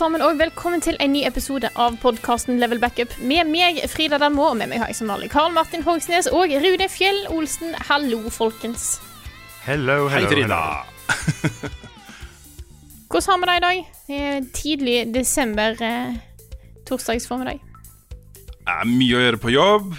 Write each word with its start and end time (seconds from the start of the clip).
Sammen, 0.00 0.22
og 0.24 0.38
velkommen 0.40 0.80
til 0.80 0.96
en 1.02 1.12
ny 1.12 1.26
episode 1.28 1.68
av 1.76 1.96
podkasten 2.00 2.56
Level 2.60 2.78
Backup. 2.80 3.10
Med 3.20 3.44
meg, 3.50 3.82
Frida 3.92 4.16
Danmo, 4.20 4.46
og 4.48 4.56
med 4.56 4.70
meg 4.70 4.80
har 4.80 4.88
jeg 4.88 4.96
som 4.96 5.10
vanlig 5.12 5.28
Karl 5.32 5.52
Martin 5.52 5.82
Hogsnes 5.84 6.30
og 6.32 6.54
Rune 6.62 6.86
Fjell 6.88 7.18
Olsen. 7.28 7.74
Hallo, 7.84 8.22
folkens. 8.32 8.94
Hello, 9.66 10.06
hello, 10.08 10.30
Frida. 10.30 10.56
hello. 10.56 11.68
Hvordan 13.10 13.28
har 13.28 13.42
vi 13.42 13.50
det 13.50 13.58
i 13.58 13.64
dag? 13.66 13.82
Det 14.06 14.20
er 14.30 14.48
tidlig 14.56 14.96
desember, 15.18 15.76
eh, 15.84 16.16
torsdagsformiddag. 16.88 17.60
Det 18.56 18.78
er 18.78 18.88
mye 18.88 19.18
å 19.18 19.24
gjøre 19.26 19.42
på 19.42 19.52
jobb. 19.52 19.92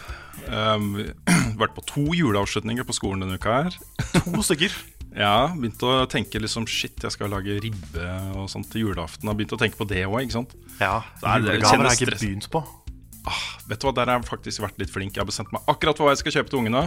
Um, 0.50 0.96
vært 1.62 1.78
på 1.78 1.86
to 1.94 2.08
juleavslutninger 2.18 2.90
på 2.90 2.98
skolen 2.98 3.28
denne 3.28 3.38
uka 3.38 3.68
her. 3.68 3.78
To 4.18 4.42
stykker. 4.50 4.74
Ja, 5.12 5.52
begynte 5.52 5.88
å 5.90 6.04
tenke 6.08 6.40
liksom 6.40 6.64
Shit, 6.72 7.02
jeg 7.04 7.12
skal 7.12 7.32
lage 7.34 7.58
ribbe 7.64 8.12
og 8.40 8.48
sånt 8.52 8.70
til 8.72 8.86
julaften. 8.86 9.28
Har 9.28 9.36
begynt 9.36 9.56
å 9.58 9.60
tenke 9.60 9.80
på 9.80 9.88
det 9.90 10.06
òg, 10.08 10.22
ikke 10.24 10.38
sant. 10.40 10.56
Ja, 10.80 11.02
Julegaver 11.20 11.84
har 11.84 11.92
jeg 11.92 12.08
ikke 12.08 12.20
begynt 12.20 12.48
på. 12.54 12.64
Vet 13.70 13.82
du 13.82 13.88
hva, 13.88 13.96
Der 13.96 14.10
har 14.10 14.20
jeg 14.20 14.30
faktisk 14.30 14.64
vært 14.64 14.80
litt 14.82 14.92
flink. 14.94 15.16
Jeg 15.16 15.24
har 15.24 15.30
bestemt 15.30 15.52
meg 15.54 15.68
akkurat 15.70 16.00
for 16.00 16.08
hva 16.08 16.16
jeg 16.16 16.24
skal 16.24 16.40
kjøpe 16.40 16.54
til 16.54 16.62
ungene. 16.64 16.84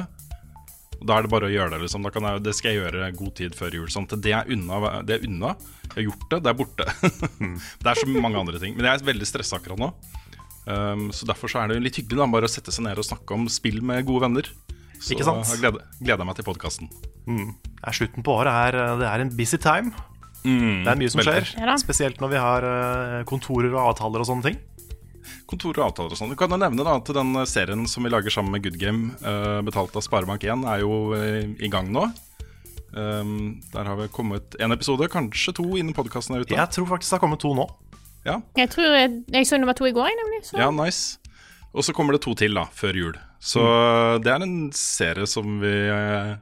Og 0.99 1.05
Da 1.07 1.19
er 1.19 1.27
det 1.27 1.31
bare 1.35 1.51
å 1.51 1.53
gjøre 1.53 1.75
det. 1.75 1.83
liksom 1.85 2.03
da 2.03 2.11
kan 2.11 2.27
jeg, 2.29 2.43
Det 2.43 2.55
skal 2.57 2.73
jeg 2.73 2.81
gjøre 2.81 3.13
god 3.21 3.35
tid 3.37 3.55
før 3.55 3.79
jul. 3.79 3.89
Sånn 3.93 4.09
det 4.09 4.33
er 4.33 4.51
unna. 4.51 5.03
Det 5.05 5.19
er 5.19 5.29
unna. 5.29 5.55
Jeg 5.85 5.95
har 5.95 6.07
gjort 6.09 6.29
det, 6.31 6.43
det 6.43 6.51
er 6.51 6.59
borte. 6.59 6.85
det 7.85 7.91
er 7.93 8.01
så 8.01 8.09
mange 8.09 8.41
andre 8.41 8.59
ting. 8.59 8.77
Men 8.77 8.89
jeg 8.89 9.01
er 9.01 9.11
veldig 9.13 9.29
stressa 9.29 9.61
akkurat 9.61 9.79
nå. 9.79 9.93
Um, 10.65 11.11
så 11.13 11.27
derfor 11.29 11.53
så 11.53 11.61
er 11.61 11.75
det 11.75 11.83
litt 11.85 11.99
hyggelig 12.01 12.23
da 12.23 12.27
bare 12.33 12.49
å 12.49 12.51
sette 12.51 12.73
seg 12.73 12.87
ned 12.87 12.97
og 12.97 13.05
snakke 13.05 13.37
om 13.37 13.45
spill 13.53 13.83
med 13.85 14.07
gode 14.09 14.25
venner. 14.25 14.49
Så 15.05 15.13
Ikke 15.13 15.27
sant? 15.27 15.45
jeg 15.53 15.61
gleder, 15.61 15.85
gleder 16.01 16.25
meg 16.25 16.37
til 16.39 16.47
podkasten. 16.47 16.89
Det 17.29 17.85
er 17.85 17.93
slutten 17.97 18.25
på 18.25 18.33
året 18.41 18.53
er, 18.73 18.79
det 19.01 19.09
er 19.11 19.21
en 19.25 19.33
busy 19.37 19.59
time. 19.61 19.93
det 20.45 20.89
er 20.89 20.97
mye 21.01 21.11
som 21.13 21.21
Mm, 21.21 21.27
veldig. 21.27 21.43
skjer. 21.51 21.67
Ja. 21.67 21.75
Spesielt 21.81 22.21
når 22.21 22.31
vi 22.33 22.41
har 22.41 22.65
eh, 22.69 23.25
kontorer 23.29 23.73
og 23.75 23.83
avtaler 23.93 24.21
og 24.25 24.29
sånne 24.29 24.43
ting. 24.49 24.59
Kontorer 25.49 25.83
og 25.83 25.91
avtaler 25.91 26.13
og 26.13 26.19
sånn. 26.21 26.31
Du 26.33 26.37
kan 26.41 26.51
jo 26.53 26.57
nevne 26.61 26.85
da 26.85 26.97
at 26.97 27.05
den 27.17 27.35
serien 27.49 27.87
som 27.89 28.05
vi 28.05 28.11
lager 28.13 28.33
sammen 28.33 28.53
med 28.53 28.63
Good 28.65 28.79
Game, 28.81 29.13
eh, 29.25 29.61
betalt 29.65 29.95
av 29.97 30.05
Sparebank1, 30.05 30.65
er 30.73 30.81
jo 30.85 31.13
eh, 31.17 31.53
i 31.65 31.69
gang 31.73 31.93
nå. 31.93 32.07
Um, 32.95 33.61
der 33.73 33.85
har 33.89 33.97
vi 33.99 34.07
kommet 34.09 34.55
en 34.63 34.71
episode, 34.71 35.09
kanskje 35.11 35.53
to, 35.59 35.65
innen 35.77 35.93
podkasten 35.97 36.37
er 36.37 36.45
ute. 36.45 36.55
Jeg 36.55 36.71
tror 36.77 36.87
faktisk 36.93 37.11
det 37.11 37.17
har 37.19 37.25
kommet 37.25 37.41
to 37.43 37.51
nå. 37.57 37.65
Ja, 38.25 38.39
Jeg 38.57 38.71
tror 38.71 38.87
jeg, 38.95 39.25
jeg 39.35 39.47
så 39.51 39.59
nummer 39.59 39.75
to 39.77 39.85
i 39.85 39.93
går, 39.93 40.09
nemlig. 40.15 40.45
Så. 40.47 40.57
ja, 40.61 40.71
nice. 40.71 41.19
Og 41.75 41.83
så 41.83 41.95
kommer 41.95 42.15
det 42.15 42.23
to 42.23 42.37
til 42.39 42.55
da, 42.55 42.69
før 42.71 42.99
jul. 42.99 43.17
Så 43.43 43.63
det 44.23 44.31
er 44.31 44.45
en 44.45 44.59
serie 44.79 45.27
som 45.27 45.59
vi 45.61 45.73
eh, 45.91 46.35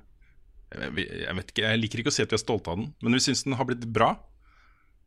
jeg, 0.72 1.06
jeg 1.25 1.37
vet 1.38 1.53
ikke, 1.53 1.65
jeg 1.65 1.81
liker 1.81 2.03
ikke 2.03 2.12
å 2.12 2.16
si 2.16 2.25
at 2.25 2.32
vi 2.32 2.38
er 2.38 2.43
stolte 2.43 2.72
av 2.72 2.81
den, 2.81 2.93
men 3.03 3.16
vi 3.16 3.25
syns 3.25 3.44
den 3.47 3.56
har 3.59 3.69
blitt 3.69 3.87
bra. 3.92 4.15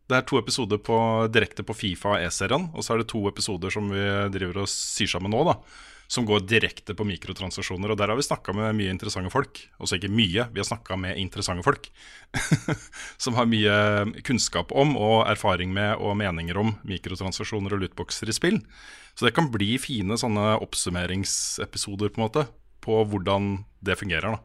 Det 0.06 0.19
er 0.19 0.25
to 0.30 0.38
episoder 0.38 0.78
på, 0.85 0.97
direkte 1.34 1.66
på 1.66 1.74
Fifa 1.74 2.19
E-serien, 2.22 2.69
og 2.78 2.85
så 2.85 2.94
er 2.94 3.02
det 3.02 3.09
to 3.09 3.24
episoder 3.30 3.74
som 3.74 3.90
vi 3.90 4.06
driver 4.35 4.62
og 4.62 4.69
syr 4.69 5.16
sammen 5.16 5.34
nå, 5.34 5.41
da. 5.47 5.58
Som 6.06 6.28
går 6.30 6.44
direkte 6.46 6.94
på 6.94 7.08
mikrotransaksjoner. 7.09 7.90
Og 7.90 7.97
der 7.97 8.12
har 8.12 8.19
vi 8.19 8.28
snakka 8.28 8.53
med 8.53 8.75
mye 8.78 8.91
interessante 8.94 9.31
folk. 9.34 9.58
Også 9.81 9.97
ikke 9.97 10.12
mye, 10.14 10.44
vi 10.53 10.62
har 10.62 10.68
snakka 10.68 11.00
med 11.02 11.18
interessante 11.18 11.66
folk. 11.66 11.90
som 13.24 13.34
har 13.40 13.50
mye 13.50 14.22
kunnskap 14.28 14.69
om 14.78 14.94
og 15.02 15.24
erfaring 15.31 15.74
med 15.74 15.97
og 15.97 16.14
meninger 16.22 16.62
om 16.62 16.75
mikrotransaksjoner 16.85 17.74
og 17.74 17.81
lootboxer 17.81 18.30
i 18.30 18.38
spill. 18.38 18.62
Så 19.16 19.26
det 19.26 19.34
kan 19.36 19.48
bli 19.52 19.78
fine 19.80 20.18
sånne 20.20 20.58
oppsummeringsepisoder 20.62 22.09
på 22.12 22.20
en 22.20 22.26
måte 22.28 22.46
på 22.84 23.00
hvordan 23.09 23.66
det 23.86 23.96
fungerer. 23.98 24.36
da. 24.36 24.40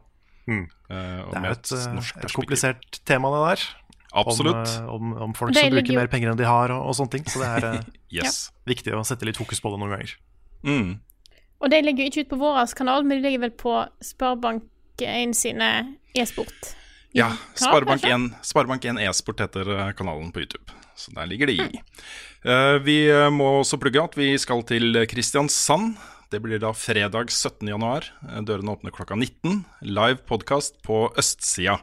Mm. 0.47 0.63
Uh, 0.89 1.19
og 1.27 1.29
Det 1.31 1.37
er 1.37 1.41
med 1.41 1.51
et, 1.51 1.71
eh, 1.71 2.23
et 2.25 2.33
komplisert 2.33 2.99
tema, 3.05 3.29
det 3.35 3.41
der. 3.49 3.65
Absolutt. 4.13 4.55
Om, 4.55 4.87
eh, 4.87 4.93
om, 4.93 5.13
om 5.27 5.33
folk 5.37 5.53
som 5.55 5.69
bruker 5.71 5.93
jo- 5.93 5.99
mer 5.99 6.07
penger 6.07 6.31
enn 6.31 6.37
de 6.39 6.43
har, 6.47 6.71
og, 6.71 6.87
og 6.89 6.95
sånne 6.97 7.11
ting. 7.11 7.23
Så 7.25 7.39
det 7.39 7.63
er 7.63 7.85
Yes. 8.11 8.51
viktig 8.67 8.91
å 8.95 9.03
sette 9.07 9.23
litt 9.27 9.37
fokus 9.37 9.61
på 9.63 9.71
det 9.71 9.79
noen 9.79 9.93
ganger. 9.93 10.15
Mm. 10.63 10.99
Og 11.61 11.69
de 11.69 11.81
ligger 11.85 12.03
jo 12.03 12.09
ikke 12.11 12.25
ut 12.25 12.29
på 12.33 12.39
vår 12.41 12.73
kanal, 12.75 13.03
men 13.05 13.21
de 13.21 13.27
ligger 13.29 13.39
vel 13.45 13.51
på 13.55 13.75
Sparebank1 14.03 15.33
sine 15.37 15.69
e-sport. 16.15 16.73
Ja, 17.13 17.29
kanal. 17.55 17.83
Sparebank1 17.83 18.27
Sparebank1 18.41 18.99
e-sport 19.07 19.39
heter 19.43 19.93
kanalen 19.93 20.31
på 20.33 20.39
YouTube. 20.43 20.71
Så 21.01 21.13
der 21.15 21.25
ligger 21.29 21.49
de 21.49 21.55
i. 21.57 21.81
Eh, 22.45 22.77
vi 22.85 22.97
eh, 23.09 23.29
må 23.33 23.47
også 23.61 23.79
plugge 23.81 24.03
at 24.03 24.17
vi 24.19 24.31
skal 24.41 24.61
til 24.69 24.99
Kristiansand. 25.09 25.95
Det 26.31 26.39
blir 26.43 26.61
da 26.61 26.69
fredag 26.77 27.31
17. 27.33 27.65
januar. 27.71 28.05
Eh, 28.27 28.41
Dørene 28.45 28.75
åpner 28.75 28.93
klokka 28.93 29.17
19. 29.17 29.63
Live 29.89 30.21
podkast 30.29 30.77
på 30.85 31.07
Østsida. 31.17 31.79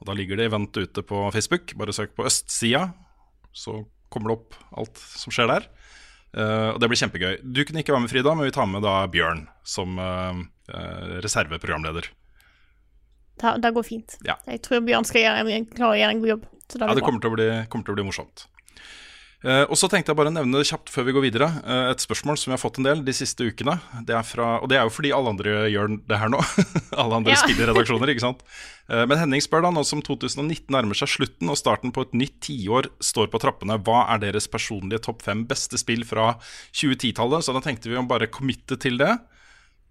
Og 0.00 0.08
Da 0.10 0.16
ligger 0.18 0.36
det 0.40 0.48
event 0.50 0.76
ute 0.76 1.04
på 1.06 1.28
Facebook. 1.34 1.76
Bare 1.78 1.94
søk 1.94 2.16
på 2.18 2.26
Østsida, 2.28 2.88
så 3.56 3.84
kommer 4.12 4.32
det 4.32 4.36
opp 4.40 4.58
alt 4.76 4.98
som 4.98 5.32
skjer 5.32 5.48
der. 5.48 5.70
Og 6.36 6.76
det 6.82 6.90
blir 6.90 6.98
kjempegøy. 7.00 7.38
Du 7.40 7.62
kunne 7.64 7.80
ikke 7.80 7.94
være 7.94 8.02
med, 8.04 8.10
Frida, 8.12 8.34
men 8.36 8.44
vi 8.44 8.52
tar 8.52 8.66
med 8.68 8.84
da 8.84 8.98
Bjørn 9.08 9.46
som 9.64 9.96
reserveprogramleder. 11.24 12.10
Det, 13.40 13.70
går 13.72 13.86
fint. 13.88 14.18
Ja. 14.24 14.36
Jeg 14.48 14.60
tror 14.64 14.84
Bjørn 14.84 15.08
skal 15.08 15.24
gjøre, 15.24 15.48
en- 15.56 15.66
klare 15.72 15.96
å 15.96 15.98
gjøre 16.02 16.12
en 16.12 16.20
god 16.20 16.28
jobb. 16.34 16.44
Så 16.68 16.78
det 16.78 16.88
Ja, 16.88 16.94
det 16.94 17.02
kommer 17.06 17.20
til 17.22 17.30
bli, 17.30 17.48
kommer 17.70 17.84
til 17.86 17.94
å 17.94 17.96
bli 17.96 18.06
morsomt. 18.10 18.46
Eh, 19.46 19.62
og 19.68 19.76
så 19.78 19.86
tenkte 19.92 20.10
jeg 20.10 20.16
bare 20.18 20.30
å 20.30 20.34
nevne 20.34 20.58
det 20.58 20.66
kjapt 20.66 20.88
før 20.90 21.04
vi 21.06 21.12
går 21.12 21.22
videre. 21.30 21.46
eh, 21.62 21.90
et 21.92 22.00
spørsmål 22.02 22.38
som 22.40 22.50
vi 22.50 22.54
har 22.56 22.62
fått 22.62 22.78
en 22.80 22.86
del 22.88 23.02
de 23.04 23.12
siste 23.14 23.44
ukene. 23.46 23.76
Det 24.04 24.14
er 24.16 24.24
fra, 24.26 24.58
og 24.62 24.68
det 24.72 24.78
er 24.78 24.84
jo 24.88 24.90
fordi 24.90 25.12
alle 25.14 25.28
andre 25.28 25.52
gjør 25.70 25.92
det 26.08 26.18
her 26.18 26.28
nå. 26.32 26.40
alle 26.96 27.14
andre 27.20 27.30
Ja. 27.36 27.42
spiller 27.44 27.68
redaksjoner, 27.70 28.10
ikke 28.10 28.24
sant. 28.24 28.40
Eh, 28.88 29.04
men 29.06 29.18
Henning 29.20 29.40
spør 29.44 29.62
da, 29.62 29.70
nå 29.70 29.84
som 29.86 30.00
2019 30.02 30.66
nærmer 30.72 30.96
seg 30.98 31.12
slutten 31.12 31.52
og 31.52 31.60
starten 31.60 31.92
på 31.94 32.02
et 32.08 32.16
nytt 32.16 32.40
tiår 32.48 32.88
står 32.98 33.28
på 33.30 33.38
trappene, 33.44 33.76
hva 33.84 34.06
er 34.16 34.18
deres 34.24 34.48
personlige 34.50 35.02
topp 35.04 35.22
fem 35.22 35.44
beste 35.46 35.78
spill 35.78 36.02
fra 36.08 36.38
2010-tallet? 36.72 37.44
Så 37.46 37.54
da 37.54 37.60
tenkte 37.60 37.92
vi 37.92 38.00
å 38.00 38.06
bare 38.08 38.26
committe 38.32 38.80
til 38.80 38.96
det. 38.98 39.12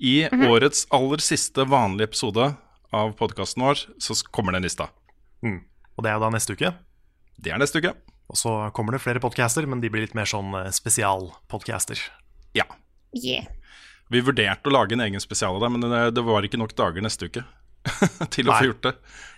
I 0.01 0.27
Mhm. 0.27 0.49
årets 0.51 0.85
aller 0.91 1.17
siste 1.23 1.63
vanlige 1.63 2.09
episode 2.09 2.57
av 2.91 3.15
podkasten 3.15 3.61
vår, 3.63 3.85
så 4.01 4.17
kommer 4.33 4.51
den 4.51 4.63
lista. 4.63 4.89
Mm. 5.45 5.61
Og 5.95 6.03
det 6.03 6.09
er 6.11 6.15
jo 6.19 6.25
da 6.25 6.29
neste 6.35 6.51
uke. 6.57 6.73
Det 7.39 7.51
er 7.53 7.57
neste 7.61 7.79
uke. 7.79 7.93
Og 8.31 8.39
så 8.39 8.55
kommer 8.73 8.95
det 8.95 9.03
flere 9.03 9.21
podcaster, 9.21 9.67
men 9.69 9.83
de 9.83 9.91
blir 9.93 10.05
litt 10.05 10.15
mer 10.17 10.29
sånn 10.29 10.53
eh, 10.57 10.71
spesialpodcaster. 10.73 12.01
Ja. 12.57 12.65
Yeah. 13.15 13.47
Vi 14.13 14.21
vurderte 14.25 14.69
å 14.69 14.73
lage 14.73 14.97
en 14.97 15.03
egen 15.05 15.21
spesial 15.21 15.57
av 15.57 15.65
det, 15.65 15.71
men 15.75 16.13
det, 16.13 16.23
var 16.25 16.45
ikke 16.45 16.59
nok 16.61 16.75
dager 16.77 17.05
neste 17.05 17.29
uke 17.29 17.45
til 18.33 18.49
å 18.49 18.53
Nei. 18.53 18.59
få 18.59 18.69
gjort 18.69 18.83
det. 18.85 18.93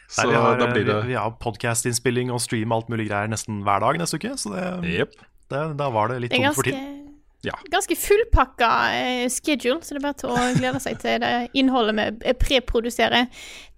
Så 0.08 0.24
Nei, 0.24 0.32
vi, 0.32 0.40
har, 0.40 0.60
da 0.60 0.68
blir 0.72 0.86
det 0.88 1.00
vi, 1.02 1.12
vi 1.12 1.18
har 1.20 1.34
podcastinnspilling 1.44 2.32
og 2.32 2.40
stream 2.44 2.72
og 2.72 2.82
alt 2.82 2.92
mulig 2.94 3.10
greier 3.10 3.32
nesten 3.32 3.60
hver 3.68 3.84
dag 3.84 4.00
neste 4.00 4.20
uke, 4.20 4.36
så 4.40 4.54
det, 4.54 4.68
yep. 4.88 5.18
det, 5.52 5.64
da 5.80 5.90
var 5.92 6.14
det 6.14 6.22
litt 6.24 6.36
er 6.36 6.56
for 6.56 6.68
tiden 6.68 6.80
tid. 6.80 6.94
Ja. 7.46 7.54
ganske 7.70 7.96
fullpakka 7.96 8.70
eh, 8.98 9.30
schedule, 9.30 9.82
så 9.84 9.94
det 9.94 10.02
er 10.02 10.06
bare 10.08 10.18
til 10.20 10.32
å 10.34 10.46
glede 10.58 10.80
seg 10.84 10.98
til 11.04 11.22
det 11.22 11.34
innholdet 11.56 12.18
vi 12.24 12.34
preproduserer 12.42 13.28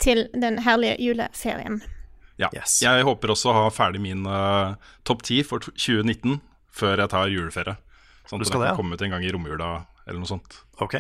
til 0.01 0.27
den 0.33 0.61
herlige 0.63 0.95
juleferien. 1.03 1.81
Ja. 2.39 2.49
Yes. 2.55 2.77
Jeg 2.81 3.03
håper 3.03 3.33
også 3.33 3.51
å 3.51 3.55
ha 3.57 3.69
ferdig 3.73 3.99
min 4.03 4.23
uh, 4.25 4.75
topp 5.03 5.23
ti 5.27 5.41
for 5.43 5.59
2019 5.59 6.39
før 6.71 7.01
jeg 7.03 7.11
tar 7.11 7.27
juleferie. 7.33 7.75
Sånn 8.29 8.39
at 8.39 8.45
den 8.45 8.53
det, 8.53 8.53
kan 8.53 8.67
ja? 8.69 8.75
komme 8.77 8.95
ut 8.95 9.01
en 9.03 9.11
gang 9.15 9.25
i 9.27 9.31
romjula 9.33 9.71
eller 10.07 10.19
noe 10.21 10.29
sånt. 10.29 10.61
Ok. 10.79 10.95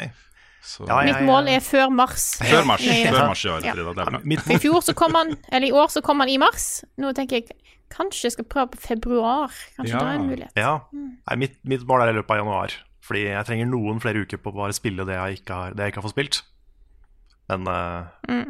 Så, 0.65 0.83
Ja, 0.89 0.97
ja, 1.05 1.13
Mitt 1.13 1.23
mål 1.29 1.47
er 1.47 1.61
før 1.63 1.87
mars. 1.93 2.25
før 2.43 2.65
mars. 2.67 2.83
Før 2.83 3.21
mars 3.29 3.45
i 3.45 3.49
år, 3.53 3.63
Ja. 3.63 3.73
Frida. 3.77 3.93
Det 3.95 4.03
er 4.03 4.11
bra. 4.11 4.19
Mitt, 4.27 4.43
I 4.51 4.57
fjor 4.59 4.81
så 4.83 4.93
kom 4.97 5.15
han, 5.15 5.37
eller 5.51 5.67
i 5.69 5.71
år 5.71 5.87
så 5.93 6.01
kom 6.03 6.19
han 6.19 6.29
i 6.29 6.35
mars. 6.41 6.83
Nå 6.99 7.13
tenker 7.15 7.39
jeg 7.39 7.55
kanskje 7.89 8.27
jeg 8.27 8.35
skal 8.35 8.45
prøve 8.51 8.73
på 8.75 8.81
februar. 8.83 9.55
Kanskje 9.77 9.93
Ja. 9.95 10.03
det 10.03 10.09
er 10.11 10.19
en 10.19 10.27
mulighet. 10.27 10.51
ja. 10.59 10.73
Nei, 10.91 11.35
mitt, 11.39 11.55
mitt 11.63 11.87
mål 11.87 12.03
er 12.03 12.11
i 12.11 12.17
løpet 12.19 12.35
av 12.35 12.41
januar. 12.43 12.75
Fordi 13.01 13.23
jeg 13.31 13.45
trenger 13.47 13.65
noen 13.71 14.01
flere 14.03 14.21
uker 14.21 14.37
på 14.37 14.51
å 14.51 14.57
bare 14.59 14.73
spille 14.75 15.05
det 15.07 15.15
jeg 15.15 15.39
ikke 15.39 15.53
har, 15.55 15.71
det 15.73 15.85
jeg 15.87 15.93
ikke 15.93 16.01
har 16.03 16.09
fått 16.09 16.17
spilt. 16.17 16.41
Men 17.49 17.65
eh, 17.65 18.43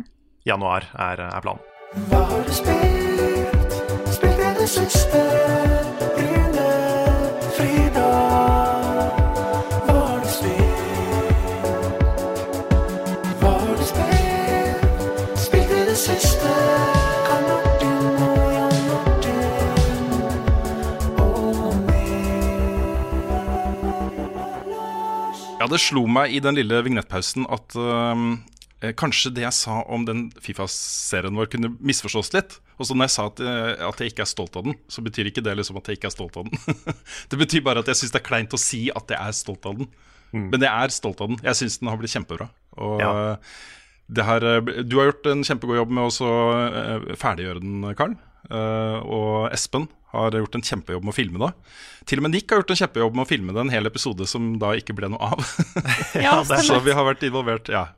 januar 0.50 0.90
er, 0.98 1.22
er 1.30 1.42
planen. 1.46 1.62
Hva 1.90 2.18
har 2.22 2.44
du 2.46 2.52
spilt? 2.54 3.78
Spilt 4.14 4.40
i 4.40 4.54
det 4.60 4.68
siste? 4.70 5.24
Ja, 25.60 25.68
det 25.68 25.82
slo 25.84 26.06
meg 26.08 26.32
i 26.32 26.40
den 26.40 26.56
lille 26.56 26.78
vignettpausen 26.86 27.44
at 27.52 27.76
kanskje 28.80 29.34
det 29.36 29.44
jeg 29.44 29.56
sa 29.58 29.82
om 29.92 30.06
den 30.08 30.30
Fifa-serien 30.40 31.36
vår, 31.36 31.50
kunne 31.52 31.74
misforstås 31.84 32.32
litt. 32.36 32.60
Og 32.80 32.88
så 32.88 32.96
når 32.96 33.10
jeg 33.10 33.16
sa 33.18 33.26
at, 33.28 33.42
eh, 33.44 33.88
at 33.90 34.00
jeg 34.00 34.14
ikke 34.14 34.24
er 34.24 34.30
stolt 34.32 34.56
av 34.56 34.64
den, 34.70 34.78
så 34.88 35.04
betyr 35.04 35.28
ikke 35.28 35.44
det 35.44 35.58
liksom 35.60 35.78
at 35.82 35.90
jeg 35.92 36.00
ikke 36.00 36.08
er 36.08 36.16
stolt 36.16 36.38
av 36.40 36.48
den. 36.48 36.78
det 37.32 37.40
betyr 37.42 37.66
bare 37.66 37.84
at 37.84 37.92
jeg 37.92 38.00
syns 38.00 38.14
det 38.16 38.22
er 38.22 38.28
kleint 38.30 38.56
å 38.56 38.62
si 38.62 38.86
at 38.96 39.12
jeg 39.12 39.20
er 39.20 39.36
stolt 39.36 39.68
av 39.68 39.82
den. 39.82 39.90
Men 40.32 40.62
jeg 40.62 40.70
er 40.70 40.94
stolt 40.94 41.20
av 41.26 41.32
den. 41.34 41.42
Jeg 41.44 41.58
syns 41.60 41.80
den 41.82 41.90
har 41.92 42.00
blitt 42.00 42.14
kjempebra. 42.14 42.48
Og 42.80 43.02
Ja. 43.02 43.12
det 44.08 44.26
her, 44.30 44.46
eh, 44.46 44.84
du 44.88 44.96
har 45.02 45.12
gjort 45.12 45.28
en 45.34 45.44
kjempegod 45.44 45.82
jobb 45.82 45.92
med 46.00 46.08
å 46.08 46.32
eh, 46.56 47.16
ferdiggjøre 47.20 47.64
den, 47.66 47.96
Karl. 48.00 48.16
Eh, 48.50 49.00
og 49.04 49.52
Espen 49.52 49.90
har 50.14 50.32
gjort 50.32 50.56
en 50.56 50.64
kjempejobb 50.66 51.04
med 51.04 51.12
å 51.14 51.18
filme 51.20 51.38
det. 51.44 51.52
Til 52.10 52.22
og 52.22 52.24
med 52.26 52.32
Nick 52.34 52.50
har 52.50 52.62
gjort 52.64 52.72
en 52.74 52.80
kjempejobb 52.80 53.18
med 53.18 53.26
å 53.26 53.30
filme 53.30 53.54
det 53.54 53.62
en 53.62 53.74
hel 53.76 53.86
episode 53.90 54.26
som 54.26 54.54
da 54.62 54.72
ikke 54.80 54.96
ble 54.98 55.12
noe 55.12 55.34
av. 55.36 55.44
Ja, 56.16 56.40
Så 56.66 56.80
vi 56.82 56.96
har 56.96 57.06
vært 57.06 57.28
involvert, 57.28 57.68
ja. 57.70 57.90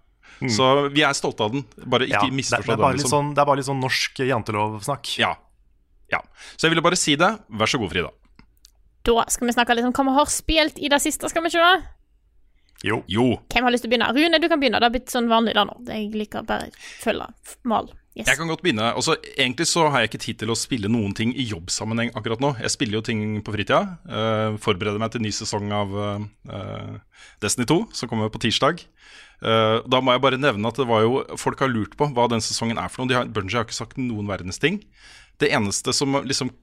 Så 0.50 0.90
vi 0.90 1.04
er 1.06 1.14
stolte 1.14 1.46
av 1.46 1.54
den. 1.54 1.66
Bare 1.86 2.08
Ja, 2.08 2.18
ikke 2.18 2.32
det, 2.32 2.34
det, 2.34 2.40
misforstå 2.40 2.78
litt 2.80 2.98
Liksom. 2.98 3.14
sånn, 3.14 3.30
det 3.36 3.44
er 3.44 3.50
bare 3.52 3.62
litt 3.62 3.70
sånn 3.70 3.84
norsk 3.84 4.24
jantelovsnakk. 4.26 5.14
Ja. 5.22 5.36
ja. 6.10 6.22
Så 6.56 6.66
jeg 6.66 6.76
ville 6.76 6.86
bare 6.86 6.98
si 6.98 7.16
det. 7.20 7.30
Vær 7.50 7.70
så 7.70 7.78
god, 7.82 7.94
Frida. 7.94 8.12
Da 9.06 9.26
skal 9.34 9.50
vi 9.50 9.56
snakke 9.56 9.78
litt 9.78 9.86
om 9.86 9.94
hva 9.94 10.06
vi 10.10 10.18
har 10.20 10.30
spilt 10.30 10.78
i 10.82 10.90
det 10.90 11.02
siste, 11.02 11.30
skal 11.30 11.46
vi 11.46 11.54
ikke 11.54 11.66
det? 11.66 11.90
Jo. 12.86 13.04
Jo. 13.10 13.26
Hvem 13.54 13.66
har 13.66 13.74
lyst 13.74 13.86
til 13.86 13.92
å 13.92 13.94
begynne? 13.94 14.10
Rune, 14.16 14.42
du 14.42 14.48
kan 14.50 14.62
begynne. 14.62 14.82
Det 14.82 14.90
har 14.90 14.94
blitt 14.94 15.14
sånn 15.14 15.30
vanlig 15.30 15.54
da 15.58 15.66
nå. 15.70 15.76
Jeg 15.90 16.14
liker 16.18 16.46
bare 16.48 16.72
følge 17.02 17.30
mal. 17.70 17.92
Yes. 18.12 18.28
Jeg 18.28 18.42
kan 18.42 18.50
godt 18.52 18.64
begynne. 18.66 18.90
Altså, 18.92 19.16
egentlig 19.40 19.70
så 19.70 19.86
har 19.88 20.02
jeg 20.02 20.12
ikke 20.12 20.24
tid 20.26 20.40
til 20.42 20.52
å 20.52 20.58
spille 20.60 20.90
noen 20.92 21.14
ting 21.16 21.32
i 21.32 21.46
jobbsammenheng 21.48 22.12
akkurat 22.18 22.42
nå. 22.44 22.50
Jeg 22.60 22.74
spiller 22.74 23.00
jo 23.00 23.04
ting 23.08 23.22
på 23.46 23.54
fritida. 23.56 23.80
Uh, 24.04 24.58
forbereder 24.60 25.00
meg 25.00 25.14
til 25.14 25.24
ny 25.24 25.32
sesong 25.36 25.72
av 25.76 25.96
uh, 25.96 26.98
Destiny 27.44 27.70
2, 27.72 27.78
som 27.96 28.12
kommer 28.12 28.34
på 28.34 28.42
tirsdag. 28.44 28.84
Eh, 29.42 29.78
da 29.90 30.02
må 30.02 30.14
jeg 30.14 30.22
bare 30.22 30.38
nevne 30.42 30.70
at 30.70 30.78
det 30.78 30.86
var 30.90 31.06
jo 31.06 31.22
folk 31.40 31.62
har 31.64 31.72
lurt 31.72 31.96
på 31.98 32.12
hva 32.14 32.28
den 32.30 32.44
sesongen 32.46 32.82
er 32.82 32.92
for 32.92 33.02
noe. 33.02 33.10
De 33.10 33.18
har, 33.18 33.30
Bungie 33.30 33.58
har 33.58 33.66
ikke 33.66 33.80
sagt 33.80 33.98
noen 34.02 34.30
verdens 34.30 34.62
ting. 34.62 34.82
Det 35.42 35.50
eneste 35.50 35.96
som 35.98 36.20
liksom 36.22 36.54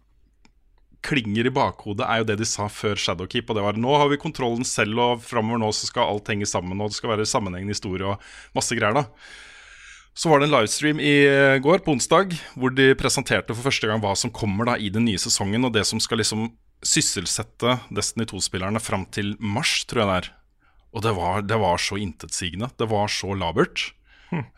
klinger 1.05 1.47
i 1.47 1.55
bakhodet, 1.55 2.07
er 2.07 2.21
jo 2.21 2.29
det 2.31 2.39
de 2.41 2.47
sa 2.49 2.67
før 2.71 2.99
Shadowkeep. 2.99 3.51
Og 3.51 3.59
det 3.59 3.65
var 3.65 3.79
nå 3.79 3.99
har 4.01 4.11
vi 4.11 4.21
kontrollen 4.21 4.67
selv, 4.67 4.99
og 5.03 5.27
framover 5.27 5.63
nå 5.63 5.71
så 5.75 5.91
skal 5.91 6.11
alt 6.11 6.31
henge 6.31 6.49
sammen, 6.49 6.81
og 6.81 6.91
det 6.91 6.99
skal 6.99 7.15
være 7.15 7.29
sammenhengende 7.29 7.77
historie 7.77 8.07
og 8.07 8.25
masse 8.59 8.75
greier, 8.79 8.99
da. 8.99 9.07
Så 10.19 10.31
var 10.31 10.41
det 10.41 10.49
en 10.49 10.57
livestream 10.57 10.99
i 10.99 11.15
eh, 11.31 11.61
går, 11.63 11.85
på 11.87 11.95
onsdag, 11.95 12.35
hvor 12.59 12.75
de 12.75 12.91
presenterte 12.99 13.55
for 13.55 13.69
første 13.69 13.87
gang 13.87 14.03
hva 14.03 14.17
som 14.19 14.35
kommer 14.35 14.67
da 14.67 14.75
i 14.75 14.91
den 14.91 15.07
nye 15.07 15.21
sesongen, 15.23 15.69
og 15.69 15.77
det 15.77 15.87
som 15.87 16.03
skal 16.03 16.19
liksom 16.19 16.49
sysselsette 16.83 17.77
Destiny 17.95 18.27
2-spillerne 18.31 18.83
fram 18.83 19.07
til 19.15 19.37
mars, 19.39 19.85
tror 19.87 20.03
jeg 20.03 20.11
det 20.11 20.19
er. 20.19 20.31
Og 20.99 21.05
det 21.05 21.15
var, 21.15 21.45
det 21.47 21.61
var 21.63 21.79
så 21.79 21.97
intetsigende. 22.03 22.73
Det 22.75 22.89
var 22.91 23.11
så 23.13 23.31
labert. 23.39 23.93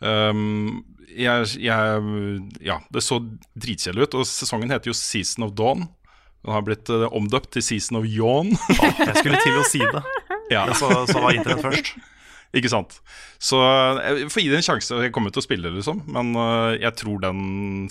Um, 0.01 0.81
jeg, 1.13 1.51
jeg, 1.61 2.05
ja, 2.65 2.79
det 2.89 3.03
så 3.05 3.19
dritkjedelig 3.53 4.09
ut. 4.09 4.17
Og 4.17 4.25
sesongen 4.25 4.73
heter 4.73 4.89
jo 4.89 4.97
Season 4.97 5.45
of 5.45 5.53
Dawn. 5.59 5.85
Den 6.41 6.55
har 6.55 6.65
blitt 6.65 6.89
uh, 6.89 7.05
omdøpt 7.13 7.51
til 7.53 7.65
Season 7.65 7.99
of 8.01 8.07
Yawn. 8.09 8.55
Jeg 8.73 9.19
skulle 9.19 9.43
til 9.43 9.59
å 9.59 9.67
si 9.69 9.83
det, 9.83 10.01
ja. 10.49 10.65
så, 10.73 10.89
så 11.05 11.21
var 11.21 11.37
internett 11.37 11.61
først. 11.61 11.93
Ikke 12.57 12.71
sant. 12.73 12.97
Så 13.39 13.61
jeg 13.61 14.31
får 14.33 14.43
gi 14.43 14.49
det 14.51 14.57
en 14.57 14.65
sjanse. 14.65 14.97
Jeg 15.05 15.13
kommer 15.15 15.31
til 15.31 15.39
å 15.39 15.45
spille, 15.45 15.69
liksom. 15.77 16.01
Men 16.11 16.33
uh, 16.35 16.73
jeg 16.73 16.97
tror 16.99 17.21
den 17.23 17.43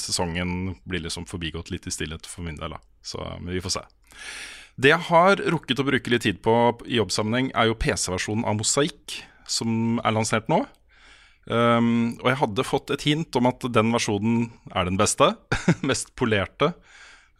sesongen 0.02 0.75
blir 0.91 1.06
liksom 1.06 1.25
forbigått 1.31 1.70
litt 1.73 1.87
i 1.87 1.94
stillhet 1.94 2.26
for 2.29 2.44
min 2.44 2.58
del. 2.58 2.75
Da. 2.75 2.82
Så 3.06 3.23
men 3.38 3.55
vi 3.55 3.62
får 3.62 3.79
se. 3.79 3.87
Det 4.80 4.92
jeg 4.94 5.06
har 5.10 5.40
rukket 5.52 5.80
å 5.82 5.84
bruke 5.84 6.12
litt 6.12 6.24
tid 6.24 6.38
på 6.44 6.54
i 6.88 6.96
jobbsammenheng, 6.96 7.50
er 7.52 7.68
jo 7.68 7.78
PC-versjonen 7.80 8.46
av 8.48 8.56
Mosaikk, 8.56 9.18
som 9.50 9.98
er 10.00 10.14
lansert 10.16 10.48
nå. 10.48 10.62
Um, 11.50 12.14
og 12.20 12.28
jeg 12.30 12.38
hadde 12.44 12.64
fått 12.68 12.92
et 12.94 13.04
hint 13.08 13.36
om 13.36 13.48
at 13.50 13.64
den 13.74 13.90
versjonen 13.92 14.46
er 14.72 14.86
den 14.88 14.96
beste. 15.00 15.32
mest 15.90 16.14
polerte. 16.16 16.72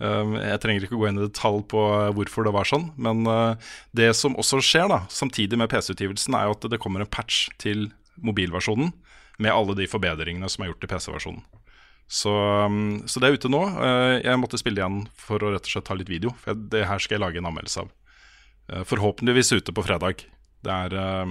Um, 0.01 0.35
jeg 0.41 0.61
trenger 0.61 0.85
ikke 0.85 0.99
gå 1.01 1.09
inn 1.09 1.21
i 1.21 1.27
detalj 1.29 1.63
på 1.71 1.85
hvorfor 2.17 2.45
det 2.49 2.55
var 2.57 2.69
sånn, 2.69 2.89
men 3.01 3.23
uh, 3.29 3.73
det 3.97 4.11
som 4.17 4.37
også 4.41 4.63
skjer 4.65 4.89
da, 4.93 5.03
samtidig 5.13 5.61
med 5.61 5.71
PC-utgivelsen, 5.73 6.37
er 6.37 6.49
jo 6.49 6.57
at 6.57 6.69
det 6.73 6.81
kommer 6.83 7.05
en 7.05 7.13
patch 7.13 7.49
til 7.61 7.91
mobilversjonen 8.21 8.93
med 9.41 9.53
alle 9.53 9.77
de 9.79 9.89
forbedringene 9.89 10.49
som 10.53 10.65
er 10.65 10.73
gjort 10.73 10.83
til 10.85 10.93
PC-versjonen. 10.93 11.45
Så, 12.11 12.33
um, 12.67 13.03
så 13.07 13.21
det 13.23 13.29
er 13.29 13.37
ute 13.39 13.51
nå. 13.53 13.61
Uh, 13.79 14.17
jeg 14.19 14.41
måtte 14.43 14.59
spille 14.59 14.81
igjen 14.83 15.05
for 15.15 15.43
å 15.47 15.53
rett 15.55 15.69
og 15.69 15.75
slett 15.77 15.87
ta 15.87 15.95
litt 15.95 16.11
video, 16.11 16.33
for 16.43 16.59
det 16.73 16.83
her 16.91 16.99
skal 17.03 17.17
jeg 17.19 17.23
lage 17.23 17.39
en 17.39 17.47
anmeldelse 17.53 17.85
av. 17.85 17.93
Uh, 18.73 18.83
forhåpentligvis 18.91 19.53
ute 19.61 19.75
på 19.77 19.85
fredag. 19.87 20.25
Det 20.67 20.75
er 20.75 20.97
uh, 20.99 21.31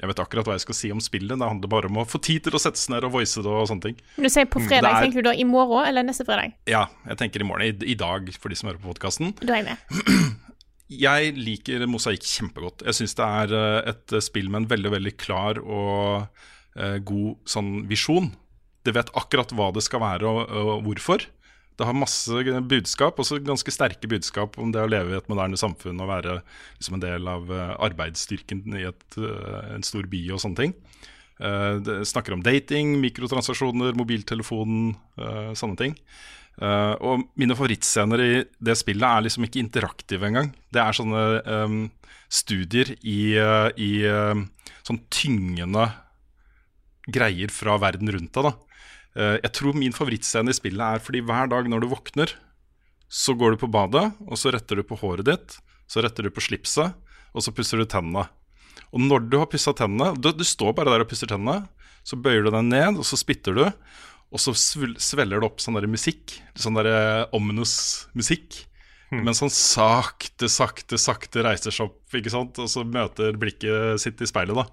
Jeg 0.00 0.08
vet 0.08 0.20
akkurat 0.22 0.46
hva 0.48 0.54
jeg 0.56 0.62
skal 0.64 0.76
si 0.78 0.90
om 0.94 1.00
spillet. 1.02 1.34
Det 1.36 1.48
handler 1.50 1.68
bare 1.74 1.90
om 1.90 1.98
å 2.00 2.06
få 2.08 2.20
tid 2.24 2.46
til 2.46 2.54
å 2.56 2.60
sette 2.62 2.78
seg 2.80 2.94
ned 2.94 3.04
og 3.08 3.16
voice 3.18 3.34
det 3.42 3.50
og 3.50 3.66
sånne 3.68 3.88
ting. 3.90 3.98
Når 4.16 4.28
du 4.30 4.32
sier 4.32 4.46
på 4.48 4.62
fredag, 4.64 4.94
er- 4.94 5.08
tenker 5.08 5.20
du 5.26 5.28
da 5.28 5.34
i 5.34 5.44
morgen 5.44 5.84
eller 5.90 6.06
neste 6.06 6.24
fredag? 6.24 6.54
Ja, 6.70 6.86
jeg 7.10 7.18
tenker 7.20 7.42
i 7.42 7.48
morgen. 7.50 7.66
I, 7.66 7.90
i 7.92 7.98
dag, 8.00 8.30
for 8.40 8.48
de 8.54 8.56
som 8.56 8.70
hører 8.70 8.80
på 8.80 8.94
podkasten. 8.94 9.34
Da 9.42 9.58
er 9.58 9.64
jeg 9.64 9.72
med. 9.72 10.38
Jeg 10.90 11.36
liker 11.38 11.84
Mosaikk 11.86 12.24
kjempegodt. 12.26 12.82
Jeg 12.82 12.96
syns 12.98 13.12
det 13.14 13.26
er 13.26 13.52
eh, 13.54 13.90
et 13.92 14.14
eh, 14.16 14.22
spill 14.26 14.48
med 14.50 14.64
en 14.64 14.70
veldig 14.72 14.90
veldig 14.96 15.12
klar 15.22 15.60
og 15.62 16.24
eh, 16.74 16.96
god 17.06 17.36
sånn 17.46 17.68
visjon. 17.86 18.32
Det 18.86 18.94
vet 18.96 19.12
akkurat 19.18 19.52
hva 19.52 19.68
det 19.76 19.84
skal 19.84 20.02
være 20.02 20.28
og, 20.28 20.40
og 20.48 20.88
hvorfor. 20.88 21.26
Det 21.80 21.86
har 21.88 21.96
masse 21.96 22.42
budskap, 22.68 23.16
også 23.16 23.38
ganske 23.40 23.72
sterke 23.72 24.08
budskap 24.10 24.58
om 24.60 24.72
det 24.74 24.82
å 24.84 24.90
leve 24.90 25.14
i 25.14 25.16
et 25.16 25.30
moderne 25.32 25.56
samfunn 25.56 26.02
og 26.04 26.10
være 26.10 26.34
liksom 26.76 26.98
en 26.98 27.04
del 27.06 27.30
av 27.32 27.48
eh, 27.56 27.70
arbeidsstyrken 27.86 28.60
i 28.76 28.84
et, 28.90 29.06
eh, 29.16 29.70
en 29.78 29.86
stor 29.86 30.04
by 30.12 30.20
og 30.34 30.42
sånne 30.42 30.60
ting. 30.60 30.74
Eh, 31.40 31.78
det 31.86 31.96
snakker 32.10 32.36
om 32.36 32.44
dating, 32.44 32.98
mikrotransaksjoner, 33.00 33.96
mobiltelefon, 33.96 34.92
eh, 35.24 35.50
sånne 35.56 35.80
ting. 35.80 35.96
Og 36.60 37.22
mine 37.40 37.54
favorittscener 37.56 38.20
i 38.20 38.32
det 38.60 38.74
spillet 38.76 39.06
er 39.06 39.22
liksom 39.24 39.46
ikke 39.46 39.62
interaktive 39.62 40.26
engang. 40.28 40.50
Det 40.68 40.82
er 40.82 40.96
sånne 40.98 41.22
um, 41.46 41.76
studier 42.28 42.90
i, 43.00 43.32
i 43.80 43.90
sånn 44.84 44.98
tyngende 45.08 45.86
greier 47.08 47.54
fra 47.54 47.78
verden 47.80 48.12
rundt 48.12 48.36
deg. 48.36 48.50
da. 48.50 48.69
Eh, 49.18 49.36
jeg 49.40 49.52
tror 49.56 49.78
min 49.78 49.94
favorittscene 49.94 50.52
i 50.52 50.56
spillet 50.56 50.96
er 50.96 51.02
fordi 51.02 51.22
hver 51.26 51.50
dag 51.50 51.68
når 51.70 51.82
du 51.82 51.90
våkner, 51.90 52.34
så 53.10 53.34
går 53.34 53.54
du 53.56 53.62
på 53.64 53.70
badet, 53.70 54.06
og 54.22 54.38
så 54.38 54.52
retter 54.54 54.78
du 54.78 54.86
på 54.86 54.98
håret 55.00 55.26
ditt, 55.26 55.56
så 55.90 56.04
retter 56.04 56.26
du 56.26 56.30
på 56.30 56.44
slipset, 56.44 56.94
og 57.34 57.42
så 57.42 57.54
pusser 57.54 57.80
du 57.80 57.88
tennene. 57.90 58.28
Og 58.94 59.02
når 59.02 59.26
du 59.30 59.36
har 59.38 59.50
pussa 59.50 59.74
tennene 59.76 60.12
du, 60.18 60.30
du 60.34 60.46
står 60.46 60.74
bare 60.78 60.94
der 60.94 61.04
og 61.04 61.10
pusser 61.10 61.30
tennene, 61.30 61.66
så 62.06 62.18
bøyer 62.18 62.46
du 62.46 62.52
deg 62.54 62.70
ned, 62.70 63.02
og 63.02 63.06
så 63.06 63.18
spytter 63.18 63.58
du, 63.58 63.64
og 64.30 64.38
så 64.38 64.54
sveller 64.54 65.02
svelger 65.02 65.42
det 65.42 65.48
opp 65.50 65.62
sånn 65.62 65.76
der 65.78 65.90
musikk, 65.90 66.38
sånn 66.58 66.78
der 66.78 66.88
eh, 66.90 67.28
ominous 67.34 68.06
musikk. 68.14 68.64
Mens 69.10 69.40
han 69.42 69.50
sakte, 69.50 70.46
sakte, 70.46 70.94
sakte 71.02 71.42
reiser 71.42 71.74
seg 71.74 71.88
opp, 71.88 72.04
ikke 72.14 72.30
sant? 72.30 72.60
og 72.62 72.70
så 72.70 72.84
møter 72.86 73.34
blikket 73.34 73.98
sitt 73.98 74.22
i 74.22 74.28
speilet. 74.30 74.54
da 74.54 74.68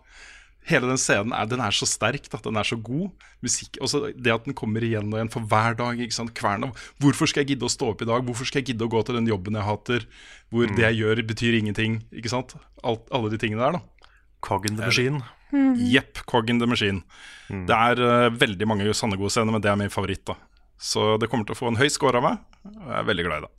Hele 0.67 0.89
den 0.89 0.99
scenen 0.99 1.31
er, 1.35 1.47
den 1.47 1.61
er 1.63 1.75
så 1.75 1.87
sterk, 1.87 2.25
da. 2.31 2.39
den 2.43 2.59
er 2.59 2.67
så 2.67 2.75
god. 2.75 3.09
Musikk, 3.45 3.79
også 3.83 4.09
Det 4.11 4.33
at 4.33 4.47
den 4.49 4.57
kommer 4.57 4.83
igjen 4.83 5.07
og 5.13 5.19
igjen 5.19 5.31
for 5.31 5.47
hver 5.47 5.77
dag. 5.79 5.99
ikke 6.03 6.17
sant? 6.17 6.33
Kverna. 6.35 6.73
Hvorfor 6.99 7.29
skal 7.29 7.45
jeg 7.45 7.53
gidde 7.53 7.69
å 7.69 7.71
stå 7.71 7.93
opp 7.93 8.03
i 8.03 8.09
dag? 8.09 8.25
Hvorfor 8.27 8.49
skal 8.49 8.61
jeg 8.61 8.73
gidde 8.73 8.87
å 8.87 8.91
gå 8.91 9.03
til 9.07 9.19
den 9.19 9.29
jobben 9.31 9.55
jeg 9.55 9.67
hater? 9.67 10.07
Hvor 10.51 10.67
det 10.67 10.83
jeg 10.83 10.99
gjør, 10.99 11.23
betyr 11.31 11.59
ingenting. 11.61 12.01
ikke 12.11 12.33
sant? 12.33 12.57
Alt, 12.83 13.07
alle 13.15 13.31
de 13.31 13.39
tingene 13.41 13.63
der, 13.63 13.79
da. 13.79 14.11
Cog 14.43 14.67
in 14.69 14.75
the 14.77 14.85
machine. 14.85 15.23
Jepp, 15.51 16.25
Cog 16.27 16.49
in 16.49 16.59
the 16.59 16.67
Machine. 16.67 17.03
Det 17.47 17.71
er 17.71 18.01
uh, 18.03 18.33
veldig 18.35 18.67
mange 18.67 18.91
sanne 18.97 19.15
gode 19.19 19.31
scener, 19.31 19.53
men 19.55 19.63
det 19.63 19.71
er 19.71 19.79
min 19.79 19.93
favoritt. 19.93 20.25
da 20.27 20.35
Så 20.77 21.15
det 21.21 21.29
kommer 21.31 21.47
til 21.47 21.55
å 21.55 21.61
få 21.61 21.71
en 21.71 21.79
høy 21.79 21.87
score 21.93 22.19
av 22.19 22.25
meg, 22.25 22.43
og 22.67 22.91
jeg 22.91 22.99
er 22.99 23.07
veldig 23.07 23.25
glad 23.29 23.39
i 23.39 23.47
det. 23.47 23.53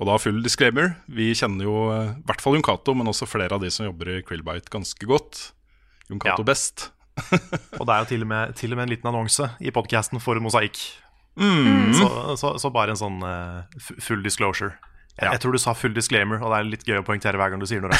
Og 0.00 0.08
da 0.08 0.18
full 0.18 0.40
disclaimer, 0.42 0.96
vi 1.06 1.30
kjenner 1.36 1.68
jo 1.68 1.76
eh, 1.94 2.12
i 2.16 2.26
hvert 2.26 2.42
fall 2.42 2.56
Jon 2.56 2.64
Cato, 2.66 2.94
men 2.96 3.10
også 3.10 3.28
flere 3.28 3.54
av 3.54 3.62
de 3.62 3.70
som 3.70 3.86
jobber 3.86 4.16
i 4.16 4.22
Krillbite 4.26 4.72
ganske 4.72 5.06
godt. 5.06 5.50
Jon 6.10 6.20
Cato 6.20 6.42
Ja. 6.42 6.48
best. 6.50 6.90
Og 7.80 7.86
det 7.86 7.94
er 7.94 7.98
jo 8.04 8.08
til 8.10 8.22
og 8.26 8.28
med, 8.32 8.54
til 8.58 8.72
og 8.72 8.78
med 8.80 8.88
en 8.88 8.92
liten 8.94 9.08
annonse 9.10 9.50
i 9.60 9.70
podkasten 9.74 10.20
for 10.22 10.38
Mosaikk. 10.42 10.78
Mm. 11.40 11.92
Så, 11.96 12.06
så, 12.40 12.54
så 12.60 12.70
bare 12.74 12.92
en 12.94 12.98
sånn 13.00 13.20
uh, 13.22 13.62
full 14.02 14.22
disclosure. 14.26 14.74
Jeg, 15.16 15.26
Ja. 15.26 15.32
jeg 15.34 15.40
tror 15.42 15.52
du 15.52 15.58
sa 15.60 15.74
full 15.76 15.92
disclaimer, 15.92 16.40
og 16.40 16.48
det 16.52 16.58
er 16.60 16.68
litt 16.70 16.84
gøy 16.88 17.00
å 17.00 17.04
poengtere 17.04 17.36
hver 17.36 17.50
gang 17.52 17.60
du 17.60 17.66
sier 17.68 17.82
noe. 17.84 17.92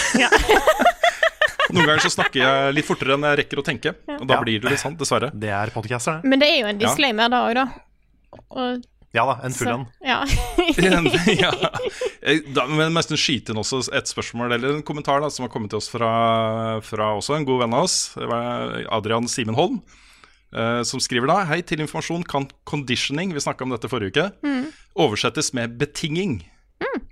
Noen 1.75 1.87
ganger 1.87 2.03
så 2.03 2.11
snakker 2.11 2.41
jeg 2.43 2.75
litt 2.75 2.87
fortere 2.89 3.15
enn 3.15 3.27
jeg 3.29 3.39
rekker 3.45 3.61
å 3.61 3.65
tenke. 3.67 3.93
Og 4.17 4.25
da 4.27 4.39
Ja. 4.39 4.41
blir 4.43 4.59
det 4.63 4.73
litt 4.73 4.83
sant, 4.83 4.97
dessverre. 4.99 5.31
Det 5.35 5.51
er 5.55 5.71
podcaster, 5.75 6.19
det. 6.23 6.31
Men 6.33 6.41
det 6.43 6.49
er 6.51 6.59
jo 6.65 6.71
en 6.73 6.81
disclaimer 6.81 7.31
da 7.31 7.43
òg, 7.47 7.55
da. 7.61 7.67
Og, 8.51 8.83
Ja 9.13 9.25
da, 9.27 9.39
en 9.43 9.55
full 9.57 9.69
en. 9.73 9.87
Ja. 10.07 10.21
ja. 11.43 11.51
Eh, 12.23 12.43
Da, 12.55 12.67
men 12.69 12.93
nesten 12.93 13.17
skyte 13.17 13.51
inn 13.55 13.59
også 13.63 13.81
et 13.97 14.07
spørsmål 14.11 14.53
eller 14.53 14.75
en 14.77 14.83
kommentar 14.87 15.23
da, 15.25 15.31
som 15.33 15.47
har 15.47 15.51
kommet 15.53 15.73
til 15.73 15.79
oss 15.81 15.89
fra, 15.89 16.11
fra 16.85 17.07
også 17.17 17.39
en 17.39 17.47
god 17.49 17.63
venn 17.65 17.75
av 17.79 17.87
oss, 17.89 17.95
Det 18.15 18.29
var 18.29 18.75
Adrian 18.93 19.25
Simenholm, 19.31 19.79
eh, 20.53 20.83
som 20.87 21.01
skriver 21.01 21.31
da 21.33 21.39
Hei, 21.49 21.63
til 21.65 21.81
informasjon 21.81 22.27
kan 22.29 22.45
conditioning, 22.69 23.33
vi 23.33 23.41
snakka 23.43 23.65
om 23.65 23.73
dette 23.73 23.89
forrige 23.91 24.13
uke, 24.13 24.67
oversettes 25.01 25.53
med 25.57 25.79
betinging. 25.81 26.43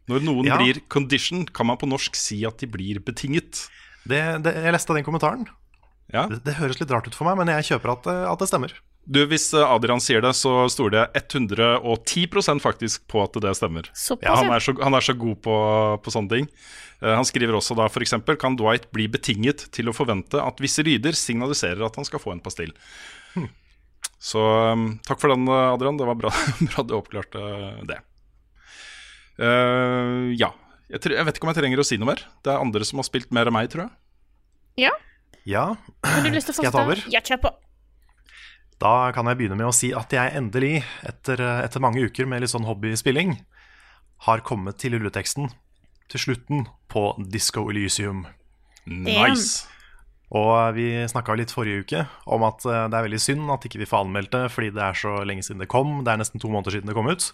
Når 0.08 0.22
noen 0.24 0.46
Ja. 0.48 0.56
blir 0.60 0.78
conditioned, 0.92 1.50
kan 1.56 1.66
man 1.68 1.76
på 1.80 1.88
norsk 1.88 2.14
si 2.16 2.42
at 2.48 2.58
de 2.60 2.66
blir 2.68 3.00
betinget. 3.04 3.64
Det, 4.08 4.20
det, 4.44 4.54
jeg 4.56 4.72
leste 4.76 4.94
den 4.96 5.04
kommentaren. 5.04 5.48
Ja. 6.12 6.26
Det, 6.28 6.42
det 6.46 6.54
høres 6.60 6.78
litt 6.80 6.90
rart 6.92 7.08
ut 7.08 7.16
for 7.16 7.28
meg, 7.28 7.36
men 7.40 7.50
jeg 7.56 7.66
kjøper 7.72 7.92
at, 7.96 8.06
at 8.32 8.38
det 8.44 8.48
stemmer. 8.48 8.72
Du, 9.08 9.22
Hvis 9.30 9.46
eh, 9.56 9.64
Adrian 9.64 10.02
sier 10.04 10.20
det, 10.20 10.34
så 10.36 10.66
står 10.68 10.90
det 10.92 11.02
110% 11.16 12.60
faktisk 12.60 13.06
på 13.08 13.22
at 13.24 13.38
det 13.40 13.54
stemmer. 13.56 13.88
Så 13.96 14.18
Ja, 14.20 14.34
han, 14.36 14.50
er 14.52 14.60
så, 14.60 14.74
han 14.84 14.92
er 14.98 15.04
så 15.06 15.14
god 15.16 15.38
på, 15.46 15.54
på 16.04 16.12
sånne 16.12 16.28
ting. 16.34 16.48
Eh, 17.00 17.14
han 17.16 17.24
skriver 17.24 17.56
også 17.56 17.76
da 17.78 17.86
f.eks.: 17.88 18.12
Kan 18.42 18.58
Dwight 18.60 18.90
bli 18.92 19.06
betinget 19.08 19.64
til 19.72 19.88
å 19.88 19.96
forvente 19.96 20.42
at 20.42 20.60
visse 20.60 20.84
lyder 20.84 21.16
signaliserer 21.16 21.86
at 21.86 21.96
han 21.96 22.04
skal 22.08 22.20
få 22.20 22.34
en 22.36 22.42
pastill? 22.44 22.74
Så 24.18 24.42
um, 24.74 24.98
takk 25.06 25.20
for 25.22 25.30
den, 25.32 25.46
eh, 25.48 25.72
Adrian. 25.72 25.96
Det 25.96 26.06
var 26.08 26.18
bra, 26.18 26.32
bra 26.68 26.84
du 26.84 26.96
oppklarte 26.98 27.42
det. 27.88 28.00
Uh, 29.38 30.34
ja. 30.36 30.50
Jeg, 30.88 31.00
tror- 31.04 31.14
jeg 31.16 31.26
vet 31.28 31.38
ikke 31.38 31.46
om 31.46 31.52
jeg 31.52 31.60
trenger 31.62 31.80
å 31.80 31.86
si 31.86 31.98
noe 32.00 32.10
mer. 32.12 32.22
Det 32.44 32.50
er 32.52 32.60
andre 32.60 32.84
som 32.88 32.98
har 33.00 33.06
spilt 33.06 33.30
mer 33.36 33.48
enn 33.48 33.56
meg, 33.56 33.70
tror 33.72 33.86
jeg. 33.86 33.92
ja. 34.88 34.94
Ja, 35.48 35.62
Har 36.04 36.20
du 36.26 36.28
lyst 36.34 36.50
til 36.50 36.52
å 36.52 36.56
Skal 36.58 36.66
jeg 36.66 36.74
ta 36.74 36.82
over? 36.84 36.98
Ja, 37.08 37.20
kjør 37.24 37.38
på. 37.46 37.50
Da 38.82 39.10
kan 39.14 39.26
jeg 39.26 39.40
begynne 39.40 39.58
med 39.58 39.70
å 39.70 39.74
si 39.74 39.90
at 39.96 40.12
jeg 40.14 40.34
endelig, 40.38 40.82
etter, 41.06 41.42
etter 41.64 41.82
mange 41.82 42.04
uker 42.06 42.28
med 42.30 42.44
litt 42.44 42.52
sånn 42.52 42.68
hobbyspilling, 42.68 43.38
har 44.26 44.42
kommet 44.46 44.78
til 44.82 44.96
rulleteksten 44.96 45.50
til 46.08 46.22
slutten 46.22 46.68
på 46.90 47.10
Disco 47.30 47.66
Elysium. 47.70 48.24
Nice. 48.88 49.66
Og 50.28 50.74
vi 50.76 50.90
snakka 51.08 51.36
litt 51.40 51.52
forrige 51.54 51.84
uke 51.84 52.00
om 52.28 52.44
at 52.44 52.64
eh, 52.68 52.86
det 52.92 52.98
er 52.98 53.04
veldig 53.06 53.20
synd 53.22 53.52
at 53.52 53.64
ikke 53.64 53.80
vi 53.80 53.88
får 53.88 54.04
anmeldt 54.04 54.34
det 54.34 54.42
fordi 54.52 54.72
det 54.76 54.82
er 54.84 54.98
så 55.00 55.12
lenge 55.28 55.44
siden 55.44 55.62
det 55.62 55.70
kom. 55.72 56.02
Det 56.04 56.12
er 56.12 56.20
nesten 56.20 56.42
to 56.42 56.50
måneder 56.52 56.76
siden 56.76 56.90
det 56.90 56.96
kom 56.96 57.08
ut. 57.08 57.30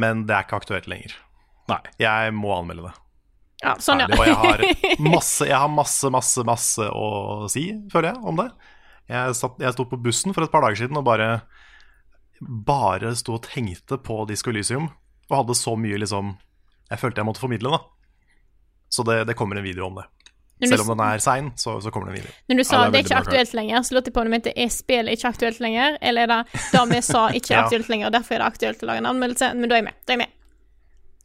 Men 0.00 0.24
det 0.28 0.36
er 0.36 0.46
ikke 0.46 0.60
aktuelt 0.62 0.88
lenger. 0.88 1.16
Nei. 1.70 1.82
Jeg 2.00 2.32
må 2.36 2.54
anmelde 2.56 2.88
det. 2.88 2.94
Ja, 3.64 3.74
sånn, 3.80 4.02
ja. 4.04 4.08
Og 4.12 4.24
jeg 4.28 4.36
har 4.36 4.64
masse, 5.16 5.48
jeg 5.48 5.56
har 5.56 5.70
masse, 5.72 6.08
masse, 6.12 6.44
masse 6.46 6.88
å 6.92 7.48
si, 7.52 7.68
føler 7.92 8.12
jeg, 8.12 8.24
om 8.28 8.40
det. 8.40 8.50
Jeg, 9.08 9.34
satt, 9.38 9.58
jeg 9.62 9.72
sto 9.76 9.84
på 9.86 9.98
bussen 10.02 10.34
for 10.34 10.42
et 10.46 10.50
par 10.50 10.64
dager 10.66 10.80
siden 10.84 10.96
og 10.98 11.04
bare 11.06 11.28
Bare 12.42 13.14
sto 13.16 13.38
og 13.38 13.46
tenkte 13.46 13.96
på 14.04 14.18
Disco 14.28 14.50
Elysium. 14.52 14.90
Og 15.30 15.38
hadde 15.40 15.54
så 15.56 15.72
mye 15.80 15.96
liksom 16.02 16.34
Jeg 16.90 17.00
følte 17.00 17.22
jeg 17.22 17.26
måtte 17.28 17.40
formidle, 17.42 17.70
da. 17.72 17.78
Så 18.92 19.02
det, 19.08 19.22
det 19.26 19.34
kommer 19.38 19.56
en 19.58 19.64
video 19.66 19.86
om 19.88 19.96
det. 19.98 20.04
Du- 20.60 20.68
Selv 20.70 20.84
om 20.86 20.92
den 20.94 21.00
er 21.06 21.18
sein, 21.20 21.50
så, 21.58 21.74
så 21.84 21.90
kommer 21.92 22.08
det 22.08 22.14
en 22.14 22.22
video. 22.22 22.34
Når 22.48 22.56
du 22.56 22.64
sa 22.64 22.76
Ja, 22.76 22.82
det 22.84 22.86
er 22.86 22.90
det 22.92 22.98
er 22.98 23.04
ikke 23.04 23.14
bra, 23.16 23.24
aktuelt 23.26 23.54
lenger, 23.58 23.82
så 23.84 23.94
lurte 23.96 24.08
jeg 24.08 24.14
på 24.16 24.20
om 24.22 24.28
du 24.28 24.30
mente 24.32 24.52
er 24.56 24.68
spillet 24.72 25.12
ikke 25.18 25.28
aktuelt 25.34 25.58
lenger, 25.60 25.98
eller 26.00 26.22
er 26.22 26.30
det 26.30 26.60
det 26.72 26.84
vi 26.94 27.00
sa 27.04 27.22
ikke 27.38 27.50
er 27.52 27.58
Ja. 27.58 27.64
aktuelt 27.66 27.88
lenger, 27.92 28.06
og 28.06 28.12
derfor 28.14 28.34
er 28.34 28.38
det 28.44 28.46
aktuelt 28.46 28.84
å 28.84 28.88
lage 28.88 29.02
en 29.02 29.08
anmeldelse? 29.10 29.50
Men 29.58 29.68
da 29.68 29.74
er 29.76 29.82
jeg 29.82 29.88
med. 29.90 29.98
Da 30.06 30.12
er 30.12 30.16
jeg 30.16 30.22
med. 30.22 30.32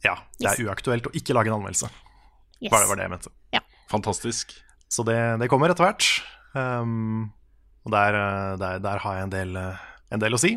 Ja, 0.04 0.14
det 0.42 0.50
er 0.50 0.64
uaktuelt 0.66 1.06
å 1.08 1.14
ikke 1.16 1.36
lage 1.38 1.48
en 1.52 1.56
anmeldelse. 1.60 1.88
Yes. 2.60 2.70
Bare 2.74 2.82
det 2.84 2.90
var 2.92 2.96
det 3.00 3.06
jeg 3.06 3.14
mente. 3.14 3.32
Fantastisk. 3.92 4.52
Så 4.92 5.04
det, 5.08 5.16
det 5.40 5.48
kommer 5.52 5.72
etter 5.72 5.84
hvert. 5.86 6.10
Um, 6.56 7.30
og 7.84 7.90
der, 7.94 8.14
eh, 8.14 8.56
der, 8.60 8.78
der 8.84 9.02
har 9.02 9.16
jeg 9.18 9.26
en 9.26 9.32
del, 9.34 9.56
eh, 9.58 9.82
en 10.14 10.22
del 10.22 10.36
å 10.36 10.40
si. 10.40 10.52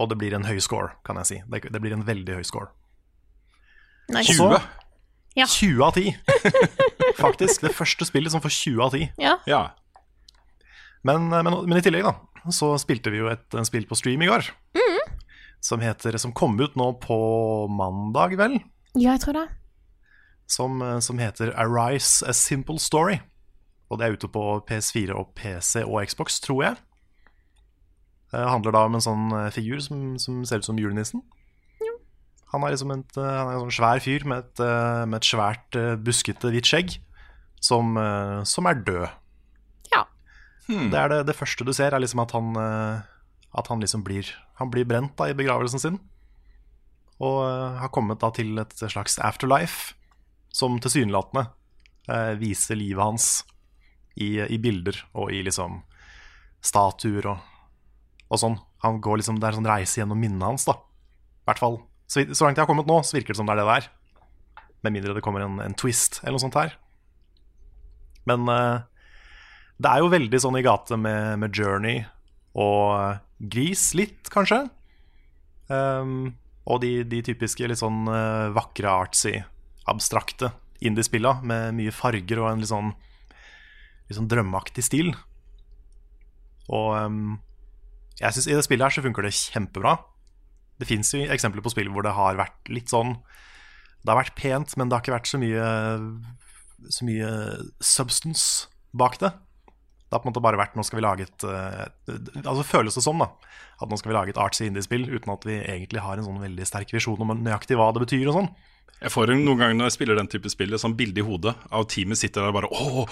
Og 0.00 0.08
det 0.10 0.18
blir 0.18 0.34
en 0.36 0.44
høy 0.44 0.58
score, 0.60 0.92
kan 1.06 1.16
jeg 1.22 1.28
si. 1.28 1.38
Det, 1.48 1.62
det 1.72 1.80
blir 1.80 1.94
en 1.96 2.04
veldig 2.04 2.40
høy 2.40 2.44
score. 2.44 2.68
Nice. 4.12 4.34
20. 4.36 4.58
Ja. 5.38 5.46
20 5.48 5.84
av 5.86 5.94
10. 5.96 6.10
Faktisk. 7.22 7.62
Det 7.64 7.72
første 7.76 8.04
spillet 8.08 8.34
som 8.34 8.42
får 8.44 8.52
20 8.58 8.82
av 8.84 8.96
10. 8.98 9.08
Ja. 9.22 9.36
Ja. 9.48 9.62
Men, 11.06 11.30
eh, 11.32 11.42
men, 11.46 11.56
men 11.68 11.78
i 11.78 11.84
tillegg, 11.84 12.04
da, 12.04 12.50
så 12.52 12.74
spilte 12.82 13.12
vi 13.14 13.22
jo 13.22 13.30
et 13.32 13.56
en 13.56 13.68
spill 13.68 13.86
på 13.88 13.96
stream 13.98 14.24
i 14.26 14.30
går. 14.30 14.50
Som 15.62 15.78
heter 15.78 16.16
Som 16.18 16.32
kom 16.34 16.56
ut 16.58 16.74
nå 16.74 16.88
på 16.98 17.16
mandag, 17.70 18.32
vel? 18.40 18.56
ja, 18.98 19.12
jeg 19.14 19.20
tror 19.22 19.36
det. 19.38 19.44
Som, 20.50 20.82
som 21.00 21.20
heter 21.22 21.52
Arise 21.54 22.26
A 22.28 22.34
Simple 22.34 22.82
Story. 22.82 23.20
Og 23.92 24.00
det 24.00 24.06
er 24.06 24.16
ute 24.16 24.30
på 24.32 24.42
PS4 24.68 25.12
og 25.12 25.34
PC 25.36 25.82
og 25.84 26.00
Xbox, 26.08 26.40
tror 26.40 26.62
jeg. 26.64 26.80
Det 28.32 28.40
handler 28.48 28.72
da 28.72 28.86
om 28.88 28.96
en 28.96 29.04
sånn 29.04 29.32
eh, 29.36 29.50
figur 29.52 29.82
som, 29.84 30.14
som 30.16 30.40
ser 30.48 30.62
ut 30.62 30.68
som 30.68 30.78
julenissen. 30.80 31.20
Han 32.52 32.64
er 32.64 32.72
liksom 32.74 32.92
et, 32.94 33.16
eh, 33.20 33.24
han 33.28 33.50
er 33.50 33.56
en 33.56 33.64
sånn 33.66 33.76
svær 33.76 34.00
fyr 34.04 34.24
med 34.28 34.44
et, 34.44 34.62
eh, 34.64 35.04
med 35.04 35.20
et 35.20 35.28
svært 35.28 35.76
eh, 35.76 35.94
buskete 36.00 36.52
hvitt 36.52 36.68
skjegg 36.68 36.96
som, 37.60 37.92
eh, 38.00 38.40
som 38.48 38.68
er 38.68 38.80
død. 38.88 39.04
Ja. 39.92 40.06
Det 40.68 41.00
er 41.00 41.12
det, 41.12 41.20
det 41.28 41.36
første 41.36 41.68
du 41.68 41.72
ser, 41.76 41.92
er 41.92 42.00
liksom 42.00 42.24
at 42.24 42.32
han, 42.36 42.56
eh, 42.56 43.04
at 43.60 43.68
han 43.68 43.84
liksom 43.84 44.04
blir 44.06 44.32
Han 44.60 44.70
blir 44.70 44.84
brent 44.86 45.16
da 45.18 45.26
i 45.26 45.34
begravelsen 45.34 45.80
sin. 45.80 45.96
Og 47.18 47.38
eh, 47.42 47.78
har 47.80 47.90
kommet 47.90 48.20
da 48.22 48.30
til 48.30 48.54
et 48.60 48.76
slags 48.78 49.18
afterlife 49.18 49.96
som 50.54 50.76
tilsynelatende 50.78 51.48
eh, 52.06 52.36
viser 52.38 52.78
livet 52.78 53.02
hans 53.02 53.42
i, 54.16 54.42
i 54.42 54.58
bilder 54.62 54.98
og 55.18 55.32
i 55.32 55.42
liksom 55.46 55.80
statuer 56.62 57.30
og, 57.32 57.48
og 58.28 58.42
sånn. 58.42 58.58
Han 58.84 59.00
går 59.02 59.20
liksom, 59.20 59.38
Det 59.40 59.48
er 59.48 59.54
en 59.54 59.62
sånn 59.62 59.72
reise 59.72 60.00
gjennom 60.00 60.20
minnet 60.20 60.46
hans, 60.46 60.66
da. 60.68 60.76
I 61.42 61.50
hvert 61.50 61.62
fall. 61.62 61.80
Så, 62.10 62.24
så 62.34 62.44
langt 62.44 62.58
jeg 62.58 62.64
har 62.64 62.70
kommet 62.70 62.88
nå, 62.90 63.00
så 63.02 63.16
virker 63.16 63.34
det 63.34 63.40
som 63.40 63.48
det 63.48 63.56
er 63.56 63.62
det 63.62 63.68
det 63.68 63.76
er. 63.80 63.90
Med 64.82 64.96
mindre 64.96 65.16
det 65.16 65.24
kommer 65.24 65.44
en, 65.44 65.60
en 65.62 65.76
twist 65.78 66.20
eller 66.22 66.36
noe 66.36 66.44
sånt 66.44 66.58
her. 66.58 66.74
Men 68.28 68.46
uh, 68.50 68.82
det 69.82 69.90
er 69.90 70.02
jo 70.02 70.12
veldig 70.12 70.40
sånn 70.42 70.58
i 70.60 70.64
gate 70.66 70.98
med, 71.00 71.40
med 71.42 71.56
Journey 71.56 72.04
og 72.58 73.18
Gris, 73.52 73.90
litt 73.98 74.30
kanskje. 74.30 74.64
Um, 75.72 76.34
og 76.68 76.82
de, 76.84 77.00
de 77.08 77.22
typiske 77.26 77.66
litt 77.66 77.80
sånn 77.80 78.04
eh, 78.06 78.52
vakre, 78.54 78.90
artsy, 78.90 79.32
abstrakte 79.90 80.52
indie-spilla 80.82 81.40
med 81.46 81.74
mye 81.78 81.94
farger 81.94 82.42
og 82.42 82.50
en 82.52 82.62
litt 82.62 82.70
sånn, 82.70 82.92
litt 84.12 84.20
sånn 84.20 84.30
drømmeaktig 84.30 84.84
stil. 84.86 85.12
Og 86.70 86.92
um, 86.94 87.40
jeg 88.20 88.36
synes 88.36 88.48
i 88.48 88.56
det 88.56 88.64
spillet 88.66 88.86
her 88.86 88.94
så 88.94 89.04
funker 89.04 89.26
det 89.26 89.34
kjempebra. 89.34 89.96
Det 90.80 90.88
fins 90.88 91.12
jo 91.14 91.22
eksempler 91.32 91.64
på 91.64 91.72
spill 91.72 91.90
hvor 91.94 92.04
det 92.06 92.14
har 92.16 92.38
vært 92.38 92.70
litt 92.72 92.90
sånn 92.90 93.16
Det 94.02 94.10
har 94.10 94.18
vært 94.18 94.38
pent, 94.38 94.72
men 94.76 94.88
det 94.88 94.96
har 94.96 95.04
ikke 95.04 95.14
vært 95.14 95.30
så 95.30 95.38
mye 95.38 95.66
Så 96.90 97.06
mye 97.06 97.28
substance 97.84 98.70
bak 98.96 99.18
det. 99.20 99.30
Det 99.30 100.16
har 100.16 100.22
på 100.24 100.26
en 100.26 100.32
måte 100.32 100.42
bare 100.44 100.58
vært 100.58 100.74
Nå 100.76 100.82
skal 100.86 100.98
vi 100.98 101.04
lage 101.04 101.28
et 101.28 101.46
eh, 101.46 102.42
Altså 102.42 102.66
føles 102.66 102.98
det 102.98 103.04
som, 103.04 103.20
da. 103.22 103.30
At 103.78 103.92
nå 103.92 104.00
skal 104.00 104.12
vi 104.12 104.16
lage 104.16 104.34
et 104.34 104.40
artsy 104.40 104.66
indie-spill 104.66 105.06
uten 105.12 105.32
at 105.36 105.46
vi 105.46 105.60
egentlig 105.60 106.02
har 106.02 106.18
en 106.18 106.26
sånn 106.26 106.42
veldig 106.42 106.66
sterk 106.68 106.92
visjon 106.94 107.22
om 107.22 107.36
nøyaktig 107.38 107.78
hva 107.78 107.92
det 107.94 108.02
betyr 108.04 108.26
og 108.30 108.40
sånn. 108.40 108.50
Jeg 109.02 109.10
får 109.10 109.32
noen 109.34 109.58
ganger 109.58 109.74
når 109.74 109.88
jeg 109.88 109.94
spiller 109.96 110.18
den 110.18 110.28
type 110.30 110.50
spill, 110.52 110.76
sånn 110.78 110.94
bilde 110.94 111.18
i 111.18 111.24
hodet 111.26 111.56
av 111.74 111.88
teamet 111.90 112.20
sitter 112.20 112.44
der 112.44 112.52
og 112.52 112.58
bare 112.60 112.68
Å, 112.70 113.06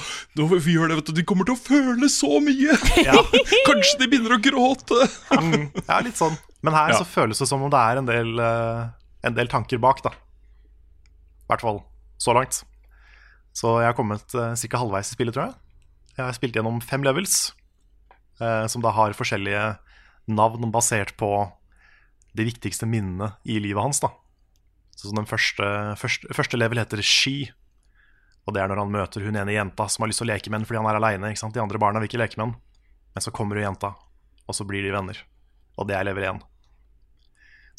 vi 0.63 0.77
gjør 0.77 0.93
det, 0.93 1.01
vet 1.01 1.09
du, 1.11 1.17
de 1.19 1.25
kommer 1.27 1.49
til 1.49 1.57
å 1.57 1.59
føle 1.59 2.11
så 2.13 2.39
mye! 2.45 2.77
Ja. 3.03 3.17
Kanskje 3.69 3.99
de 4.05 4.07
begynner 4.13 4.37
å 4.37 4.43
gråte! 4.45 5.01
Mm, 5.35 5.65
ja, 5.83 5.99
litt 6.07 6.21
sånn. 6.21 6.39
Men 6.63 6.77
her 6.79 6.95
Ja. 6.95 7.01
så 7.01 7.09
føles 7.09 7.43
det 7.43 7.49
som 7.51 7.65
om 7.67 7.73
det 7.75 7.81
er 7.83 7.99
en 7.99 8.07
del, 8.07 8.31
eh, 8.39 8.85
en 9.27 9.35
del 9.35 9.51
tanker 9.51 9.83
bak, 9.83 10.05
da. 10.07 10.15
I 10.15 11.51
hvert 11.51 11.67
fall 11.67 11.83
så 12.23 12.37
langt. 12.39 12.61
Så 13.57 13.81
jeg 13.83 13.91
har 13.91 13.99
kommet 13.99 14.31
uh, 14.39 14.53
ca. 14.55 14.79
halvveis 14.79 15.11
i 15.11 15.17
spillet, 15.17 15.35
tror 15.35 15.49
jeg. 15.49 15.59
Jeg 16.21 16.23
har 16.23 16.37
spilt 16.39 16.55
gjennom 16.55 16.79
fem 16.85 17.03
levels, 17.03 17.51
eh, 18.39 18.67
som 18.71 18.85
da 18.85 18.95
har 18.95 19.17
forskjellige 19.19 19.73
navn 20.31 20.71
basert 20.71 21.17
på 21.19 21.33
de 22.39 22.47
viktigste 22.47 22.87
minnene 22.87 23.33
i 23.43 23.59
livet 23.59 23.83
hans. 23.83 23.99
da. 24.07 24.13
Så 25.01 25.15
den 25.17 25.29
første, 25.29 25.67
første, 25.97 26.29
første 26.37 26.59
level 26.61 26.81
heter 26.83 27.01
She. 27.01 27.51
Og 28.45 28.53
det 28.53 28.61
er 28.63 28.69
når 28.69 28.83
han 28.83 28.93
møter 28.93 29.25
hun 29.25 29.39
ene 29.39 29.55
jenta 29.55 29.87
som 29.89 30.05
har 30.05 30.11
lyst 30.11 30.21
til 30.21 30.29
å 30.29 30.33
leke 30.33 30.53
med 30.53 30.61
ham 30.61 30.69
fordi 30.69 30.81
han 30.81 30.89
er 30.91 30.99
aleine. 30.99 31.33
De 31.33 31.63
andre 31.63 31.81
barna 31.81 32.03
vil 32.03 32.11
ikke 32.11 32.21
leke 32.21 32.41
med 32.41 32.51
ham. 32.51 32.55
Men 33.15 33.25
så 33.25 33.33
kommer 33.35 33.59
hun 33.59 33.67
jenta, 33.67 33.95
og 34.47 34.57
så 34.57 34.67
blir 34.69 34.85
de 34.85 34.93
venner. 34.95 35.19
Og 35.81 35.89
det 35.89 35.97
er 35.97 36.07
level 36.07 36.27
1. 36.37 36.43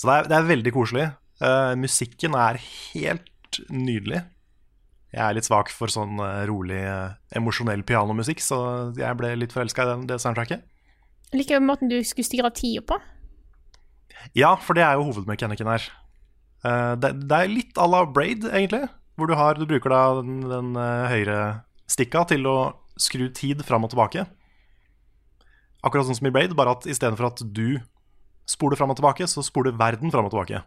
Så 0.01 0.09
det 0.09 0.15
er, 0.15 0.29
det 0.31 0.37
er 0.37 0.49
veldig 0.49 0.73
koselig. 0.73 1.07
Uh, 1.41 1.73
musikken 1.77 2.35
er 2.37 2.59
helt 2.61 3.61
nydelig. 3.69 4.23
Jeg 5.11 5.21
er 5.25 5.35
litt 5.35 5.45
svak 5.45 5.67
for 5.75 5.91
sånn 5.91 6.21
eh, 6.23 6.45
rolig, 6.47 6.79
uh, 6.87 7.17
emosjonell 7.35 7.81
pianomusikk, 7.83 8.39
så 8.39 8.57
jeg 8.95 9.17
ble 9.19 9.33
litt 9.35 9.51
forelska 9.51 9.83
i 9.83 9.89
den, 9.89 10.05
det 10.07 10.21
soundtracket. 10.23 10.63
Liker 11.35 11.59
måten 11.63 11.91
du 11.91 11.97
skulle 12.07 12.27
styre 12.29 12.51
tida 12.55 12.83
på. 12.87 12.95
Ja, 14.37 14.53
for 14.55 14.77
det 14.77 14.85
er 14.85 14.95
jo 14.95 15.09
hovedmekanikken 15.09 15.67
her. 15.67 15.89
Eh, 16.67 16.93
det, 17.01 17.13
det 17.25 17.37
er 17.37 17.51
litt 17.51 17.79
à 17.81 17.87
la 17.89 18.03
Braid, 18.05 18.45
egentlig. 18.49 18.87
Hvor 19.17 19.29
du, 19.29 19.35
har, 19.37 19.57
du 19.57 19.67
bruker 19.69 19.93
da 19.93 20.03
den, 20.21 20.41
den 20.49 20.75
eh, 20.79 21.11
høyre 21.11 21.39
stikka 21.91 22.23
til 22.29 22.47
å 22.49 22.57
skru 23.01 23.27
tid 23.35 23.63
fram 23.67 23.85
og 23.85 23.93
tilbake. 23.93 24.25
Akkurat 25.81 26.07
sånn 26.07 26.17
som 26.17 26.29
i 26.29 26.33
Braid, 26.33 26.53
bare 26.57 26.75
at 26.77 26.85
istedenfor 26.89 27.31
at 27.31 27.41
du 27.43 27.81
spoler 28.49 28.77
fram 28.79 28.93
og 28.93 28.99
tilbake, 28.99 29.27
så 29.29 29.43
spoler 29.45 29.75
verden 29.77 30.13
fram 30.13 30.27
og 30.27 30.33
tilbake. 30.33 30.61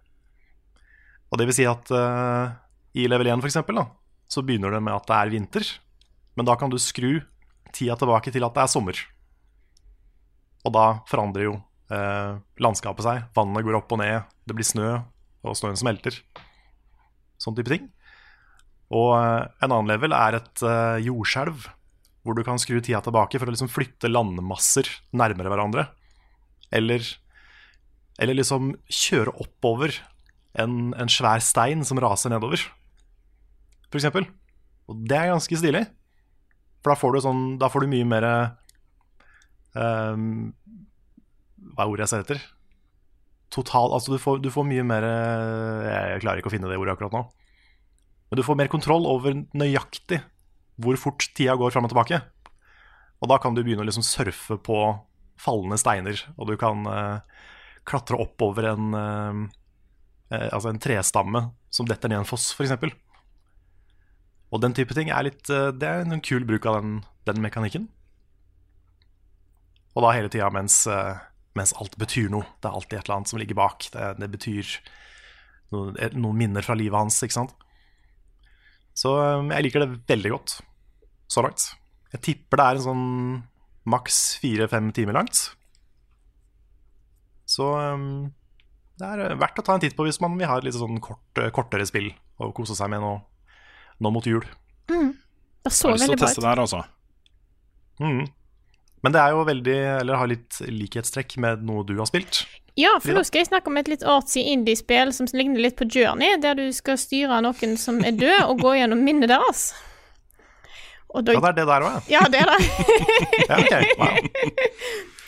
Og 1.30 1.40
det 1.40 1.46
vil 1.48 1.56
si 1.56 1.66
at 1.66 1.90
uh, 1.94 2.54
i 2.94 3.06
level 3.10 3.30
1 3.30 3.42
for 3.42 3.50
eksempel, 3.50 3.78
da, 3.78 3.88
så 4.30 4.42
begynner 4.46 4.74
det 4.74 4.82
med 4.84 4.94
at 4.94 5.06
det 5.08 5.16
er 5.16 5.32
vinter. 5.32 5.70
Men 6.38 6.48
da 6.48 6.56
kan 6.58 6.70
du 6.70 6.78
skru 6.82 7.22
tida 7.74 7.96
tilbake 7.98 8.32
til 8.34 8.46
at 8.46 8.54
det 8.54 8.64
er 8.64 8.70
sommer. 8.70 8.98
Og 10.64 10.74
da 10.74 10.84
forandrer 11.10 11.48
jo 11.48 11.56
eh, 11.92 12.36
landskapet 12.62 13.04
seg. 13.04 13.26
Vannet 13.36 13.66
går 13.66 13.78
opp 13.78 13.92
og 13.94 14.00
ned, 14.00 14.30
det 14.48 14.56
blir 14.56 14.66
snø, 14.66 14.88
og 15.44 15.56
snøen 15.58 15.78
smelter. 15.78 16.16
Sånn 17.40 17.56
type 17.56 17.72
ting. 17.72 17.90
Og 18.94 19.12
eh, 19.16 19.42
en 19.64 19.70
annen 19.70 19.90
level 19.92 20.14
er 20.16 20.38
et 20.38 20.64
eh, 20.64 21.04
jordskjelv, 21.06 21.68
hvor 22.24 22.36
du 22.36 22.44
kan 22.46 22.60
skru 22.60 22.78
tida 22.80 23.02
tilbake 23.04 23.40
for 23.40 23.50
å 23.50 23.52
liksom 23.52 23.72
flytte 23.72 24.10
landmasser 24.10 24.88
nærmere 25.16 25.52
hverandre. 25.52 25.88
Eller, 26.74 27.04
eller 28.18 28.40
liksom 28.40 28.72
kjøre 28.88 29.36
oppover 29.44 29.98
en, 30.58 30.94
en 30.96 31.10
svær 31.10 31.42
stein 31.44 31.84
som 31.86 32.00
raser 32.00 32.32
nedover, 32.32 32.62
eksempel. 33.94 34.26
Og 34.90 35.04
det 35.08 35.18
er 35.18 35.32
ganske 35.32 35.58
stilig. 35.58 35.84
For 36.82 36.92
da 36.92 36.98
får 37.00 37.14
du, 37.14 37.20
sånn, 37.24 37.44
da 37.60 37.70
får 37.72 37.84
du 37.84 37.92
mye 37.94 38.08
mer 38.08 38.24
um, 39.72 40.50
Hva 41.72 41.86
er 41.86 41.92
ordet 41.92 42.04
jeg 42.04 42.12
ser 42.12 42.24
etter? 42.26 42.42
Total 43.54 43.92
Altså, 43.94 44.14
du 44.14 44.18
får, 44.18 44.40
du 44.42 44.50
får 44.50 44.66
mye 44.66 44.84
mer 44.86 45.04
Jeg 45.06 46.22
klarer 46.24 46.40
ikke 46.40 46.50
å 46.50 46.54
finne 46.54 46.70
det 46.70 46.78
ordet 46.80 46.96
akkurat 46.96 47.14
nå. 47.14 47.24
Men 48.30 48.40
du 48.40 48.42
får 48.46 48.58
mer 48.58 48.70
kontroll 48.72 49.06
over 49.06 49.36
nøyaktig 49.54 50.18
hvor 50.82 50.98
fort 50.98 51.28
tida 51.38 51.54
går 51.54 51.70
fram 51.70 51.86
og 51.86 51.92
tilbake. 51.92 52.18
Og 53.22 53.30
da 53.30 53.38
kan 53.38 53.54
du 53.54 53.62
begynne 53.62 53.84
å 53.84 53.86
liksom 53.86 54.02
surfe 54.02 54.56
på 54.58 54.78
fallende 55.38 55.78
steiner, 55.78 56.18
og 56.34 56.50
du 56.50 56.56
kan 56.58 56.82
uh, 56.86 57.22
klatre 57.86 58.18
opp 58.18 58.42
over 58.42 58.72
en 58.72 58.90
uh, 58.94 59.44
uh, 60.34 60.48
Altså 60.48 60.72
en 60.72 60.82
trestamme 60.82 61.44
som 61.74 61.86
detter 61.86 62.10
ned 62.10 62.24
en 62.24 62.28
foss, 62.28 62.50
f.eks. 62.54 62.74
Og 64.54 64.62
den 64.62 64.74
type 64.76 64.94
ting 64.94 65.10
er 65.10 65.26
litt 65.26 65.50
eh, 65.50 65.72
Det 65.74 65.88
er 65.88 66.04
en 66.04 66.22
kul 66.22 66.44
bruk 66.46 66.66
av 66.70 66.78
den, 66.78 66.98
den 67.26 67.42
mekanikken. 67.42 67.88
Og 69.94 70.04
da 70.04 70.12
hele 70.14 70.30
tida 70.30 70.46
mens, 70.54 70.84
eh, 70.90 71.18
mens 71.54 71.74
alt 71.78 71.96
betyr 72.00 72.30
noe. 72.32 72.46
Det 72.60 72.68
er 72.68 72.76
alltid 72.76 72.98
et 72.98 73.06
eller 73.06 73.16
annet 73.18 73.30
som 73.32 73.40
ligger 73.40 73.58
bak. 73.58 73.88
Det, 73.94 74.10
det 74.20 74.30
betyr 74.32 74.76
noe, 75.74 76.10
noen 76.14 76.38
minner 76.38 76.66
fra 76.66 76.76
livet 76.78 76.98
hans, 76.98 77.20
ikke 77.24 77.38
sant. 77.38 77.54
Så 78.94 79.14
eh, 79.18 79.42
jeg 79.56 79.68
liker 79.68 79.84
det 79.84 79.98
veldig 80.10 80.34
godt 80.36 80.56
så 81.30 81.44
langt. 81.46 81.66
Jeg 82.14 82.22
tipper 82.28 82.60
det 82.60 82.66
er 82.66 82.78
en 82.78 82.86
sånn 82.88 83.04
maks 83.90 84.22
fire-fem 84.42 84.90
timer 84.96 85.18
langt. 85.18 85.44
Så 87.50 87.68
eh, 87.80 88.08
det 89.00 89.10
er 89.10 89.24
eh, 89.28 89.38
verdt 89.40 89.58
å 89.60 89.66
ta 89.66 89.76
en 89.76 89.82
titt 89.82 89.96
på 89.98 90.06
hvis 90.06 90.20
man 90.22 90.36
vil 90.38 90.48
ha 90.50 90.58
et 90.60 90.68
litt 90.68 90.78
sånn 90.78 91.00
kort, 91.02 91.26
eh, 91.40 91.50
kortere 91.54 91.86
spill 91.88 92.12
å 92.42 92.52
kose 92.54 92.76
seg 92.78 92.90
med 92.92 93.02
nå, 93.04 93.16
nå 94.02 94.14
mot 94.14 94.26
jul. 94.26 94.44
Det 94.86 95.72
så 95.72 95.90
Har 95.90 95.96
lyst 95.98 96.06
til 96.06 96.14
veldig 96.14 96.18
å 96.18 96.20
bra 96.20 96.28
teste 96.28 96.44
det 96.44 96.50
her, 96.50 96.62
altså. 96.64 96.82
Mhm. 98.02 98.24
Men 99.04 99.12
det 99.12 99.20
er 99.20 99.34
jo 99.36 99.42
veldig, 99.44 99.78
eller 100.00 100.16
har 100.16 100.30
litt 100.30 100.60
likhetstrekk 100.64 101.36
med 101.44 101.64
noe 101.68 101.84
du 101.84 101.98
har 101.98 102.08
spilt. 102.08 102.46
Ja, 102.74 102.96
for 102.96 103.10
Frida? 103.10 103.20
nå 103.20 103.28
skal 103.28 103.42
jeg 103.42 103.50
snakke 103.52 103.70
om 103.70 103.76
et 103.78 103.90
litt 103.90 104.02
artsy 104.08 104.42
indie-spill 104.50 105.12
som 105.14 105.28
ligner 105.36 105.60
litt 105.62 105.76
på 105.78 105.86
Journey, 105.86 106.38
der 106.42 106.56
du 106.58 106.64
skal 106.74 106.96
styre 106.98 107.42
noen 107.44 107.76
som 107.78 108.00
er 108.02 108.16
død, 108.16 108.40
og 108.48 108.64
gå 108.64 108.78
gjennom 108.80 109.04
minnet 109.04 109.30
deres. 109.30 109.68
Og 111.14 111.22
da 111.26 111.36
Ja, 111.36 111.42
det 111.44 111.52
er 111.52 111.58
det 111.60 111.66
der 111.68 111.84
òg, 111.86 111.92
ja. 111.94 112.16
Ja, 112.16 112.22
det 112.32 112.40
er 112.40 112.50
det. 112.50 112.58
ja. 113.50 113.58
okay. 113.60 113.92
wow. 114.00 114.16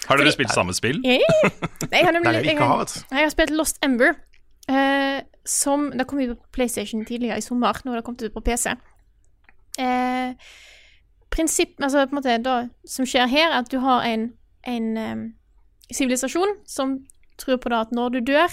Har 0.06 0.22
dere 0.22 0.32
spilt 0.34 0.54
samme 0.54 0.74
spill? 0.74 0.98
Nei, 1.02 1.20
Jeg 1.20 2.06
har 2.06 2.14
nemlig 2.14 2.32
jeg, 2.46 2.56
jeg 2.56 3.20
har 3.20 3.32
spilt 3.34 3.52
Lost 3.54 3.78
Ember, 3.84 4.14
eh, 4.70 5.20
som 5.46 5.90
Det 5.94 6.06
kom 6.10 6.22
jo 6.22 6.34
på 6.34 6.58
PlayStation 6.58 7.04
tidligere 7.06 7.38
i 7.38 7.44
sommer, 7.44 7.78
nå 7.84 7.92
har 7.92 8.00
det 8.00 8.06
kommet 8.06 8.24
ut 8.26 8.34
på 8.34 8.42
PC. 8.46 8.74
Eh, 9.78 10.34
prinsipp, 11.36 11.76
altså 11.82 12.06
på 12.06 12.16
en 12.16 12.18
måte 12.18 12.38
Det 12.42 12.56
som 12.88 13.06
skjer 13.06 13.28
her, 13.28 13.50
er 13.50 13.60
at 13.60 13.70
du 13.72 13.78
har 13.84 14.06
en 14.08 14.30
en 14.66 14.96
um, 14.96 15.26
sivilisasjon 15.92 16.56
som 16.68 16.98
tror 17.40 17.60
på 17.60 17.70
det 17.70 17.78
at 17.78 17.94
når 17.94 18.16
du 18.16 18.20
dør 18.32 18.52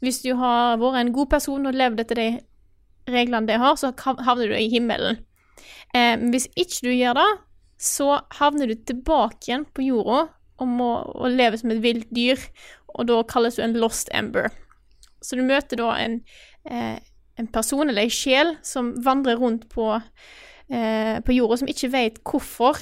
Hvis 0.00 0.22
du 0.24 0.32
har 0.38 0.78
vært 0.80 1.00
en 1.00 1.12
god 1.12 1.30
person 1.34 1.68
og 1.68 1.76
levd 1.76 2.00
etter 2.04 2.18
de 2.18 2.28
reglene 3.10 3.48
de 3.48 3.56
har, 3.58 3.74
så 3.76 3.90
havner 3.98 4.48
du 4.48 4.54
i 4.54 4.68
himmelen. 4.70 5.18
Eh, 5.96 6.14
hvis 6.30 6.46
ikke 6.54 6.86
du 6.86 6.90
gjør 6.94 7.18
det, 7.18 7.30
så 7.80 8.20
havner 8.38 8.70
du 8.70 8.76
tilbake 8.86 9.48
igjen 9.48 9.64
på 9.74 9.82
jorda 9.82 10.20
og 10.60 10.68
må 10.68 10.90
og 11.10 11.34
leve 11.34 11.58
som 11.58 11.72
et 11.74 11.82
vilt 11.82 12.08
dyr, 12.14 12.40
og 12.94 13.08
da 13.10 13.18
kalles 13.28 13.58
du 13.58 13.64
en 13.64 13.76
lost 13.82 14.12
ember. 14.14 14.48
Så 15.20 15.36
du 15.36 15.42
møter 15.44 15.80
da 15.80 15.90
en, 15.98 16.20
eh, 16.70 17.00
en 17.40 17.50
person, 17.50 17.88
eller 17.88 18.06
en 18.06 18.14
sjel, 18.14 18.54
som 18.62 18.94
vandrer 19.04 19.40
rundt 19.40 19.68
på, 19.72 19.90
eh, 20.70 21.18
på 21.24 21.34
jorda, 21.36 21.60
som 21.60 21.70
ikke 21.70 21.92
vet 21.92 22.20
hvorfor 22.24 22.78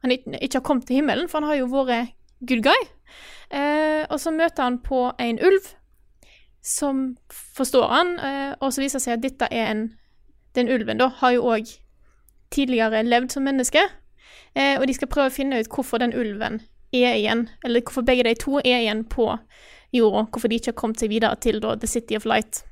han 0.00 0.14
ikke, 0.14 0.56
har 0.56 0.64
kommet 0.64 0.86
til 0.88 1.00
himmelen, 1.00 1.28
for 1.28 1.40
han 1.40 1.50
har 1.50 1.60
jo 1.60 1.68
vært 1.72 2.14
good 2.48 2.62
guy. 2.64 2.88
Eh, 3.50 4.06
og 4.08 4.20
så 4.20 4.32
møter 4.32 4.64
han 4.64 4.78
på 4.82 5.10
en 5.20 5.40
ulv 5.42 5.74
som 6.62 7.16
forstår 7.30 7.88
han, 7.88 8.18
eh, 8.18 8.54
og 8.60 8.72
så 8.72 8.82
viser 8.82 8.98
det 9.00 9.04
seg 9.04 9.16
at 9.16 9.24
dette 9.24 9.48
er 9.50 9.72
en 9.72 9.88
Den 10.50 10.66
ulven 10.66 10.98
da 10.98 11.06
har 11.20 11.30
jo 11.30 11.44
òg 11.46 11.68
tidligere 12.50 13.04
levd 13.06 13.30
som 13.30 13.44
menneske, 13.46 13.84
eh, 14.58 14.80
og 14.80 14.86
de 14.88 14.96
skal 14.96 15.06
prøve 15.06 15.30
å 15.30 15.34
finne 15.36 15.60
ut 15.60 15.68
hvorfor 15.70 16.02
den 16.02 16.10
ulven 16.10 16.58
er 16.90 17.14
igjen, 17.14 17.44
eller 17.62 17.84
hvorfor 17.86 18.02
begge 18.02 18.24
de 18.26 18.34
to 18.34 18.56
er 18.58 18.80
igjen 18.80 19.04
på 19.06 19.28
jorda, 19.94 20.24
hvorfor 20.26 20.50
de 20.50 20.58
ikke 20.58 20.72
har 20.72 20.78
kommet 20.80 20.98
seg 20.98 21.12
videre 21.12 21.38
til 21.38 21.60
da, 21.62 21.76
The 21.76 21.86
City 21.86 22.18
of 22.18 22.26
Light. 22.26 22.64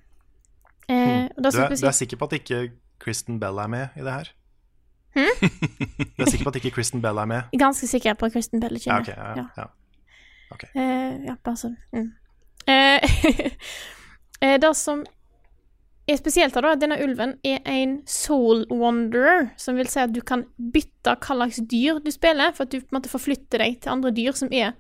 Eh, 0.89 1.29
da 1.39 1.51
Du 1.55 1.61
er, 1.61 1.69
du 1.71 1.87
er 1.87 1.95
sikker 1.95 2.19
på 2.19 2.27
at 2.27 2.35
ikke 2.41 2.73
Kristen 2.99 3.39
Bell 3.39 3.63
er 3.63 3.71
med 3.71 3.95
i 3.95 4.03
det 4.03 4.13
her? 4.13 4.33
Du 6.19 6.23
er 6.23 6.31
sikker 6.31 6.45
på 6.45 6.53
at 6.53 6.59
ikke 6.61 6.75
Kristen 6.77 7.03
Bell 7.03 7.19
er 7.19 7.27
med? 7.31 7.43
Ganske 7.59 7.87
sikker 7.91 8.15
på 8.19 8.29
at 8.29 8.33
Kristen 8.37 8.61
Bell 8.63 8.77
ikke 8.79 8.91
Ja, 8.91 8.99
er 8.99 9.05
med. 9.05 9.13
Ja, 9.37 9.45
Ja. 9.57 9.65
ja. 9.65 9.69
Uh, 10.75 11.27
ja, 11.29 11.35
bare 11.45 11.57
sånn. 11.61 11.77
Mm. 11.93 12.11
Eh, 14.39 14.55
det 14.63 14.69
som 14.79 15.01
er 16.07 16.17
spesielt 16.21 16.55
her, 16.55 16.63
da, 16.63 16.71
at 16.77 16.81
denne 16.81 16.99
ulven 17.03 17.33
er 17.43 17.59
en 17.67 17.97
soul 18.07 18.61
wanderer, 18.71 19.49
som 19.59 19.75
vil 19.75 19.89
si 19.91 19.99
at 19.99 20.13
du 20.15 20.21
kan 20.23 20.45
bytte 20.57 21.17
hva 21.19 21.35
slags 21.41 21.59
dyr 21.67 21.99
du 22.05 22.11
spiller, 22.15 22.53
for 22.55 22.69
at 22.69 22.71
du 22.71 22.79
på 22.79 22.87
en 22.93 23.01
måte 23.01 23.11
forflytter 23.11 23.59
deg 23.65 23.81
til 23.83 23.91
andre 23.97 24.13
dyr 24.15 24.37
som 24.39 24.53
er 24.55 24.77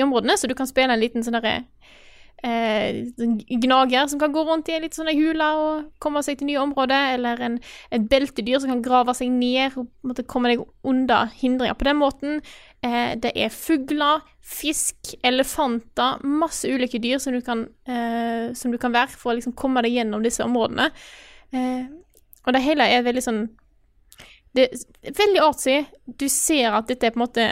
i 0.00 0.02
områdene, 0.06 0.38
så 0.40 0.48
du 0.48 0.54
kan 0.56 0.68
spille 0.70 0.96
en 0.96 1.02
liten 1.02 1.26
sånn 1.26 1.36
derre 1.36 1.58
eh, 2.44 3.06
gnager 3.62 4.06
som 4.06 4.20
kan 4.20 4.32
gå 4.32 4.44
rundt 4.44 4.68
i 4.68 4.76
en 4.76 4.84
litt 4.84 4.96
sånn 4.96 5.10
hule 5.16 5.48
og 5.60 5.90
komme 6.02 6.22
seg 6.24 6.38
til 6.38 6.50
nye 6.50 6.62
områder, 6.62 7.16
eller 7.16 7.42
en, 7.48 7.58
et 7.94 8.08
beltedyr 8.10 8.60
som 8.60 8.72
kan 8.74 8.84
grave 8.84 9.14
seg 9.16 9.32
ned 9.32 9.76
og 9.80 9.88
måtte 10.06 10.26
komme 10.28 10.52
deg 10.52 10.64
under 10.86 11.30
hindringer 11.40 11.78
på 11.78 11.88
den 11.88 12.00
måten. 12.00 12.40
Eh, 12.84 13.14
det 13.22 13.32
er 13.34 13.54
fugler, 13.54 14.24
fisk, 14.44 15.14
elefanter, 15.26 16.22
masse 16.22 16.68
ulike 16.68 17.00
dyr 17.02 17.20
som 17.22 17.36
du 17.36 17.42
kan, 17.44 17.66
eh, 17.88 18.52
som 18.54 18.74
du 18.74 18.78
kan 18.78 18.94
være 18.94 19.16
for 19.16 19.32
å 19.32 19.38
liksom 19.38 19.56
komme 19.58 19.82
deg 19.86 19.96
gjennom 19.96 20.24
disse 20.24 20.44
områdene. 20.44 20.90
Eh, 21.52 21.86
og 22.46 22.54
det 22.54 22.62
hele 22.62 22.86
er 22.90 23.06
veldig 23.06 23.22
sånn 23.22 23.46
Det 24.56 24.70
er 24.72 25.12
veldig 25.12 25.40
artsy. 25.44 25.74
Du 26.06 26.30
ser 26.32 26.72
at 26.72 26.86
dette 26.88 27.06
er 27.06 27.12
på 27.12 27.20
en 27.20 27.26
måte 27.26 27.44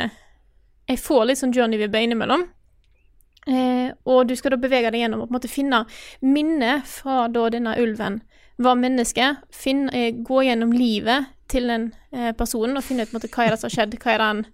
Jeg 0.89 0.99
får 0.99 1.27
litt 1.27 1.39
sånn 1.39 1.53
journey-vibber 1.53 2.01
innimellom. 2.01 2.47
Eh, 3.47 3.91
og 4.09 4.29
du 4.29 4.37
skal 4.39 4.55
da 4.55 4.61
bevege 4.61 4.91
deg 4.93 5.05
gjennom 5.05 5.25
og 5.25 5.29
på 5.29 5.35
en 5.35 5.39
måte 5.39 5.53
finne 5.53 5.83
minnet 6.25 6.87
fra 6.89 7.27
da 7.29 7.49
denne 7.53 7.77
ulven 7.81 8.23
var 8.57 8.79
menneske. 8.81 9.35
Finn, 9.53 9.89
eh, 9.91 10.13
gå 10.25 10.45
gjennom 10.47 10.73
livet 10.73 11.31
til 11.53 11.69
den 11.69 11.91
eh, 12.13 12.33
personen 12.37 12.79
og 12.79 12.85
finne 12.87 13.05
ut 13.05 13.11
på 13.11 13.17
en 13.17 13.21
måte, 13.21 13.33
hva 13.35 13.47
er 13.47 13.55
det 13.55 13.61
som 13.61 13.69
har 13.69 13.77
skjedd. 13.77 13.99
Hva 14.01 14.15
er 14.15 14.23
det 14.23 14.31
han 14.31 14.45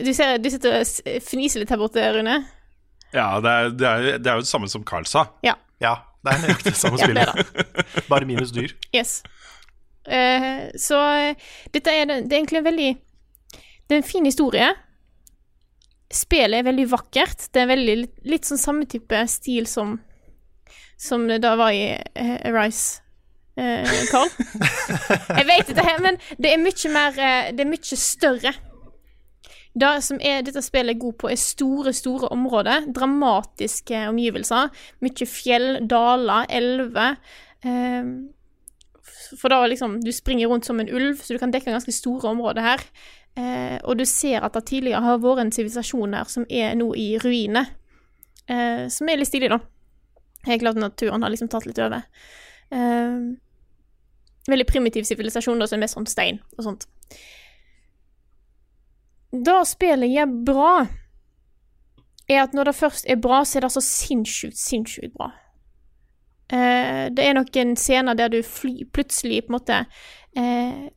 Du, 0.00 0.12
ser, 0.16 0.38
du 0.42 0.50
sitter 0.50 0.80
og 0.80 1.22
fniser 1.28 1.62
litt 1.62 1.70
her 1.70 1.80
borte, 1.80 2.04
Rune. 2.16 2.40
Ja, 3.12 3.28
det 3.44 3.50
er, 3.50 3.70
det, 3.76 3.86
er, 3.86 4.18
det 4.18 4.30
er 4.30 4.40
jo 4.40 4.46
det 4.46 4.50
samme 4.50 4.70
som 4.72 4.84
Carl 4.88 5.06
sa. 5.06 5.26
Ja. 5.44 5.54
Ja, 5.82 5.98
det 6.24 6.32
er 6.32 6.44
nøyaktig 6.46 6.74
samme 6.78 6.98
Ja, 7.02 7.10
det 7.12 7.26
er 7.26 7.42
spillet. 7.44 8.08
Bare 8.10 8.28
minus 8.28 8.54
dyr. 8.56 8.72
Yes. 8.96 9.20
Eh, 10.08 10.72
så 10.80 10.98
eh, 11.28 11.50
dette 11.74 11.92
er, 11.92 12.08
det 12.08 12.22
det 12.26 12.34
er 12.34 12.40
egentlig 12.40 12.58
en 12.58 12.66
veldig 12.66 12.88
Det 13.86 13.94
er 13.94 14.00
en 14.00 14.08
fin 14.08 14.26
historie. 14.26 14.72
Spillet 16.12 16.60
er 16.60 16.66
veldig 16.66 16.88
vakkert. 16.92 17.46
Det 17.52 17.62
er 17.62 17.70
veldig 17.70 17.94
litt, 18.02 18.16
litt 18.28 18.48
sånn 18.48 18.60
samme 18.60 18.88
type 18.90 19.22
stil 19.32 19.68
som 19.70 20.00
Som 21.00 21.24
det 21.26 21.40
da 21.42 21.56
var 21.58 21.72
i 21.74 21.96
uh, 21.96 22.36
Arise. 22.50 23.00
Uh, 23.58 23.84
Carl. 24.08 24.30
Jeg 25.38 25.46
vet 25.48 25.72
ikke, 25.72 25.96
men 26.00 26.20
det 26.40 26.52
er 26.52 26.60
mye 26.60 26.92
mer 26.92 27.18
eh, 27.20 27.50
Det 27.52 27.64
er 27.64 27.68
mye 27.68 27.98
større. 28.00 28.52
Det 29.72 29.90
som 30.04 30.20
er, 30.20 30.42
dette 30.44 30.60
spillet 30.64 30.94
er 30.94 31.00
god 31.00 31.16
på, 31.20 31.30
er 31.32 31.40
store, 31.40 31.94
store 31.96 32.28
områder. 32.32 32.90
Dramatiske 32.92 34.04
omgivelser. 34.10 34.68
Mye 35.04 35.28
fjell, 35.28 35.80
daler, 35.88 36.44
elver. 36.52 37.16
Um, 37.64 38.32
For 39.38 39.48
da 39.48 39.62
liksom 39.70 40.00
Du 40.02 40.10
springer 40.12 40.50
rundt 40.50 40.66
som 40.66 40.80
en 40.80 40.90
ulv, 40.92 41.22
så 41.22 41.32
du 41.32 41.38
kan 41.40 41.52
dekke 41.52 41.72
ganske 41.72 41.92
store 41.92 42.28
områder 42.34 42.62
her. 42.62 42.84
Eh, 43.36 43.78
og 43.88 43.96
du 43.96 44.04
ser 44.08 44.44
at 44.44 44.56
det 44.56 44.66
tidligere 44.68 45.00
har 45.00 45.20
vært 45.22 45.46
en 45.46 45.52
sivilisasjon 45.54 46.16
her 46.18 46.28
som 46.28 46.44
er 46.52 46.74
nå 46.76 46.90
i 46.98 47.14
ruiner. 47.22 47.70
Eh, 48.46 48.88
som 48.92 49.08
er 49.08 49.20
litt 49.20 49.30
stilig, 49.30 49.50
da. 49.52 49.60
Helt 50.48 50.64
klart 50.64 50.80
naturen 50.80 51.22
har 51.22 51.32
liksom 51.32 51.48
tatt 51.52 51.66
litt 51.68 51.80
over. 51.80 52.04
Eh, 52.72 53.20
veldig 54.50 54.66
primitiv 54.68 55.06
sivilisasjon, 55.08 55.60
da, 55.60 55.68
som 55.68 55.78
er 55.78 55.86
mest 55.86 55.96
sånn 55.98 56.10
stein 56.10 56.42
og 56.58 56.66
sånt. 56.66 56.88
Det 59.32 59.60
spillet 59.64 60.12
gjør 60.12 60.34
bra, 60.44 60.72
er 62.28 62.42
at 62.42 62.56
når 62.56 62.68
det 62.68 62.76
først 62.76 63.06
er 63.08 63.20
bra, 63.22 63.42
så 63.48 63.58
er 63.58 63.64
det 63.64 63.72
så 63.72 63.82
sinnssykt, 63.84 64.58
sinnssykt 64.60 65.14
bra. 65.16 65.30
Eh, 66.52 67.08
det 67.14 67.24
er 67.24 67.38
noen 67.38 67.76
scener 67.80 68.18
der 68.18 68.32
du 68.32 68.42
fly, 68.44 68.82
plutselig 68.92 69.46
på 69.46 69.52
en 69.52 69.56
måte 69.56 69.78
eh, 70.36 70.90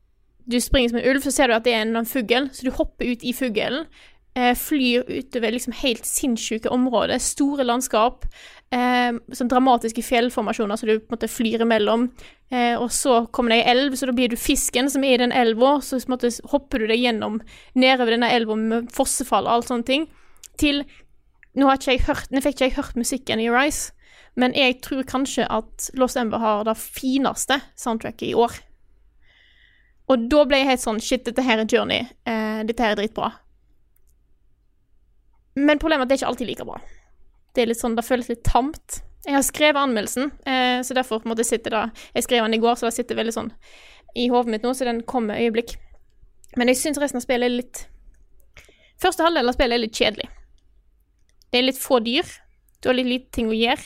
Du 0.45 0.60
springer 0.62 0.91
som 0.91 0.99
en 0.99 1.08
ulv, 1.10 1.23
så 1.23 1.31
ser 1.34 1.49
du 1.49 1.55
at 1.55 1.65
det 1.65 1.73
er 1.73 1.86
en 1.86 2.05
fugl, 2.05 2.49
så 2.53 2.67
du 2.67 2.73
hopper 2.75 3.15
ut 3.15 3.23
i 3.25 3.34
fuglen. 3.34 3.88
Eh, 4.36 4.51
flyr 4.60 5.05
utover 5.08 5.53
liksom 5.55 5.73
helt 5.79 6.05
sinnssyke 6.05 6.69
områder, 6.69 7.21
store 7.23 7.63
landskap. 7.63 8.25
Eh, 8.75 9.15
sånn 9.31 9.49
dramatiske 9.51 10.03
fjellformasjoner 10.03 10.75
som 10.75 10.89
du 10.89 10.97
på 10.99 11.08
en 11.08 11.15
måte 11.15 11.29
flyr 11.31 11.63
imellom. 11.63 12.10
Eh, 12.51 12.75
og 12.75 12.91
så 12.91 13.21
kommer 13.31 13.53
det 13.53 13.62
ei 13.62 13.71
elv, 13.71 13.95
så 13.95 14.10
da 14.10 14.15
blir 14.17 14.29
du 14.29 14.36
fisken 14.36 14.91
som 14.91 15.08
er 15.08 15.15
i 15.15 15.23
den 15.23 15.31
elva. 15.31 15.77
Så 15.79 16.01
på 16.01 16.12
en 16.12 16.17
måte 16.17 16.34
hopper 16.51 16.84
du 16.84 16.89
deg 16.91 16.99
gjennom 16.99 17.39
nedover 17.79 18.17
denne 18.17 18.34
elva 18.36 18.60
med 18.60 18.91
fossefall 18.93 19.47
og 19.47 19.53
alt 19.53 19.71
sånne 19.71 19.88
ting. 19.88 20.08
Til 20.60 20.84
Nå 21.55 21.69
har 21.69 21.77
ikke 21.79 21.93
jeg 21.93 22.03
hørt, 22.03 22.31
nå 22.36 22.41
fikk 22.43 22.58
ikke 22.58 22.65
jeg 22.65 22.75
hørt 22.75 22.97
musikken 22.99 23.39
i 23.39 23.47
Rise, 23.47 23.93
men 24.36 24.51
jeg 24.60 24.81
tror 24.84 25.05
kanskje 25.08 25.45
at 25.47 25.86
Lost 25.95 26.19
Ember 26.19 26.41
har 26.43 26.65
det 26.67 26.75
fineste 26.75 27.62
soundtracket 27.79 28.27
i 28.27 28.34
år. 28.36 28.58
Og 30.11 30.27
da 30.29 30.43
ble 30.45 30.59
jeg 30.61 30.69
helt 30.69 30.83
sånn 30.83 31.01
Shit, 31.01 31.25
dette 31.25 31.43
her 31.45 31.63
er 31.63 31.69
Journey. 31.69 32.05
Eh, 32.29 32.61
dette 32.67 32.83
her 32.83 32.93
er 32.93 32.99
dritbra. 32.99 33.31
Men 35.55 35.79
problemet 35.81 36.03
er 36.03 36.05
at 36.05 36.11
det 36.11 36.17
er 36.17 36.21
ikke 36.23 36.31
alltid 36.33 36.49
like 36.51 36.67
bra. 36.67 36.77
Det 37.55 37.63
er 37.63 37.71
litt 37.71 37.79
sånn, 37.79 37.95
det 37.97 38.05
føles 38.05 38.29
litt 38.29 38.43
tamt. 38.45 39.01
Jeg 39.25 39.33
har 39.33 39.45
skrevet 39.47 39.81
anmeldelsen, 39.81 40.29
eh, 40.45 40.79
så 40.85 40.93
derfor 40.93 41.23
en 41.23 41.31
måte 41.31 41.45
sitter 41.47 41.73
det 41.73 41.83
Jeg 42.13 42.23
skrev 42.27 42.43
den 42.43 42.53
i 42.53 42.61
går, 42.61 42.75
så 42.75 42.85
det 42.85 42.93
sitter 42.93 43.17
veldig 43.17 43.33
sånn 43.33 43.51
i 44.15 44.29
hodet 44.31 44.51
mitt 44.53 44.63
nå, 44.63 44.71
så 44.73 44.87
den 44.87 45.01
kommer 45.03 45.39
øyeblikk. 45.39 45.75
Men 46.55 46.71
jeg 46.71 46.79
syns 46.79 46.99
resten 47.01 47.19
av 47.19 47.25
spillet 47.25 47.49
er 47.49 47.57
litt 47.57 47.85
Første 49.01 49.25
halvdel 49.25 49.51
av 49.51 49.55
spillet 49.57 49.75
er 49.75 49.81
litt 49.83 49.97
kjedelig. 49.97 50.29
Det 51.51 51.59
er 51.59 51.65
litt 51.65 51.79
få 51.81 51.97
dyr. 51.99 52.29
Du 52.79 52.87
har 52.87 52.95
litt 52.95 53.09
lite 53.09 53.33
ting 53.35 53.49
å 53.51 53.57
gjøre. 53.57 53.83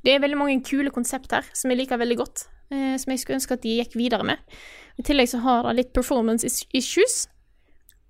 Det 0.00 0.14
er 0.14 0.22
veldig 0.22 0.38
mange 0.40 0.62
kule 0.64 0.92
konsept 0.94 1.34
her 1.36 1.44
som 1.52 1.68
jeg 1.68 1.82
liker 1.82 2.00
veldig 2.00 2.16
godt, 2.22 2.46
eh, 2.72 2.94
som 3.00 3.12
jeg 3.12 3.22
skulle 3.22 3.40
ønske 3.40 3.56
at 3.56 3.64
de 3.64 3.78
gikk 3.80 3.96
videre 3.98 4.26
med. 4.26 4.58
I 4.96 5.04
tillegg 5.06 5.30
så 5.32 5.42
har 5.44 5.66
det 5.66 5.76
litt 5.80 5.92
performance 5.96 6.46
issues. 6.74 7.26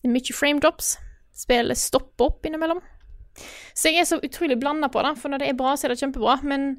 Det 0.00 0.10
er 0.10 0.14
mye 0.14 0.36
frame 0.36 0.62
drops. 0.62 0.96
Spillet 1.36 1.78
stopper 1.78 2.30
opp 2.30 2.46
innimellom. 2.46 2.80
Så 3.76 3.90
jeg 3.90 4.00
er 4.00 4.08
så 4.08 4.20
utrolig 4.24 4.56
blanda 4.60 4.88
på 4.88 5.02
det, 5.04 5.16
for 5.20 5.32
når 5.32 5.42
det 5.42 5.50
er 5.50 5.58
bra, 5.58 5.74
så 5.76 5.86
er 5.86 5.92
det 5.92 6.00
kjempebra, 6.00 6.38
men 6.48 6.70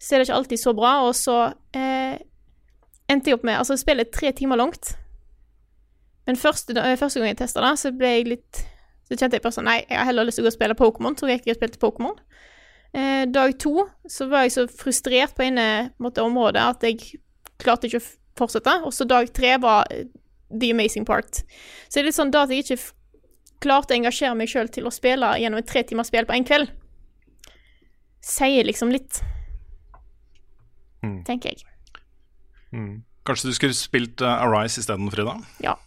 så 0.00 0.14
er 0.14 0.20
det 0.20 0.26
ikke 0.28 0.38
alltid 0.40 0.62
så 0.62 0.72
bra, 0.74 0.94
og 1.06 1.12
så 1.14 1.36
eh, 1.76 2.16
endte 3.10 3.30
jeg 3.30 3.38
opp 3.38 3.46
med 3.46 3.60
Altså, 3.60 3.76
spillet 3.78 4.08
er 4.08 4.16
tre 4.16 4.32
timer 4.34 4.58
langt, 4.58 4.94
men 6.26 6.38
første, 6.40 6.74
første 6.98 7.20
gang 7.20 7.32
jeg 7.32 7.40
testa 7.42 7.62
det, 7.64 7.74
så 7.80 7.92
ble 7.96 8.10
jeg 8.12 8.26
litt 8.28 8.60
Så 9.08 9.16
kjente 9.16 9.38
jeg 9.38 9.42
bare 9.42 9.56
sånn 9.56 9.66
Nei, 9.66 9.80
jeg 9.88 9.98
har 9.98 10.06
heller 10.06 10.28
lyst 10.28 10.38
til 10.38 10.44
å 10.44 10.46
gå 10.46 10.52
og 10.52 10.54
spille 10.54 10.76
Pokémon, 10.78 11.16
så 11.18 11.26
jeg 11.26 11.40
gikk 11.40 11.54
og 11.54 11.58
spilte 11.58 11.80
Pokémon. 11.82 12.18
Eh, 12.92 13.24
dag 13.30 13.52
to 13.62 13.84
så 14.10 14.26
var 14.30 14.42
jeg 14.46 14.54
så 14.56 14.64
frustrert 14.66 15.36
på 15.38 15.44
ene 15.46 15.62
en 15.62 15.92
måte, 16.02 16.22
området 16.26 16.62
at 16.62 16.82
jeg 16.88 17.20
klarte 17.62 17.86
ikke 17.86 18.00
å 18.00 18.06
fortsette, 18.40 18.78
og 18.82 18.94
så 18.96 19.06
dag 19.06 19.28
tre 19.36 19.52
var 19.62 19.86
eh, 19.94 20.08
the 20.50 20.72
amazing 20.74 21.04
part. 21.06 21.42
Så 21.86 21.98
det 21.98 22.02
er 22.02 22.08
litt 22.08 22.18
sånn 22.18 22.32
da 22.34 22.42
at 22.46 22.50
jeg 22.54 22.64
ikke 22.64 22.80
klarte 23.62 23.94
å 23.94 23.98
engasjere 24.00 24.34
meg 24.34 24.48
sjøl 24.50 24.70
til 24.72 24.88
å 24.88 24.94
spille 24.94 25.34
gjennom 25.38 25.60
et 25.60 25.68
tre 25.68 25.82
timers 25.86 26.08
spill 26.10 26.26
på 26.26 26.34
én 26.34 26.46
kveld, 26.48 26.72
sier 28.24 28.66
liksom 28.66 28.92
litt, 28.94 29.22
Mm. 31.00 31.22
tenker 31.24 31.54
jeg. 31.54 31.62
Mm. 32.76 33.02
Kanskje 33.24 33.48
du 33.48 33.54
skulle 33.56 33.72
spilt 33.72 34.20
uh, 34.20 34.42
Arise 34.44 34.82
isteden, 34.82 35.08
Frida? 35.10 35.32
Ja. 35.64 35.78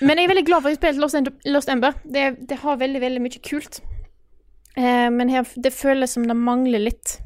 Men 0.00 0.18
jeg 0.18 0.24
er 0.24 0.32
veldig 0.32 0.46
glad 0.48 0.62
for 0.64 0.70
at 0.70 0.74
jeg 0.74 0.80
spilte 0.80 1.02
Lost, 1.02 1.14
End 1.14 1.30
Lost 1.46 1.70
Ember. 1.70 1.94
Det, 2.02 2.48
det 2.50 2.58
har 2.64 2.80
veldig, 2.80 3.00
veldig 3.02 3.22
mye 3.22 3.42
kult. 3.46 3.78
Eh, 4.76 5.08
men 5.10 5.28
her, 5.32 5.46
det 5.56 5.72
føles 5.74 6.12
som 6.16 6.26
det 6.28 6.36
mangler 6.36 6.82
litt. 6.82 7.18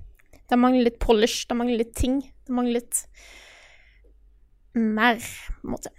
Det 0.48 0.58
mangler 0.60 0.88
litt 0.90 0.98
polish, 1.02 1.46
det 1.48 1.56
mangler 1.58 1.82
litt 1.82 1.94
ting. 1.98 2.20
Det 2.46 2.52
mangler 2.54 2.80
litt 2.80 3.04
mer, 4.74 5.20
på 5.60 5.68
en 5.68 5.74
måte. 5.76 5.92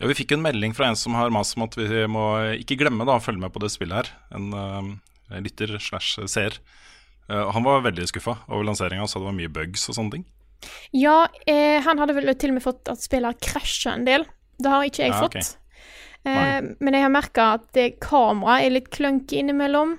Ja, 0.00 0.08
Vi 0.10 0.16
fikk 0.18 0.32
en 0.34 0.42
melding 0.42 0.74
fra 0.74 0.88
en 0.90 0.98
som 0.98 1.14
har 1.14 1.30
mast 1.34 1.56
om 1.56 1.66
at 1.68 1.76
vi 1.78 1.86
må 2.10 2.24
ikke 2.58 2.78
glemme 2.80 3.06
da, 3.06 3.18
å 3.18 3.22
følge 3.22 3.44
med 3.44 3.52
på 3.54 3.62
det 3.62 3.70
spillet 3.74 4.00
her. 4.00 4.10
En 4.34 4.48
uh, 4.56 5.38
lytter 5.38 5.76
slash 5.78 6.16
seer. 6.30 6.56
Uh, 7.30 7.50
han 7.54 7.64
var 7.64 7.84
veldig 7.86 8.08
skuffa 8.10 8.38
over 8.48 8.66
lanseringa 8.66 9.06
og 9.06 9.12
sa 9.12 9.20
det 9.20 9.28
var 9.30 9.36
mye 9.38 9.52
bugs 9.52 9.86
og 9.88 9.98
sånne 9.98 10.16
ting. 10.18 10.24
Ja, 10.96 11.26
eh, 11.46 11.82
han 11.84 12.00
hadde 12.00 12.14
vel 12.16 12.30
til 12.40 12.54
og 12.54 12.56
med 12.56 12.64
fått 12.64 12.88
at 12.88 13.02
spillet 13.04 13.28
har 13.34 13.40
krasja 13.52 13.92
en 13.94 14.06
del. 14.06 14.24
Det 14.56 14.70
har 14.72 14.86
ikke 14.86 15.02
jeg 15.04 15.12
Ja, 15.12 15.20
fått. 15.20 15.36
fått. 15.36 15.56
Eh, 16.24 16.60
men 16.80 16.96
jeg 16.96 17.04
har 17.04 17.12
merka 17.12 17.46
at 17.58 17.80
kameraet 18.00 18.64
er 18.64 18.72
litt 18.72 18.88
clunky 18.94 19.42
innimellom. 19.42 19.98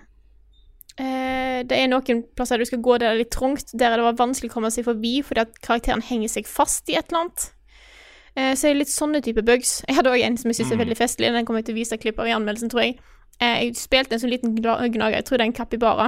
Eh, 0.96 1.64
det 1.68 1.76
er 1.76 1.90
noen 1.92 2.22
plasser 2.38 2.62
du 2.62 2.66
skal 2.68 2.80
gå 2.84 2.96
der 2.96 3.10
det 3.10 3.14
er 3.14 3.22
litt 3.26 3.34
trangt, 3.36 3.74
der 3.76 3.98
det 3.98 4.06
var 4.06 4.20
vanskelig 4.20 4.52
å 4.52 4.54
komme 4.54 4.72
seg 4.72 4.86
forbi 4.88 5.18
fordi 5.28 5.44
at 5.44 5.58
karakteren 5.66 6.04
henger 6.06 6.32
seg 6.32 6.48
fast 6.48 6.88
i 6.92 6.96
et 6.96 7.10
eller 7.10 7.26
annet. 7.26 7.50
Eh, 8.36 8.54
så 8.56 8.68
er 8.68 8.76
det 8.76 8.84
litt 8.84 8.94
sånne 8.94 9.24
type 9.26 9.44
bugs. 9.48 9.82
Jeg 9.90 9.98
hadde 10.00 10.14
òg 10.14 10.24
en 10.24 10.38
som 10.40 10.52
jeg 10.52 10.60
syns 10.60 10.76
er 10.76 10.80
veldig 10.84 11.00
festlig. 11.00 11.34
Den 11.36 11.48
kommer 11.48 11.64
jeg 11.64 11.72
til 11.72 11.78
å 11.78 11.82
vise 11.82 12.00
klipp 12.00 12.20
av 12.20 12.30
i 12.30 12.36
anmeldelsen, 12.36 12.72
tror 12.72 12.84
jeg. 12.84 12.98
Eh, 13.40 13.58
jeg 13.66 13.76
spilte 13.80 14.16
en 14.16 14.22
sånn 14.24 14.32
liten 14.32 14.56
gnager, 14.56 15.18
jeg 15.18 15.28
tror 15.28 15.40
det 15.40 15.44
er 15.44 15.50
en 15.50 15.56
kapibara, 15.56 16.06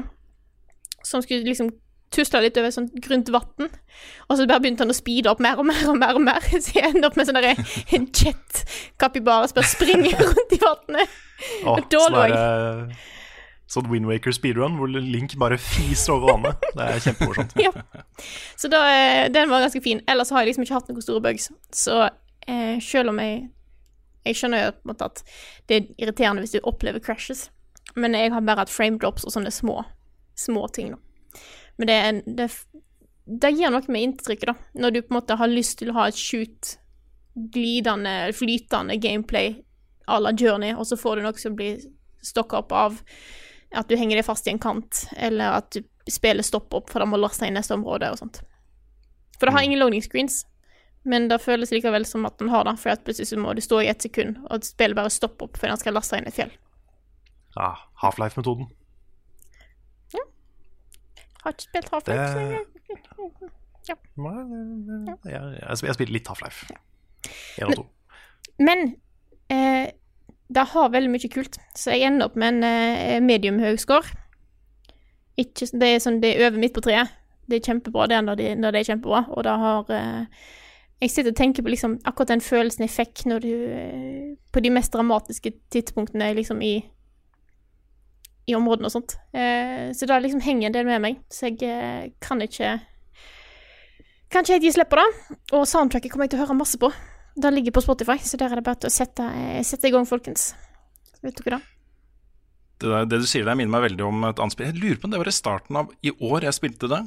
som 1.03 1.23
skulle 1.23 1.43
liksom 1.43 1.73
tusle 2.15 2.39
litt 2.39 2.55
over 2.59 2.71
sånt 2.71 2.93
grunt 3.03 3.27
vann. 3.35 3.67
Og 4.27 4.37
så 4.37 4.47
bare 4.47 4.63
begynte 4.63 4.85
han 4.85 4.93
å 4.93 4.95
speede 4.95 5.31
opp 5.31 5.41
mer 5.43 5.59
og 5.59 5.67
mer 5.67 5.83
og 5.91 5.99
mer, 5.99 6.15
og 6.15 6.23
mer 6.23 6.47
så 6.63 6.77
jeg 6.77 6.93
ender 6.93 7.09
opp 7.09 7.19
med 7.19 7.27
sånn 7.27 7.39
derre 7.39 7.55
en 7.97 8.07
jet 8.15 8.63
kapibara 9.01 9.47
som 9.49 9.59
bare 9.59 9.71
springer 9.71 10.23
rundt 10.23 10.55
i 10.55 10.61
vannet. 10.63 11.19
Åh, 11.65 11.83
Da 11.91 11.99
sånn 13.67 13.89
Windwaker 13.91 14.31
speedrun 14.35 14.77
hvor 14.79 14.91
Link 14.91 15.35
bare 15.39 15.57
fiser 15.59 16.15
over 16.15 16.33
vannet. 16.35 16.69
Det 16.75 16.85
er 16.85 17.03
kjempemorsomt. 17.03 17.57
Ja. 17.65 17.71
Så 18.57 18.71
da, 18.71 18.79
eh, 18.91 19.25
den 19.33 19.51
var 19.51 19.65
ganske 19.65 19.81
fin. 19.83 20.01
Ellers 20.07 20.31
har 20.31 20.43
jeg 20.43 20.53
liksom 20.53 20.65
ikke 20.65 20.77
hatt 20.79 20.89
noen 20.91 21.03
store 21.03 21.23
bugs. 21.25 21.49
Så 21.75 21.99
eh, 22.47 22.79
selv 22.83 23.13
om 23.13 23.23
jeg 23.23 23.47
Jeg 24.27 24.35
skjønner 24.35 24.59
jo 24.59 24.71
på 24.75 24.81
en 24.83 24.89
måte 24.91 25.05
at 25.07 25.19
det 25.71 25.75
er 25.75 25.85
irriterende 26.03 26.41
hvis 26.43 26.51
du 26.57 26.65
opplever 26.67 26.99
crashes, 26.99 27.45
men 27.95 28.11
jeg 28.11 28.33
har 28.33 28.41
bare 28.43 28.65
hatt 28.65 28.73
frame 28.73 28.99
drops 28.99 29.23
og 29.23 29.31
sånne 29.31 29.53
små, 29.55 29.77
små 30.35 30.65
ting, 30.75 30.89
da. 30.91 31.39
Men 31.79 31.87
det, 31.87 32.35
det, 32.35 32.49
det 33.23 33.53
gir 33.55 33.71
noe 33.71 33.87
med 33.87 34.03
inntrykket, 34.03 34.51
da. 34.51 34.81
Når 34.83 34.91
du 34.91 34.99
på 34.99 35.13
en 35.13 35.19
måte 35.21 35.37
har 35.39 35.47
lyst 35.47 35.77
til 35.79 35.93
å 35.93 35.95
ha 36.01 36.09
et 36.11 36.19
shoot, 36.19 36.73
glidende, 37.55 38.33
flytende 38.35 38.99
gameplay 38.99 39.61
à 40.11 40.19
la 40.19 40.35
Journey, 40.35 40.75
og 40.75 40.87
så 40.91 40.99
får 40.99 41.15
du 41.15 41.27
noe 41.29 41.39
som 41.39 41.55
blir 41.55 41.79
stokka 42.19 42.65
opp 42.65 42.75
av 42.75 42.99
at 43.75 43.87
du 43.89 43.95
henger 43.99 44.15
deg 44.19 44.25
fast 44.25 44.47
i 44.47 44.51
en 44.53 44.59
kant, 44.59 45.05
eller 45.17 45.57
at 45.59 45.71
du 45.75 45.81
spillet 46.11 46.45
stopper 46.47 46.77
opp 46.79 46.89
for 46.89 46.99
det 47.03 47.07
må 47.11 47.17
laste 47.19 47.45
inn 47.47 47.53
neste 47.57 47.73
område 47.75 48.11
og 48.13 48.17
sånt. 48.21 48.41
For 49.39 49.45
det 49.49 49.53
har 49.57 49.61
ingen 49.67 49.79
loading 49.79 50.01
screens, 50.01 50.45
men 51.03 51.27
det 51.29 51.41
føles 51.43 51.71
likevel 51.71 52.05
som 52.07 52.25
at 52.25 52.37
den 52.39 52.49
har 52.49 52.63
det, 52.67 52.77
for 52.79 52.89
at 52.93 53.03
plutselig 53.05 53.27
så 53.29 53.37
må 53.39 53.53
du 53.55 53.61
stå 53.61 53.81
i 53.83 53.87
ett 53.91 54.01
sekund, 54.01 54.37
og 54.49 54.63
spillet 54.63 54.95
bare 54.97 55.11
stopper 55.13 55.45
opp 55.49 55.57
fordi 55.59 55.71
den 55.75 55.81
skal 55.83 55.93
laste 55.99 56.17
inn 56.17 56.27
et 56.27 56.33
fjell. 56.35 56.51
Ja, 57.57 57.73
Half-Life-metoden. 58.03 58.67
Ja. 60.13 60.23
Har 61.43 61.53
ikke 61.55 61.67
spilt 61.67 61.89
Half-Life. 61.93 62.33
Det- 62.33 62.51
jeg- 62.51 63.97
Jeg, 65.25 65.41
jeg, 65.61 65.77
jeg 65.83 65.93
spilte 65.95 66.11
litt 66.13 66.27
Half-Life. 66.27 66.67
Én 67.59 67.69
og 67.69 67.75
to. 67.75 67.85
Men 68.59 68.95
eh, 69.49 69.91
det 70.47 70.63
har 70.71 70.91
veldig 70.93 71.11
mye 71.11 71.29
kult, 71.31 71.57
så 71.75 71.91
jeg 71.91 72.07
ender 72.07 72.29
opp 72.29 72.37
med 72.39 72.57
en 72.57 72.67
eh, 72.67 73.19
medium 73.23 73.59
høy 73.59 73.75
score. 73.81 74.15
Ikke, 75.37 75.67
det, 75.73 75.87
er 75.87 75.99
sånn, 76.01 76.21
det 76.23 76.33
er 76.33 76.47
over 76.47 76.61
midt 76.61 76.75
på 76.75 76.83
treet. 76.85 77.11
Det 77.47 77.59
er 77.59 77.67
kjempebra 77.69 78.07
det 78.09 78.17
er 78.17 78.23
når, 78.25 78.39
det, 78.39 78.47
når 78.59 78.73
det 78.73 78.79
er 78.79 78.89
kjempebra, 78.91 79.25
og 79.31 79.43
det 79.47 79.57
har 79.63 79.91
eh, 79.95 80.47
Jeg 80.97 81.11
sitter 81.13 81.31
og 81.31 81.37
tenker 81.37 81.63
på 81.63 81.71
liksom 81.71 81.99
akkurat 82.09 82.33
den 82.33 82.41
følelsen 82.41 82.83
jeg 82.83 82.91
fikk 82.95 83.25
når 83.29 83.43
du 83.45 83.51
eh, 83.53 84.31
På 84.51 84.59
de 84.59 84.71
mest 84.73 84.91
dramatiske 84.91 85.53
tidspunktene 85.71 86.33
liksom 86.35 86.61
i 86.65 86.73
i 88.47 88.55
områdene 88.55 88.87
og 88.87 88.93
sånt. 88.93 89.17
Eh, 89.35 89.91
så 89.91 90.07
det 90.07 90.21
liksom 90.23 90.43
henger 90.43 90.69
en 90.69 90.75
del 90.77 90.87
med 90.87 91.03
meg, 91.03 91.19
så 91.31 91.49
jeg 91.49 91.59
eh, 91.67 92.11
kan 92.23 92.41
ikke 92.41 92.79
Kan 94.31 94.43
ikke 94.43 94.57
helt 94.57 94.63
gi 94.63 94.71
slipp 94.75 94.89
på 94.91 94.99
det. 94.99 95.37
Og 95.55 95.67
soundtracket 95.67 96.11
kommer 96.11 96.27
jeg 96.27 96.33
til 96.33 96.41
å 96.41 96.45
høre 96.45 96.57
masse 96.59 96.79
på. 96.79 96.89
Det 97.37 97.51
ligger 97.53 97.71
på 97.75 97.83
Spotify, 97.85 98.17
så 98.25 98.37
der 98.41 98.51
er 98.51 98.55
det 98.61 98.65
bare 98.65 98.79
til 98.81 98.89
å 98.89 98.93
sette, 98.93 99.23
eh, 99.37 99.61
sette 99.63 99.87
i 99.87 99.91
gang, 99.93 100.05
folkens. 100.09 100.55
Vet 101.21 101.37
dere 101.43 101.57
det? 101.59 101.65
Det, 102.79 102.89
der, 102.89 103.05
det 103.09 103.19
du 103.23 103.27
sier 103.29 103.45
der, 103.45 103.55
minner 103.57 103.73
meg 103.79 103.91
veldig 103.91 104.05
om 104.05 104.23
et 104.29 104.39
annet 104.41 104.53
spill. 104.55 104.67
Jeg 104.71 104.77
lurer 104.81 104.99
på 105.01 105.05
om 105.09 105.13
det 105.13 105.19
var 105.21 105.29
i 105.31 105.35
starten 105.37 105.79
av 105.81 105.91
i 106.05 106.11
år 106.13 106.45
jeg 106.47 106.53
spilte 106.57 106.89
det. 106.91 106.99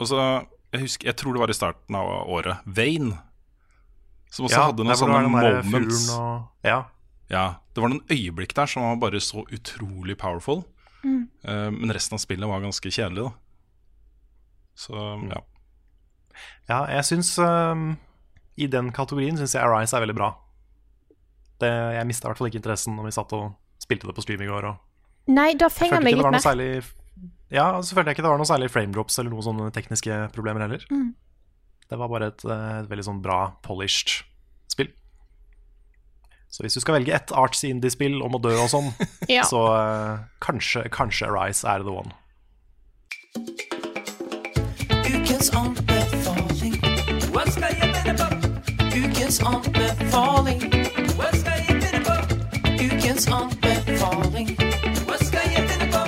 Og 0.00 0.06
så 0.10 0.18
jeg, 0.20 0.80
husker, 0.84 1.06
jeg 1.10 1.16
tror 1.18 1.34
det 1.34 1.42
var 1.42 1.50
i 1.50 1.56
starten 1.58 1.98
av 1.98 2.10
året. 2.30 2.62
Vane. 2.66 3.18
Som 4.30 4.46
også 4.46 4.54
Ja, 4.58 4.66
hadde 4.70 4.84
noen 4.86 4.98
sånne 4.98 5.22
moments. 5.30 6.08
og 6.14 6.66
Ja. 6.66 6.84
Ja, 7.30 7.44
Det 7.74 7.82
var 7.82 7.90
noen 7.90 8.06
øyeblikk 8.10 8.54
der 8.54 8.66
som 8.66 8.82
var 8.82 8.96
bare 9.02 9.20
så 9.22 9.44
utrolig 9.54 10.16
powerful. 10.18 10.64
Eh, 11.04 11.70
men 11.70 11.90
resten 11.94 12.14
av 12.14 12.20
spillet 12.22 12.46
var 12.48 12.60
ganske 12.62 12.90
kjedelig, 12.90 13.30
da. 13.30 13.32
Så 14.74 14.94
ja. 15.30 15.40
Ja, 16.68 16.78
jeg 16.86 17.04
syns 17.04 17.34
øhm, 17.38 17.96
I 18.60 18.66
den 18.70 18.90
kategorien 18.94 19.38
syns 19.40 19.54
jeg 19.56 19.64
Arise 19.64 19.96
er 19.96 20.04
veldig 20.04 20.16
bra. 20.18 20.30
Det, 21.60 21.70
jeg 21.96 22.08
mista 22.08 22.26
i 22.26 22.30
hvert 22.30 22.40
fall 22.40 22.48
ikke 22.50 22.60
interessen 22.62 22.94
når 22.96 23.08
vi 23.10 23.14
satt 23.16 23.32
og 23.36 23.50
spilte 23.80 24.08
det 24.08 24.14
på 24.16 24.24
stream 24.24 24.42
i 24.44 24.48
går. 24.48 24.68
Og 24.70 25.32
Nei, 25.34 25.50
da 25.60 25.68
jeg 25.68 25.76
fenger 25.76 26.02
meg 26.04 26.16
litt 26.16 26.26
mer. 26.26 26.42
særlig 26.42 26.68
Ja, 27.52 27.66
så 27.84 27.94
følte 27.96 28.10
jeg 28.12 28.16
ikke 28.18 28.24
det 28.24 28.30
var 28.32 28.40
noe 28.40 28.48
særlig 28.48 28.70
frame 28.72 28.94
drops 28.94 29.18
eller 29.20 29.32
noen 29.34 29.44
sånne 29.46 29.68
tekniske 29.74 30.20
problemer 30.34 30.64
heller. 30.64 30.84
Mm. 30.92 31.10
Det 31.90 31.98
var 31.98 32.08
bare 32.12 32.28
et, 32.30 32.44
et 32.46 32.88
veldig 32.90 33.04
sånn 33.08 33.20
bra 33.24 33.40
polished 33.66 34.20
spill. 34.70 34.92
Så 36.50 36.64
hvis 36.64 36.74
du 36.78 36.80
skal 36.82 36.96
velge 36.98 37.14
ett 37.14 37.30
artsy 37.36 37.68
indie-spill 37.74 38.16
om 38.26 38.38
å 38.38 38.42
dø 38.42 38.54
og 38.58 38.70
sånn, 38.72 38.90
Ja. 39.36 39.44
så 39.46 39.60
uh, 39.74 40.22
kanskje, 40.42 40.86
kanskje 40.94 41.28
Arise 41.30 41.66
er 41.70 41.84
the 41.86 41.94
one. 41.94 42.14
Ukens 45.10 45.50
anbefaling. 45.54 45.89
Ukens 49.30 49.46
anbefaling. 49.46 50.58
Hva 51.14 51.30
skal 51.38 51.54
jeg 51.62 51.78
finne 51.78 52.02
på? 52.02 52.10
Ukens 52.82 53.30
anbefaling. 53.30 54.50
Hva 55.06 55.14
skal 55.22 55.46
jeg 55.54 55.62
finne 55.70 55.86
på? 55.92 56.00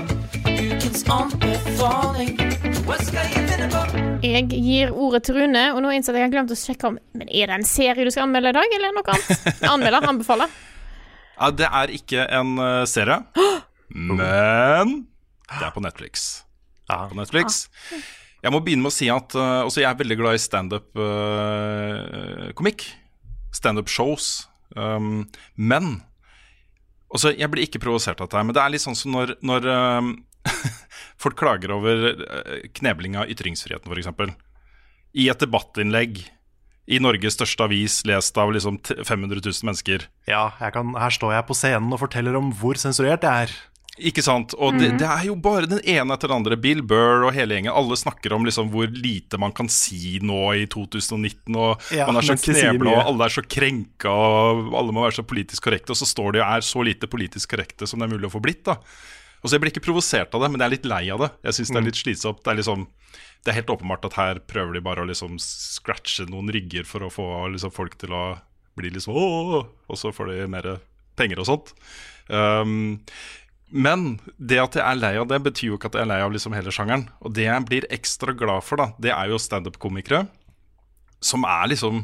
Ukens 0.51 1.05
anbefaling. 1.07 2.35
Hva 2.83 2.97
skal 2.99 3.23
jeg 3.31 3.47
finne 3.47 3.71
på? 3.71 3.79
Jeg 4.27 4.51
gir 4.51 4.91
ordet 4.91 5.23
til 5.29 5.39
Rune, 5.39 5.63
og 5.71 5.79
nå 5.85 5.93
innser 5.95 6.11
jeg 6.11 6.19
at 6.19 6.19
jeg 6.19 6.27
har 6.27 6.35
glemt 6.35 6.51
å 6.51 6.59
sjekke 6.59 6.83
om 6.89 6.99
Men 7.15 7.31
er 7.31 7.47
det 7.47 7.55
en 7.61 7.71
serie 7.71 8.03
du 8.03 8.11
skal 8.11 8.27
anmelde 8.27 8.51
i 8.51 8.57
dag, 8.57 8.67
eller 8.75 8.91
noe 8.97 9.07
annet? 9.15 9.31
Anmelder, 9.71 10.03
anbefaler. 10.11 10.51
ja. 11.37 11.47
Det 11.61 11.69
er 11.71 11.87
ikke 11.95 12.27
en 12.41 12.51
eh, 12.59 12.87
serie, 12.91 13.23
men 14.09 15.07
det 15.47 15.63
er 15.63 15.71
på 15.77 15.83
Netflix. 15.85 16.43
Ja. 16.91 17.07
På 17.07 17.15
Netflix. 17.21 17.71
Jeg 18.43 18.51
må 18.51 18.59
begynne 18.67 18.83
med 18.83 18.91
å 18.91 18.97
si 18.97 19.07
at 19.15 19.31
uh, 19.39 19.63
også 19.69 19.79
jeg 19.85 19.91
er 19.93 20.01
veldig 20.03 20.19
glad 20.19 20.35
i 20.35 20.43
standup-komikk. 20.43 22.83
Standup-shows. 23.53 24.49
Um, 24.77 25.29
men 25.57 26.01
også, 27.13 27.35
Jeg 27.37 27.51
blir 27.53 27.67
ikke 27.67 27.83
provosert 27.83 28.21
av 28.21 28.31
dette, 28.31 28.41
men 28.41 28.57
det 28.57 28.63
er 28.63 28.73
litt 28.73 28.85
sånn 28.85 28.97
som 28.97 29.13
når, 29.13 29.35
når 29.45 29.67
um, 29.69 30.15
folk 31.23 31.37
klager 31.39 31.75
over 31.75 32.07
eh, 32.25 32.71
knebling 32.79 33.19
av 33.21 33.29
ytringsfriheten, 33.31 33.93
f.eks. 33.93 34.39
I 35.13 35.29
et 35.29 35.45
debattinnlegg 35.45 36.23
i 36.91 36.99
Norges 36.99 37.37
største 37.37 37.67
avis, 37.69 38.01
lest 38.09 38.39
av 38.41 38.51
liksom 38.55 38.81
500 38.83 39.39
000 39.45 39.69
mennesker. 39.69 40.09
Ja, 40.27 40.49
kan, 40.75 40.97
her 40.99 41.15
står 41.15 41.37
jeg 41.37 41.47
på 41.47 41.57
scenen 41.57 41.93
og 41.95 42.01
forteller 42.03 42.39
om 42.39 42.51
hvor 42.59 42.81
sensurert 42.81 43.27
jeg 43.29 43.47
er. 43.47 43.55
Ikke 44.01 44.23
sant? 44.25 44.55
Og 44.57 44.79
det, 44.81 44.87
det 45.03 45.05
er 45.05 45.27
jo 45.29 45.35
bare 45.37 45.67
den 45.69 45.83
ene 45.85 46.15
etter 46.15 46.31
den 46.31 46.39
andre. 46.39 46.57
Bill 46.57 46.81
Burr 46.81 47.27
og 47.29 47.35
hele 47.37 47.59
gjengen. 47.59 47.75
Alle 47.77 47.97
snakker 48.01 48.33
om 48.33 48.47
liksom 48.49 48.71
hvor 48.73 48.89
lite 48.89 49.37
man 49.39 49.53
kan 49.53 49.69
si 49.69 50.17
nå 50.25 50.39
i 50.57 50.65
2019. 50.73 51.53
Og 51.61 51.83
Ja, 51.93 52.07
man 52.09 52.17
er 52.17 52.25
så 52.25 52.39
knebla, 52.41 52.95
og 52.97 53.11
alle 53.13 53.27
er 53.29 53.35
så 53.37 53.45
krenka, 53.45 54.09
og 54.09 54.73
alle 54.81 54.95
må 54.97 55.05
være 55.05 55.19
så 55.21 55.27
politisk 55.29 55.69
korrekte. 55.69 55.93
Og 55.93 56.01
så 56.01 56.09
står 56.09 56.33
de 56.39 56.41
og 56.41 56.49
er 56.57 56.65
så 56.65 56.81
lite 56.89 57.11
politisk 57.13 57.53
korrekte 57.53 57.87
som 57.87 58.01
det 58.01 58.09
er 58.09 58.15
mulig 58.17 58.31
å 58.31 58.33
få 58.33 58.41
blitt. 58.41 58.65
da 58.65 58.79
Og 59.43 59.51
så 59.51 59.53
Jeg 59.59 59.61
blir 59.61 59.73
ikke 59.75 59.85
provosert 59.85 60.33
av 60.35 60.41
det, 60.41 60.51
men 60.55 60.61
jeg 60.65 60.67
er 60.71 60.77
litt 60.79 60.89
lei 60.89 61.05
av 61.13 61.21
det. 61.27 61.31
Jeg 61.45 61.53
synes 61.61 61.69
det 61.69 61.77
Mm. 61.77 61.83
er 61.83 61.89
litt 61.91 62.01
slitsomt. 62.01 62.43
Det 62.43 62.51
er 62.51 62.57
liksom 62.63 62.87
Det 63.45 63.51
er 63.53 63.61
helt 63.61 63.75
åpenbart 63.77 64.05
at 64.07 64.15
her 64.15 64.39
prøver 64.39 64.73
de 64.73 64.81
bare 64.81 65.03
å 65.03 65.07
liksom 65.07 65.37
scratche 65.37 66.25
noen 66.31 66.49
rygger 66.49 66.87
for 66.87 67.01
å 67.05 67.11
få 67.13 67.51
liksom 67.53 67.73
folk 67.75 67.99
til 67.99 68.11
å 68.15 68.39
bli 68.79 68.89
liksom 68.89 69.13
Åh! 69.13 69.67
Og 69.91 69.97
så 69.99 70.15
får 70.15 70.31
de 70.33 70.47
mer 70.49 70.79
penger 71.17 71.41
og 71.41 71.47
sånt. 71.47 71.73
Um, 72.31 73.01
men 73.73 74.19
det 74.37 74.59
at 74.61 74.77
jeg 74.77 74.85
er 74.85 74.99
lei 75.01 75.15
av 75.21 75.27
det, 75.31 75.39
betyr 75.45 75.71
jo 75.73 75.77
ikke 75.79 75.89
at 75.91 75.97
jeg 75.99 76.05
er 76.05 76.11
lei 76.13 76.21
av 76.25 76.33
liksom 76.35 76.55
hele 76.57 76.73
sjangeren. 76.75 77.07
Og 77.25 77.33
det 77.37 77.47
jeg 77.49 77.67
blir 77.69 77.87
ekstra 77.95 78.35
glad 78.37 78.65
for, 78.67 78.81
da, 78.81 78.91
det 79.03 79.13
er 79.17 79.33
jo 79.33 79.41
standup-komikere 79.41 80.27
som 81.23 81.45
er 81.47 81.69
liksom 81.73 82.03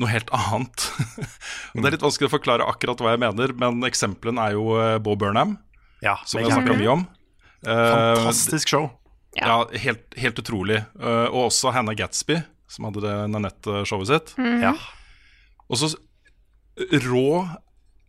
noe 0.00 0.08
helt 0.08 0.30
annet. 0.32 0.86
og 1.74 1.82
Det 1.82 1.86
er 1.90 1.94
litt 1.96 2.04
vanskelig 2.06 2.30
å 2.30 2.34
forklare 2.34 2.66
akkurat 2.72 3.02
hva 3.04 3.12
jeg 3.14 3.20
mener, 3.22 3.52
men 3.60 3.84
eksemplene 3.88 4.46
er 4.48 4.56
jo 4.56 4.70
eh, 4.80 4.96
Bo 5.04 5.16
Burnham, 5.20 5.58
Ja, 6.00 6.16
som 6.24 6.40
vi 6.40 6.46
har 6.48 6.56
snakka 6.56 6.78
mye 6.80 6.94
om. 6.94 7.02
Eh, 7.60 8.14
Fantastisk 8.16 8.72
show. 8.72 8.88
ja, 9.36 9.58
helt, 9.84 10.06
helt 10.16 10.40
utrolig. 10.40 10.80
Eh, 10.98 11.26
og 11.28 11.50
også 11.50 11.74
Hannah 11.76 11.94
Gatsby, 11.98 12.40
som 12.70 12.88
hadde 12.88 13.04
det 13.04 13.16
Nanette-showet 13.34 14.08
sitt. 14.08 14.32
Ja. 14.64 14.72
Og 15.68 15.78
så 15.82 15.92
rå, 17.04 17.26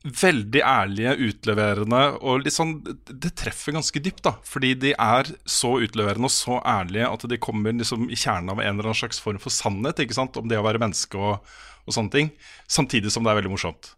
veldig 0.02 0.62
ærlige, 0.66 1.14
utleverende 1.30 2.00
og 2.26 2.42
litt 2.42 2.56
sånn 2.56 2.80
Det 3.06 3.30
treffer 3.38 3.76
ganske 3.76 4.02
dypt, 4.02 4.24
da. 4.26 4.34
Fordi 4.48 4.74
de 4.82 4.96
er 4.96 5.30
så 5.46 5.76
utleverende 5.84 6.30
og 6.30 6.34
så 6.34 6.58
ærlige 6.66 7.10
at 7.12 7.26
de 7.30 7.42
kommer 7.42 7.76
liksom 7.78 8.10
i 8.10 8.18
kjernen 8.18 8.50
av 8.54 8.62
en 8.64 8.74
eller 8.74 8.90
annen 8.90 9.02
slags 9.04 9.22
form 9.22 9.42
for 9.42 9.54
sannhet 9.54 10.02
ikke 10.02 10.18
sant? 10.18 10.38
om 10.42 10.50
det 10.50 10.58
å 10.58 10.66
være 10.66 10.82
menneske 10.82 11.20
og, 11.20 11.54
og 11.86 11.96
sånne 11.96 12.14
ting. 12.16 12.32
Samtidig 12.66 13.14
som 13.14 13.26
det 13.26 13.34
er 13.34 13.42
veldig 13.42 13.54
morsomt. 13.54 13.94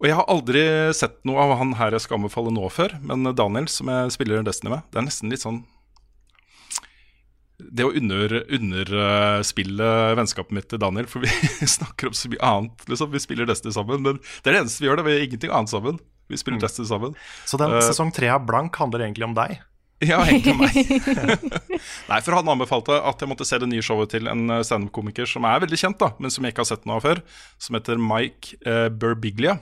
Og 0.00 0.08
jeg 0.08 0.16
har 0.18 0.28
aldri 0.28 0.62
sett 0.96 1.22
noe 1.28 1.40
av 1.40 1.56
han 1.60 1.72
her 1.78 1.94
jeg 1.96 2.04
skal 2.04 2.18
anbefale 2.18 2.52
nå 2.52 2.68
før, 2.72 2.98
men 3.04 3.24
Daniel, 3.36 3.68
som 3.72 3.88
jeg 3.88 4.12
spiller 4.12 4.44
Destiny 4.44 4.74
med, 4.74 4.84
det 4.92 5.00
er 5.00 5.06
nesten 5.06 5.32
litt 5.32 5.44
sånn 5.44 5.62
det 7.56 7.86
å 7.86 7.92
under, 7.96 8.34
underspille 8.52 9.86
vennskapet 10.18 10.52
mitt 10.56 10.68
til 10.68 10.80
Daniel, 10.82 11.06
for 11.08 11.24
vi 11.24 11.30
snakker 11.76 12.10
om 12.10 12.16
så 12.16 12.28
mye 12.32 12.42
annet. 12.44 12.84
Liksom. 12.90 13.12
Vi 13.14 13.22
spiller 13.22 13.48
Destiny 13.48 13.72
sammen, 13.76 14.02
men 14.04 14.18
det 14.20 14.50
er 14.50 14.58
det 14.58 14.64
eneste 14.64 14.84
vi 14.84 14.90
gjør. 14.90 15.00
det, 15.00 15.06
Vi 15.06 15.14
gjør 15.14 15.24
ingenting 15.28 15.54
annet 15.54 15.72
sammen. 15.72 16.02
Vi 16.28 16.40
spiller 16.40 16.60
Destiny 16.60 16.88
sammen. 16.90 17.16
Så 17.48 17.60
den 17.60 17.72
Eh, 17.76 17.86
sesong 17.86 18.12
tre 18.14 18.28
av 18.34 18.44
Blank 18.48 18.76
handler 18.82 19.06
egentlig 19.06 19.28
om 19.28 19.36
deg. 19.38 19.56
Ja, 20.04 20.18
egentlig 20.28 20.52
om 20.52 20.58
meg. 20.60 20.74
Nei, 22.10 22.18
for 22.20 22.36
han 22.36 22.50
anbefalte 22.52 22.98
at 23.00 23.22
jeg 23.22 23.30
måtte 23.30 23.46
se 23.48 23.56
det 23.62 23.70
nye 23.70 23.80
showet 23.80 24.10
til 24.12 24.28
en 24.28 24.42
eh, 24.58 24.60
standup-komiker 24.60 25.24
som 25.30 25.46
er 25.48 25.62
veldig 25.64 25.78
kjent, 25.80 25.96
da, 26.02 26.10
men 26.20 26.34
som 26.34 26.44
jeg 26.44 26.52
ikke 26.52 26.66
har 26.66 26.68
sett 26.68 26.84
noe 26.84 26.98
av 27.00 27.06
før, 27.06 27.22
som 27.56 27.78
heter 27.78 27.96
Mike 27.96 28.58
eh, 28.68 28.90
Burbiglia. 28.92 29.56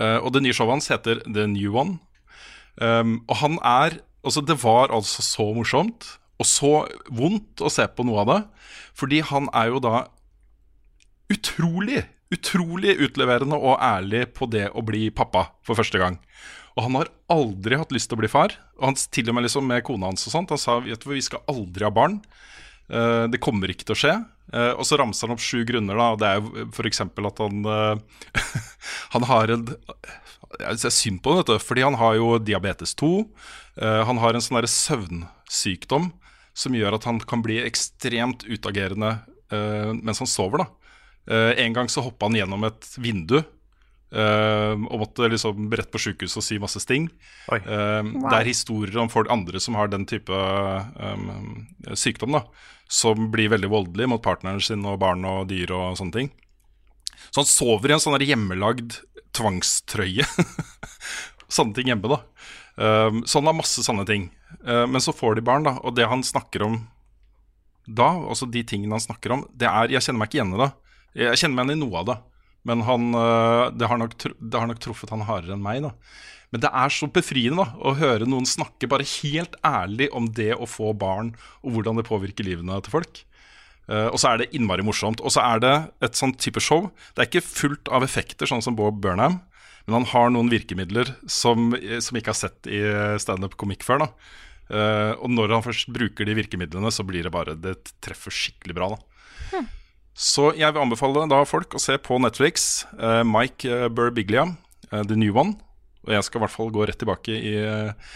Eh, 0.00 0.16
og 0.22 0.32
det 0.32 0.46
nye 0.46 0.56
showet 0.56 0.78
hans 0.78 0.88
heter 0.88 1.20
The 1.28 1.44
New 1.52 1.76
One. 1.76 1.98
Um, 2.80 3.18
og 3.28 3.38
han 3.40 3.60
er 3.64 4.00
Altså, 4.26 4.42
det 4.42 4.56
var 4.58 4.90
altså 4.90 5.22
så 5.22 5.44
morsomt, 5.54 6.16
og 6.36 6.48
så 6.48 6.72
vondt 7.12 7.62
å 7.64 7.72
se 7.72 7.86
på 7.88 8.04
noe 8.06 8.22
av 8.24 8.30
det, 8.30 8.40
fordi 8.96 9.22
han 9.24 9.48
er 9.56 9.72
jo 9.72 9.80
da 9.84 10.04
utrolig, 11.32 12.04
utrolig 12.32 12.96
utleverende 13.06 13.58
og 13.58 13.80
ærlig 13.82 14.26
på 14.36 14.48
det 14.50 14.68
å 14.76 14.84
bli 14.84 15.08
pappa 15.14 15.48
for 15.66 15.78
første 15.78 16.00
gang. 16.02 16.20
Og 16.76 16.84
han 16.84 16.98
har 16.98 17.10
aldri 17.32 17.78
hatt 17.80 17.92
lyst 17.94 18.10
til 18.10 18.18
å 18.18 18.20
bli 18.20 18.30
far. 18.30 18.52
Og 18.76 18.90
han 18.90 18.98
til 18.98 19.30
og 19.30 19.36
med 19.36 19.46
liksom 19.46 19.64
med 19.64 19.84
kona 19.86 20.10
hans 20.10 20.26
og 20.28 20.34
sånt, 20.34 20.52
han 20.52 20.60
sa 20.60 20.76
vet 20.84 21.00
du, 21.00 21.08
vi 21.08 21.24
skal 21.24 21.44
aldri 21.48 21.86
ha 21.88 21.92
barn. 21.94 22.20
Uh, 22.86 23.24
det 23.32 23.40
kommer 23.42 23.72
ikke 23.72 23.88
til 23.88 23.96
å 23.96 24.00
skje. 24.02 24.16
Uh, 24.52 24.76
og 24.76 24.84
så 24.86 24.98
ramser 25.00 25.26
han 25.26 25.34
opp 25.34 25.42
sju 25.42 25.64
grunner, 25.66 25.96
da. 25.96 26.10
Og 26.12 26.20
det 26.20 26.28
er 26.28 26.42
jo 26.42 26.66
f.eks. 26.68 27.00
at 27.00 27.40
han 27.42 27.64
uh, 27.64 28.44
Han 29.16 29.26
har 29.26 29.54
en 29.56 29.64
Jeg 30.60 30.82
ser 30.84 30.94
synd 30.94 31.24
på 31.24 31.38
ham. 31.38 31.56
Fordi 31.64 31.86
han 31.88 31.96
har 31.96 32.20
jo 32.20 32.36
diabetes 32.44 32.92
2. 33.00 33.14
Eh, 33.76 34.02
han 34.08 34.20
har 34.22 34.36
en 34.36 34.44
sånn 34.44 34.56
derre 34.56 34.72
søvnsykdom 34.72 36.08
som 36.56 36.76
gjør 36.76 36.96
at 36.96 37.06
han 37.08 37.20
kan 37.20 37.42
bli 37.44 37.58
ekstremt 37.66 38.46
utagerende 38.48 39.18
uh, 39.52 39.92
mens 39.92 40.22
han 40.22 40.30
sover. 40.30 40.64
da. 40.64 40.92
Uh, 41.26 41.52
en 41.60 41.76
gang 41.76 41.90
så 41.92 42.04
hoppa 42.06 42.28
han 42.28 42.38
gjennom 42.38 42.64
et 42.68 42.86
vindu 43.02 43.40
uh, 43.40 44.74
og 44.76 45.02
måtte 45.02 45.28
liksom 45.32 45.68
rett 45.74 45.90
på 45.92 46.00
sjukehuset 46.00 46.40
og 46.40 46.46
si 46.46 46.60
masse 46.62 46.80
sting. 46.82 47.10
Eh, 47.52 48.02
Det 48.06 48.38
er 48.38 48.48
historier 48.48 49.02
om 49.02 49.10
folk 49.12 49.30
andre 49.32 49.60
som 49.62 49.76
har 49.78 49.90
den 49.92 50.06
type 50.08 50.32
um, 50.32 51.66
sykdom, 51.92 52.38
da, 52.38 52.44
som 52.88 53.28
blir 53.34 53.52
veldig 53.52 53.70
voldelig 53.70 54.08
mot 54.10 54.22
partneren 54.22 54.62
sin 54.62 54.86
og 54.86 55.00
barn 55.02 55.26
og 55.28 55.48
dyr 55.50 55.74
og 55.74 55.98
sånne 56.00 56.16
ting. 56.20 56.32
Så 57.30 57.42
han 57.42 57.50
sover 57.50 57.90
i 57.90 57.96
en 57.96 58.02
sånn 58.02 58.22
hjemmelagd 58.22 59.00
tvangstrøye. 59.36 60.24
sånne 61.56 61.76
ting 61.76 61.90
hjemme, 61.90 62.08
da. 62.10 62.22
Um, 62.76 63.22
så 63.24 63.40
han 63.40 63.48
har 63.48 63.56
masse 63.56 63.82
sånne 63.84 64.04
ting. 64.08 64.28
Uh, 64.60 64.84
men 64.84 65.00
så 65.02 65.14
får 65.16 65.38
de 65.38 65.46
barn, 65.46 65.64
da, 65.64 65.76
og 65.80 65.96
det 65.96 66.08
han 66.10 66.24
snakker 66.26 66.66
om 66.66 66.80
da, 67.86 68.08
altså 68.18 68.48
de 68.50 68.64
tingene 68.66 68.96
han 68.96 69.04
snakker 69.04 69.32
om, 69.32 69.44
det 69.54 69.68
er 69.70 69.92
Jeg 69.94 70.02
kjenner 70.02 70.18
meg 70.18 70.30
ikke 70.30 70.40
igjen 70.40 70.56
i 70.56 70.62
det. 70.64 70.70
Jeg 71.22 71.40
kjenner 71.40 71.56
meg 71.56 71.68
igjen 71.68 71.78
i 71.78 71.84
noe 71.84 72.00
av 72.00 72.08
det, 72.08 72.16
men 72.66 72.82
han, 72.86 73.04
uh, 73.14 73.66
det, 73.72 73.86
har 73.88 74.00
nok, 74.02 74.16
det 74.18 74.58
har 74.60 74.70
nok 74.70 74.82
truffet 74.82 75.12
han 75.14 75.24
hardere 75.28 75.54
enn 75.56 75.62
meg, 75.64 75.84
da. 75.86 75.94
Men 76.54 76.62
det 76.62 76.70
er 76.82 76.92
så 76.94 77.08
befriende 77.10 77.64
da, 77.64 77.78
å 77.78 77.94
høre 77.98 78.28
noen 78.28 78.46
snakke 78.46 78.88
bare 78.90 79.06
helt 79.18 79.56
ærlig 79.66 80.10
om 80.14 80.28
det 80.34 80.52
å 80.54 80.68
få 80.70 80.92
barn, 80.98 81.32
og 81.62 81.74
hvordan 81.74 81.98
det 81.98 82.06
påvirker 82.06 82.46
livene 82.46 82.78
til 82.84 82.98
folk. 82.98 83.22
Uh, 83.86 84.10
og 84.10 84.18
så 84.18 84.32
er 84.32 84.42
det 84.42 84.52
innmari 84.56 84.84
morsomt. 84.86 85.22
Og 85.22 85.32
så 85.34 85.42
er 85.46 85.62
det 85.62 85.74
et 86.02 86.18
sånn 86.18 86.34
type 86.42 86.62
show. 86.62 86.88
Det 87.14 87.22
er 87.22 87.30
ikke 87.30 87.46
fullt 87.46 87.90
av 87.94 88.06
effekter, 88.06 88.50
sånn 88.50 88.64
som 88.64 88.78
Bob 88.78 88.98
Burnham, 89.02 89.40
men 89.86 90.00
han 90.00 90.08
har 90.10 90.34
noen 90.34 90.50
virkemidler 90.50 91.14
som, 91.30 91.70
som 91.72 92.16
jeg 92.16 92.24
ikke 92.24 92.34
har 92.34 92.40
sett 92.40 92.68
i 92.70 92.80
standup-komikk 93.22 93.86
før. 93.86 94.04
da. 94.06 94.08
Eh, 94.66 95.12
og 95.22 95.30
når 95.30 95.54
han 95.54 95.64
først 95.66 95.90
bruker 95.94 96.26
de 96.26 96.34
virkemidlene, 96.34 96.90
så 96.90 97.06
blir 97.06 97.22
det 97.22 97.30
bare 97.30 97.54
Det 97.54 97.76
treffer 98.02 98.34
skikkelig 98.34 98.74
bra, 98.74 98.88
da. 98.96 99.62
Så 100.16 100.48
jeg 100.56 100.72
vil 100.72 100.80
anbefale 100.80 101.26
da 101.28 101.42
folk 101.44 101.76
å 101.76 101.82
se 101.82 101.98
på 102.00 102.16
Netflix 102.24 102.86
uh, 102.96 103.20
Mike 103.20 103.68
eh, 103.68 103.90
Birbiglia, 103.92 104.46
eh, 104.88 105.02
The 105.04 105.18
New 105.18 105.36
One. 105.36 105.58
Og 106.06 106.14
jeg 106.14 106.24
skal 106.24 106.40
i 106.40 106.44
hvert 106.46 106.54
fall 106.54 106.72
gå 106.72 106.86
rett 106.88 106.96
tilbake 107.02 107.34
i 107.36 107.52
eh, 107.60 108.14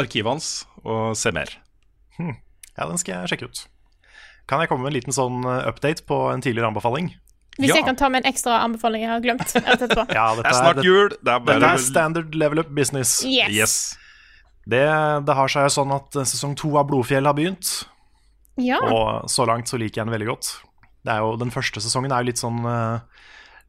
arkivet 0.00 0.30
hans 0.30 0.48
og 0.80 1.12
se 1.18 1.34
mer. 1.34 1.52
Ja, 2.72 2.86
den 2.88 2.96
skal 2.96 3.18
jeg 3.18 3.34
sjekke 3.34 3.50
ut. 3.50 3.66
Kan 4.48 4.62
jeg 4.62 4.70
komme 4.70 4.86
med 4.86 4.94
en 4.94 4.96
liten 4.96 5.12
sånn 5.12 5.42
eh, 5.44 5.66
update 5.68 6.06
på 6.08 6.22
en 6.32 6.40
tidligere 6.40 6.70
anbefaling? 6.72 7.10
Hvis 7.58 7.68
Ja. 7.68 7.74
jeg 7.76 7.84
kan 7.84 7.96
ta 7.96 8.08
med 8.08 8.24
en 8.24 8.32
ekstra 8.32 8.62
anbefaling 8.64 9.02
jeg 9.02 9.10
har 9.10 9.20
glemt 9.20 9.52
ja, 9.54 9.60
dette 9.76 9.92
er, 9.92 10.06
Det 10.40 10.46
er 10.48 10.52
snart 10.56 10.80
jul. 10.84 11.08
Det 11.22 11.28
er 11.34 11.38
Dette 11.44 11.68
er 11.74 11.78
standard 11.84 12.34
level 12.34 12.58
up 12.64 12.70
business. 12.74 13.18
Yes. 13.28 13.50
Yes. 13.52 13.74
Det, 14.64 14.80
det 15.26 15.34
har 15.36 15.48
seg 15.52 15.68
sånn 15.74 15.92
at 15.92 16.16
eh, 16.16 16.24
sesong 16.24 16.54
to 16.56 16.70
av 16.78 16.86
Blodfjell 16.88 17.26
har 17.26 17.34
begynt, 17.34 17.84
Ja. 18.56 18.78
og 18.80 19.28
så 19.28 19.44
langt 19.46 19.66
så 19.68 19.76
liker 19.80 20.00
jeg 20.00 20.06
den 20.06 20.12
veldig 20.14 20.26
godt. 20.30 20.52
Det 21.04 21.10
er 21.12 21.18
jo, 21.18 21.34
den 21.36 21.50
første 21.50 21.80
sesongen 21.82 22.12
er 22.14 22.22
jo 22.22 22.26
litt 22.30 22.38
sånn 22.40 22.64
eh, 22.64 22.98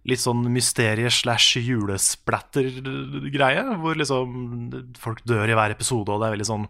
Litt 0.06 0.20
sånn 0.20 0.44
mysterie 0.52 1.08
slash 1.10 1.56
julesplatter-greie, 1.64 3.64
hvor 3.80 3.96
liksom 3.96 4.94
folk 5.00 5.22
dør 5.28 5.48
i 5.50 5.54
hver 5.56 5.72
episode, 5.72 6.12
og 6.12 6.20
det 6.22 6.28
er 6.28 6.32
veldig 6.36 6.48
sånn 6.50 6.66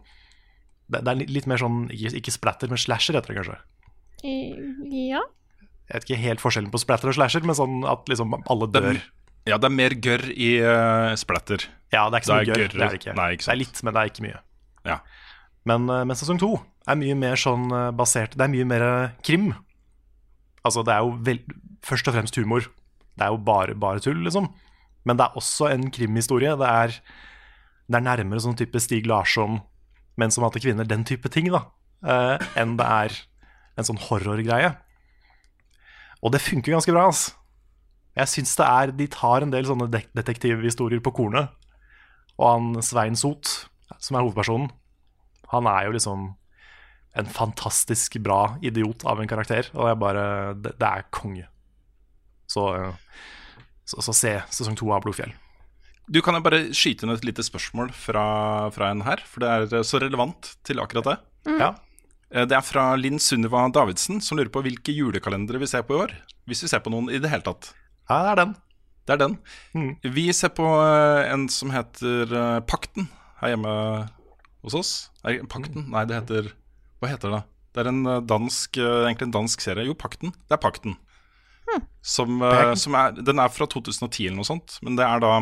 Det, 0.88 1.00
det 1.02 1.08
er 1.10 1.16
litt- 1.18 1.30
litt 1.34 1.48
mer 1.50 1.58
sånn 1.58 1.88
Ikke, 1.90 2.14
ikke 2.20 2.32
splatter, 2.36 2.68
men 2.70 2.78
slasher, 2.78 3.14
heter 3.18 3.34
det 3.34 3.40
kanskje. 3.42 3.58
Ja. 4.24 5.20
Jeg 5.90 5.98
vet 5.98 6.08
ikke 6.08 6.22
helt 6.24 6.42
forskjellen 6.44 6.72
på 6.74 6.80
splatter 6.82 7.12
og 7.12 7.18
slasher, 7.18 7.44
men 7.46 7.58
sånn 7.58 7.84
at 7.90 8.08
liksom 8.10 8.38
alle 8.40 8.70
dør. 8.72 9.02
Ja, 9.50 9.58
det 9.60 9.68
er 9.68 9.76
mer 9.76 9.94
gørr 10.00 10.24
i 10.32 10.54
uh, 10.64 11.12
splatter. 11.20 11.66
Ja, 11.92 12.06
det 12.08 12.16
er 12.16 12.22
ikke 12.22 12.30
så 12.30 12.38
mye 12.38 12.48
gørr. 12.48 12.72
Det 12.72 12.86
er 12.86 12.96
ikke. 12.98 13.16
Nei, 13.18 13.28
ikke 13.36 13.46
det 13.46 13.54
er 13.54 13.60
litt, 13.60 13.82
men 13.84 13.96
det 13.96 14.02
er 14.02 14.12
ikke 14.14 14.26
mye. 14.26 14.40
Ja. 14.88 14.98
Men, 15.70 15.88
eh, 15.92 16.04
men 16.08 16.18
sesong 16.20 16.40
to 16.42 16.54
er 16.92 16.98
mye 17.00 17.16
mer 17.16 17.40
sånn 17.40 17.70
eh, 17.72 17.92
basert 17.96 18.34
Det 18.36 18.44
er 18.44 18.52
mye 18.52 18.66
mer 18.68 18.84
krim. 19.24 19.54
Altså, 20.64 20.84
det 20.84 20.96
er 20.96 21.04
jo 21.06 21.14
vel, 21.24 21.40
først 21.84 22.08
og 22.08 22.16
fremst 22.18 22.40
humor. 22.40 22.68
Det 23.16 23.28
er 23.28 23.32
jo 23.32 23.40
bare, 23.48 23.76
bare 23.80 24.04
tull, 24.04 24.20
liksom. 24.26 24.50
Men 25.08 25.20
det 25.20 25.28
er 25.28 25.38
også 25.40 25.70
en 25.72 25.90
krimhistorie. 25.94 26.56
Det 26.60 26.68
er, 26.68 26.96
det 27.92 28.00
er 28.00 28.06
nærmere 28.08 28.44
sånn 28.44 28.58
type 28.60 28.80
Stig 28.84 29.08
Larsson, 29.08 29.60
men 30.20 30.32
som 30.32 30.46
hadde 30.48 30.64
kvinner, 30.64 30.88
den 30.88 31.04
type 31.08 31.32
ting, 31.32 31.52
da. 31.52 31.66
eh, 32.08 32.44
enn 32.60 32.76
det 32.80 32.88
er 32.88 33.16
en 33.80 33.88
sånn 33.88 34.00
horrorgreie. 34.08 34.74
Og 36.24 36.32
det 36.34 36.44
funker 36.44 36.76
ganske 36.76 36.94
bra, 36.94 37.08
altså. 37.12 37.36
Jeg 38.14 38.30
syns 38.30 38.54
det 38.60 38.66
er 38.68 38.94
De 38.94 39.08
tar 39.12 39.44
en 39.44 39.52
del 39.54 39.66
sånne 39.68 39.90
detektivhistorier 39.90 41.02
på 41.04 41.14
kornet. 41.18 41.52
Og 42.38 42.48
han 42.48 42.86
Svein 42.86 43.18
Sot, 43.18 43.68
som 44.00 44.18
er 44.18 44.26
hovedpersonen, 44.26 44.72
han 45.54 45.70
er 45.70 45.88
jo 45.88 45.96
liksom 45.98 46.32
en 47.14 47.30
fantastisk 47.30 48.18
bra 48.26 48.56
idiot 48.66 49.06
av 49.06 49.22
en 49.22 49.30
karakter. 49.30 49.70
Og 49.78 49.90
jeg 49.90 50.02
bare 50.02 50.26
Det, 50.58 50.74
det 50.80 50.90
er 50.90 51.10
konge. 51.14 51.48
Så, 52.50 52.68
eh, 52.78 52.94
så, 53.86 54.02
så 54.02 54.14
se 54.18 54.34
sesong 54.54 54.78
to 54.80 54.90
av 54.94 55.04
Blodfjell. 55.06 55.34
Du 56.12 56.20
kan 56.22 56.36
jeg 56.36 56.44
bare 56.44 56.66
skyte 56.76 57.06
inn 57.06 57.14
et 57.14 57.26
lite 57.26 57.46
spørsmål 57.46 57.94
fra, 57.96 58.26
fra 58.76 58.90
en 58.92 59.06
her, 59.08 59.22
for 59.24 59.44
det 59.44 59.50
er 59.50 59.78
eh, 59.80 59.86
så 59.88 60.02
relevant 60.04 60.56
til 60.66 60.82
akkurat 60.84 61.12
det. 61.12 61.18
Ja. 61.60 61.74
Eh, 62.34 62.46
Det 62.50 62.58
er 62.58 62.66
fra 62.66 62.96
Linn 62.98 63.20
Sunniva 63.22 63.68
Davidsen, 63.74 64.22
som 64.22 64.38
lurer 64.40 64.52
på 64.54 64.64
hvilke 64.66 64.94
julekalendere 64.96 65.62
vi 65.62 65.70
ser 65.70 65.86
på 65.86 65.96
i 65.98 66.02
år. 66.08 66.14
Hvis 66.50 66.64
vi 66.66 66.72
ser 66.72 66.82
på 66.84 66.92
noen 66.94 67.10
i 67.14 67.20
det 67.22 67.30
hele 67.32 67.46
tatt. 67.46 67.74
ja, 68.10 68.24
det 68.24 68.32
er 68.34 68.40
den. 68.44 68.56
Det 69.06 69.14
er 69.14 69.20
den. 69.20 69.38
Mm. 69.76 69.90
Vi 70.16 70.32
ser 70.32 70.50
på 70.56 70.64
eh, 70.64 71.32
en 71.34 71.48
som 71.52 71.72
heter 71.76 72.32
eh, 72.32 72.60
Pakten 72.64 73.10
her 73.42 73.54
hjemme 73.54 73.74
hos 74.64 74.76
oss. 74.80 74.92
Pakten? 75.52 75.90
Nei, 75.92 76.06
det 76.08 76.22
heter 76.22 76.54
Hva 77.02 77.10
heter 77.12 77.34
det? 77.36 77.42
Det 77.74 77.82
er 77.84 77.90
en 77.90 78.04
dansk 78.30 78.78
egentlig 78.78 79.28
en 79.28 79.34
dansk 79.36 79.64
serie. 79.66 79.84
Jo, 79.88 79.96
Pakten. 79.98 80.32
Det 80.48 80.56
er 80.56 80.62
Pakten. 80.62 80.96
Som, 82.06 82.42
eh, 82.46 82.74
som 82.80 82.96
er, 82.96 83.12
den 83.18 83.40
er 83.42 83.50
fra 83.52 83.66
2010 83.68 84.28
eller 84.28 84.40
noe 84.40 84.48
sånt. 84.48 84.78
Men 84.86 84.96
det 85.00 85.04
er 85.08 85.20
da 85.24 85.34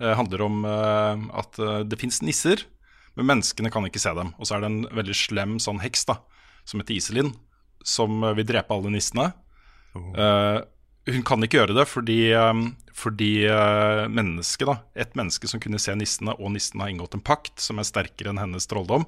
handler 0.00 0.42
om 0.46 0.62
at 0.64 1.58
det 1.84 1.98
fins 2.00 2.22
nisser, 2.24 2.62
men 3.18 3.28
menneskene 3.32 3.72
kan 3.72 3.86
ikke 3.86 4.02
se 4.02 4.12
dem. 4.16 4.34
Og 4.38 4.48
så 4.48 4.56
er 4.56 4.64
det 4.64 4.70
en 4.70 4.82
veldig 5.00 5.16
slem 5.16 5.56
sånn 5.62 5.82
heks 5.82 6.06
da 6.10 6.20
som 6.68 6.82
heter 6.82 6.96
Iselin, 6.96 7.32
som 7.86 8.22
eh, 8.24 8.36
vil 8.38 8.48
drepe 8.48 8.76
alle 8.76 8.92
nissene. 8.94 9.30
Eh, 9.96 10.60
hun 11.10 11.24
kan 11.26 11.42
ikke 11.42 11.62
gjøre 11.62 11.74
det 11.74 11.86
fordi, 11.88 12.18
um, 12.36 12.66
fordi 12.94 13.46
uh, 13.48 14.04
mennesket, 14.12 14.68
da, 14.68 14.76
et 15.02 15.14
menneske 15.18 15.48
som 15.50 15.62
kunne 15.62 15.80
se 15.82 15.94
nissene, 15.96 16.34
og 16.36 16.52
nissene 16.54 16.84
har 16.84 16.92
inngått 16.92 17.16
en 17.16 17.24
pakt 17.24 17.62
som 17.64 17.80
er 17.80 17.88
sterkere 17.88 18.30
enn 18.30 18.38
hennes 18.38 18.68
trolldom. 18.70 19.06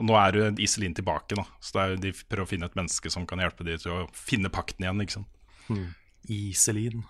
Og 0.00 0.06
nå 0.08 0.16
er 0.16 0.38
jo 0.38 0.46
Iselin 0.62 0.94
tilbake, 0.96 1.36
da. 1.36 1.44
så 1.60 1.74
det 1.74 1.82
er, 1.82 1.98
de 2.06 2.14
prøver 2.22 2.46
å 2.46 2.48
finne 2.54 2.70
et 2.70 2.78
menneske 2.78 3.10
som 3.12 3.26
kan 3.28 3.42
hjelpe 3.42 3.66
dem 3.66 3.82
til 3.82 3.92
å 3.92 4.06
finne 4.16 4.52
pakten 4.54 4.86
igjen. 4.86 5.02
ikke 5.04 5.18
sant? 5.18 5.82
Iselin. 6.30 7.02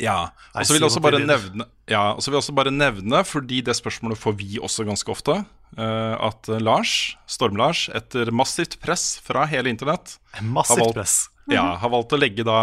Ja, 0.00 0.30
og 0.56 0.64
så 0.64 0.72
vil 0.72 0.80
jeg 0.80 0.88
også 0.88 1.02
bare 1.04 1.18
nevne 1.20 1.66
Ja, 1.90 2.14
og 2.14 2.22
vil 2.24 2.32
jeg 2.38 2.40
også 2.40 2.54
bare 2.56 2.70
nevne, 2.72 3.18
fordi 3.28 3.58
det 3.66 3.74
spørsmålet 3.76 4.16
får 4.16 4.36
vi 4.38 4.56
også 4.62 4.86
ganske 4.88 5.12
ofte, 5.12 5.34
eh, 5.76 6.14
at 6.16 6.48
eh, 6.48 6.62
Lars, 6.64 6.92
Storm-Lars, 7.28 7.88
etter 7.92 8.30
massivt 8.32 8.78
press 8.80 9.18
fra 9.20 9.44
hele 9.50 9.68
internett, 9.68 10.14
har 10.32 10.46
Massivt 10.48 10.80
valgt, 10.80 10.96
press. 10.96 11.16
ja, 11.52 11.66
har 11.82 11.92
valgt 11.92 12.14
å 12.16 12.20
legge 12.22 12.46
da 12.48 12.56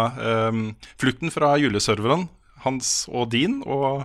um, 0.50 0.72
flukten 0.98 1.30
fra 1.30 1.52
juleserveren, 1.62 2.26
hans 2.64 3.06
og 3.12 3.30
din 3.30 3.60
og 3.62 4.02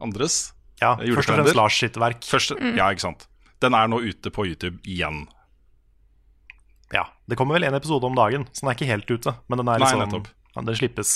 andres 0.00 0.52
Ja, 0.80 0.94
først 0.96 1.28
og 1.34 1.34
fremst 1.40 1.58
Lars 1.58 1.80
sitt 1.82 1.98
verk. 2.00 2.22
første, 2.24 2.54
Ja, 2.78 2.86
ikke 2.94 3.08
sant. 3.08 3.26
Den 3.60 3.74
er 3.74 3.90
nå 3.90 3.98
ute 4.06 4.30
på 4.32 4.46
YouTube 4.46 4.78
igjen. 4.88 5.26
Ja, 6.94 7.08
Det 7.28 7.36
kommer 7.36 7.58
vel 7.58 7.64
en 7.68 7.74
episode 7.76 8.06
om 8.06 8.14
dagen, 8.16 8.46
så 8.54 8.62
den 8.64 8.70
er 8.70 8.78
ikke 8.78 8.88
helt 8.88 9.10
ute. 9.10 9.34
Men 9.50 9.60
den 9.60 9.68
er 9.68 9.78
Nei, 9.82 9.84
liksom, 9.90 10.06
nettopp. 10.06 10.30
den 10.64 10.78
slippes 10.78 11.12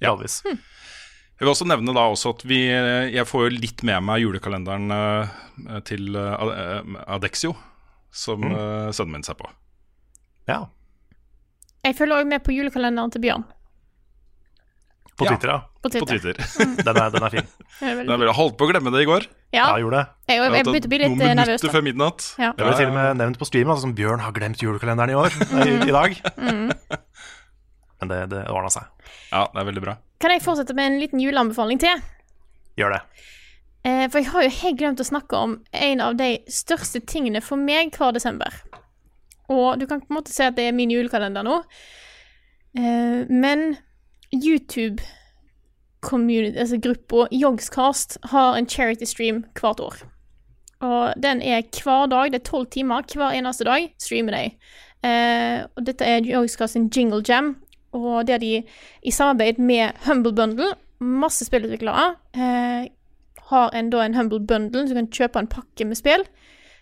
Ja. 0.00 0.10
gradvis. 0.14 0.40
Jeg 0.44 1.42
vil 1.42 1.50
også 1.50 1.66
nevne 1.66 1.94
da 1.94 2.04
også 2.10 2.30
at 2.36 2.42
vi, 2.46 2.60
jeg 3.14 3.26
får 3.26 3.48
jo 3.48 3.54
litt 3.58 3.82
med 3.82 4.02
meg 4.06 4.22
julekalenderen 4.22 4.90
eh, 4.94 5.80
til 5.86 6.14
eh, 6.16 6.82
Adexio, 7.10 7.56
som 8.14 8.40
Mm. 8.40 8.92
sønnen 8.94 9.12
min 9.18 9.22
ser 9.26 9.34
på. 9.34 9.48
Ja, 10.48 10.66
Jeg 11.84 11.96
følger 11.98 12.22
òg 12.22 12.26
med 12.30 12.42
på 12.44 12.52
julekalenderen 12.54 13.10
til 13.12 13.20
Bjørn 13.20 13.42
På 15.18 15.26
Twitter, 15.28 15.48
ja. 15.52 15.58
på 15.82 15.90
På 15.90 16.06
Twitter. 16.06 16.34
Twitter. 16.34 16.82
Den 16.86 16.96
er, 16.98 17.10
den 17.14 17.22
er 17.22 17.30
fin. 17.30 17.46
Den 17.80 18.10
er 18.10 18.16
veldig- 18.18 18.34
holdt 18.34 18.56
på 18.58 18.66
å 18.66 18.70
glemme 18.72 18.90
det 18.94 19.02
i 19.04 19.06
går. 19.10 19.26
Ja, 19.54 19.68
Ja, 19.70 19.76
gjorde 19.78 20.00
det. 20.00 20.06
jeg, 20.26 20.38
jeg, 20.40 20.52
jeg 20.54 20.64
begynte 20.64 20.88
å 20.88 20.90
bli 20.94 20.98
litt 20.98 21.10
Noen 21.14 21.36
nervøs. 21.38 21.46
minutter 21.62 21.74
før 21.76 21.84
midnatt. 21.86 22.24
Ja. 22.38 22.48
Det 22.56 22.64
ble 22.66 22.74
til 22.80 22.88
og 22.90 22.94
med 22.96 23.16
nevnt 23.20 23.38
på 23.38 23.46
streamen, 23.46 23.70
altså, 23.74 23.86
som 23.86 23.94
Bjørn 23.94 24.22
har 24.24 24.32
glemt 24.34 24.58
julekalenderen 24.64 25.10
i 25.10 25.18
år. 25.18 25.30
I, 25.66 25.76
i 25.86 25.94
dag. 25.94 26.18
Men 28.04 28.12
det, 28.12 28.36
det 28.36 28.42
ordna 28.52 28.68
seg. 28.72 28.90
Ja, 29.30 29.46
det 29.48 29.62
er 29.62 29.68
veldig 29.70 29.82
bra. 29.84 29.96
Kan 30.20 30.34
jeg 30.34 30.44
fortsette 30.44 30.76
med 30.76 30.90
en 30.90 31.00
liten 31.00 31.22
juleanbefaling 31.22 31.80
til? 31.80 32.02
Gjør 32.76 32.98
det. 32.98 33.00
Eh, 33.88 34.04
for 34.10 34.20
jeg 34.20 34.30
har 34.32 34.44
jo 34.44 34.54
helt 34.60 34.78
glemt 34.80 35.00
å 35.00 35.08
snakke 35.08 35.40
om 35.40 35.58
en 35.72 36.04
av 36.04 36.18
de 36.20 36.34
største 36.52 37.00
tingene 37.08 37.40
for 37.44 37.60
meg 37.60 37.96
hver 37.96 38.12
desember. 38.16 38.60
Og 39.52 39.80
du 39.80 39.88
kan 39.88 40.02
på 40.04 40.12
en 40.12 40.18
måte 40.18 40.32
se 40.32 40.48
at 40.48 40.56
det 40.56 40.68
er 40.68 40.76
min 40.76 40.92
julekalender 40.92 41.44
nå. 41.44 41.58
Eh, 42.76 43.24
men 43.28 43.76
YouTube 44.34 45.00
community, 46.04 46.58
altså 46.60 46.80
gruppa 46.84 47.28
Yogscast 47.32 48.18
har 48.32 48.58
en 48.58 48.68
charity 48.68 49.08
stream 49.08 49.44
hvert 49.56 49.80
år. 49.80 50.00
Og 50.84 51.14
den 51.22 51.40
er 51.40 51.64
hver 51.72 52.08
dag, 52.12 52.32
det 52.32 52.42
er 52.42 52.48
tolv 52.50 52.68
timer 52.72 53.04
hver 53.08 53.32
eneste 53.32 53.64
dag, 53.64 53.88
streamer 54.00 54.36
de. 54.36 54.44
Eh, 55.04 55.64
og 55.76 55.86
dette 55.86 56.04
er 56.04 56.24
Jogscast 56.24 56.76
sin 56.76 56.90
Jingle 56.92 57.22
Jam, 57.28 57.54
og 57.94 58.26
det 58.26 58.36
er 58.36 58.42
de 58.42 58.52
i 59.02 59.12
samarbeid 59.14 59.60
med 59.62 59.94
Humble 60.06 60.34
Bundle, 60.34 60.74
masse 61.04 61.46
spillutviklere, 61.46 62.14
eh, 62.34 62.90
har 63.50 63.76
en, 63.76 63.90
da 63.92 64.04
en 64.04 64.14
Humble 64.14 64.40
Bundle, 64.40 64.86
så 64.86 64.94
du 64.94 65.00
kan 65.02 65.12
kjøpe 65.12 65.42
en 65.42 65.50
pakke 65.50 65.86
med 65.86 66.00
spill. 66.00 66.26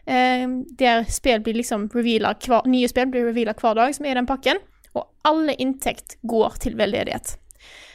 Eh, 0.06 0.46
der 0.78 1.04
spill 1.10 1.42
blir 1.42 1.58
liksom 1.58 1.88
hver, 1.92 2.66
nye 2.66 2.90
spill 2.90 3.10
blir 3.12 3.28
reveala 3.28 3.54
hver 3.58 3.78
dag, 3.78 3.94
som 3.94 4.06
er 4.06 4.14
i 4.14 4.20
den 4.20 4.30
pakken. 4.30 4.62
Og 4.94 5.06
alle 5.24 5.56
inntekt 5.60 6.18
går 6.28 6.58
til 6.62 6.76
veldedighet. 6.78 7.36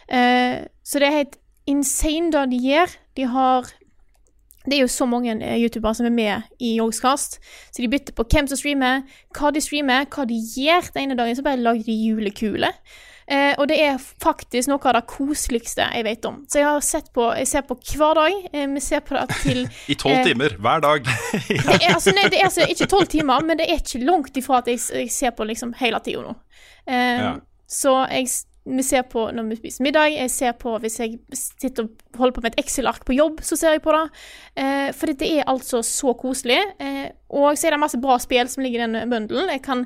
Eh, 0.07 0.65
så 0.83 0.99
det 0.99 1.07
er 1.07 1.19
helt 1.21 1.37
insane 1.67 2.31
det 2.31 2.47
de 2.53 2.61
gjør. 2.63 2.95
De 3.17 3.27
har 3.33 3.71
Det 4.67 4.75
er 4.77 4.81
jo 4.83 4.91
så 4.91 5.05
mange 5.07 5.31
eh, 5.39 5.57
youtubere 5.63 5.95
som 5.95 6.05
er 6.09 6.13
med 6.13 6.47
i 6.59 6.75
Yogscast, 6.77 7.39
så 7.71 7.81
de 7.81 7.87
bytter 7.91 8.13
på 8.17 8.25
hvem 8.27 8.47
som 8.51 8.59
streamer, 8.59 9.03
hva 9.37 9.51
de 9.55 9.61
streamer, 9.63 10.05
hva 10.11 10.25
de 10.27 10.37
gjør. 10.55 10.89
Den 10.93 11.07
ene 11.07 11.15
dagen 11.19 11.37
så 11.39 11.45
bare 11.45 11.61
lager 11.63 11.87
de 11.87 11.95
julekule. 12.07 12.73
Eh, 13.27 13.53
og 13.59 13.67
det 13.67 13.75
er 13.83 13.97
faktisk 14.23 14.69
noe 14.71 14.79
av 14.87 14.93
det 14.95 15.01
koseligste 15.11 15.83
jeg 15.83 16.05
vet 16.07 16.27
om. 16.29 16.37
Så 16.47 16.61
jeg 16.61 16.67
har 16.69 16.83
sett 16.85 17.09
på 17.15 17.25
Jeg 17.35 17.47
ser 17.49 17.65
på 17.67 17.75
hver 17.75 18.13
dag. 18.15 18.37
Eh, 18.53 18.67
vi 18.71 18.83
ser 18.85 19.01
på 19.03 19.17
det 19.17 19.25
til 19.41 19.65
I 19.91 19.97
tolv 19.99 20.15
Eh, 20.15 20.23
timer 20.29 20.55
hver 20.63 20.79
dag. 20.85 21.09
det 21.49 21.57
er, 21.81 21.89
altså, 21.93 22.13
nei, 22.15 22.29
det 22.31 22.39
er 22.39 22.47
altså 22.47 22.67
ikke 22.71 22.87
tolv 22.87 23.07
timer, 23.11 23.43
men 23.43 23.59
det 23.59 23.67
er 23.67 23.81
ikke 23.81 23.99
langt 24.07 24.37
ifra 24.39 24.61
at 24.61 24.71
jeg, 24.71 24.79
jeg 24.95 25.11
ser 25.11 25.35
på 25.35 25.43
liksom 25.49 25.75
hele 25.81 25.99
tida 26.05 26.23
nå. 26.23 26.35
Eh, 26.87 27.19
Ja. 27.23 27.33
Så 27.67 27.97
jeg 28.15 28.29
vi 28.67 28.83
ser 28.83 29.05
på 29.07 29.23
når 29.31 29.47
vi 29.51 29.57
spiser 29.61 29.85
middag, 29.85 30.11
jeg 30.13 30.31
ser 30.33 30.55
på 30.59 30.73
hvis 30.83 30.99
jeg 30.99 31.17
sitter 31.33 31.85
og 31.85 32.17
holder 32.19 32.35
på 32.35 32.43
med 32.43 32.51
et 32.51 32.65
Excel-ark 32.65 33.05
på 33.07 33.15
jobb, 33.15 33.39
så 33.45 33.55
ser 33.59 33.77
jeg 33.77 33.83
på 33.85 33.93
det. 33.95 34.03
Eh, 34.59 34.89
for 34.97 35.13
det 35.21 35.29
er 35.39 35.47
altså 35.47 35.81
så 35.85 36.13
koselig. 36.19 36.59
Eh, 36.83 37.07
og 37.29 37.57
så 37.57 37.67
er 37.67 37.75
det 37.75 37.81
masse 37.81 37.99
bra 38.01 38.17
spill 38.21 38.49
som 38.51 38.65
ligger 38.65 38.81
i 38.81 38.85
denne 38.85 39.05
bundelen. 39.09 39.51
Jeg 39.53 39.63
kan 39.65 39.85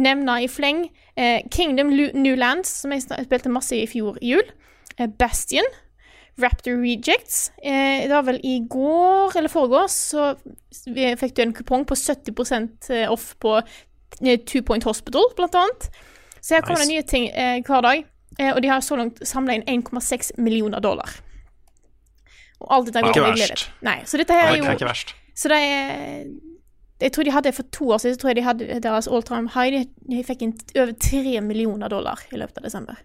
nevne 0.00 0.38
i 0.44 0.50
fleng 0.50 0.86
eh, 1.16 1.44
Kingdom 1.52 1.92
Newlands, 2.14 2.72
som 2.82 2.94
jeg 2.94 3.04
spilte 3.06 3.52
masse 3.52 3.76
i 3.76 3.88
fjor 3.90 4.20
jul. 4.24 4.44
Eh, 4.98 5.08
Bastion. 5.18 5.68
Raptor 6.40 6.78
Rejects. 6.80 7.50
Eh, 7.62 8.06
det 8.08 8.14
var 8.14 8.24
vel 8.24 8.40
i 8.42 8.62
går 8.70 9.36
eller 9.36 9.52
foregårs, 9.52 9.98
så 10.14 10.30
vi 10.88 11.10
fikk 11.20 11.36
du 11.36 11.42
en 11.44 11.52
kupong 11.52 11.84
på 11.84 11.98
70% 11.98 12.88
off 13.12 13.34
på 13.42 13.58
eh, 13.60 14.38
Two 14.40 14.62
Point 14.64 14.88
Hospital, 14.88 15.28
blant 15.36 15.58
annet. 15.60 15.90
Så 16.42 16.56
her 16.56 16.64
kommer 16.64 16.80
Nice. 16.80 16.88
det 16.88 16.94
nye 16.94 17.02
ting 17.02 17.28
eh, 17.28 17.60
hver 17.66 17.84
dag. 17.84 18.04
Eh, 18.38 18.52
og 18.54 18.62
de 18.62 18.70
har 18.70 18.80
så 18.84 18.96
langt 18.96 19.20
samla 19.26 19.58
inn 19.58 19.66
1,6 19.68 20.32
millioner 20.40 20.80
dollar. 20.80 21.10
Og 22.62 22.70
alt 22.76 22.88
dette 22.88 23.02
går 23.02 23.32
ikke 23.32 23.50
verst. 23.50 23.68
Nei, 23.84 23.98
så 24.06 24.20
dette 24.20 24.36
her 24.36 24.48
er 24.48 24.54
Det 24.54 24.62
jo 24.62 24.70
er 24.70 24.78
ikke 24.78 24.88
verst. 24.88 25.14
Så 25.34 25.50
det 25.50 25.58
er 25.58 26.24
Jeg 27.02 27.12
tror 27.12 27.26
de 27.26 27.32
hadde 27.34 27.52
for 27.52 27.66
to 27.74 27.88
år 27.90 27.98
siden 27.98 28.14
så 28.14 28.20
tror 28.22 28.30
jeg 28.30 28.36
de 28.36 28.42
hadde 28.46 28.80
deres 28.84 29.08
all 29.08 29.24
time 29.26 29.50
high. 29.50 29.72
De, 29.74 29.80
de 30.10 30.22
fikk 30.22 30.44
inn 30.46 30.52
over 30.76 30.92
tre 31.02 31.40
millioner 31.42 31.90
dollar 31.90 32.20
i 32.30 32.38
løpet 32.38 32.60
av 32.60 32.68
desember. 32.68 33.00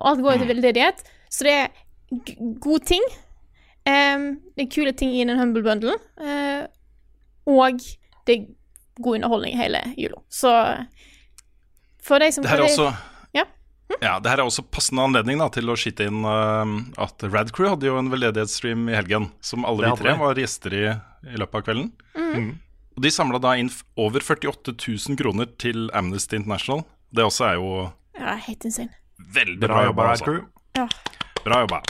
Og 0.00 0.08
alt 0.10 0.22
går 0.24 0.32
jo 0.32 0.40
til 0.40 0.50
veldedighet, 0.50 1.04
så 1.30 1.46
det 1.46 1.52
er 1.54 1.68
gode 2.60 2.82
ting. 2.90 3.06
Um, 3.86 4.24
det 4.58 4.66
er 4.66 4.72
kule 4.74 4.92
ting 4.98 5.14
i 5.14 5.22
den 5.22 5.38
Humble 5.38 5.62
Bundle. 5.62 5.94
Uh, 6.18 6.66
og 7.46 7.78
det 8.26 8.34
er 8.34 8.48
god 8.98 9.20
underholdning 9.20 9.54
hele 9.58 9.84
jula. 9.94 10.18
Så 10.26 10.50
for 12.02 12.18
de 12.18 12.32
som 12.32 12.42
Det 12.42 12.50
her 12.50 12.64
er 12.64 12.66
også 12.66 12.90
Ja. 14.02 14.16
Det 14.20 14.28
her 14.28 14.42
er 14.42 14.48
også 14.48 14.64
passende 14.68 15.04
anledning 15.06 15.38
da, 15.40 15.46
til 15.54 15.70
å 15.70 15.76
skyte 15.78 16.08
inn 16.10 16.24
uh, 16.26 16.66
at 17.00 17.22
Rad 17.30 17.52
Crew 17.54 17.70
hadde 17.70 17.86
jo 17.88 17.96
en 18.00 18.10
veldedighetsstream 18.12 18.88
i 18.90 18.96
helgen, 18.96 19.30
som 19.40 19.64
alle 19.68 19.88
vi 19.88 20.00
tre 20.02 20.16
var 20.20 20.38
gjester 20.40 20.74
i 20.76 20.86
i 21.26 21.38
løpet 21.40 21.58
av 21.58 21.64
kvelden. 21.66 21.88
Mm. 22.14 22.50
Og 22.96 23.02
De 23.02 23.10
samla 23.10 23.40
da 23.42 23.54
inn 23.58 23.70
over 23.98 24.22
48 24.22 24.74
000 24.78 25.18
kroner 25.18 25.48
til 25.58 25.88
Amnesty 25.96 26.38
International. 26.38 26.84
Det 27.10 27.24
også 27.26 27.48
er 27.48 27.58
jo 27.60 27.70
Ja, 28.18 28.36
helt 28.46 28.64
insane. 28.64 28.92
veldig 29.18 29.58
Bra 29.60 29.68
bra, 29.74 29.84
jobba, 29.84 29.88
jobba. 29.88 30.02
Rad 30.02 30.10
Altså. 30.10 30.24
Crew. 30.24 30.44
Ja. 30.76 30.88
Bra 31.44 31.60
jobba. 31.64 31.82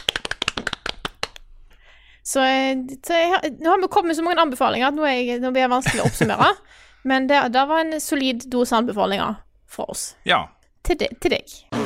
Så, 2.27 2.41
eh, 2.43 2.77
så 3.07 3.13
jeg, 3.15 3.53
nå 3.61 3.71
har 3.71 3.79
vi 3.83 3.89
kommet 3.89 4.11
med 4.11 4.17
så 4.19 4.25
mange 4.27 4.43
anbefalinger 4.43 4.89
at 4.89 4.97
nå, 4.97 5.05
er 5.07 5.21
jeg, 5.21 5.41
nå 5.45 5.53
blir 5.55 5.67
det 5.69 5.75
vanskelig 5.77 6.03
å 6.03 6.09
oppsummere. 6.11 6.53
Men 7.11 7.29
det, 7.31 7.43
det 7.55 7.67
var 7.71 7.85
en 7.85 8.01
solid 8.03 8.49
dose 8.51 8.75
anbefalinger 8.75 9.37
fra 9.71 9.87
oss. 9.93 10.09
Ja. 10.27 10.47
Til, 10.83 10.99
de, 10.99 11.13
til 11.23 11.37
deg. 11.37 11.86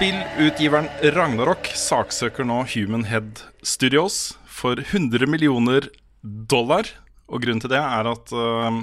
Spillutgiveren 0.00 0.86
Ragnarok 1.12 1.66
saksøker 1.76 2.46
nå 2.48 2.62
Human 2.72 3.02
Head 3.04 3.42
Studios 3.60 4.30
for 4.48 4.80
100 4.80 5.28
millioner 5.28 5.90
dollar. 6.24 6.88
Og 7.28 7.42
grunnen 7.44 7.60
til 7.60 7.68
det 7.68 7.82
er 7.82 8.08
at 8.08 8.32
øh, 8.32 8.78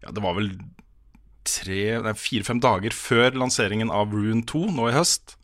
ja, 0.00 0.08
det 0.08 0.22
var 0.24 0.38
vel 0.38 0.48
fire-fem 1.44 2.62
dager 2.64 2.96
før 2.96 3.36
lanseringen 3.36 3.92
av 3.92 4.16
Rune 4.16 4.40
2 4.48 4.62
nå 4.78 4.88
i 4.88 4.94
høst, 4.96 5.34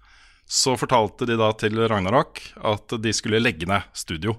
så 0.48 0.72
fortalte 0.80 1.28
de 1.28 1.36
da 1.36 1.50
til 1.52 1.76
Ragnarok 1.76 2.40
at 2.72 2.96
de 3.04 3.12
skulle 3.12 3.42
legge 3.44 3.68
ned 3.68 3.92
studio. 3.92 4.38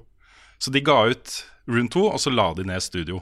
Så 0.58 0.74
de 0.74 0.82
ga 0.82 0.98
ut 1.14 1.38
Rune 1.70 1.94
2, 1.94 2.08
og 2.10 2.18
så 2.26 2.34
la 2.34 2.48
de 2.58 2.66
ned 2.66 2.82
studio. 2.82 3.22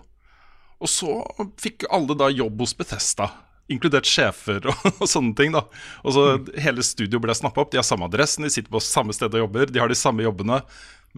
Og 0.79 0.87
så 0.87 1.19
fikk 1.59 1.89
alle 1.91 2.15
da 2.15 2.31
jobb 2.31 2.63
hos 2.63 2.77
Bethesda, 2.79 3.33
inkludert 3.69 4.09
sjefer 4.09 4.65
og, 4.69 4.87
og 5.01 5.05
sånne 5.09 5.35
ting. 5.37 5.53
da. 5.55 5.65
Og 6.03 6.15
så 6.15 6.25
Hele 6.59 6.85
studio 6.85 7.21
ble 7.23 7.35
snappa 7.37 7.63
opp. 7.63 7.71
De 7.73 7.81
har 7.81 7.87
samme 7.87 8.09
adressen, 8.09 8.47
de 8.47 8.53
sitter 8.53 8.71
på 8.73 8.83
samme 8.83 9.15
sted 9.15 9.33
og 9.33 9.45
jobber. 9.45 9.71
De 9.71 9.81
har 9.81 9.91
de 9.91 9.97
samme 9.97 10.25
jobbene, 10.25 10.61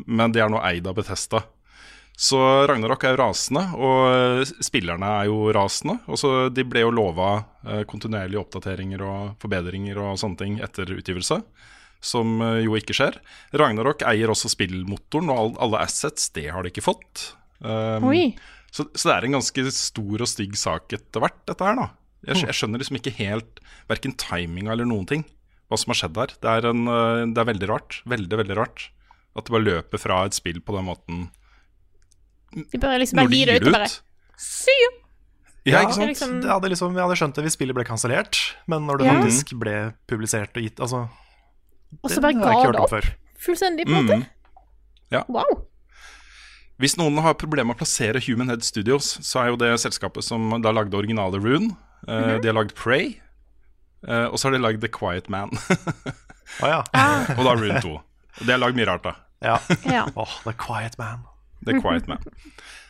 men 0.06 0.36
de 0.36 0.44
er 0.44 0.52
nå 0.52 0.62
eid 0.68 0.88
av 0.88 0.98
Bethesda. 1.00 1.46
Så 2.22 2.38
Ragnarok 2.68 3.06
er 3.08 3.16
jo 3.16 3.22
rasende, 3.24 3.64
og 3.82 4.46
spillerne 4.62 5.08
er 5.22 5.30
jo 5.32 5.48
rasende. 5.56 5.98
Og 6.12 6.20
så 6.22 6.32
De 6.54 6.66
ble 6.68 6.84
jo 6.84 6.94
lova 6.94 7.32
eh, 7.66 7.84
kontinuerlige 7.90 8.42
oppdateringer 8.44 9.02
og 9.02 9.42
forbedringer 9.42 9.98
og 9.98 10.20
sånne 10.22 10.38
ting 10.38 10.60
etter 10.62 10.92
utgivelse, 10.94 11.40
som 12.04 12.36
eh, 12.46 12.60
jo 12.68 12.76
ikke 12.78 12.98
skjer. 12.98 13.18
Ragnarok 13.58 14.06
eier 14.12 14.30
også 14.34 14.52
spillmotoren, 14.54 15.32
og 15.34 15.58
alle 15.64 15.82
assets, 15.82 16.30
det 16.36 16.50
har 16.54 16.62
de 16.62 16.74
ikke 16.74 16.86
fått. 16.86 17.32
Um, 17.62 18.06
så, 18.74 18.86
så 18.94 19.10
det 19.10 19.16
er 19.16 19.28
en 19.28 19.40
ganske 19.40 19.66
stor 19.76 20.24
og 20.24 20.30
stygg 20.30 20.56
sak 20.58 20.94
etter 20.98 21.22
hvert, 21.22 21.42
dette 21.50 21.66
her, 21.66 21.78
da. 21.78 21.90
Jeg, 22.28 22.38
jeg 22.46 22.54
skjønner 22.54 22.78
liksom 22.84 22.98
ikke 23.00 23.14
helt 23.18 23.60
verken 23.90 24.14
timinga 24.18 24.72
eller 24.76 24.86
noen 24.86 25.08
ting, 25.10 25.24
hva 25.72 25.78
som 25.80 25.90
har 25.94 25.98
skjedd 26.04 26.14
der. 26.14 26.34
Det 26.44 26.50
er, 26.52 26.68
en, 26.70 26.84
eh, 26.88 27.26
det 27.34 27.42
er 27.42 27.48
veldig 27.50 27.70
rart. 27.72 28.02
Veldig, 28.06 28.38
veldig 28.44 28.58
rart. 28.60 28.90
At 29.36 29.46
det 29.48 29.54
bare 29.56 29.64
løper 29.66 29.98
fra 30.02 30.26
et 30.28 30.36
spill 30.36 30.60
på 30.62 30.76
den 30.76 30.86
måten 30.90 31.30
De 32.52 32.78
bør 32.84 32.98
liksom 33.00 33.22
bare 33.22 33.32
gi 33.32 33.46
det 33.48 33.62
ut 33.62 33.68
og 33.70 33.76
bare. 33.78 33.88
See 34.38 34.76
you! 34.84 34.92
Ja, 35.64 35.84
ikke 35.86 35.94
sant? 35.94 36.10
liksom- 36.10 36.42
Jeg 36.42 36.50
hadde, 36.52 36.70
liksom, 36.74 36.94
jeg 36.98 37.04
hadde 37.06 37.16
skjønt 37.22 37.36
det 37.38 37.44
hvis 37.46 37.54
spillet 37.56 37.76
ble 37.78 37.86
kansellert, 37.86 38.36
men 38.68 38.86
når 38.90 38.98
det 38.98 39.06
Ja. 39.08 39.14
faktisk 39.22 39.54
ble 39.60 39.94
publisert 40.10 40.58
og 40.58 40.64
gitt 40.64 40.80
Altså, 40.82 41.08
Og 42.04 42.10
så 42.12 42.20
bare 42.22 42.34
ga 42.34 42.72
det 42.72 42.80
opp. 42.82 42.90
før. 42.90 43.06
Fullstendig, 43.40 43.86
på 43.86 43.94
en 43.96 44.06
måte. 44.06 44.18
Mm. 44.18 44.26
Ja. 45.12 45.24
Wow. 45.30 45.68
Hvis 46.80 46.98
noen 46.98 47.18
har 47.22 47.34
problemer 47.36 47.68
med 47.68 47.78
å 47.78 47.80
plassere 47.80 48.20
Human 48.26 48.50
Head 48.50 48.64
Studios, 48.64 49.18
så 49.22 49.44
er 49.44 49.48
jo 49.52 49.56
det 49.56 49.80
selskapet 49.80 50.24
som 50.24 50.62
da 50.62 50.72
lagde 50.72 50.92
originale 50.98 51.40
Rune. 51.40 51.78
Eh, 52.08 52.22
Mhm. 52.22 52.42
De 52.42 52.48
har 52.48 52.56
lagd 52.58 52.76
Prey, 52.76 53.20
eh, 54.08 54.26
og 54.26 54.38
så 54.40 54.48
har 54.50 54.56
de 54.58 54.62
lagd 54.64 54.82
The 54.82 54.90
Quiet 54.90 55.30
Man. 55.30 55.52
oh, 56.62 56.68
ja. 56.70 56.80
og 57.38 57.44
da 57.46 57.54
Rune 57.56 57.82
2. 57.82 57.92
Og 57.96 58.46
De 58.48 58.52
har 58.52 58.60
lagd 58.62 58.76
mye 58.80 58.88
rart, 58.90 59.04
da. 59.06 59.16
ja. 59.46 59.58
Ja. 59.98 60.06
Åh, 60.16 60.38
The 60.46 60.54
Quiet 60.58 60.98
Man. 60.98 61.26
The 61.66 61.78
Quiet 61.82 62.08
Man. 62.10 62.24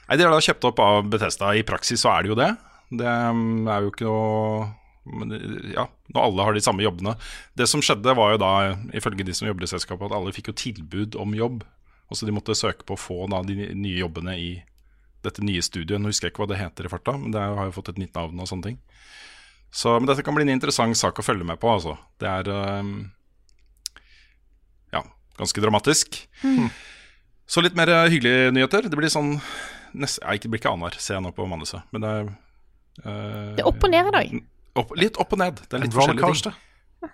Nei, 0.07 0.17
De 0.17 0.23
er 0.23 0.31
da 0.31 0.39
kjøpt 0.43 0.65
opp 0.71 0.79
av 0.83 1.09
Bethesda. 1.11 1.51
I 1.55 1.63
praksis 1.67 2.01
så 2.03 2.11
er 2.17 2.23
det 2.23 2.31
jo 2.31 2.37
det. 2.39 2.51
Det 2.91 3.07
um, 3.31 3.67
er 3.71 3.83
jo 3.85 3.91
ikke 3.91 4.07
noe 4.07 4.69
men, 5.11 5.31
Ja, 5.73 5.85
når 6.13 6.25
alle 6.27 6.43
har 6.47 6.53
de 6.55 6.61
samme 6.63 6.83
jobbene. 6.83 7.13
Det 7.57 7.67
som 7.67 7.81
skjedde, 7.83 8.13
var 8.15 8.33
jo 8.35 8.39
da, 8.43 8.49
ifølge 8.95 9.25
de 9.27 9.33
som 9.35 9.47
jobber 9.49 9.63
i 9.65 9.71
selskapet, 9.71 10.07
at 10.11 10.15
alle 10.17 10.33
fikk 10.35 10.51
jo 10.51 10.57
tilbud 10.59 11.15
om 11.19 11.33
jobb. 11.35 11.63
Og 12.11 12.19
så 12.19 12.27
de 12.27 12.35
måtte 12.35 12.55
søke 12.59 12.83
på 12.87 12.95
å 12.97 12.99
få 12.99 13.17
da 13.31 13.39
de 13.47 13.55
nye 13.71 13.97
jobbene 14.01 14.35
i 14.37 14.49
dette 15.23 15.43
nye 15.45 15.61
studioet. 15.63 15.99
Nå 16.03 16.11
husker 16.11 16.27
jeg 16.27 16.33
ikke 16.35 16.43
hva 16.45 16.49
det 16.51 16.59
heter 16.59 16.87
i 16.87 16.91
farta, 16.91 17.15
men 17.17 17.31
det 17.33 17.39
har 17.41 17.69
jo 17.69 17.75
fått 17.75 17.91
et 17.93 18.01
nytt 18.01 18.15
navn 18.19 18.39
og 18.43 18.49
sånne 18.51 18.67
ting. 18.71 18.77
Så, 19.71 19.93
men 19.95 20.09
dette 20.09 20.23
kan 20.27 20.35
bli 20.35 20.43
en 20.43 20.53
interessant 20.53 20.97
sak 20.99 21.19
å 21.21 21.25
følge 21.25 21.47
med 21.47 21.59
på, 21.61 21.69
altså. 21.71 21.95
Det 22.19 22.27
er 22.27 22.49
um, 22.51 22.95
ja, 24.91 25.03
ganske 25.39 25.63
dramatisk. 25.63 26.19
Så 27.51 27.63
litt 27.63 27.75
mer 27.75 27.89
eh, 27.91 28.09
hyggelige 28.11 28.51
nyheter. 28.55 28.87
Det 28.87 28.99
blir 28.99 29.11
sånn 29.11 29.37
nest, 29.97 30.21
Nei, 30.23 30.37
det 30.39 30.51
blir 30.51 30.61
ikke 30.61 30.71
annenhver, 30.71 30.95
ser 30.99 31.17
jeg 31.17 31.25
nå 31.25 31.31
på 31.35 31.47
manuset. 31.51 31.83
Men 31.95 32.03
det 32.03 32.11
er 32.11 32.27
uh, 32.27 33.55
Det 33.57 33.63
er 33.63 33.71
opp 33.71 33.87
og 33.87 33.91
ned 33.91 34.11
i 34.11 34.13
dag. 34.15 34.35
Opp, 34.79 34.93
litt 34.99 35.19
opp 35.19 35.35
og 35.35 35.41
ned. 35.41 35.63
Det 35.65 35.77
er 35.77 35.83
litt 35.85 35.95
forskjellige 35.95 36.51
ting. 36.51 36.59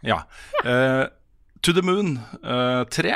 Ja. 0.06 0.20
Uh, 0.66 1.08
to 1.66 1.74
the 1.74 1.82
Moon 1.86 2.20
eh, 2.44 2.84
3. 2.94 3.16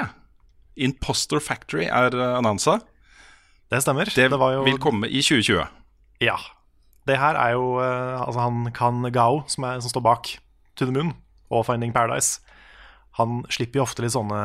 Imposter 0.82 1.42
Factory 1.44 1.86
er 1.86 2.16
uh, 2.18 2.38
annonsa. 2.40 2.80
Det 3.72 3.82
stemmer. 3.84 4.10
Det, 4.10 4.30
Det 4.32 4.40
var 4.40 4.56
jo 4.56 4.66
vil 4.66 4.82
komme 4.82 5.10
i 5.10 5.22
2020. 5.22 5.62
Ja. 6.26 6.38
Det 7.10 7.18
her 7.18 7.38
er 7.40 7.56
jo 7.58 7.80
eh, 7.82 8.22
altså 8.22 8.46
han 8.46 8.72
Kan 8.76 9.02
Gao, 9.14 9.42
som, 9.50 9.66
er, 9.66 9.82
som 9.82 9.90
står 9.90 10.06
bak 10.06 10.36
To 10.78 10.86
the 10.86 10.94
Moon 10.94 11.16
og 11.52 11.66
Finding 11.66 11.94
Paradise. 11.94 12.40
Han 13.20 13.44
slipper 13.50 13.82
jo 13.82 13.86
ofte 13.88 14.06
litt 14.06 14.14
sånne 14.14 14.42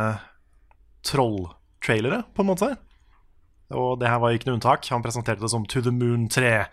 trolltrailere, 1.07 2.25
på 2.35 2.43
en 2.43 2.51
måte. 2.51 2.73
Og 3.75 3.99
det 4.01 4.11
her 4.11 4.21
var 4.23 4.35
ikke 4.35 4.49
noe 4.49 4.59
unntak. 4.59 4.87
Han 4.91 5.05
presenterte 5.05 5.43
det 5.45 5.53
som 5.53 5.67
To 5.71 5.83
the 5.85 5.95
Moon 5.95 6.29
3. 6.33 6.65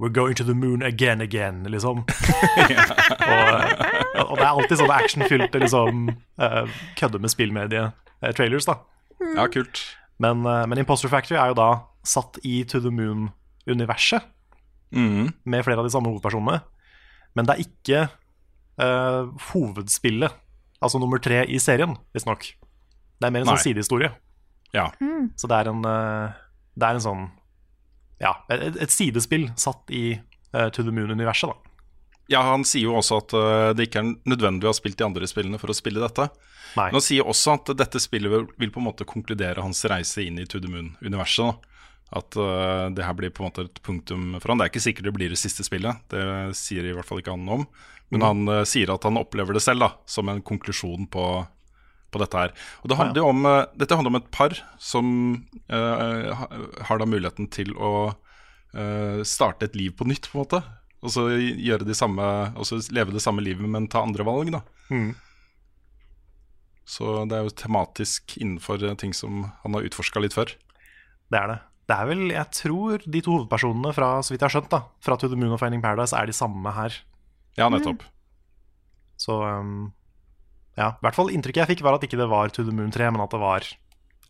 We're 0.00 0.12
going 0.12 0.34
to 0.34 0.44
the 0.44 0.54
moon 0.54 0.82
again 0.82 1.20
again, 1.20 1.62
liksom. 1.68 1.98
og, 3.28 3.50
og 4.24 4.38
det 4.38 4.42
er 4.42 4.48
alltid 4.48 4.80
sånne 4.80 4.96
actionfylte 4.96 5.60
liksom, 5.62 6.08
uh, 6.42 6.78
kødde 6.98 7.20
med 7.22 7.30
spillmedie-trailers, 7.30 8.66
da. 8.66 8.80
Ja, 9.36 9.46
kult. 9.52 9.84
Men, 10.18 10.42
eh, 10.46 10.64
men 10.66 10.80
Imposter 10.82 11.12
Factory 11.12 11.36
er 11.38 11.52
jo 11.52 11.58
da 11.60 11.68
satt 12.02 12.40
i 12.42 12.64
To 12.72 12.80
the 12.82 12.90
Moon-universet 12.90 14.26
Mhm. 14.92 15.32
med 15.44 15.64
flere 15.64 15.78
av 15.80 15.86
de 15.88 15.92
samme 15.94 16.10
hovedpersonene. 16.12 16.62
Men 17.34 17.46
det 17.48 17.54
er 17.54 17.64
ikke 17.64 18.00
uh, 18.82 19.30
hovedspillet, 19.52 20.32
altså 20.82 21.00
nummer 21.00 21.18
tre 21.22 21.46
i 21.48 21.58
serien, 21.58 21.96
visstnok. 22.12 22.44
Det 23.20 23.26
er 23.26 23.30
mer 23.32 23.44
en 23.44 23.46
Nei. 23.46 23.56
sånn 23.56 23.72
sidehistorie. 23.72 24.12
Ja. 24.74 24.90
Så 25.36 25.48
det 25.48 25.56
er 25.56 25.70
en, 25.72 25.84
uh, 25.84 26.32
det 26.76 26.88
er 26.88 26.94
en 26.98 27.04
sånn 27.04 27.30
Ja, 28.22 28.36
et, 28.48 28.76
et 28.80 28.90
sidespill 28.92 29.48
satt 29.58 29.90
i 29.90 30.14
uh, 30.54 30.68
To 30.70 30.82
the 30.84 30.92
Moon-universet, 30.94 31.50
da. 31.50 31.56
ja, 32.30 32.42
han 32.46 32.62
sier 32.64 32.86
jo 32.86 32.94
også 33.00 33.18
at 33.18 33.34
det 33.76 33.88
ikke 33.88 34.00
er 34.00 34.12
nødvendig 34.30 34.64
å 34.64 34.70
ha 34.70 34.76
spilt 34.78 34.96
de 35.00 35.04
andre 35.04 35.26
spillene 35.26 35.58
for 35.58 35.72
å 35.72 35.74
spille 35.76 36.00
dette. 36.00 36.28
Nei. 36.76 36.86
Men 36.86 37.00
han 37.00 37.04
sier 37.04 37.26
også 37.28 37.56
at 37.58 37.72
dette 37.76 38.00
spillet 38.00 38.30
vil, 38.32 38.46
vil 38.56 38.70
på 38.72 38.80
en 38.80 38.86
måte 38.86 39.04
konkludere 39.04 39.60
hans 39.60 39.84
reise 39.90 40.22
inn 40.24 40.38
i 40.38 40.46
To 40.46 40.60
the 40.62 40.70
Moon-universet. 40.70 41.66
At 42.12 42.36
uh, 42.36 42.90
det 42.92 43.06
her 43.06 43.16
blir 43.16 43.32
på 43.32 43.42
en 43.42 43.48
måte 43.48 43.64
et 43.66 43.80
punktum 43.84 44.36
for 44.36 44.52
han. 44.52 44.60
Det 44.60 44.66
er 44.66 44.72
ikke 44.74 44.84
sikkert 44.84 45.08
det 45.08 45.14
blir 45.16 45.32
det 45.32 45.40
siste 45.40 45.64
spillet, 45.64 46.02
det 46.12 46.24
sier 46.58 46.84
i 46.84 46.92
hvert 46.92 47.08
fall 47.08 47.22
ikke 47.22 47.34
han 47.34 47.48
om. 47.56 47.64
Men 48.12 48.26
han 48.26 48.44
uh, 48.50 48.60
sier 48.68 48.92
at 48.92 49.06
han 49.08 49.20
opplever 49.20 49.56
det 49.56 49.64
selv 49.64 49.86
da, 49.86 49.90
som 50.04 50.28
en 50.28 50.42
konklusjon 50.44 51.08
på, 51.12 51.24
på 52.12 52.20
dette 52.20 52.42
her. 52.42 52.52
Og 52.84 52.92
det 52.92 53.00
handler 53.00 53.30
om, 53.30 53.48
uh, 53.48 53.64
Dette 53.80 53.96
handler 53.96 54.12
om 54.12 54.20
et 54.20 54.30
par 54.34 54.58
som 54.82 55.08
har 55.72 57.00
da 57.00 57.08
muligheten 57.08 57.48
til 57.52 57.72
å 57.76 58.12
starte 59.28 59.66
et 59.66 59.74
liv 59.76 59.92
på 59.92 60.06
nytt, 60.08 60.30
på 60.32 60.38
en 60.38 60.42
måte. 60.46 60.58
Og 61.04 61.12
så 61.12 61.26
gjøre 61.34 61.84
de 61.84 61.96
samme, 61.96 62.24
og 62.56 62.64
så 62.64 62.78
leve 62.94 63.12
det 63.12 63.20
samme 63.20 63.44
livet, 63.44 63.68
men 63.68 63.88
ta 63.92 64.00
andre 64.00 64.24
valg, 64.24 64.52
da. 64.54 64.62
Mm. 64.88 65.10
Så 66.88 67.24
det 67.28 67.36
er 67.36 67.44
jo 67.44 67.52
tematisk 67.58 68.36
innenfor 68.38 68.80
ting 69.00 69.12
som 69.16 69.44
han 69.62 69.76
har 69.76 69.84
utforska 69.88 70.22
litt 70.24 70.36
før. 70.36 70.54
Det 71.32 71.40
er 71.40 71.52
det. 71.52 71.58
Det 71.90 71.96
er 71.96 72.08
vel, 72.08 72.26
jeg 72.30 72.48
tror 72.54 73.02
de 73.04 73.20
to 73.24 73.34
hovedpersonene 73.34 73.92
fra 73.96 74.14
så 74.22 74.32
vidt 74.32 74.42
jeg 74.44 74.48
har 74.48 74.54
skjønt 74.54 74.70
da, 74.72 74.84
fra 75.02 75.16
To 75.18 75.28
the 75.28 75.38
Moon 75.38 75.54
og 75.56 75.60
Finding 75.60 75.82
Paradise 75.82 76.14
er 76.16 76.30
de 76.30 76.36
samme 76.36 76.72
her. 76.76 76.94
Ja, 77.58 77.68
nettopp. 77.72 78.04
Så 79.20 79.38
um, 79.42 79.90
ja, 80.78 80.94
i 80.94 81.04
hvert 81.04 81.18
fall 81.18 81.32
inntrykket 81.34 81.64
jeg 81.64 81.74
fikk 81.74 81.84
var 81.86 81.98
at 81.98 82.06
ikke 82.06 82.20
det 82.20 82.30
var 82.30 82.52
To 82.54 82.64
the 82.64 82.74
Moon 82.74 82.92
3, 82.94 83.10
men 83.12 83.24
at 83.24 83.34
det 83.34 83.42
var 83.42 83.66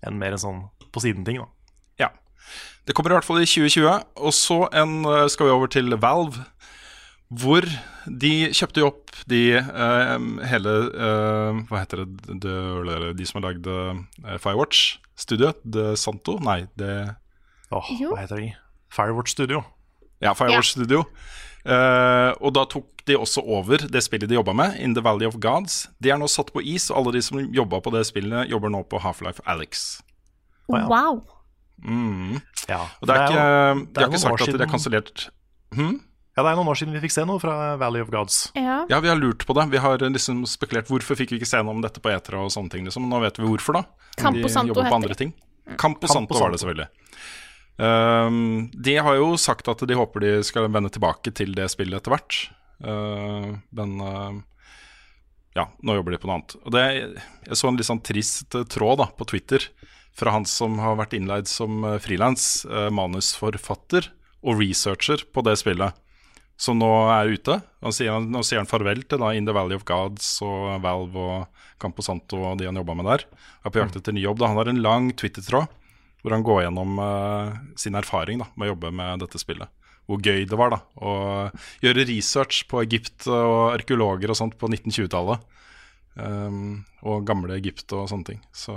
en 0.02 0.18
mer 0.18 0.34
en 0.34 0.42
sånn 0.42 0.62
på 0.92 1.02
siden-ting. 1.04 1.38
da. 1.42 2.08
Ja. 2.08 2.10
Det 2.88 2.96
kommer 2.96 3.12
i 3.12 3.18
hvert 3.18 3.28
fall 3.28 3.42
i 3.42 3.48
2020. 3.48 4.02
Og 4.18 4.34
så 4.34 4.58
en, 4.74 5.04
eh, 5.06 5.28
skal 5.30 5.48
vi 5.48 5.54
over 5.54 5.70
til 5.70 5.94
Valve. 5.96 6.42
Hvor 7.32 7.64
de 8.04 8.32
kjøpte 8.52 8.82
jo 8.82 8.90
opp 8.90 9.14
de 9.30 9.56
uh, 9.56 10.18
hele 10.50 10.72
uh, 10.92 11.62
Hva 11.70 11.78
heter 11.80 12.02
det 12.02 12.34
de, 12.42 13.12
de 13.16 13.24
som 13.28 13.38
har 13.38 13.46
lagd 13.46 13.68
uh, 13.72 14.36
Firewatch-studioet? 14.36 15.62
De 15.64 15.94
Santo? 15.96 16.36
Nei, 16.44 16.66
det 16.76 16.90
Åh, 17.72 17.88
Jo. 18.00 18.10
hva 18.14 18.24
heter 18.26 18.36
de? 18.42 18.50
Firewatch 18.92 19.32
Studio. 19.32 19.62
Ja, 20.22 20.34
Firewatch 20.38 20.74
Studio. 20.76 21.04
Uh, 21.64 22.34
og 22.42 22.52
da 22.56 22.64
tok 22.66 23.04
de 23.06 23.14
også 23.18 23.42
over 23.46 23.78
det 23.90 24.02
spillet 24.02 24.28
de 24.30 24.34
jobba 24.34 24.52
med, 24.54 24.76
In 24.82 24.94
the 24.94 25.02
Valley 25.02 25.26
of 25.26 25.36
Gods. 25.42 25.88
De 26.02 26.10
er 26.10 26.18
nå 26.18 26.26
satt 26.30 26.52
på 26.52 26.62
is, 26.62 26.90
og 26.90 26.98
alle 27.02 27.12
de 27.16 27.22
som 27.22 27.38
jobba 27.38 27.80
på 27.82 27.92
det 27.94 28.04
spillet, 28.08 28.50
jobber 28.50 28.70
nå 28.70 28.82
på 28.90 29.00
Half-Life 29.02 29.40
Alex. 29.46 30.02
ja. 30.68 30.86
Wow. 30.88 31.22
Mm. 31.82 32.40
Ja, 32.68 32.84
Og 33.00 33.08
det 33.08 33.14
er 33.16 33.24
ikke, 33.26 33.38
er 33.42 33.74
de 33.74 34.00
har 34.00 34.06
noen 34.06 34.12
ikke 34.12 34.18
sagt 34.22 34.42
at 34.46 34.54
de 34.54 34.62
er 34.62 34.70
kansellert. 34.70 35.22
Hmm? 35.74 35.96
Ja, 36.36 36.42
det 36.44 36.52
er 36.52 36.56
noen 36.56 36.68
år 36.70 36.78
siden 36.78 36.94
vi 36.94 37.00
fikk 37.02 37.12
se 37.12 37.24
noe 37.28 37.40
fra 37.42 37.74
Valley 37.80 38.00
of 38.04 38.08
Gods. 38.12 38.36
Ja. 38.56 38.84
Ja, 38.88 39.00
vi 39.04 39.10
har 39.10 39.18
lurt 39.18 39.42
på 39.44 39.52
det. 39.58 39.66
Vi 39.72 39.80
har 39.82 39.98
liksom 39.98 40.44
spekulert 40.48 40.86
hvorfor 40.88 41.18
fikk 41.18 41.34
vi 41.34 41.40
ikke 41.40 41.48
se 41.50 41.58
noe 41.60 41.74
om 41.74 41.82
dette 41.82 42.00
på 42.00 42.08
Etra 42.12 42.38
og 42.44 42.52
sånne 42.54 42.70
ting. 42.72 42.86
liksom. 42.86 43.08
Nå 43.10 43.20
vet 43.20 43.36
vi 43.36 43.44
hvorfor, 43.50 43.80
da. 43.80 43.82
Campo 44.16 44.48
Santo 44.48 44.78
heter 44.80 45.08
det. 45.12 45.18
ting. 45.18 45.34
Campo 45.76 46.06
Campo 46.06 46.06
Santo 46.08 46.38
var 46.38 46.54
det 46.54 46.62
selvfølgelig. 46.62 46.88
Um, 47.80 48.68
de 48.72 48.98
har 49.00 49.16
jo 49.16 49.32
sagt 49.40 49.68
at 49.70 49.80
de 49.88 49.96
håper 49.96 50.22
de 50.22 50.32
skal 50.44 50.68
vende 50.68 50.92
tilbake 50.92 51.32
til 51.34 51.54
det 51.56 51.70
spillet 51.72 51.98
etter 51.98 52.14
hvert. 52.14 52.40
Uh, 52.82 53.56
men 53.72 53.94
uh, 54.02 54.40
ja, 55.56 55.68
nå 55.80 55.96
jobber 55.96 56.14
de 56.14 56.20
på 56.20 56.28
noe 56.28 56.40
annet. 56.40 56.56
Og 56.62 56.74
det, 56.74 56.84
jeg 57.48 57.58
så 57.58 57.70
en 57.70 57.80
litt 57.80 57.88
sånn 57.88 58.04
trist 58.04 58.56
uh, 58.58 58.66
tråd 58.68 59.02
da, 59.02 59.08
på 59.16 59.28
Twitter 59.32 59.66
fra 60.16 60.34
han 60.34 60.46
som 60.48 60.76
har 60.82 60.98
vært 61.00 61.16
innleid 61.16 61.48
som 61.48 61.82
uh, 61.86 61.96
frilans, 62.02 62.66
uh, 62.68 62.88
manusforfatter 62.92 64.10
og 64.42 64.58
researcher 64.60 65.24
på 65.32 65.44
det 65.46 65.56
spillet, 65.60 65.96
som 66.60 66.78
nå 66.78 66.90
er 67.14 67.32
ute. 67.32 67.58
Han 67.82 67.94
sier, 67.94 68.20
nå 68.20 68.42
sier 68.46 68.60
han 68.60 68.70
farvel 68.70 69.04
til 69.08 69.22
da, 69.22 69.32
In 69.34 69.48
the 69.48 69.54
Valley 69.56 69.78
of 69.78 69.86
Gods 69.88 70.34
og 70.44 70.82
Valve 70.84 71.18
og 71.18 71.62
Camposanto 71.82 72.38
og 72.38 72.58
de 72.60 72.68
han 72.68 72.78
jobba 72.78 72.96
med 72.98 73.08
der. 73.08 73.24
Er 73.62 73.72
på 73.72 73.80
jakt 73.80 73.96
etter 73.98 74.14
ny 74.14 74.22
jobb. 74.22 74.38
Da. 74.42 74.50
Han 74.52 74.60
har 74.60 74.70
en 74.70 74.82
lang 74.84 75.08
Twitter-tråd 75.18 75.70
hvor 76.22 76.34
han 76.36 76.44
går 76.46 76.60
gjennom 76.64 76.98
uh, 77.02 77.52
sin 77.76 77.94
erfaring 77.98 78.38
da, 78.42 78.46
med 78.56 78.68
å 78.68 78.72
jobbe 78.74 78.92
med 78.94 79.22
dette 79.24 79.40
spillet. 79.42 79.68
Hvor 80.06 80.18
gøy 80.22 80.44
det 80.50 80.58
var 80.58 80.70
da, 80.74 80.78
å 81.02 81.12
gjøre 81.82 82.04
research 82.08 82.64
på 82.70 82.80
Egypt 82.82 83.26
og 83.30 83.72
arkeologer 83.76 84.30
og 84.32 84.38
sånt 84.38 84.56
på 84.58 84.70
1920-tallet. 84.70 85.42
Um, 86.14 86.82
og 87.08 87.22
gamle 87.26 87.54
Egypt 87.56 87.92
og 87.96 88.08
sånne 88.10 88.26
ting. 88.28 88.40
Så 88.52 88.74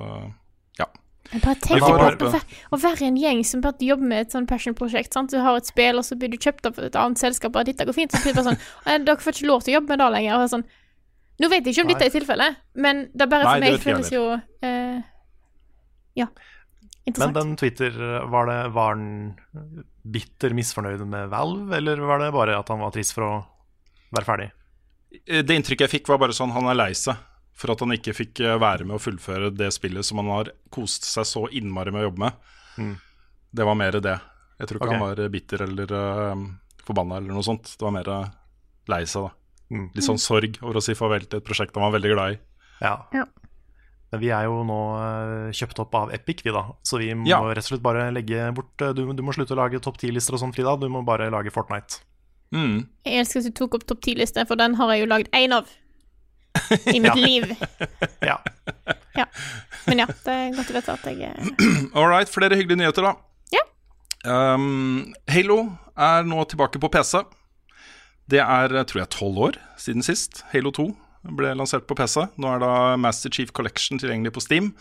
ja. 0.80 0.86
Jeg 1.34 1.42
bare 1.44 1.58
tenk 1.60 1.82
på 1.82 1.90
å 1.90 1.98
være- 2.00 2.42
å 2.72 2.80
være 2.80 3.08
en 3.10 3.18
gjeng 3.20 3.42
som 3.44 3.62
bare 3.66 3.82
jobber 3.82 4.08
med 4.08 4.22
et 4.28 4.32
sånn 4.36 4.46
passion-prosjekt. 4.48 5.18
Du 5.32 5.38
har 5.42 5.58
et 5.58 5.66
spill, 5.68 5.98
og 5.98 6.06
så 6.06 6.16
blir 6.18 6.30
du 6.32 6.38
kjøpt 6.38 6.66
av 6.70 6.80
et 6.80 6.96
annet 6.96 7.18
selskap, 7.20 7.56
og 7.56 7.66
dette 7.66 7.84
går 7.86 7.94
fint. 7.98 8.12
Så 8.14 8.22
blir 8.24 8.34
det 8.34 8.40
bare 8.44 8.54
sånn 8.54 8.62
«Eh, 8.86 9.00
Dere 9.04 9.18
får 9.18 9.34
ikke 9.34 9.50
lov 9.50 9.64
til 9.66 9.74
å 9.74 9.78
jobbe 9.82 9.90
med 9.90 10.00
det 10.00 10.12
lenger. 10.18 10.38
Og 10.40 10.50
sånn, 10.54 10.66
Nå 11.36 11.50
vet 11.52 11.66
jeg 11.66 11.74
ikke 11.76 11.84
om 11.84 11.90
dette 11.92 12.06
er 12.08 12.14
tilfellet, 12.14 12.56
men 12.80 13.10
det 13.12 13.26
er 13.26 13.28
bare 13.28 13.44
for 13.44 13.60
Nei, 13.60 13.72
meg 13.74 13.82
føles 13.84 14.12
jo 14.14 14.22
eh, 14.64 15.02
Ja. 16.16 16.28
Men 17.06 17.34
den 17.36 17.54
Twitter, 17.60 17.94
var, 18.32 18.48
det, 18.50 18.58
var 18.74 18.96
han 18.96 19.84
bitter 20.02 20.56
misfornøyd 20.58 21.04
med 21.06 21.30
Valve, 21.30 21.78
eller 21.78 22.02
var 22.02 22.24
det 22.24 22.32
bare 22.34 22.58
at 22.58 22.72
han 22.74 22.82
var 22.82 22.94
trist 22.96 23.14
for 23.14 23.28
å 23.28 23.34
være 24.16 24.26
ferdig? 24.26 24.48
Eh, 25.22 25.44
Det 25.46 25.58
inntrykket 25.58 25.86
jeg 25.86 26.00
fikk, 26.00 26.10
var 26.10 26.24
bare 26.24 26.36
sånn 26.36 26.56
han 26.56 26.70
er 26.72 26.80
lei 26.80 26.92
seg 26.98 27.20
for 27.56 27.72
at 27.72 27.82
han 27.86 27.96
ikke 27.96 28.16
fikk 28.16 28.42
eh, 28.44 28.58
være 28.60 28.88
med 28.88 28.98
å 28.98 29.02
fullføre 29.02 29.54
det 29.56 29.72
spillet 29.76 30.06
som 30.06 30.20
han 30.24 30.32
har 30.34 30.52
kost 30.74 31.08
seg 31.08 31.28
så 31.30 31.46
innmari 31.56 31.94
med 31.94 32.04
å 32.04 32.08
jobbe 32.10 32.26
med. 32.26 32.42
Mm. 32.82 32.96
Det 33.56 33.68
var 33.70 33.80
mer 33.80 34.00
det. 34.04 34.18
Jeg 34.60 34.68
tror 34.70 34.80
ikke 34.80 34.90
okay. 34.90 35.00
han 35.00 35.06
var 35.06 35.32
bitter 35.32 35.64
eller 35.66 35.94
uh, 35.96 36.44
forbanna 36.88 37.20
eller 37.20 37.36
noe 37.36 37.46
sånt. 37.46 37.72
Det 37.78 37.86
var 37.86 37.96
mer 37.96 38.12
eh, 38.12 38.34
lei 38.92 39.02
seg, 39.08 39.30
da. 39.30 39.32
Mm. 39.76 39.88
Litt 39.96 40.06
sånn 40.06 40.22
sorg 40.22 40.60
over 40.62 40.78
å 40.80 40.84
si 40.84 40.94
farvel 40.98 41.26
til 41.26 41.40
et 41.40 41.48
prosjekt 41.48 41.76
han 41.78 41.88
var 41.88 41.96
veldig 41.96 42.12
glad 42.12 42.36
i. 42.36 42.42
Ja. 42.84 42.96
Ja. 43.16 43.26
Vi 44.22 44.30
er 44.34 44.46
jo 44.48 44.62
nå 44.68 44.80
eh, 45.00 45.52
kjøpt 45.56 45.80
opp 45.84 45.96
av 46.00 46.14
Epic, 46.16 46.42
vi 46.46 46.52
da. 46.56 46.66
Så 46.86 47.00
vi 47.02 47.12
må 47.18 47.28
Ja. 47.30 47.40
rett 47.50 47.64
og 47.66 47.70
slett 47.74 47.84
bare 47.86 48.08
legge 48.16 48.50
bort 48.56 48.82
eh, 48.82 48.94
du, 48.98 49.06
du 49.14 49.24
må 49.26 49.34
slutte 49.36 49.56
å 49.56 49.60
lage 49.60 49.82
topp 49.84 49.98
10-lister 50.02 50.36
og 50.38 50.42
sånn, 50.44 50.54
Frida. 50.56 50.76
Du 50.82 50.88
må 50.90 51.04
bare 51.08 51.30
lage 51.34 51.52
Fortnite. 51.54 52.02
Mm. 52.56 52.86
Jeg 53.06 53.20
elsker 53.24 53.42
at 53.42 53.50
du 53.50 53.56
tok 53.58 53.80
opp 53.80 53.86
topp 53.90 54.02
10-liste, 54.06 54.46
for 54.48 54.56
den 54.60 54.76
har 54.80 54.94
jeg 54.94 55.04
jo 55.06 55.12
lagd 55.12 55.32
én 55.36 55.56
av. 55.58 55.70
I 56.94 57.00
mitt 57.04 57.16
liv. 57.28 57.50
Ja. 58.24 58.38
Ja. 59.18 59.26
Men 59.88 60.00
ja, 60.04 60.06
det 60.26 60.34
er 60.36 60.54
godt 60.56 60.72
å 60.72 60.76
vite 60.78 60.94
at 60.96 61.08
jeg 61.12 61.24
eh, 61.30 61.50
All 61.98 62.08
right, 62.12 62.30
flere 62.32 62.56
hyggelige 62.56 62.80
nyheter, 62.84 63.10
da. 63.10 63.16
Ja. 63.56 63.64
Um, 64.26 65.14
Halo 65.30 65.60
er 65.96 66.24
nå 66.28 66.44
tilbake 66.50 66.80
på 66.82 66.90
PC. 66.94 67.22
Det 68.32 68.40
er 68.42 68.72
tror 68.90 69.04
jeg 69.04 69.12
tolv 69.14 69.38
år 69.52 69.60
siden 69.78 70.02
sist. 70.06 70.42
Halo 70.54 70.72
2 70.74 70.88
ble 71.38 71.54
lansert 71.58 71.88
på 71.90 71.98
PC. 71.98 72.28
Nå 72.42 72.54
er 72.54 72.64
da 72.64 72.72
Master 73.02 73.34
Chief 73.34 73.52
Collection 73.56 74.02
tilgjengelig 74.02 74.36
på 74.36 74.44
Steam. 74.44 74.72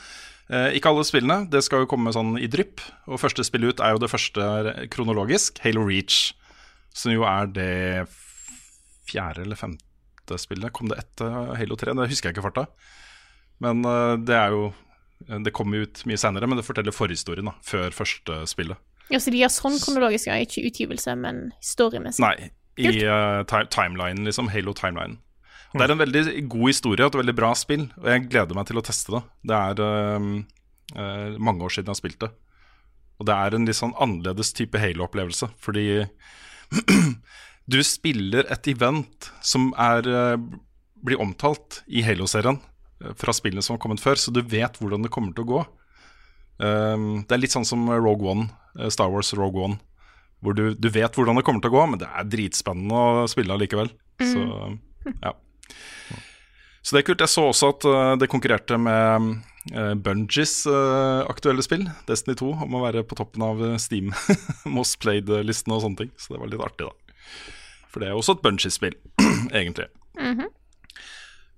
Eh, 0.52 0.74
ikke 0.76 0.90
alle 0.92 1.04
spillene, 1.08 1.46
det 1.48 1.62
skal 1.64 1.84
jo 1.84 1.90
komme 1.90 2.12
sånn 2.12 2.36
i 2.36 2.48
drypp. 2.50 2.82
Og 3.08 3.20
første 3.22 3.46
spill 3.46 3.70
ut 3.70 3.80
er 3.80 3.94
jo 3.94 4.02
det 4.02 4.12
første 4.12 4.44
kronologisk, 4.92 5.60
Halo 5.64 5.86
Reach. 5.88 6.34
Som 6.94 7.14
jo 7.14 7.24
er 7.26 7.48
det 7.50 8.04
fjerde 9.08 9.44
eller 9.44 9.58
femte 9.58 10.38
spillet. 10.40 10.72
Kom 10.76 10.90
det 10.92 11.00
etter 11.00 11.54
Halo 11.58 11.78
3? 11.80 11.96
Det 11.96 12.10
husker 12.12 12.30
jeg 12.30 12.36
ikke 12.36 12.48
farta. 12.50 12.66
Men 13.64 13.84
eh, 13.88 14.16
det 14.24 14.36
er 14.36 14.56
jo 14.56 14.72
Det 15.24 15.54
kommer 15.56 15.86
ut 15.86 16.02
mye 16.04 16.18
senere, 16.20 16.44
men 16.50 16.58
det 16.58 16.66
forteller 16.66 16.92
forhistorien, 16.92 17.46
da. 17.48 17.54
Før 17.64 17.94
første 17.96 18.42
spillet. 18.50 18.76
Ja, 19.08 19.20
så 19.20 19.32
de 19.32 19.38
gjør 19.40 19.52
sånn 19.52 19.78
kronologisk, 19.80 20.28
ja. 20.28 20.36
Ikke 20.42 20.66
utgivelse, 20.68 21.14
men 21.16 21.46
storymessig. 21.64 22.20
Nei, 22.20 22.50
i 22.76 23.06
uh, 23.08 23.40
timelinen, 23.72 24.26
liksom. 24.28 24.50
Halo-timelinen. 24.52 25.16
Det 25.74 25.82
er 25.82 25.90
en 25.90 25.98
veldig 25.98 26.22
god 26.52 26.70
historie 26.70 27.02
og 27.02 27.10
et 27.10 27.18
veldig 27.18 27.34
bra 27.34 27.50
spill, 27.58 27.88
og 27.98 28.06
jeg 28.06 28.28
gleder 28.30 28.54
meg 28.54 28.68
til 28.68 28.78
å 28.78 28.84
teste 28.86 29.16
det. 29.16 29.22
Det 29.50 29.56
er 29.58 29.80
um, 30.22 30.28
uh, 30.94 31.34
mange 31.42 31.66
år 31.66 31.74
siden 31.74 31.88
jeg 31.88 31.96
har 31.96 31.98
spilt 31.98 32.20
det. 32.22 32.30
Og 33.18 33.26
det 33.28 33.34
er 33.34 33.56
en 33.56 33.66
litt 33.66 33.78
sånn 33.78 33.94
annerledes 34.02 34.52
type 34.54 34.78
Halo-opplevelse, 34.78 35.48
fordi 35.62 36.04
du 37.72 37.78
spiller 37.86 38.46
et 38.54 38.70
event 38.70 39.28
som 39.44 39.68
er, 39.78 40.08
eh, 40.10 40.34
blir 41.06 41.22
omtalt 41.22 41.82
i 41.86 42.02
Halo-serien 42.06 42.58
eh, 42.58 43.14
fra 43.18 43.34
spillene 43.36 43.62
som 43.62 43.76
har 43.76 43.82
kommet 43.84 44.02
før, 44.02 44.18
så 44.18 44.34
du 44.34 44.42
vet 44.42 44.80
hvordan 44.82 45.06
det 45.06 45.12
kommer 45.14 45.34
til 45.36 45.46
å 45.46 45.50
gå. 45.52 45.62
Um, 46.58 47.22
det 47.22 47.34
er 47.34 47.42
litt 47.44 47.54
sånn 47.54 47.66
som 47.66 47.86
Rogue 47.90 48.26
One, 48.30 48.48
Star 48.90 49.10
Wars 49.14 49.30
Rogue 49.38 49.62
One, 49.62 49.78
hvor 50.42 50.58
du, 50.58 50.66
du 50.74 50.90
vet 50.90 51.14
hvordan 51.14 51.38
det 51.38 51.46
kommer 51.46 51.62
til 51.62 51.70
å 51.70 51.78
gå, 51.78 51.86
men 51.92 52.02
det 52.02 52.10
er 52.10 52.28
dritspennende 52.34 53.06
å 53.22 53.30
spille 53.30 53.54
allikevel. 53.54 53.94
Så 54.22 54.42
ja. 55.22 55.34
Så 56.84 56.92
det 56.92 57.00
er 57.00 57.06
kult. 57.08 57.24
Jeg 57.24 57.32
så 57.32 57.46
også 57.48 57.70
at 57.72 57.86
eh, 57.88 58.12
det 58.20 58.28
konkurrerte 58.32 58.76
med 58.76 59.30
uh, 59.72 59.94
Bungies 59.96 60.66
eh, 60.68 61.20
aktuelle 61.32 61.64
spill, 61.64 61.86
Destiny 62.08 62.36
2, 62.36 62.50
om 62.66 62.76
å 62.76 62.82
være 62.84 63.06
på 63.08 63.16
toppen 63.16 63.44
av 63.46 63.62
eh, 63.64 63.78
Steam 63.80 64.12
Most 64.76 64.98
Played-listen 65.00 65.72
og 65.72 65.80
sånne 65.86 66.02
ting. 66.02 66.12
Så 66.20 66.34
det 66.34 66.42
var 66.42 66.52
litt 66.52 66.64
artig, 66.64 66.90
da. 66.90 67.24
For 67.88 68.04
det 68.04 68.10
er 68.10 68.18
også 68.18 68.36
et 68.36 68.44
Bungies-spill, 68.44 68.98
egentlig. 69.62 69.88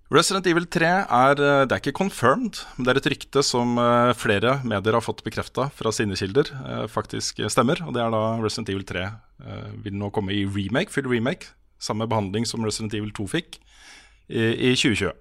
Resident 0.06 0.46
Evil 0.46 0.68
3 0.70 0.86
er, 1.02 1.40
eh, 1.42 1.64
det 1.66 1.74
er 1.74 1.82
ikke 1.82 1.98
confirmed, 1.98 2.60
men 2.76 2.86
det 2.86 2.92
er 2.92 3.00
et 3.00 3.08
rykte 3.10 3.42
som 3.42 3.74
eh, 3.82 4.14
flere 4.14 4.60
medier 4.62 4.94
har 4.94 5.02
fått 5.02 5.24
bekrefta 5.26 5.66
fra 5.74 5.90
sine 5.90 6.14
kilder, 6.14 6.52
eh, 6.62 6.84
faktisk 6.86 7.42
stemmer. 7.50 7.82
Og 7.82 7.96
det 7.96 8.04
er 8.04 8.14
da 8.14 8.36
Resident 8.38 8.70
Evil 8.70 8.86
3 8.86 9.02
eh, 9.02 9.70
vil 9.82 9.98
nå 9.98 10.12
komme 10.14 10.30
i 10.30 10.44
remake, 10.46 10.94
full 10.94 11.10
remake. 11.10 11.50
Samme 11.82 12.06
behandling 12.06 12.46
som 12.46 12.62
Resident 12.62 12.94
Evil 12.94 13.10
2 13.18 13.26
fikk 13.34 13.58
i, 14.28 14.70
i 14.70 14.72
2020. 14.74 15.12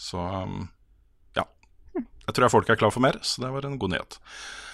Så 0.00 0.20
um, 0.20 0.68
ja. 1.36 1.44
Jeg 1.94 2.34
tror 2.34 2.46
jeg 2.46 2.54
folk 2.54 2.70
er 2.72 2.80
klar 2.80 2.94
for 2.94 3.04
mer, 3.04 3.18
så 3.26 3.44
det 3.44 3.52
var 3.54 3.66
en 3.66 3.78
god 3.80 3.94
nyhet. 3.94 4.20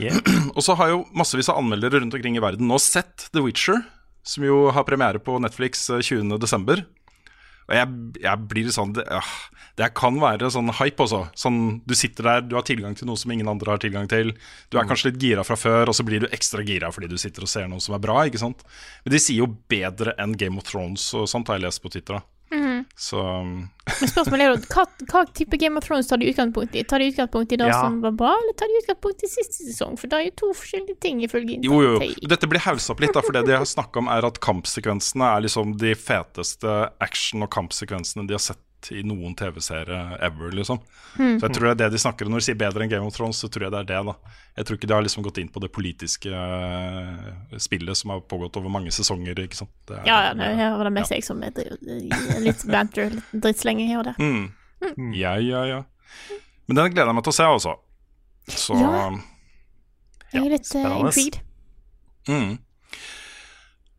Yeah. 0.02 0.20
Og 0.56 0.62
så 0.64 0.76
har 0.78 0.92
jo 0.92 1.04
massevis 1.16 1.50
av 1.52 1.60
anmeldere 1.62 2.02
rundt 2.02 2.14
omkring 2.16 2.38
i 2.38 2.44
verden 2.44 2.68
nå 2.70 2.78
sett 2.82 3.28
The 3.32 3.44
Witcher, 3.44 3.82
som 4.26 4.46
jo 4.46 4.66
har 4.74 4.86
premiere 4.88 5.22
på 5.22 5.38
Netflix 5.42 5.88
eh, 5.90 6.04
20.12. 6.04 6.84
Og 7.66 7.74
jeg, 7.74 7.94
jeg 8.22 8.46
blir 8.46 8.68
sånn 8.70 8.92
det, 8.94 9.02
ja, 9.10 9.20
det 9.78 9.88
kan 9.98 10.20
være 10.22 10.52
sånn 10.54 10.70
hype 10.78 11.02
også. 11.02 11.24
Sånn, 11.34 11.58
du 11.82 11.96
sitter 11.98 12.28
der, 12.28 12.44
du 12.46 12.54
har 12.54 12.66
tilgang 12.66 12.94
til 12.94 13.08
noe 13.10 13.18
som 13.18 13.32
ingen 13.34 13.50
andre 13.50 13.74
har 13.74 13.82
tilgang 13.82 14.06
til. 14.10 14.30
Du 14.70 14.78
er 14.78 14.86
kanskje 14.86 15.10
litt 15.10 15.18
gira 15.22 15.42
fra 15.46 15.58
før, 15.58 15.90
og 15.90 15.98
så 15.98 16.06
blir 16.06 16.22
du 16.22 16.30
ekstra 16.30 16.62
gira 16.66 16.92
fordi 16.94 17.10
du 17.10 17.18
sitter 17.18 17.42
og 17.42 17.50
ser 17.50 17.66
noe 17.72 17.82
som 17.82 17.98
er 17.98 18.04
bra. 18.04 18.20
ikke 18.28 18.42
sant? 18.42 18.62
Men 19.02 19.16
de 19.16 19.22
sier 19.22 19.42
jo 19.42 19.50
bedre 19.66 20.14
enn 20.22 20.38
Game 20.38 20.62
of 20.62 20.68
Thrones 20.70 21.08
og 21.18 21.26
sånt, 21.32 21.50
har 21.50 21.58
jeg 21.58 21.66
lest 21.66 21.82
på 21.82 21.90
Twitter. 21.90 22.20
da. 22.20 22.35
Så 22.96 23.20
um, 23.20 23.68
Men 24.00 24.10
spørsmålet 24.10 24.44
er 24.44 24.50
jo 24.52 24.58
hva, 24.72 24.84
hva 25.10 25.20
type 25.36 25.58
Game 25.60 25.78
of 25.78 25.84
Thrones 25.86 26.08
tar 26.10 26.20
de 26.22 26.28
utgangspunkt 26.30 26.74
i? 26.78 26.82
Tar 26.88 27.02
de 27.02 27.08
utgangspunkt 27.10 27.52
i 27.52 27.58
det 27.60 27.68
Ja. 27.68 27.80
som 27.82 27.98
var 28.02 28.14
bra, 28.18 28.32
eller 28.42 28.54
tar 28.58 28.70
de 28.70 28.78
utgangspunkt 28.80 29.24
i 29.26 29.30
siste 29.30 29.66
sesong? 29.66 29.96
For 30.00 30.10
det 30.10 30.18
er 30.18 30.24
jo 30.28 30.34
to 30.42 30.50
forskjellige 30.58 30.98
ting, 31.02 31.20
ifølge 31.26 31.58
Jo, 31.66 31.80
jo, 31.84 31.96
jo. 32.00 32.28
Dette 32.30 32.48
blir 32.50 32.62
haussa 32.64 32.94
opp 32.94 33.02
litt, 33.04 33.14
da, 33.14 33.22
for 33.26 33.36
det 33.36 33.44
de 33.48 33.56
har 33.58 33.66
snakka 33.68 34.02
om, 34.02 34.08
er 34.12 34.26
at 34.26 34.40
kampsekvensene 34.42 35.28
er 35.36 35.44
liksom 35.46 35.76
de 35.82 35.94
feteste 35.98 36.76
action- 37.04 37.42
og 37.46 37.50
kampsekvensene 37.54 38.26
de 38.30 38.38
har 38.38 38.42
sett 38.42 38.62
i 38.92 39.02
noen 39.02 39.34
TV-serie 39.34 40.18
ever, 40.22 40.52
liksom. 40.54 40.78
Hmm. 41.16 41.38
Så 41.40 41.46
jeg 41.48 41.54
tror 41.56 41.66
det 41.66 41.72
er 41.74 41.78
det 41.80 41.88
de 41.96 41.98
snakker 42.02 42.26
om 42.28 42.34
når 42.36 42.42
de 42.42 42.46
sier 42.46 42.58
bedre 42.60 42.84
enn 42.84 42.90
Game 42.92 43.06
of 43.08 43.16
Thrones, 43.16 43.40
så 43.42 43.48
tror 43.50 43.66
jeg 43.66 43.72
det 43.74 43.80
er 43.82 43.88
det, 43.90 44.00
da. 44.10 44.34
Jeg 44.56 44.66
tror 44.68 44.78
ikke 44.78 44.90
de 44.90 44.94
har 44.96 45.02
liksom 45.06 45.24
gått 45.26 45.38
inn 45.42 45.48
på 45.52 45.60
det 45.64 45.70
politiske 45.74 46.30
eh, 46.32 47.56
spillet 47.58 47.96
som 47.98 48.10
har 48.14 48.20
pågått 48.30 48.56
over 48.60 48.72
mange 48.72 48.92
sesonger, 48.94 49.38
ikke 49.46 49.58
sant. 49.58 49.72
Det 49.88 49.98
er- 49.98 50.06
Ja, 50.06 50.18
ja, 50.28 50.34
det, 50.38 50.50
var 50.78 50.84
det 50.84 50.92
mest 50.98 51.10
jeg 51.16 51.24
som 51.24 51.42
er 51.42 51.52
litt 52.44 52.66
banter, 52.70 53.10
litt 53.16 53.32
drittslenge 53.32 53.88
her 53.88 53.98
og 54.02 54.04
der. 54.12 54.20
Mm. 54.22 55.14
Ja, 55.16 55.34
ja, 55.40 55.64
ja. 55.66 55.82
Men 56.68 56.76
den 56.82 56.92
gleder 56.92 57.10
jeg 57.10 57.14
meg 57.18 57.24
til 57.24 57.32
å 57.34 57.38
se, 57.40 57.48
altså. 57.56 57.74
Så 58.48 58.76
Ja. 58.78 59.10
Jeg 60.32 60.42
er 60.44 60.50
litt 60.50 60.70
uh, 60.74 60.98
intrigued. 61.00 61.40
Mm. 62.28 62.58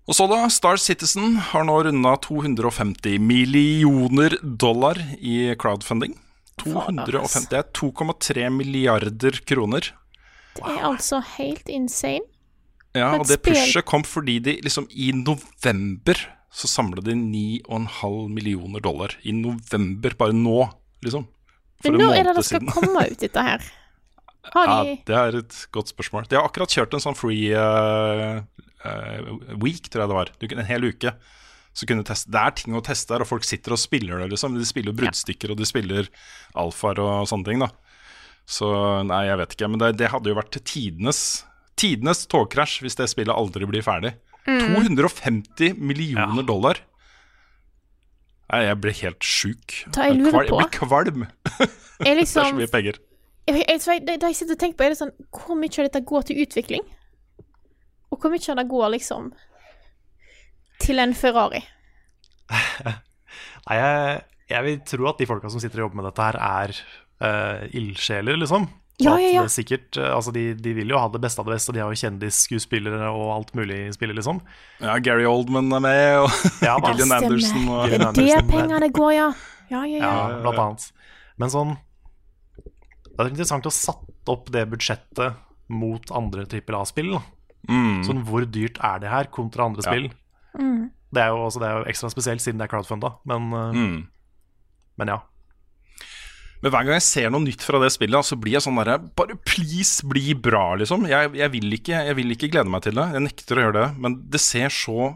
Og 0.07 0.15
så 0.15 0.27
da, 0.31 0.39
Star 0.53 0.79
Citizen 0.79 1.35
har 1.49 1.65
nå 1.67 1.75
runda 1.83 2.13
250 2.23 3.17
millioner 3.19 4.37
dollar 4.41 4.99
i 5.19 5.51
crowdfunding. 5.59 6.15
250, 6.63 7.49
det 7.51 7.59
er 7.59 7.67
2,3 7.75 8.47
milliarder 8.55 9.41
kroner. 9.45 9.91
Det 10.57 10.63
er 10.63 10.87
altså 10.87 11.19
helt 11.35 11.67
insane. 11.69 12.25
Ja, 12.97 13.11
og 13.19 13.27
det 13.29 13.41
pushet 13.45 13.85
kom 13.85 14.05
fordi 14.07 14.39
de 14.41 14.55
liksom 14.65 14.87
i 14.89 15.11
november 15.13 16.17
så 16.57 16.69
samla 16.71 17.03
de 17.05 17.13
9,5 17.13 18.29
millioner 18.33 18.81
dollar. 18.81 19.13
I 19.21 19.35
november, 19.35 20.15
bare 20.17 20.33
nå, 20.33 20.63
liksom. 21.05 21.27
For 21.83 21.93
Men 21.93 22.01
nå 22.01 22.13
er 22.15 22.25
det 22.25 22.37
det 22.39 22.45
skal 22.47 22.63
komme 22.71 23.03
ut, 23.05 23.19
dette 23.21 23.43
her? 23.43 23.67
Har 24.55 24.71
Ja, 24.71 24.95
det 25.05 25.19
er 25.19 25.37
et 25.43 25.59
godt 25.75 25.91
spørsmål. 25.91 26.25
De 26.31 26.39
har 26.39 26.47
akkurat 26.47 26.73
kjørt 26.73 26.95
en 26.95 27.03
sånn 27.03 27.19
free 27.19 27.51
eh, 27.51 28.39
week, 29.61 29.89
tror 29.89 30.03
jeg 30.05 30.11
det 30.11 30.17
var. 30.19 30.31
Du, 30.41 30.47
en 30.55 30.65
hel 30.69 30.87
uke. 30.89 31.13
Så 31.77 31.85
kunne 31.85 32.01
teste. 32.07 32.31
Det 32.33 32.41
er 32.41 32.55
ting 32.57 32.73
å 32.73 32.81
teste 32.81 33.13
her, 33.13 33.21
og 33.21 33.29
folk 33.29 33.43
sitter 33.45 33.75
og 33.75 33.81
spiller 33.81 34.23
det, 34.23 34.31
liksom. 34.33 34.55
De 34.57 34.65
spiller 34.65 34.95
bruddstykker, 34.97 35.51
og 35.53 35.59
de 35.59 35.67
spiller 35.69 36.07
alfaer 36.57 37.01
og 37.03 37.27
sånne 37.29 37.45
ting, 37.51 37.61
da. 37.61 37.69
Så 38.49 38.69
nei, 39.05 39.25
jeg 39.27 39.37
vet 39.43 39.53
ikke. 39.57 39.69
Men 39.69 39.81
det, 39.83 39.91
det 39.99 40.09
hadde 40.13 40.31
jo 40.31 40.37
vært 40.39 40.57
tidenes 40.65 41.21
Tidenes 41.77 42.23
togkrasj 42.25 42.79
hvis 42.81 42.95
det 42.97 43.05
spillet 43.11 43.29
aldri 43.37 43.67
blir 43.69 43.83
ferdig. 43.85 44.15
Mm. 44.49 44.79
250 44.79 45.75
millioner 45.77 46.41
dollar. 46.47 46.79
Nei, 48.49 48.61
jeg 48.63 48.79
ble 48.81 48.93
helt 49.03 49.27
sjuk. 49.27 49.75
Jeg, 49.83 49.91
jeg 49.99 50.15
lurer 50.21 50.31
Kval- 50.33 50.49
på- 50.49 50.61
Jeg 50.63 50.71
kvalm. 50.79 51.25
er 51.59 51.67
Det 51.67 52.07
er 52.07 52.21
så 52.25 52.45
liksom 52.47 52.57
mye 52.61 52.71
penger. 52.71 52.97
jeg, 53.47 53.59
jeg, 53.67 53.81
jeg, 53.85 54.05
det, 54.07 54.15
det 54.23 54.29
jeg 54.31 54.39
sitter 54.39 54.55
og 54.57 54.61
tenker 54.63 54.79
på, 54.79 54.85
er 54.87 54.93
det 54.95 54.99
sånn 55.03 55.11
Hvor 55.35 55.59
mye 55.59 55.69
av 55.77 55.89
dette 55.89 56.01
går 56.07 56.25
til 56.31 56.41
utvikling? 56.45 56.87
Og 58.11 58.21
hvor 58.21 58.31
mye 58.31 58.51
av 58.53 58.59
det 58.59 58.67
går 58.71 58.93
liksom 58.95 59.31
til 60.83 61.01
en 61.03 61.15
Ferrari? 61.17 61.63
Nei, 63.67 63.75
jeg, 63.75 64.19
jeg 64.53 64.65
vil 64.67 64.81
tro 64.87 65.07
at 65.11 65.19
de 65.19 65.27
folka 65.27 65.51
som 65.51 65.61
sitter 65.63 65.81
og 65.81 65.87
jobber 65.87 66.01
med 66.01 66.07
dette 66.09 66.27
her, 66.27 66.37
er 66.39 66.75
uh, 67.23 67.65
ildsjeler, 67.75 68.39
liksom. 68.39 68.69
Ja, 68.97 69.13
ja, 69.21 69.29
ja. 69.29 69.43
sikkert, 69.51 69.93
eh, 69.97 70.09
altså 70.09 70.31
de, 70.33 70.55
de 70.57 70.71
vil 70.73 70.89
jo 70.89 70.97
ha 70.97 71.05
det 71.13 71.19
beste 71.21 71.37
av 71.37 71.45
det 71.45 71.53
beste, 71.53 71.73
de 71.75 71.83
har 71.83 71.91
jo 71.93 71.99
kjendisskuespillere 72.01 73.11
og 73.13 73.27
alt 73.29 73.51
mulig 73.57 73.91
spiller, 73.93 74.17
liksom. 74.17 74.39
Ja, 74.81 74.95
Gary 75.05 75.27
Oldman 75.29 75.69
er 75.77 75.83
med, 75.85 76.05
og 76.23 76.31
Ja. 76.65 76.79
Gillian. 76.81 77.13
Anderson. 77.19 77.67
Og, 77.69 77.83
Er 77.85 78.01
det 78.01 78.13
det 78.17 78.39
pengene 78.49 78.89
går, 78.89 79.11
ja? 79.13 79.27
Ja, 79.69 79.83
ja, 79.83 79.99
ja. 79.99 80.09
Ja, 80.09 80.39
blant 80.41 80.63
annet. 80.63 80.87
Men 81.37 81.53
sånn 81.53 81.75
Det 82.57 83.19
er 83.19 83.29
interessant 83.29 83.69
å 83.69 83.73
satt 83.73 84.31
opp 84.31 84.49
det 84.55 84.65
budsjettet 84.71 85.37
mot 85.69 86.13
andre 86.15 86.47
trippel 86.49 86.79
A-spill. 86.79 87.19
Mm, 87.67 88.03
Sånn 88.07 88.21
hvor 88.27 88.45
dyrt 88.45 88.77
er 88.83 89.01
det 89.03 89.09
her 89.11 89.31
kontra 89.33 89.65
andre 89.65 89.83
Ja. 89.85 89.91
spill? 89.91 90.11
Mm. 90.57 90.91
Det 91.13 91.23
er, 91.23 91.31
jo, 91.31 91.43
altså, 91.47 91.59
det 91.63 91.67
er 91.69 91.77
jo 91.79 91.89
ekstra 91.89 92.09
spesielt 92.11 92.43
siden 92.43 92.59
det 92.59 92.67
er 92.67 92.71
crowdfunda, 92.73 93.13
men, 93.25 93.49
eh, 93.55 93.77
mm. 93.77 94.07
men 94.99 95.07
ja. 95.13 95.21
Men 96.61 96.73
hver 96.73 96.87
gang 96.87 96.97
jeg 96.97 97.05
ser 97.05 97.29
noe 97.29 97.43
nytt 97.43 97.61
fra 97.61 97.79
det 97.83 97.91
spillet, 97.93 98.25
så 98.25 98.35
blir 98.39 98.57
jeg 98.57 98.65
sånn 98.65 98.79
derre 98.79 98.97
Bare 99.19 99.37
please, 99.45 100.01
bli 100.09 100.33
bra, 100.33 100.73
liksom. 100.81 101.05
Jeg, 101.09 101.31
jeg, 101.37 101.53
vil 101.53 101.77
ikke, 101.77 102.01
jeg 102.09 102.17
vil 102.17 102.33
ikke 102.33 102.49
glede 102.49 102.71
meg 102.73 102.81
til 102.85 102.97
det. 102.97 103.05
Jeg 103.13 103.25
nekter 103.27 103.59
å 103.59 103.65
gjøre 103.67 103.77
det. 103.77 103.87
Men 104.01 104.17
det 104.33 104.41
ser 104.41 104.73
så 104.73 105.11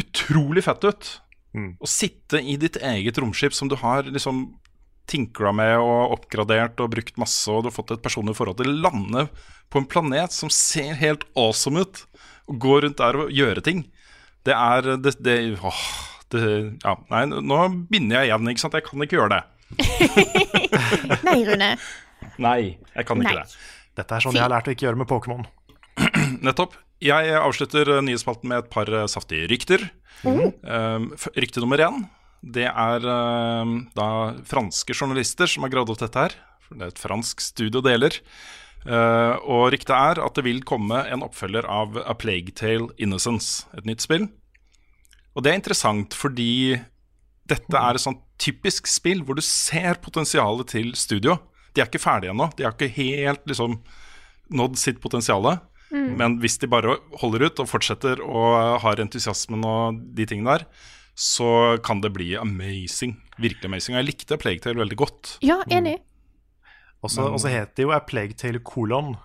utrolig 0.00 0.64
fett 0.68 0.84
ut. 0.84 1.08
Mm. 1.56 1.70
Å 1.80 1.88
sitte 1.88 2.40
i 2.44 2.58
ditt 2.60 2.76
eget 2.80 3.18
romskip 3.20 3.56
som 3.56 3.72
du 3.72 3.76
har 3.80 4.04
liksom 4.08 4.44
tinkla 5.10 5.52
med 5.56 5.74
og 5.82 6.14
oppgradert 6.16 6.80
og 6.82 6.92
brukt 6.94 7.18
masse, 7.20 7.46
og 7.50 7.64
du 7.64 7.70
har 7.70 7.76
fått 7.76 7.94
et 7.96 8.04
personlig 8.04 8.36
forhold 8.38 8.60
til, 8.60 8.70
lande 8.84 9.26
på 9.72 9.80
en 9.80 9.88
planet 9.88 10.34
som 10.34 10.52
ser 10.52 10.94
helt 11.00 11.24
awesome 11.38 11.82
ut, 11.82 12.04
og 12.50 12.58
gå 12.62 12.78
rundt 12.84 13.00
der 13.00 13.18
og 13.24 13.32
gjøre 13.32 13.64
ting. 13.64 13.86
Det 14.46 14.54
er 14.56 14.96
det, 15.00 15.14
det, 15.22 15.36
åh, 15.62 15.82
det 16.34 16.44
Ja, 16.82 16.96
nei, 17.12 17.24
nå 17.30 17.58
binder 17.90 18.20
jeg 18.20 18.30
igjen, 18.30 18.52
ikke 18.52 18.64
sant. 18.64 18.78
Jeg 18.78 18.86
kan 18.88 19.04
ikke 19.06 19.18
gjøre 19.20 19.36
det. 19.36 19.42
Nei, 21.26 21.38
Rune. 21.48 21.68
Nei, 22.42 22.58
jeg 22.92 23.06
kan 23.08 23.22
ikke 23.22 23.36
Nei. 23.36 23.44
det. 23.44 23.60
Dette 24.00 24.16
er 24.16 24.24
sånn 24.24 24.36
jeg 24.36 24.44
har 24.44 24.52
lært 24.52 24.68
å 24.68 24.74
ikke 24.74 24.88
gjøre 24.88 25.00
med 25.00 25.08
Pokémon. 25.10 25.46
Nettopp. 26.46 26.74
Jeg 27.02 27.34
avslutter 27.34 27.96
eh, 27.96 28.02
nyhetsspalten 28.04 28.50
med 28.50 28.62
et 28.62 28.72
par 28.72 28.90
eh, 28.90 29.08
saftige 29.10 29.48
rykter. 29.50 29.88
Um, 30.22 31.08
rykte 31.34 31.62
nummer 31.62 31.80
én 31.82 32.04
det 32.42 32.66
er 32.66 33.04
um, 33.06 33.76
da 33.94 34.34
franske 34.48 34.96
journalister 34.96 35.46
som 35.50 35.62
har 35.62 35.72
gravd 35.72 35.94
opp 35.94 36.02
dette 36.02 36.26
her. 36.26 36.36
For 36.66 36.78
det 36.78 36.84
er 36.84 36.94
et 36.94 37.02
fransk 37.02 37.42
studio 37.44 37.82
deler. 37.84 38.18
Uh, 38.82 39.38
og 39.46 39.68
ryktet 39.70 39.94
er 39.94 40.18
at 40.24 40.34
det 40.34 40.42
vil 40.48 40.64
komme 40.66 41.04
en 41.06 41.22
oppfølger 41.22 41.68
av 41.70 42.00
A 42.02 42.16
Plague 42.18 42.54
Tale 42.58 42.90
Innocence, 42.98 43.68
et 43.78 43.86
nytt 43.86 44.02
spill. 44.02 44.26
Og 45.36 45.44
det 45.44 45.52
er 45.52 45.60
interessant 45.60 46.16
fordi 46.18 46.80
dette 47.48 47.78
er 47.78 47.96
et 47.96 48.02
sånt 48.02 48.22
typisk 48.42 48.88
spill 48.90 49.22
hvor 49.26 49.38
du 49.38 49.44
ser 49.46 50.00
potensialet 50.02 50.72
til 50.74 50.92
studio. 50.98 51.38
De 51.72 51.82
er 51.82 51.88
ikke 51.88 52.02
ferdige 52.02 52.34
ennå. 52.34 52.50
De 52.58 52.66
har 52.66 52.74
ikke 52.74 52.90
helt 52.98 53.46
liksom 53.48 53.78
nådd 54.52 54.76
sitt 54.80 54.98
potensial. 55.02 55.46
Men 55.92 56.38
hvis 56.40 56.56
de 56.60 56.70
bare 56.72 56.96
holder 57.20 57.46
ut 57.46 57.60
og 57.60 57.68
fortsetter 57.68 58.20
og 58.24 58.80
har 58.80 59.00
entusiasmen 59.02 59.64
og 59.68 59.98
de 60.16 60.24
tingene 60.28 60.56
der, 60.56 60.64
så 61.14 61.78
kan 61.84 62.00
det 62.00 62.10
bli 62.14 62.32
amazing. 62.40 63.16
Virkelig 63.38 63.68
amazing. 63.68 63.96
Og 63.96 64.00
jeg 64.02 64.08
likte 64.12 64.38
Plague 64.40 64.62
Tale 64.64 64.80
veldig 64.80 64.96
godt. 65.00 65.34
Ja, 65.44 65.60
enig. 65.70 65.98
Og 67.02 67.10
så 67.10 67.26
og 67.28 67.40
så 67.42 67.50
heter 67.50 67.74
det 67.76 67.86
jo 67.88 67.92
A 67.94 68.00
Plague 68.00 68.34
Tale 68.38 68.62
kolon. 68.64 69.16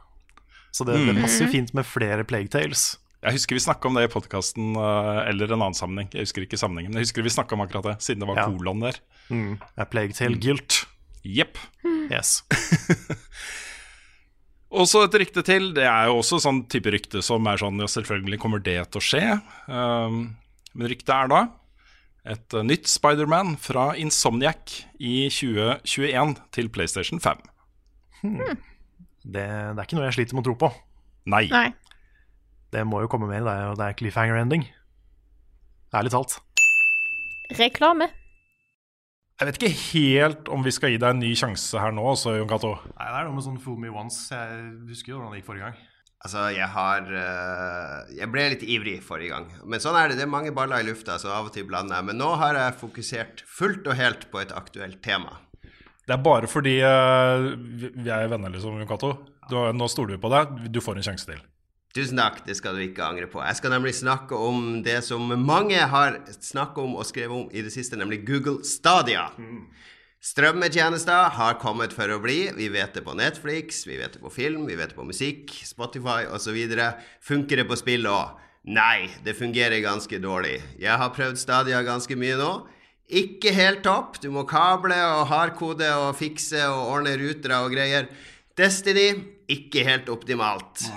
Så 0.76 0.86
det, 0.86 0.98
det 1.08 1.16
passer 1.22 1.48
fint 1.50 1.72
med 1.78 1.86
flere 1.88 2.26
Plague 2.28 2.52
Tales. 2.54 2.98
Jeg 3.24 3.34
husker 3.34 3.58
vi 3.58 3.64
snakka 3.64 3.90
om 3.90 3.96
det 3.98 4.04
i 4.06 4.12
podkasten, 4.14 4.76
eller 4.78 5.50
en 5.50 5.58
annen 5.64 5.74
sammenheng. 5.78 6.10
Jeg 6.14 6.28
husker 6.28 6.44
ikke 6.46 6.60
sammenhengen, 6.60 6.92
men 6.94 7.02
jeg 7.02 7.08
husker 7.10 7.26
vi 7.26 7.34
snakka 7.34 7.56
om 7.58 7.64
akkurat 7.66 7.88
det, 7.90 7.96
siden 8.06 8.22
det 8.22 8.28
var 8.30 8.38
Ja. 8.44 8.50
kolon 8.52 8.84
der. 8.84 9.00
A 9.78 9.86
Plague 9.90 10.14
Tale 10.14 10.38
Guilt. 10.38 10.84
Jepp. 11.26 11.58
Yes. 12.12 12.44
Og 14.78 14.84
så 14.90 15.06
et 15.08 15.16
rykte 15.16 15.44
til. 15.48 15.70
Det 15.76 15.86
er 15.88 16.10
jo 16.10 16.18
også 16.20 16.40
sånn 16.44 16.64
type 16.72 16.92
rykte 16.92 17.22
som 17.26 17.46
er 17.48 17.60
sånn 17.60 17.80
Ja, 17.82 17.88
selvfølgelig 17.88 18.40
kommer 18.44 18.60
det 18.64 18.76
til 18.92 19.00
å 19.00 19.06
skje. 19.06 19.22
Um, 19.72 20.18
men 20.78 20.90
ryktet 20.92 21.14
er 21.16 21.32
da 21.32 21.42
et 22.28 22.56
uh, 22.58 22.64
nytt 22.66 22.90
Spiderman 22.92 23.56
fra 23.62 23.94
Insomniac 24.00 24.82
i 25.00 25.30
2021 25.32 26.36
til 26.56 26.70
PlayStation 26.74 27.22
5. 27.24 27.44
Det, 29.28 29.44
det 29.44 29.44
er 29.44 29.84
ikke 29.84 29.98
noe 30.00 30.08
jeg 30.08 30.18
sliter 30.20 30.38
med 30.38 30.46
å 30.46 30.50
tro 30.50 30.58
på. 30.68 30.72
Nei. 31.32 31.46
Nei. 31.52 31.70
Det 32.72 32.84
må 32.88 33.02
jo 33.04 33.10
komme 33.12 33.30
mer. 33.30 33.44
Det 33.48 33.54
er 33.54 33.80
det 33.80 33.88
er 33.88 33.98
cliffhanger 34.00 34.40
ending. 34.42 34.68
Ærlig 35.96 36.14
talt. 36.14 36.38
Reklame. 37.58 38.10
Jeg 39.38 39.48
vet 39.48 39.60
ikke 39.60 39.76
helt 39.94 40.50
om 40.50 40.64
vi 40.66 40.74
skal 40.74 40.92
gi 40.92 40.98
deg 41.00 41.14
en 41.14 41.20
ny 41.22 41.30
sjanse 41.38 41.78
her 41.78 41.94
nå, 41.94 42.04
så 42.18 42.34
Jon 42.34 42.50
Cato. 42.50 42.74
Nei, 42.96 43.06
det 43.06 43.20
er 43.20 43.28
noe 43.28 43.36
med 43.38 43.46
sånn 43.46 43.60
fool 43.62 43.78
me 43.80 43.92
once. 43.94 44.32
Jeg 44.34 44.72
husker 44.90 45.14
jo 45.14 45.20
hvordan 45.20 45.36
det 45.36 45.44
gikk 45.44 45.50
forrige 45.52 45.70
gang. 45.70 45.84
Altså, 46.26 46.48
jeg 46.50 46.66
har 46.74 47.10
eh, 47.14 48.16
Jeg 48.18 48.30
ble 48.34 48.48
litt 48.54 48.64
ivrig 48.66 48.96
forrige 49.06 49.36
gang. 49.36 49.50
Men 49.70 49.84
sånn 49.84 49.98
er 50.00 50.10
det. 50.10 50.18
Det 50.20 50.26
er 50.26 50.32
mange 50.34 50.54
baller 50.56 50.82
i 50.82 50.88
lufta, 50.88 51.20
så 51.22 51.30
av 51.36 51.50
og 51.50 51.54
til 51.56 51.68
blander 51.70 52.00
jeg. 52.00 52.08
Men 52.10 52.18
nå 52.22 52.32
har 52.42 52.58
jeg 52.58 52.80
fokusert 52.82 53.44
fullt 53.46 53.86
og 53.88 54.00
helt 54.00 54.26
på 54.32 54.42
et 54.42 54.56
aktuelt 54.56 55.00
tema. 55.06 55.38
Det 56.08 56.16
er 56.16 56.24
bare 56.24 56.48
fordi 56.50 56.80
eh, 56.88 57.52
vi 58.00 58.10
er 58.10 58.32
venner, 58.32 58.54
liksom, 58.54 58.80
Cato. 58.90 59.14
Nå 59.52 59.88
stoler 59.92 60.16
vi 60.16 60.24
på 60.24 60.32
deg. 60.34 60.58
Du 60.74 60.82
får 60.84 61.00
en 61.00 61.08
sjanse 61.12 61.30
til. 61.30 61.44
Tusen 61.96 62.20
takk, 62.20 62.44
det 62.46 62.58
skal 62.60 62.76
du 62.78 62.84
ikke 62.84 63.06
angre 63.06 63.30
på. 63.32 63.40
Jeg 63.42 63.58
skal 63.58 63.74
nemlig 63.74 63.96
snakke 63.98 64.38
om 64.38 64.82
det 64.86 65.00
som 65.08 65.32
mange 65.42 65.80
har 65.80 66.20
snakket 66.36 66.82
om 66.84 66.98
og 67.00 67.08
skrevet 67.10 67.34
om 67.34 67.48
i 67.50 67.64
det 67.66 67.72
siste, 67.74 67.98
nemlig 67.98 68.20
Google 68.28 68.60
Stadia. 68.68 69.30
Strømmetjenester 70.24 71.30
har 71.38 71.60
kommet 71.62 71.94
for 71.94 72.10
å 72.10 72.18
bli. 72.24 72.48
Vi 72.58 72.68
vet 72.74 72.96
det 72.98 73.04
på 73.06 73.14
Netflix, 73.18 73.84
vi 73.88 74.00
vet 74.00 74.18
det 74.18 74.22
på 74.24 74.32
film, 74.34 74.66
vi 74.66 74.76
vet 74.76 74.92
det 74.92 74.98
på 74.98 75.06
musikk, 75.06 75.54
Spotify 75.64 76.26
osv. 76.34 76.58
Funker 77.22 77.62
det 77.62 77.68
på 77.70 77.78
spill 77.80 78.10
òg? 78.10 78.40
Nei, 78.68 79.08
det 79.24 79.38
fungerer 79.38 79.80
ganske 79.86 80.20
dårlig. 80.20 80.58
Jeg 80.82 81.00
har 81.00 81.14
prøvd 81.16 81.40
Stadia 81.40 81.80
ganske 81.88 82.18
mye 82.20 82.36
nå. 82.40 82.52
Ikke 83.08 83.54
helt 83.56 83.86
topp. 83.86 84.18
Du 84.20 84.28
må 84.36 84.44
kable 84.50 84.98
og 84.98 85.30
hardkode 85.30 85.88
og 86.02 86.18
fikse 86.20 86.66
og 86.68 86.90
ordne 86.98 87.16
rutere 87.22 87.62
og 87.64 87.72
greier. 87.72 88.10
Destiny 88.60 89.14
ikke 89.48 89.86
helt 89.88 90.10
optimalt. 90.12 90.90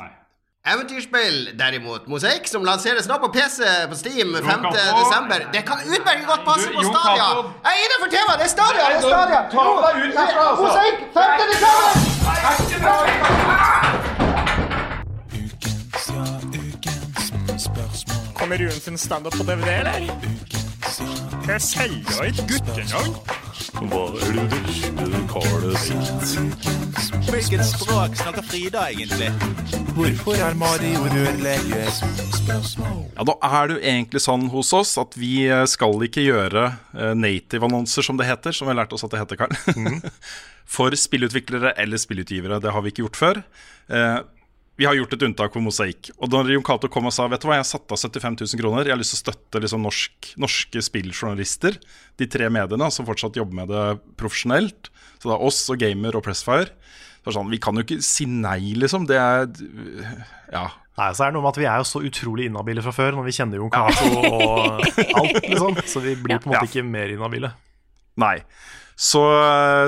Eventyrspill, 0.67 1.59
derimot, 1.59 2.05
Mosaikk, 2.13 2.45
som 2.49 2.65
lanseres 2.69 3.07
nå 3.09 3.17
på 3.23 3.31
PC 3.33 3.65
på 3.89 3.97
Steam 3.97 4.35
5. 4.45 4.67
desember. 5.01 5.47
Det 5.55 5.63
kan 5.65 5.79
utmerket 5.89 6.27
godt 6.29 6.45
passe 6.45 6.69
på 6.75 6.83
Stadia. 6.85 7.29
Jeg 7.65 7.73
er 7.73 7.81
innenfor 7.87 8.09
temaet! 8.13 8.39
Det 8.43 8.45
er 8.45 8.53
Stadia! 8.53 8.85
det 8.91 8.97
er 8.97 9.01
Stadia. 9.01 9.41
Ta 9.55 9.63
deg 9.87 9.95
ut 10.05 10.15
herfra, 10.21 10.43
altså. 10.51 10.63
Mosaikk 10.67 10.99
5. 11.17 11.23
desember! 11.53 11.81
Kommer 18.39 18.57
Ruen 18.59 18.81
sin 18.85 18.99
standup 18.99 19.33
på 19.33 19.43
DVD, 19.43 19.69
eller? 19.81 20.01
Jeg 21.49 21.61
selger 21.61 22.23
et 22.29 22.45
guttenavn. 22.53 23.40
Hva 23.79 24.01
er 24.19 24.37
det 24.37 24.47
du 24.99 25.19
kaller 25.31 25.77
sitt? 25.81 26.33
Hvilket 27.31 27.63
språk 27.69 28.17
snakker 28.19 28.45
Frida 28.47 28.87
egentlig? 28.91 29.29
Hvorfor 29.97 30.41
er 30.43 30.57
Mario 30.59 31.05
rørlegger? 31.13 31.93
Ja, 32.51 33.25
Da 33.29 33.37
er 33.47 33.71
det 33.71 33.77
jo 33.77 33.83
egentlig 33.93 34.23
sånn 34.25 34.49
hos 34.53 34.73
oss 34.77 34.97
at 35.01 35.15
vi 35.19 35.47
eh, 35.47 35.65
skal 35.71 36.03
ikke 36.07 36.25
gjøre 36.27 36.67
eh, 36.97 37.15
native-annonser, 37.19 38.07
som 38.07 38.19
det 38.19 38.27
heter, 38.29 38.55
som 38.57 38.67
vi 38.69 38.75
har 38.75 38.83
lært 38.83 38.97
oss 38.97 39.07
at 39.07 39.15
det 39.15 39.23
heter, 39.23 39.41
Karl. 39.41 40.11
For 40.77 40.95
spillutviklere 40.95 41.75
eller 41.83 41.99
spillutgivere. 41.99 42.61
Det 42.63 42.75
har 42.75 42.83
vi 42.85 42.93
ikke 42.93 43.07
gjort 43.07 43.19
før. 43.19 43.43
Vi 44.81 44.87
har 44.89 44.97
gjort 44.97 45.13
et 45.13 45.23
unntak 45.27 45.53
for 45.53 45.61
mosaikk. 45.61 46.09
Og 46.25 46.31
da 46.33 46.41
Jon 46.49 46.65
Cato 46.65 46.89
kom 46.89 47.05
og 47.11 47.13
sa 47.13 47.27
vet 47.29 47.43
du 47.43 47.49
hva, 47.51 47.59
jeg 47.59 47.67
har 47.67 47.69
satt 47.69 47.93
av 47.93 48.01
75 48.01 48.39
000 48.55 48.61
kroner, 48.63 48.89
jeg 48.89 48.95
har 48.95 49.01
lyst 49.03 49.13
til 49.13 49.21
å 49.21 49.25
støtte 49.27 49.61
liksom 49.61 49.83
norsk, 49.85 50.31
norske 50.41 50.81
spilljournalister, 50.87 51.77
de 52.17 52.29
tre 52.33 52.49
mediene 52.49 52.89
som 52.95 53.05
fortsatt 53.09 53.37
jobber 53.37 53.59
med 53.61 53.69
det 53.75 53.85
profesjonelt, 54.21 54.89
så 55.21 55.29
det 55.29 55.35
er 55.37 55.45
oss 55.51 55.61
og 55.69 55.83
Gamer 55.83 56.17
og 56.17 56.25
Pressfire. 56.25 56.73
Så 57.21 57.35
sånn, 57.37 57.51
Vi 57.53 57.59
kan 57.61 57.77
jo 57.77 57.85
ikke 57.85 58.01
si 58.01 58.25
nei, 58.25 58.73
liksom. 58.81 59.05
Det 59.07 59.19
er 59.21 59.45
Ja. 60.51 60.71
Nei, 60.97 61.11
så 61.13 61.25
er 61.27 61.31
det 61.31 61.35
noe 61.37 61.43
med 61.45 61.53
at 61.53 61.61
Vi 61.61 61.69
er 61.69 61.77
jo 61.81 61.85
så 61.89 62.01
utrolig 62.01 62.47
inhabile 62.49 62.81
fra 62.85 62.93
før, 62.97 63.13
når 63.21 63.25
vi 63.29 63.37
kjenner 63.37 63.61
Jon 63.61 63.71
Cato 63.71 64.09
og 64.25 64.81
alt. 65.21 65.45
liksom 65.45 65.77
Så 65.85 66.01
vi 66.01 66.15
blir 66.17 66.41
på 66.41 66.49
en 66.49 66.55
måte 66.55 66.65
Ja. 66.65 66.69
ikke 66.73 66.85
mer 66.89 67.13
inhabile. 67.13 67.53
Nei. 68.17 68.39
Så, 68.97 69.21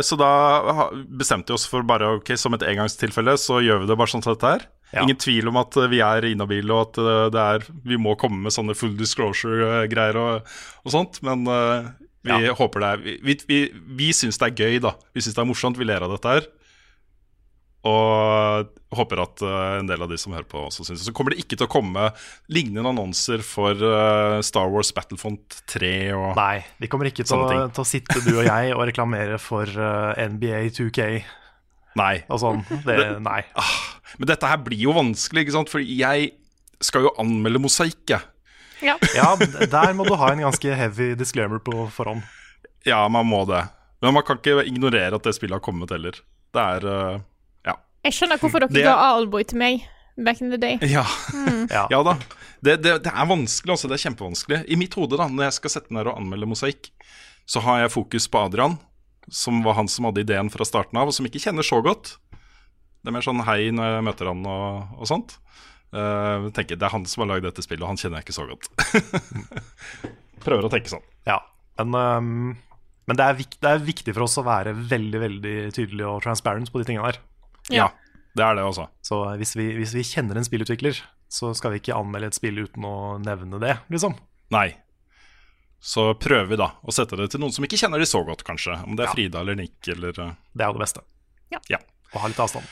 så 0.04 0.16
da 0.16 0.90
bestemte 1.08 1.52
vi 1.52 1.56
oss 1.56 1.66
for 1.68 1.82
bare 1.84 2.14
ok, 2.18 2.36
som 2.40 2.54
et 2.56 2.62
engangstilfelle, 2.64 3.34
så 3.40 3.58
gjør 3.64 3.82
vi 3.82 3.90
det 3.90 3.96
bare 4.00 4.08
sånn 4.12 4.22
som 4.24 4.32
dette 4.36 4.52
her. 4.54 4.68
Ja. 4.92 5.02
Ingen 5.06 5.16
tvil 5.16 5.48
om 5.48 5.56
at 5.60 5.76
eh, 5.80 5.88
vi 5.88 6.02
er 6.04 6.28
inhabile, 6.28 6.76
og 6.76 6.90
at 6.90 7.00
eh, 7.00 7.26
det 7.32 7.44
er, 7.56 7.68
vi 7.88 7.98
må 8.00 8.12
komme 8.20 8.42
med 8.44 8.52
sånne 8.54 8.76
full 8.76 8.92
disclosure-greier 8.98 10.18
og, 10.20 10.50
og 10.84 10.92
sånt. 10.92 11.22
Men 11.24 11.46
uh, 11.48 11.88
vi 12.28 12.52
håper 12.52 12.82
det 12.82 12.90
er 12.90 13.06
Vi, 13.06 13.14
vi, 13.24 13.38
vi, 13.48 13.62
vi 14.02 14.10
syns 14.16 14.40
det 14.40 14.50
er 14.50 14.66
gøy, 14.66 14.82
da. 14.84 14.96
Vi 15.16 15.24
syns 15.24 15.38
det 15.38 15.44
er 15.44 15.48
morsomt. 15.48 15.80
Vi 15.80 15.88
ler 15.88 16.04
av 16.04 16.12
dette 16.12 16.36
her. 16.36 16.50
Og 17.88 18.68
håper 18.92 19.24
at 19.24 19.42
uh, 19.48 19.80
en 19.80 19.88
del 19.88 20.04
av 20.04 20.12
de 20.12 20.20
som 20.20 20.36
hører 20.36 20.46
på, 20.52 20.68
også 20.68 20.84
syns 20.84 21.00
det. 21.00 21.08
Så 21.08 21.16
kommer 21.16 21.32
det 21.32 21.40
ikke 21.40 21.56
til 21.56 21.70
å 21.70 21.72
komme 21.72 22.10
lignende 22.52 22.92
annonser 22.92 23.40
for 23.46 23.72
uh, 23.72 24.44
Star 24.44 24.68
Wars 24.70 24.92
Battlefront 24.92 25.62
3 25.72 25.94
og 26.20 26.34
Nei, 26.36 26.58
vi 26.84 26.92
kommer 26.92 27.08
ikke 27.08 27.24
til 27.24 27.40
å, 27.40 27.62
til 27.72 27.80
å 27.80 27.88
sitte, 27.88 28.20
du 28.28 28.34
og 28.36 28.44
jeg, 28.44 28.76
og 28.76 28.84
reklamere 28.92 29.40
for 29.40 29.72
NBA 29.72 30.66
2K 30.76 31.14
Nei. 31.98 32.22
sånn. 32.40 32.62
Det, 32.86 32.96
nei. 33.20 33.42
Men 34.18 34.28
dette 34.30 34.48
her 34.48 34.60
blir 34.64 34.80
jo 34.86 34.94
vanskelig, 34.96 35.44
ikke 35.46 35.56
sant? 35.58 35.72
For 35.72 35.80
jeg 35.84 36.30
skal 36.82 37.04
jo 37.08 37.14
anmelde 37.22 37.60
mosaikk. 37.62 38.14
Ja. 38.16 38.96
Ja, 39.14 39.36
der 39.38 39.92
må 39.94 40.02
du 40.08 40.16
ha 40.18 40.32
en 40.32 40.40
ganske 40.42 40.72
heavy 40.74 41.12
disclaimer 41.14 41.60
på 41.62 41.84
forhånd. 41.94 42.24
Ja, 42.84 43.04
man 43.12 43.28
må 43.30 43.44
det. 43.46 43.60
Men 44.02 44.16
man 44.16 44.24
kan 44.26 44.40
ikke 44.40 44.64
ignorere 44.66 45.14
at 45.14 45.22
det 45.22 45.36
spillet 45.36 45.54
har 45.54 45.62
kommet 45.62 45.92
heller. 45.94 46.16
Det 46.52 46.64
er 46.78 46.86
uh, 46.90 47.20
Ja. 47.68 47.76
Jeg 48.08 48.16
skjønner 48.16 48.40
hvorfor 48.42 48.64
dere 48.64 48.74
Det- 48.74 48.82
ga 48.88 48.96
Alboy 49.12 49.44
til 49.46 49.60
meg 49.62 49.84
back 50.18 50.40
in 50.42 50.50
the 50.50 50.58
day. 50.58 50.80
Ja, 50.82 51.04
Mm. 51.32 51.68
Ja. 51.70 51.86
ja 51.94 52.02
da. 52.02 52.16
Det, 52.62 52.74
det, 52.82 52.96
det 53.06 53.12
er 53.14 53.26
vanskelig, 53.30 53.70
altså. 53.76 53.88
Det 53.88 54.00
er 54.00 54.02
kjempevanskelig. 54.10 54.58
I 54.66 54.76
mitt 54.76 54.94
hode, 54.98 55.16
da, 55.16 55.28
når 55.30 55.46
jeg 55.46 55.52
skal 55.60 55.70
sette 55.76 55.94
meg 55.94 56.02
ned 56.02 56.10
og 56.12 56.18
anmelde 56.18 56.48
mosaikk, 56.50 56.90
så 57.46 57.62
har 57.62 57.84
jeg 57.84 57.94
fokus 57.94 58.26
på 58.30 58.42
Adrian, 58.48 58.76
som 59.30 59.62
var 59.64 59.76
han 59.78 59.90
som 59.90 60.08
hadde 60.08 60.24
ideen 60.24 60.50
fra 60.52 60.66
starten 60.66 60.98
av, 60.98 61.10
og 61.10 61.16
som 61.16 61.26
ikke 61.28 61.42
kjenner 61.42 61.66
så 61.66 61.80
godt. 61.84 62.16
Det 63.02 63.10
er 63.10 63.16
mer 63.16 63.24
sånn 63.26 63.42
hei 63.46 63.70
når 63.74 63.96
jeg 63.96 64.06
møter 64.06 64.30
han 64.30 64.42
og, 64.46 64.98
og 64.98 65.08
sånt. 65.10 65.36
Uh, 65.92 66.48
tenker, 66.56 66.78
Det 66.80 66.86
er 66.86 66.94
han 66.94 67.04
som 67.08 67.24
har 67.24 67.34
lagd 67.34 67.46
dette 67.46 67.64
spillet, 67.64 67.84
og 67.84 67.92
han 67.92 68.00
kjenner 68.00 68.20
jeg 68.20 68.28
ikke 68.28 68.38
så 68.38 68.46
godt. 68.48 68.68
Prøver 70.46 70.68
å 70.68 70.70
tenke 70.72 70.92
sånn. 70.92 71.04
Ja, 71.28 71.40
men, 71.80 71.96
um, 71.96 72.52
men 73.10 73.18
det, 73.18 73.26
er 73.26 73.36
vik 73.38 73.58
det 73.60 73.72
er 73.74 73.82
viktig 73.84 74.14
for 74.14 74.26
oss 74.26 74.38
å 74.40 74.46
være 74.46 74.72
veldig 74.76 75.20
veldig 75.26 75.56
tydelig 75.76 76.06
og 76.08 76.22
transparent 76.24 76.72
på 76.72 76.80
de 76.80 76.88
tingene 76.88 77.10
der. 77.10 77.20
Ja, 77.72 77.90
det 78.38 78.46
er 78.46 78.56
det 78.56 78.64
også. 78.64 78.88
Så 79.04 79.20
hvis 79.40 79.54
vi, 79.58 79.68
hvis 79.76 79.92
vi 79.96 80.06
kjenner 80.06 80.38
en 80.40 80.46
spillutvikler, 80.46 81.02
så 81.32 81.52
skal 81.56 81.74
vi 81.74 81.82
ikke 81.82 81.96
anmelde 81.96 82.30
et 82.30 82.38
spill 82.38 82.62
uten 82.64 82.86
å 82.88 82.96
nevne 83.22 83.60
det, 83.62 83.76
liksom. 83.92 84.16
Nei. 84.52 84.70
Så 85.82 86.04
prøver 86.22 86.46
vi 86.52 86.56
da 86.60 86.68
å 86.86 86.92
sette 86.94 87.16
det 87.18 87.30
til 87.32 87.40
noen 87.42 87.50
som 87.54 87.64
ikke 87.66 87.78
kjenner 87.80 87.98
de 87.98 88.06
så 88.06 88.20
godt, 88.26 88.44
kanskje. 88.46 88.76
Om 88.86 88.94
det 88.96 89.02
er 89.02 89.10
Ja. 89.10 89.14
Frida 89.16 89.40
eller 89.42 89.56
Nick 89.58 89.88
eller 89.90 90.14
eh, 90.22 90.34
Det 90.54 90.62
er 90.62 90.70
jo 90.70 90.76
det 90.78 90.84
beste. 90.84 91.02
Ja. 91.50 91.58
Ja. 91.72 91.78
Og 92.14 92.20
ha 92.22 92.28
litt 92.30 92.38
avstand. 92.44 92.68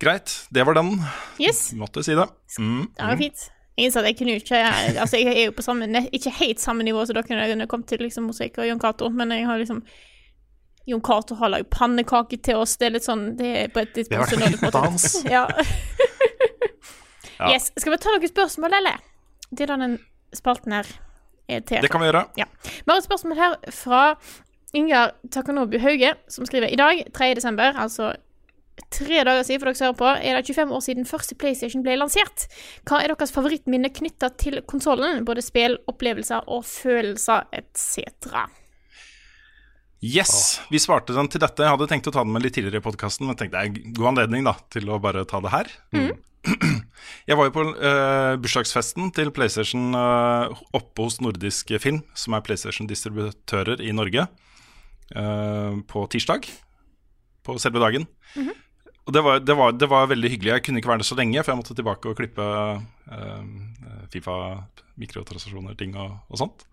Greit, 0.00 0.34
det 0.52 0.64
var 0.66 0.74
den. 0.76 0.94
Yes, 1.40 1.72
Måtte 1.76 2.02
si 2.04 2.14
det. 2.16 2.26
Mm. 2.58 2.86
det 2.96 3.08
var 3.08 3.16
fint. 3.20 3.46
Jeg 3.78 3.86
innså 3.88 4.00
at 4.02 4.06
jeg 4.10 4.16
kunne 4.18 4.34
ikke 4.36 4.58
Altså, 5.00 5.16
jeg 5.16 5.32
er 5.32 5.44
jo 5.46 5.52
på 5.56 5.62
samme 5.64 5.86
Ikke 6.12 6.32
helt 6.36 6.60
samme 6.60 6.84
nivå 6.84 7.04
som 7.06 7.16
dere 7.16 7.46
når 7.54 7.62
det 7.64 7.68
kom 7.70 7.82
til 7.88 8.02
liksom 8.04 8.26
musikk 8.28 8.58
og 8.60 8.66
Jon 8.68 8.80
Cato, 8.82 9.08
men 9.08 9.30
jeg 9.32 9.46
har 9.48 9.56
liksom 9.60 9.80
Jon 10.90 11.00
Cato 11.04 11.36
har 11.38 11.52
lagd 11.52 11.68
pannekaker 11.70 12.40
til 12.42 12.56
oss. 12.60 12.76
Det 12.76 12.88
er 12.88 12.94
litt 12.96 13.04
sånn 13.06 13.36
Det 13.38 13.50
er 13.64 13.68
på 13.72 13.80
et 13.80 13.92
har 13.92 13.94
tidspunkt 13.96 14.20
vært 14.20 14.50
det 14.50 14.60
på 14.60 14.66
en 14.66 14.72
måte- 14.72 14.82
dans. 14.84 15.24
Ja. 15.36 15.46
Ja. 17.40 17.54
Yes. 17.54 17.70
Skal 17.80 17.94
vi 17.94 17.98
ta 18.02 18.10
noen 18.12 18.28
spørsmål, 18.28 18.74
eller? 18.76 18.98
Det 19.48 19.64
er 19.64 19.70
da 19.72 19.76
den 19.80 19.94
spalten 20.36 20.74
her 20.76 20.88
er. 21.58 21.84
Det 21.84 21.90
kan 21.90 22.02
vi 22.02 22.10
gjøre. 22.10 22.24
Ja. 22.38 22.46
Vi 22.64 22.88
har 22.88 22.96
et 23.00 23.08
spørsmål 23.08 23.38
her 23.38 23.58
fra 23.74 24.02
Ingar 24.76 25.14
Takanobu 25.32 25.78
Hauge, 25.82 26.14
som 26.30 26.46
skriver 26.46 26.70
i 26.70 26.78
dag, 26.78 27.04
3. 27.14 27.34
desember, 27.34 27.74
altså 27.76 28.12
tre 28.90 29.24
dager 29.24 29.42
siden 29.44 29.60
for 29.60 29.70
dere 29.70 29.86
hører 29.86 29.98
på, 29.98 30.10
er 30.28 30.36
det 30.36 30.46
25 30.46 30.74
år 30.74 30.80
siden 30.84 31.08
første 31.08 31.34
PlayStation 31.34 31.82
ble 31.84 31.98
lansert. 32.00 32.46
Hva 32.88 33.02
er 33.02 33.12
deres 33.12 33.34
favorittminne 33.34 33.90
knytta 33.92 34.30
til 34.40 34.62
konsollen? 34.70 35.24
Både 35.28 35.44
spill, 35.44 35.76
opplevelser 35.90 36.48
og 36.48 36.64
følelser 36.64 37.46
etc. 37.52 38.46
Yes, 40.00 40.62
vi 40.72 40.80
svarte 40.80 41.12
den 41.12 41.28
til 41.28 41.42
dette. 41.42 41.60
Jeg 41.60 41.74
hadde 41.74 41.86
tenkt 41.90 42.06
å 42.08 42.12
ta 42.14 42.22
den 42.24 42.32
med 42.32 42.40
litt 42.40 42.54
tidligere 42.56 42.80
i 42.80 42.84
podkasten, 42.84 43.26
men 43.28 43.36
tenkte 43.36 43.60
det 43.60 43.68
er 43.68 43.92
god 43.98 44.14
anledning 44.14 44.46
da, 44.48 44.54
til 44.72 44.88
å 44.88 44.96
bare 45.02 45.26
ta 45.28 45.42
det 45.44 45.52
her. 45.52 45.68
Jeg 47.28 47.36
var 47.36 47.50
jo 47.50 47.52
på 47.52 47.64
uh, 47.68 48.32
bursdagsfesten 48.40 49.12
til 49.16 49.28
PlayStation 49.36 49.92
uh, 49.92 50.48
oppe 50.76 51.04
hos 51.04 51.20
Nordisk 51.20 51.74
Film, 51.84 52.00
som 52.16 52.32
er 52.32 52.44
PlayStation-distributører 52.48 53.84
i 53.84 53.92
Norge, 53.92 54.24
uh, 55.12 55.76
på 55.92 56.08
tirsdag. 56.16 56.48
På 57.44 57.60
selve 57.60 57.84
dagen. 57.84 58.08
Og 59.04 59.12
det 59.12 59.20
var, 59.26 59.44
det, 59.44 59.56
var, 59.56 59.76
det 59.76 59.88
var 59.90 60.08
veldig 60.08 60.32
hyggelig. 60.32 60.54
Jeg 60.54 60.64
kunne 60.64 60.80
ikke 60.80 60.94
være 60.94 61.04
der 61.04 61.12
så 61.12 61.20
lenge, 61.20 61.44
for 61.44 61.52
jeg 61.52 61.60
måtte 61.60 61.76
tilbake 61.76 62.08
og 62.08 62.16
klippe 62.16 62.48
Fifa, 64.12 64.36
mikrotransaksjoner, 65.00 65.76
ting 65.76 65.96
og, 65.98 66.20
og 66.30 66.40
sånt. 66.40 66.64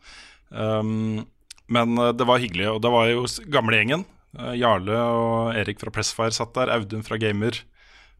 Um, 0.47 1.25
men 1.71 1.97
eh, 1.97 2.13
det 2.17 2.27
var 2.27 2.41
hyggelig, 2.43 2.69
og 2.73 2.81
det 2.83 2.91
var 2.93 3.09
jo 3.11 3.25
gamlegjengen. 3.53 4.05
Uh, 4.37 4.53
Jarle 4.59 4.97
og 4.97 5.55
Erik 5.57 5.79
fra 5.81 5.91
Pressfire 5.93 6.35
satt 6.35 6.53
der, 6.57 6.71
Audun 6.75 7.05
fra 7.05 7.17
Gamer. 7.21 7.61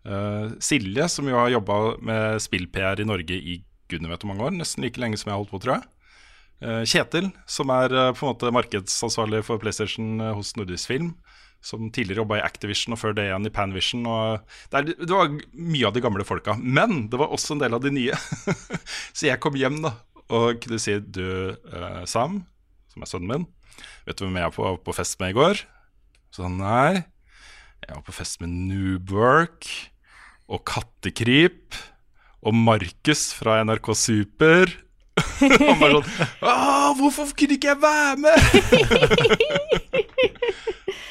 eh, 0.08 0.48
Silje, 0.64 1.08
som 1.12 1.28
jo 1.28 1.36
har 1.36 1.52
jobba 1.52 1.98
med 2.00 2.42
spill-PR 2.42 3.02
i 3.04 3.08
Norge 3.08 3.36
i 3.36 3.62
gudene 3.92 4.12
vet 4.12 4.24
hvor 4.24 4.32
mange 4.34 4.48
år, 4.48 4.56
nesten 4.56 4.84
like 4.84 5.00
lenge 5.00 5.20
som 5.20 5.30
jeg 5.30 5.36
har 5.36 5.42
holdt 5.42 5.54
på, 5.54 5.60
tror 5.64 5.78
jeg. 5.78 5.88
Eh, 6.68 6.84
Kjetil, 6.90 7.30
som 7.46 7.70
er 7.76 7.94
eh, 7.94 8.14
på 8.16 8.26
en 8.26 8.32
måte 8.34 8.54
markedsansvarlig 8.56 9.44
for 9.46 9.62
PlayStation 9.62 10.20
eh, 10.24 10.34
hos 10.38 10.56
Nordisk 10.58 10.90
Film. 10.90 11.14
Som 11.62 11.90
tidligere 11.92 12.22
jobba 12.22 12.38
i 12.38 12.46
Activision 12.46 12.94
og 12.94 13.00
før 13.02 13.16
det 13.18 13.26
igjen 13.28 13.48
i 13.50 13.52
Panvision. 13.52 14.04
Det, 14.70 14.78
er, 14.78 14.92
det 14.94 15.10
var 15.10 15.32
mye 15.58 15.88
av 15.90 15.96
de 15.96 16.04
gamle 16.06 16.26
folka. 16.28 16.54
Men 16.62 17.08
det 17.12 17.18
var 17.20 17.34
også 17.34 17.56
en 17.56 17.64
del 17.64 17.74
av 17.74 17.82
de 17.84 17.92
nye. 17.96 18.18
Så 19.18 19.26
jeg 19.28 19.42
kom 19.44 19.58
hjem 19.58 19.82
da 19.84 19.96
og 20.28 20.60
kunne 20.62 20.78
si 20.80 20.94
Du, 21.00 21.26
eh, 21.56 22.04
Sam, 22.10 22.42
som 22.98 23.06
er 23.06 23.12
sønnen 23.12 23.30
min, 23.30 23.46
vet 24.08 24.18
du 24.18 24.26
hvem 24.26 24.40
jeg 24.40 24.50
var 24.50 24.56
på, 24.56 24.72
på 24.88 24.96
fest 24.98 25.20
med 25.22 25.34
i 25.34 25.38
går? 25.38 25.62
Så 26.34 26.48
han 26.48 26.58
nei. 26.60 27.06
Jeg 27.86 27.94
var 27.94 28.04
på 28.08 28.16
fest 28.16 28.42
med 28.42 28.50
Noobwork 28.50 29.70
og 30.50 30.64
Kattekrip 30.68 31.78
og 32.42 32.56
Markus 32.58 33.30
fra 33.38 33.60
NRK 33.68 33.94
Super. 33.98 34.74
Han 35.42 35.80
bare 35.82 36.02
sånn 36.06 36.98
hvorfor 37.00 37.32
kunne 37.38 37.58
ikke 37.58 37.72
jeg 37.72 37.82
være 37.82 38.18
med? 38.22 38.38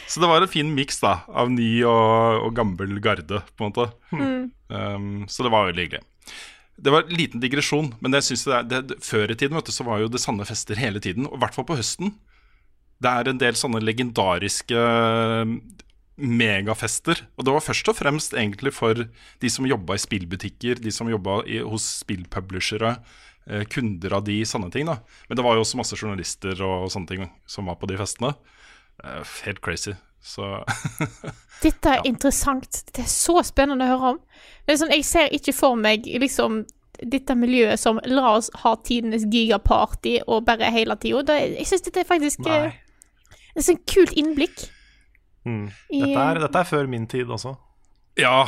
Så 0.07 0.23
det 0.23 0.29
var 0.31 0.41
en 0.41 0.49
fin 0.51 0.69
miks 0.73 1.03
av 1.05 1.51
ny 1.51 1.83
og, 1.85 2.47
og 2.47 2.53
gammel 2.57 3.01
garde, 3.03 3.41
på 3.59 3.67
en 3.67 3.73
måte. 3.73 3.89
Mm. 4.15 4.45
Um, 4.71 5.27
så 5.29 5.45
det 5.45 5.51
var 5.53 5.67
veldig 5.67 5.83
hyggelig. 5.83 6.07
Det 6.77 6.93
var 6.93 7.07
en 7.07 7.17
liten 7.17 7.41
digresjon, 7.41 7.95
men 8.05 8.17
jeg 8.19 8.27
synes 8.29 8.45
det 8.45 8.57
er, 8.57 8.83
det, 8.85 8.99
før 9.05 9.33
i 9.33 9.37
tiden 9.39 9.57
vet 9.57 9.69
du, 9.69 9.73
så 9.73 9.87
var 9.87 10.03
jo 10.03 10.11
det 10.13 10.21
sanne 10.21 10.45
fester 10.49 10.77
hele 10.77 11.01
tiden. 11.01 11.29
Og 11.31 11.39
i 11.39 11.43
hvert 11.45 11.57
fall 11.57 11.67
på 11.69 11.79
høsten. 11.79 12.13
Det 13.01 13.13
er 13.13 13.31
en 13.31 13.41
del 13.41 13.57
sånne 13.57 13.81
legendariske 13.85 14.83
megafester. 16.17 17.23
Og 17.37 17.47
det 17.47 17.55
var 17.55 17.65
først 17.65 17.91
og 17.93 17.99
fremst 17.99 18.37
egentlig 18.37 18.73
for 18.77 18.97
de 19.05 19.53
som 19.53 19.69
jobba 19.69 19.97
i 19.97 20.05
spillbutikker, 20.05 20.81
de 20.81 20.93
som 20.93 21.11
jobba 21.13 21.43
hos 21.69 21.89
spillpublishere, 22.03 22.97
eh, 23.47 23.65
kunder 23.73 24.17
av 24.17 24.25
de, 24.25 24.43
sanne 24.45 24.71
ting. 24.71 24.87
da 24.87 25.01
Men 25.29 25.37
det 25.37 25.45
var 25.45 25.55
jo 25.55 25.65
også 25.65 25.81
masse 25.81 25.97
journalister 25.97 26.61
og 26.63 26.91
sånne 26.91 27.09
ting 27.09 27.31
som 27.47 27.67
var 27.67 27.77
på 27.77 27.89
de 27.89 27.97
festene. 27.97 28.35
Eh, 29.05 29.25
helt 29.45 29.61
crazy. 29.61 29.93
Så 30.27 30.47
Dette 31.65 31.93
er 31.93 32.07
interessant. 32.09 32.83
Det 32.93 33.05
er 33.05 33.11
så 33.11 33.39
spennende 33.47 33.87
å 33.87 33.93
høre 33.95 34.15
om. 34.15 34.23
Det 34.67 34.75
er 34.75 34.81
sånn, 34.83 34.95
jeg 34.97 35.07
ser 35.09 35.35
ikke 35.35 35.55
for 35.57 35.79
meg 35.79 36.09
liksom 36.21 36.65
dette 37.03 37.35
miljøet 37.37 37.81
som 37.81 38.01
la 38.09 38.37
oss 38.39 38.49
ha 38.63 38.73
tidenes 38.85 39.27
gigaparty 39.33 40.19
og 40.25 40.47
bare 40.49 40.71
hele 40.73 40.97
tida. 41.01 41.37
Jeg 41.37 41.69
syns 41.69 41.85
dette 41.85 42.03
er 42.03 42.09
faktisk 42.09 42.41
Nei. 42.47 42.57
eh, 42.71 43.37
Det 43.53 43.63
er 43.63 43.67
sånn 43.69 43.85
kult 43.89 44.17
innblikk. 44.17 44.67
Mm. 45.47 45.69
Dette, 45.93 46.23
er, 46.25 46.41
dette 46.43 46.63
er 46.63 46.69
før 46.69 46.89
min 46.91 47.07
tid 47.09 47.31
også. 47.31 47.55
Ja, 48.19 48.47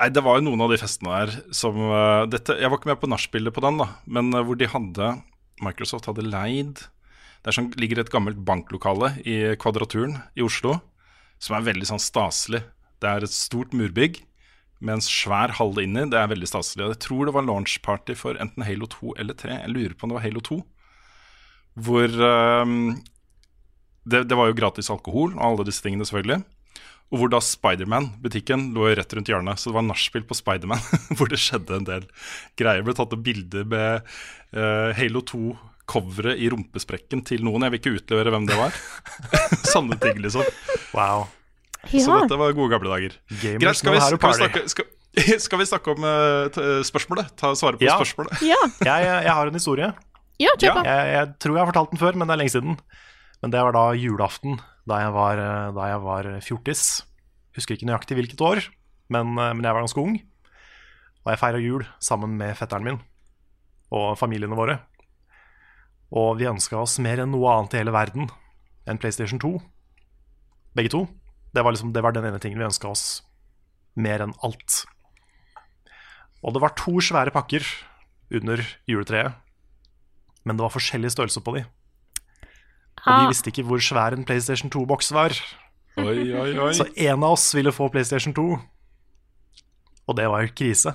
nei, 0.00 0.08
det 0.14 0.22
var 0.24 0.38
jo 0.38 0.46
noen 0.46 0.62
av 0.64 0.72
de 0.72 0.78
festene 0.80 1.18
der 1.18 1.34
som 1.54 1.76
uh, 1.90 2.24
dette, 2.30 2.54
Jeg 2.62 2.70
var 2.70 2.78
ikke 2.78 2.92
med 2.92 3.00
på 3.02 3.10
nachspielet 3.10 3.54
på 3.54 3.62
den, 3.64 3.80
da, 3.82 3.88
men 4.06 4.30
uh, 4.32 4.40
hvor 4.46 4.58
de 4.58 4.70
hadde 4.70 5.10
Microsoft 5.60 6.06
hadde 6.08 6.24
leid 6.24 6.84
Der 7.44 7.56
sånn, 7.56 7.72
ligger 7.76 8.00
et 8.00 8.12
gammelt 8.14 8.38
banklokale 8.46 9.16
i 9.26 9.56
Kvadraturen 9.60 10.20
i 10.38 10.46
Oslo, 10.46 10.78
som 11.40 11.56
er 11.56 11.66
veldig 11.70 11.88
sånn 11.88 12.02
staselig. 12.02 12.62
Det 13.00 13.08
er 13.08 13.24
et 13.24 13.34
stort 13.34 13.72
murbygg 13.76 14.20
med 14.80 14.98
en 14.98 15.04
svær 15.04 15.56
hall 15.58 15.76
inni. 15.82 16.06
Det 16.12 16.18
er 16.20 16.30
veldig 16.32 16.48
staselig. 16.48 16.92
Jeg 16.94 17.02
tror 17.06 17.28
det 17.28 17.36
var 17.36 17.46
launchparty 17.46 18.16
for 18.18 18.40
enten 18.40 18.64
Halo 18.64 18.88
2 18.92 19.16
eller 19.20 19.36
3. 19.36 19.58
Jeg 19.62 19.74
lurer 19.74 19.96
på 19.96 20.06
om 20.06 20.12
det 20.12 20.18
var 20.20 20.26
Halo 20.26 20.44
2. 20.50 20.60
Hvor 21.80 22.16
um, 22.64 22.78
det, 24.04 24.24
det 24.28 24.36
var 24.36 24.50
jo 24.50 24.56
gratis 24.58 24.90
alkohol 24.92 25.36
og 25.36 25.44
alle 25.46 25.68
disse 25.68 25.84
tingene, 25.84 26.08
selvfølgelig. 26.08 26.42
Og 27.10 27.18
hvor 27.18 27.32
da 27.32 27.40
Spiderman-butikken 27.42 28.68
lå 28.76 28.90
jo 28.90 28.98
rett 29.00 29.16
rundt 29.16 29.30
hjørnet. 29.32 29.60
Så 29.60 29.70
det 29.70 29.78
var 29.80 29.86
nachspiel 29.88 30.24
på 30.28 30.36
Spiderman, 30.38 30.84
hvor 31.16 31.30
det 31.30 31.40
skjedde 31.42 31.80
en 31.80 31.88
del 31.88 32.06
greier. 32.60 32.84
Det 32.84 32.88
ble 32.88 32.96
tatt 33.00 33.16
opp 33.16 33.26
bilder 33.26 33.66
med 33.68 34.12
uh, 34.56 34.92
Halo 34.96 35.24
2-coveret 35.90 36.38
i 36.38 36.48
rumpesprekken 36.52 37.22
til 37.26 37.42
noen. 37.44 37.62
Jeg 37.66 37.72
vil 37.74 37.80
ikke 37.80 37.92
utlevere 37.98 38.30
hvem 38.34 38.46
det 38.48 38.56
var. 38.58 38.74
Sånne 39.72 39.98
ting, 40.00 40.20
liksom. 40.22 40.46
Wow. 40.94 41.26
Så 41.90 42.12
dette 42.22 42.36
var 42.38 42.52
gode 42.54 42.70
gamle 42.74 42.90
dager. 42.92 43.14
Gamers 43.40 43.80
Greit, 43.80 43.80
skal 43.80 43.94
vi, 43.96 44.00
skal 44.04 44.20
vi, 44.30 44.38
snakke, 44.38 44.62
skal, 44.68 44.88
skal 45.46 45.58
vi 45.62 45.66
snakke 45.70 45.94
om 45.94 46.04
uh, 46.04 46.48
t- 46.52 46.64
spørsmålet? 46.86 47.30
Ta 47.40 47.52
Svare 47.58 47.80
på 47.80 47.86
Ja. 47.88 47.96
spørsmålet? 47.98 48.42
Ja, 48.46 48.58
Jeg, 48.90 49.06
jeg 49.26 49.32
har 49.38 49.46
en 49.50 49.56
historie. 49.58 49.90
ja. 50.40 50.52
Jeg, 50.60 50.82
jeg 50.84 51.32
tror 51.40 51.56
jeg 51.56 51.64
har 51.64 51.70
fortalt 51.72 51.94
den 51.94 52.00
før, 52.02 52.16
men 52.20 52.28
det 52.28 52.36
er 52.36 52.42
lenge 52.44 52.54
siden. 52.54 52.76
Men 53.42 53.50
det 53.54 53.62
var 53.64 53.72
da 53.72 53.86
julaften, 53.96 54.58
da 54.88 54.98
jeg 55.00 55.12
var, 55.16 55.40
eh, 55.40 55.70
da 55.76 55.86
jeg 55.94 56.02
var 56.04 56.30
fjortis. 56.44 56.84
Husker 57.56 57.74
ikke 57.78 57.88
nøyaktig 57.88 58.14
hvilket 58.18 58.40
år, 58.44 58.60
men, 59.10 59.32
men 59.34 59.64
jeg 59.64 59.72
var 59.74 59.82
ganske 59.82 60.00
ung. 60.04 60.20
Og 61.24 61.32
jeg 61.32 61.40
feira 61.40 61.58
jul 61.60 61.82
sammen 62.00 62.36
med 62.40 62.54
fetteren 62.56 62.84
min 62.86 63.00
og 63.90 64.12
familiene 64.20 64.54
våre. 64.56 64.76
Og 66.10 66.38
vi 66.40 66.48
ønska 66.50 66.78
oss 66.80 66.98
mer 67.02 67.22
enn 67.22 67.30
noe 67.34 67.50
annet 67.54 67.76
i 67.76 67.80
hele 67.82 67.94
verden 67.94 68.30
enn 68.88 68.98
PlayStation 68.98 69.38
2. 69.42 69.52
Begge 70.74 70.90
to. 70.90 71.04
Det 71.54 71.62
var, 71.66 71.74
liksom, 71.74 71.92
det 71.94 72.02
var 72.02 72.14
den 72.14 72.26
ene 72.26 72.38
tingen 72.42 72.58
vi 72.58 72.66
ønska 72.66 72.90
oss 72.90 73.22
mer 73.98 74.22
enn 74.24 74.34
alt. 74.46 74.84
Og 76.42 76.54
det 76.54 76.62
var 76.62 76.74
to 76.78 76.98
svære 77.04 77.32
pakker 77.34 77.66
under 78.32 78.62
juletreet, 78.88 79.34
men 80.46 80.56
det 80.56 80.64
var 80.64 80.72
forskjellig 80.72 81.10
størrelse 81.12 81.42
på 81.44 81.56
de. 81.58 81.64
Og 83.00 83.08
Ah. 83.10 83.22
vi 83.22 83.30
visste 83.32 83.50
ikke 83.50 83.64
hvor 83.64 83.80
svær 83.80 84.12
en 84.12 84.24
PlayStation 84.28 84.70
2-boks 84.70 85.10
var. 85.16 85.32
Oi, 85.98 86.32
oi, 86.36 86.50
oi. 86.58 86.72
Så 86.76 86.86
en 86.96 87.22
av 87.24 87.32
oss 87.32 87.54
ville 87.54 87.72
få 87.72 87.88
PlayStation 87.90 88.34
2, 88.36 88.58
og 90.08 90.16
det 90.16 90.28
var 90.28 90.42
jo 90.44 90.52
krise. 90.54 90.94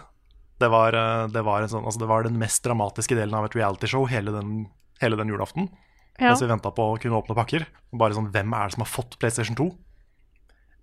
Det 0.59 0.70
var, 0.72 0.93
eh, 0.95 1.28
det 1.28 1.43
var, 1.43 1.61
en 1.61 1.70
sånn, 1.70 1.84
altså 1.86 1.99
det 1.99 2.07
var 2.07 2.24
den 2.24 2.38
mest 2.39 2.63
dramatiske 2.63 3.16
delen 3.18 3.34
av 3.34 3.45
et 3.45 3.55
realityshow 3.57 4.05
hele 4.07 4.32
den, 4.32 4.68
hele 5.01 5.19
den 5.19 5.31
julaften. 5.31 5.69
Ja. 6.15 6.29
Mens 6.31 6.43
vi 6.43 6.49
venta 6.49 6.71
på 6.71 6.91
å 6.93 6.99
kunne 7.01 7.19
åpne 7.19 7.35
pakker. 7.37 7.65
Og 7.91 7.99
bare 7.99 8.15
sånn, 8.15 8.31
Hvem 8.31 8.53
er 8.55 8.69
det 8.69 8.77
som 8.77 8.85
har 8.85 8.91
fått 8.91 9.17
PlayStation 9.19 9.57
2? 9.59 9.67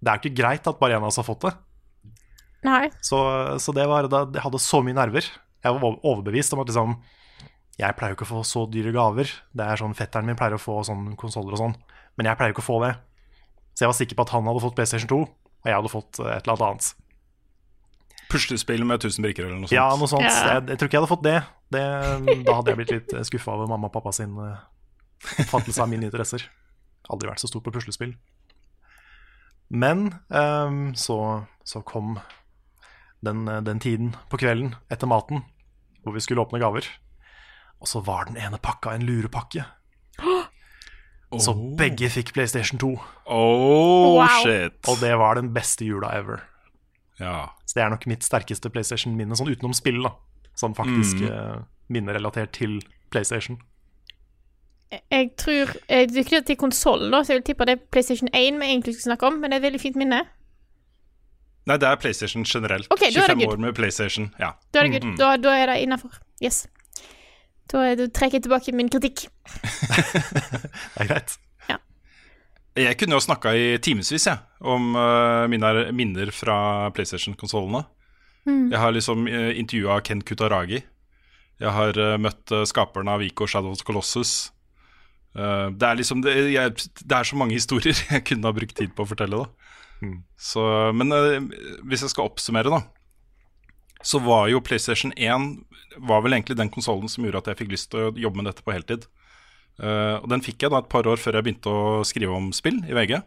Det 0.02 0.10
er 0.10 0.18
jo 0.18 0.24
ikke 0.24 0.40
greit 0.42 0.66
at 0.68 0.80
bare 0.80 0.98
en 0.98 1.06
av 1.06 1.12
oss 1.12 1.20
har 1.20 1.26
fått 1.28 1.46
det. 1.46 1.52
Nei. 2.66 2.90
Så, 3.02 3.18
så 3.62 3.74
det 3.74 3.86
var, 3.90 4.06
da, 4.10 4.26
jeg 4.28 4.44
hadde 4.44 4.60
så 4.62 4.82
mye 4.84 4.96
nerver. 4.98 5.26
Jeg 5.62 5.78
var 5.78 5.98
overbevist 6.02 6.54
om 6.54 6.62
at 6.62 6.70
liksom 6.70 6.96
Jeg 7.78 7.94
pleier 7.96 8.12
jo 8.12 8.16
ikke 8.18 8.26
å 8.26 8.32
få 8.34 8.42
så 8.46 8.64
dyre 8.70 8.92
gaver. 8.94 9.30
Det 9.54 9.66
er 9.66 9.80
sånn 9.80 9.96
Fetteren 9.98 10.28
min 10.28 10.38
pleier 10.38 10.58
å 10.58 10.62
få 10.62 10.82
sånne 10.86 11.16
konsoller 11.18 11.56
og 11.56 11.62
sånn, 11.62 11.76
men 12.18 12.28
jeg 12.28 12.38
pleier 12.38 12.52
jo 12.52 12.58
ikke 12.58 12.66
å 12.66 12.68
få 12.68 12.80
det. 12.84 12.92
Så 13.72 13.86
jeg 13.86 13.90
var 13.90 13.96
sikker 13.96 14.18
på 14.18 14.26
at 14.26 14.34
han 14.34 14.50
hadde 14.50 14.62
fått 14.62 14.76
PlayStation 14.76 15.08
2, 15.08 15.20
og 15.24 15.70
jeg 15.70 15.78
hadde 15.78 15.90
fått 15.90 16.20
et 16.20 16.44
eller 16.44 16.52
annet 16.52 16.66
annet. 16.68 16.90
Puslespill 18.32 18.84
med 18.84 19.00
1000 19.00 19.24
brikker 19.24 19.46
eller 19.46 19.62
noe 19.62 19.70
sånt. 19.70 19.76
Ja, 19.76 19.88
noe 19.96 20.10
sånt. 20.10 20.28
Ja. 20.28 20.58
Jeg, 20.58 20.66
jeg 20.74 20.80
tror 20.80 20.90
ikke 20.90 20.98
jeg 20.98 21.02
hadde 21.02 21.12
fått 21.14 21.24
det. 21.24 21.38
Det 21.72 22.44
da 22.46 22.54
hadde 22.58 22.72
jeg 22.72 22.78
blitt 22.80 22.92
litt 22.96 23.14
skuffa 23.28 23.54
over 23.56 23.70
mamma 23.70 23.88
og 23.90 23.94
pappa 23.96 24.12
sin 24.16 24.36
fattelse 25.48 25.82
av 25.82 25.90
mine 25.90 26.06
interesser. 26.08 26.44
Aldri 27.10 27.28
vært 27.30 27.42
så 27.42 27.50
stor 27.50 27.62
på 27.64 27.72
puslespill. 27.74 28.14
Men 29.72 30.10
um, 30.28 30.92
så, 30.98 31.16
så 31.64 31.80
kom 31.88 32.18
den, 33.24 33.46
eh, 33.48 33.62
den 33.64 33.80
tiden 33.80 34.10
på 34.28 34.36
kvelden 34.42 34.74
etter 34.92 35.08
maten 35.08 35.44
hvor 36.02 36.12
vi 36.16 36.20
skulle 36.24 36.42
åpne 36.44 36.60
gaver. 36.60 36.84
Og 37.82 37.88
så 37.90 38.02
var 38.04 38.26
den 38.28 38.36
ene 38.38 38.58
pakka 38.62 38.92
en 38.96 39.06
lurepakke. 39.06 39.64
Så 41.40 41.54
begge 41.78 42.10
fikk 42.12 42.34
PlayStation 42.36 42.78
2. 42.82 42.90
Oh, 43.32 44.18
Wow. 44.18 44.28
shit. 44.42 44.74
Og 44.90 44.98
det 45.00 45.14
var 45.18 45.38
den 45.38 45.48
beste 45.54 45.86
jula 45.88 46.10
ever. 46.18 46.42
Ja. 47.18 47.46
Så 47.64 47.78
det 47.78 47.84
er 47.86 47.92
nok 47.94 48.04
mitt 48.10 48.26
sterkeste 48.26 48.68
PlayStation-minne, 48.74 49.38
sånn 49.38 49.48
utenom 49.48 49.72
spill, 49.74 50.02
da. 50.04 50.12
Sånn 50.58 50.74
faktisk 50.76 51.22
mm. 51.22 51.62
minne 51.92 52.14
relatert 52.16 52.52
til 52.56 52.80
PlayStation. 53.12 53.58
Jeg 54.92 55.30
tror 55.40 55.70
Jeg 55.88 56.10
dykker 56.12 56.38
det 56.40 56.46
til 56.50 56.58
konsoll, 56.60 57.06
da, 57.12 57.22
så 57.24 57.32
jeg 57.32 57.40
vil 57.40 57.46
tippe 57.46 57.66
det 57.68 57.78
er 57.78 57.84
PlayStation 57.94 58.28
1 58.28 58.60
vi 58.60 58.68
egentlig 58.68 58.94
skal 58.98 59.12
snakke 59.12 59.30
om, 59.30 59.38
men 59.40 59.50
det 59.50 59.56
er 59.56 59.62
et 59.62 59.68
veldig 59.70 59.80
fint 59.80 59.96
minne. 59.96 60.20
Nei, 61.70 61.76
det 61.78 61.88
er 61.88 61.96
PlayStation 62.02 62.44
generelt. 62.44 62.90
Ok, 62.90 63.06
da 63.06 63.22
er 63.22 63.32
det 63.32 63.38
25 63.38 63.52
år 63.52 63.62
med 63.62 63.76
PlayStation. 63.78 64.28
Ja. 64.40 64.50
Da 64.74 64.82
er 64.82 64.90
det 64.90 64.98
good. 64.98 65.14
Da, 65.20 65.36
da 65.40 65.54
er 65.56 65.70
det 65.70 65.78
innafor. 65.84 66.18
Yes. 66.42 66.66
Da, 67.70 67.86
er- 67.86 67.96
da 68.00 68.08
trekker 68.10 68.40
jeg 68.40 68.48
tilbake 68.48 68.74
min 68.76 68.90
kritikk. 68.90 69.28
Det 70.92 71.04
er 71.04 71.08
greit. 71.08 71.38
Jeg 72.72 72.96
kunne 72.96 73.18
jo 73.18 73.20
snakka 73.20 73.50
i 73.52 73.64
timevis 73.84 74.26
jeg, 74.26 74.38
om 74.64 74.94
uh, 74.96 75.44
minner 75.44 76.30
fra 76.32 76.88
PlayStation-konsollene. 76.96 77.82
Jeg 78.46 78.78
har 78.80 78.94
liksom 78.94 79.28
uh, 79.30 79.52
intervjua 79.58 80.00
Ken 80.06 80.22
Kutaragi. 80.26 80.82
Jeg 81.62 81.70
har 81.76 81.94
eh, 82.00 82.16
møtt 82.18 82.50
uh, 82.50 82.64
skaperen 82.66 83.06
av 83.12 83.20
Vico 83.22 83.46
Shadow 83.46 83.70
of 83.70 83.78
the 83.78 83.86
Colossus. 83.86 84.50
Uh, 85.36 85.70
det 85.70 85.86
er 85.86 85.98
liksom 86.00 86.24
det, 86.24 86.32
jeg, 86.50 86.72
det 87.06 87.14
er 87.14 87.28
så 87.28 87.38
mange 87.38 87.54
historier 87.54 87.94
jeg 88.10 88.24
kunne 88.26 88.50
ha 88.50 88.56
brukt 88.56 88.74
tid 88.74 88.96
på 88.96 89.04
å 89.04 89.10
fortelle. 89.12 89.44
da 89.44 90.10
så, 90.42 90.64
Men 90.96 91.14
uh, 91.14 91.38
hvis 91.86 92.02
jeg 92.02 92.14
skal 92.16 92.32
oppsummere, 92.32 92.72
da 92.72 92.82
så 94.02 94.18
var 94.18 94.48
jo 94.50 94.62
PlayStation 94.64 95.12
1 95.16 95.62
var 96.02 96.22
vel 96.24 96.34
egentlig 96.34 96.58
den 96.58 96.70
konsollen 96.72 97.10
som 97.10 97.24
gjorde 97.24 97.42
at 97.42 97.52
jeg 97.52 97.62
fikk 97.62 97.74
lyst 97.74 97.92
til 97.92 98.08
å 98.08 98.14
jobbe 98.18 98.40
med 98.40 98.48
dette 98.50 98.64
på 98.66 98.74
heltid. 98.74 99.06
Uh, 99.80 100.18
og 100.20 100.28
den 100.32 100.42
fikk 100.44 100.64
jeg 100.64 100.72
da 100.72 100.82
et 100.82 100.90
par 100.92 101.06
år 101.08 101.20
før 101.20 101.38
jeg 101.38 101.46
begynte 101.46 101.70
å 101.72 102.02
skrive 102.06 102.34
om 102.36 102.50
spill 102.56 102.80
i 102.88 102.96
VG. 102.96 103.20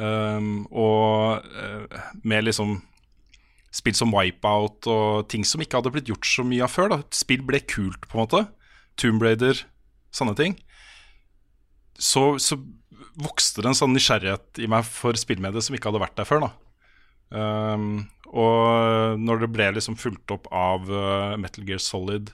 Um, 0.00 0.64
og 0.70 1.44
eh, 1.60 1.98
med 2.24 2.46
liksom 2.46 2.78
spill 3.74 3.94
som 3.94 4.14
Wipeout 4.14 4.88
og 4.90 5.28
ting 5.30 5.44
som 5.46 5.62
ikke 5.62 5.78
hadde 5.78 5.92
blitt 5.94 6.10
gjort 6.10 6.26
så 6.26 6.44
mye 6.46 6.64
av 6.66 6.72
før. 6.72 6.90
da 6.92 7.00
Spill 7.14 7.44
ble 7.46 7.62
kult, 7.62 8.08
på 8.08 8.18
en 8.18 8.24
måte. 8.24 8.42
Tomb 8.98 9.22
Raider, 9.22 9.62
sånne 10.14 10.34
ting, 10.36 10.56
så, 12.00 12.34
så 12.42 12.58
vokste 13.20 13.62
det 13.62 13.70
en 13.70 13.78
sånn 13.78 13.94
nysgjerrighet 13.94 14.60
i 14.64 14.68
meg 14.70 14.86
for 14.88 15.16
spillmediet 15.18 15.66
som 15.66 15.76
ikke 15.76 15.90
hadde 15.90 16.02
vært 16.02 16.18
der 16.18 16.28
før. 16.28 16.48
Um, 17.30 18.08
og 18.30 19.20
når 19.20 19.44
det 19.44 19.50
ble 19.54 19.68
liksom 19.76 19.98
fulgt 20.00 20.32
opp 20.34 20.48
av 20.54 20.88
uh, 20.90 21.36
Metal 21.40 21.66
Gear 21.66 21.82
Solid, 21.82 22.32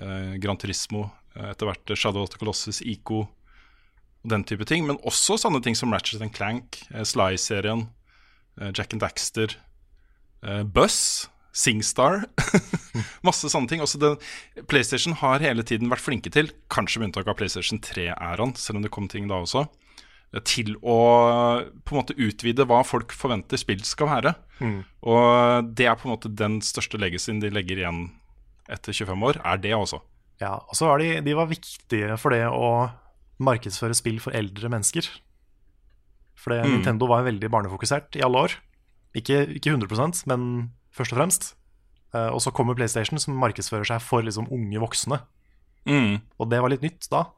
uh, 0.00 0.36
Gran 0.42 0.60
Turismo, 0.60 1.08
uh, 1.36 1.50
etter 1.52 1.70
hvert 1.70 1.96
Shadow 1.96 2.24
of 2.24 2.32
the 2.32 2.40
Colossus, 2.40 2.82
ICO 2.84 3.24
og 3.26 4.30
den 4.30 4.46
type 4.46 4.66
ting, 4.68 4.86
men 4.86 5.00
også 5.06 5.38
sånne 5.38 5.62
ting 5.62 5.76
som 5.78 5.92
Ratchet 5.94 6.22
and 6.24 6.34
Clank, 6.34 6.80
Sly-serien, 6.90 7.86
Jack 8.74 8.94
and 8.96 9.02
Daxter, 9.04 9.52
uh, 10.46 10.62
Buzz, 10.62 11.28
Singstar 11.56 12.26
Masse 13.26 13.48
sånne 13.48 13.70
ting. 13.70 13.82
Også 13.84 14.00
den, 14.00 14.18
PlayStation 14.68 15.16
har 15.22 15.44
hele 15.44 15.64
tiden 15.66 15.90
vært 15.92 16.04
flinke 16.04 16.32
til, 16.32 16.50
kanskje 16.72 17.00
med 17.00 17.10
unntak 17.10 17.30
av 17.32 17.38
PlayStation 17.38 17.80
3-æraen, 17.80 18.52
selv 18.60 18.80
om 18.80 18.84
det 18.84 18.92
kom 18.94 19.08
ting 19.08 19.28
da 19.30 19.40
også, 19.40 19.64
eh, 20.34 20.42
til 20.44 20.74
å 20.82 20.98
på 21.80 21.94
en 21.94 22.00
måte 22.02 22.18
utvide 22.20 22.66
hva 22.68 22.82
folk 22.84 23.14
forventer 23.16 23.60
spill 23.60 23.80
skal 23.88 24.12
være. 24.12 24.34
Mm. 24.60 24.82
Og 25.08 25.72
det 25.76 25.88
er 25.88 25.96
på 25.96 26.10
en 26.10 26.16
måte 26.16 26.32
den 26.32 26.60
største 26.64 27.00
legacyen 27.00 27.40
de 27.40 27.52
legger 27.52 27.80
igjen 27.80 28.04
etter 28.68 28.92
25 28.92 29.24
år, 29.30 29.40
er 29.40 29.64
det 29.64 29.72
også. 29.76 30.02
Ja, 30.42 30.58
og 30.60 30.76
så 30.76 30.90
var 30.90 31.00
de, 31.00 31.14
de 31.24 31.36
var 31.38 31.48
viktige 31.48 32.18
for 32.20 32.36
det 32.36 32.44
å 32.52 32.90
markedsføre 33.40 33.96
spill 33.96 34.20
for 34.20 34.36
eldre 34.36 34.68
mennesker. 34.72 35.08
For 36.36 36.52
Mm. 36.52 36.76
Nintendo 36.76 37.08
var 37.08 37.24
veldig 37.24 37.48
barnefokusert 37.50 38.16
i 38.20 38.22
alle 38.22 38.44
år. 38.44 38.60
Ikke, 39.16 39.44
ikke 39.56 39.72
100 39.72 40.26
men 40.28 40.42
først 40.94 41.14
og 41.14 41.20
fremst. 41.20 41.48
Eh, 42.14 42.28
og 42.28 42.40
så 42.44 42.52
kommer 42.54 42.76
PlayStation, 42.76 43.20
som 43.20 43.38
markedsfører 43.40 43.88
seg 43.88 44.04
for 44.04 44.24
liksom 44.24 44.50
unge 44.52 44.82
voksne. 44.82 45.20
Mm. 45.86 46.20
Og 46.38 46.50
det 46.50 46.60
var 46.62 46.72
litt 46.72 46.84
nytt 46.84 47.08
da. 47.12 47.28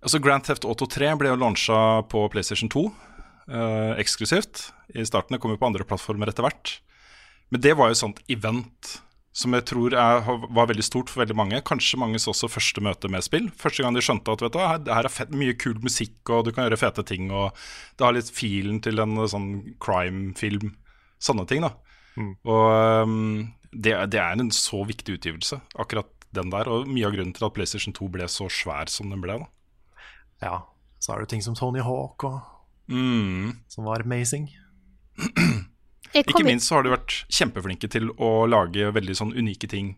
Altså 0.00 0.20
Grand 0.22 0.44
Theft 0.46 0.64
Auto 0.64 0.88
3 0.88 1.12
ble 1.20 1.28
jo 1.28 1.38
launcha 1.38 2.00
på 2.08 2.24
PlayStation 2.32 2.70
2 2.72 2.86
eh, 2.88 3.92
eksklusivt. 4.00 4.70
I 4.96 5.04
starten 5.06 5.36
det 5.36 5.42
kom 5.42 5.52
jo 5.52 5.60
på 5.60 5.68
andre 5.68 5.86
plattformer 5.86 6.32
etter 6.32 6.46
hvert. 6.46 6.78
Men 7.52 7.62
det 7.62 7.76
var 7.76 7.90
jo 7.90 7.98
et 7.98 8.04
sånt 8.04 8.22
event 8.30 8.96
som 9.36 9.54
jeg 9.54 9.62
tror 9.70 9.94
er, 9.94 10.24
var 10.26 10.68
veldig 10.70 10.84
stort 10.84 11.10
for 11.10 11.22
veldig 11.22 11.36
mange. 11.38 11.60
Kanskje 11.66 12.00
manges 12.02 12.26
også 12.30 12.50
første 12.50 12.82
møte 12.82 13.10
med 13.12 13.22
spill. 13.22 13.46
Første 13.58 13.84
gang 13.84 13.94
de 13.94 14.02
skjønte 14.02 14.32
at 14.34 14.42
vet 14.42 14.56
du, 14.56 14.58
det 14.86 14.96
her 14.96 15.06
er 15.06 15.12
fett, 15.12 15.30
mye 15.30 15.54
kul 15.54 15.76
musikk, 15.84 16.18
og 16.34 16.48
du 16.48 16.50
kan 16.54 16.66
gjøre 16.66 16.80
fete 16.80 17.04
ting. 17.06 17.30
Og 17.30 17.54
det 17.94 18.06
har 18.06 18.16
litt 18.16 18.32
filen 18.34 18.80
til 18.82 18.98
en 19.02 19.20
sånn 19.30 19.50
crime-film. 19.82 20.74
Sånne 21.20 21.46
ting, 21.48 21.60
da. 21.66 21.74
Og 22.48 23.04
um, 23.04 23.52
det, 23.72 23.92
det 24.12 24.18
er 24.20 24.40
en 24.40 24.50
så 24.54 24.80
viktig 24.88 25.18
utgivelse, 25.18 25.60
akkurat 25.78 26.08
den 26.34 26.50
der. 26.52 26.68
Og 26.70 26.88
mye 26.90 27.06
av 27.08 27.14
grunnen 27.14 27.34
til 27.36 27.46
at 27.46 27.54
PlayStation 27.56 27.94
2 27.96 28.08
ble 28.16 28.26
så 28.30 28.48
svær 28.52 28.88
som 28.92 29.10
den 29.12 29.20
ble. 29.22 29.38
da 29.38 29.48
Ja, 30.46 30.56
Så 31.00 31.14
er 31.14 31.20
det 31.22 31.30
ting 31.32 31.42
som 31.44 31.54
Tony 31.54 31.80
Hawk, 31.84 32.24
og, 32.24 32.40
Mm. 32.90 33.52
som 33.70 33.84
var 33.86 34.02
amazing. 34.02 34.48
Ikke 36.14 36.42
minst 36.42 36.66
så 36.66 36.74
har 36.80 36.82
de 36.82 36.90
vært 36.90 37.20
kjempeflinke 37.30 37.86
til 37.92 38.08
å 38.18 38.48
lage 38.50 38.88
veldig 38.96 39.14
sånn 39.14 39.34
unike 39.36 39.68
ting 39.70 39.92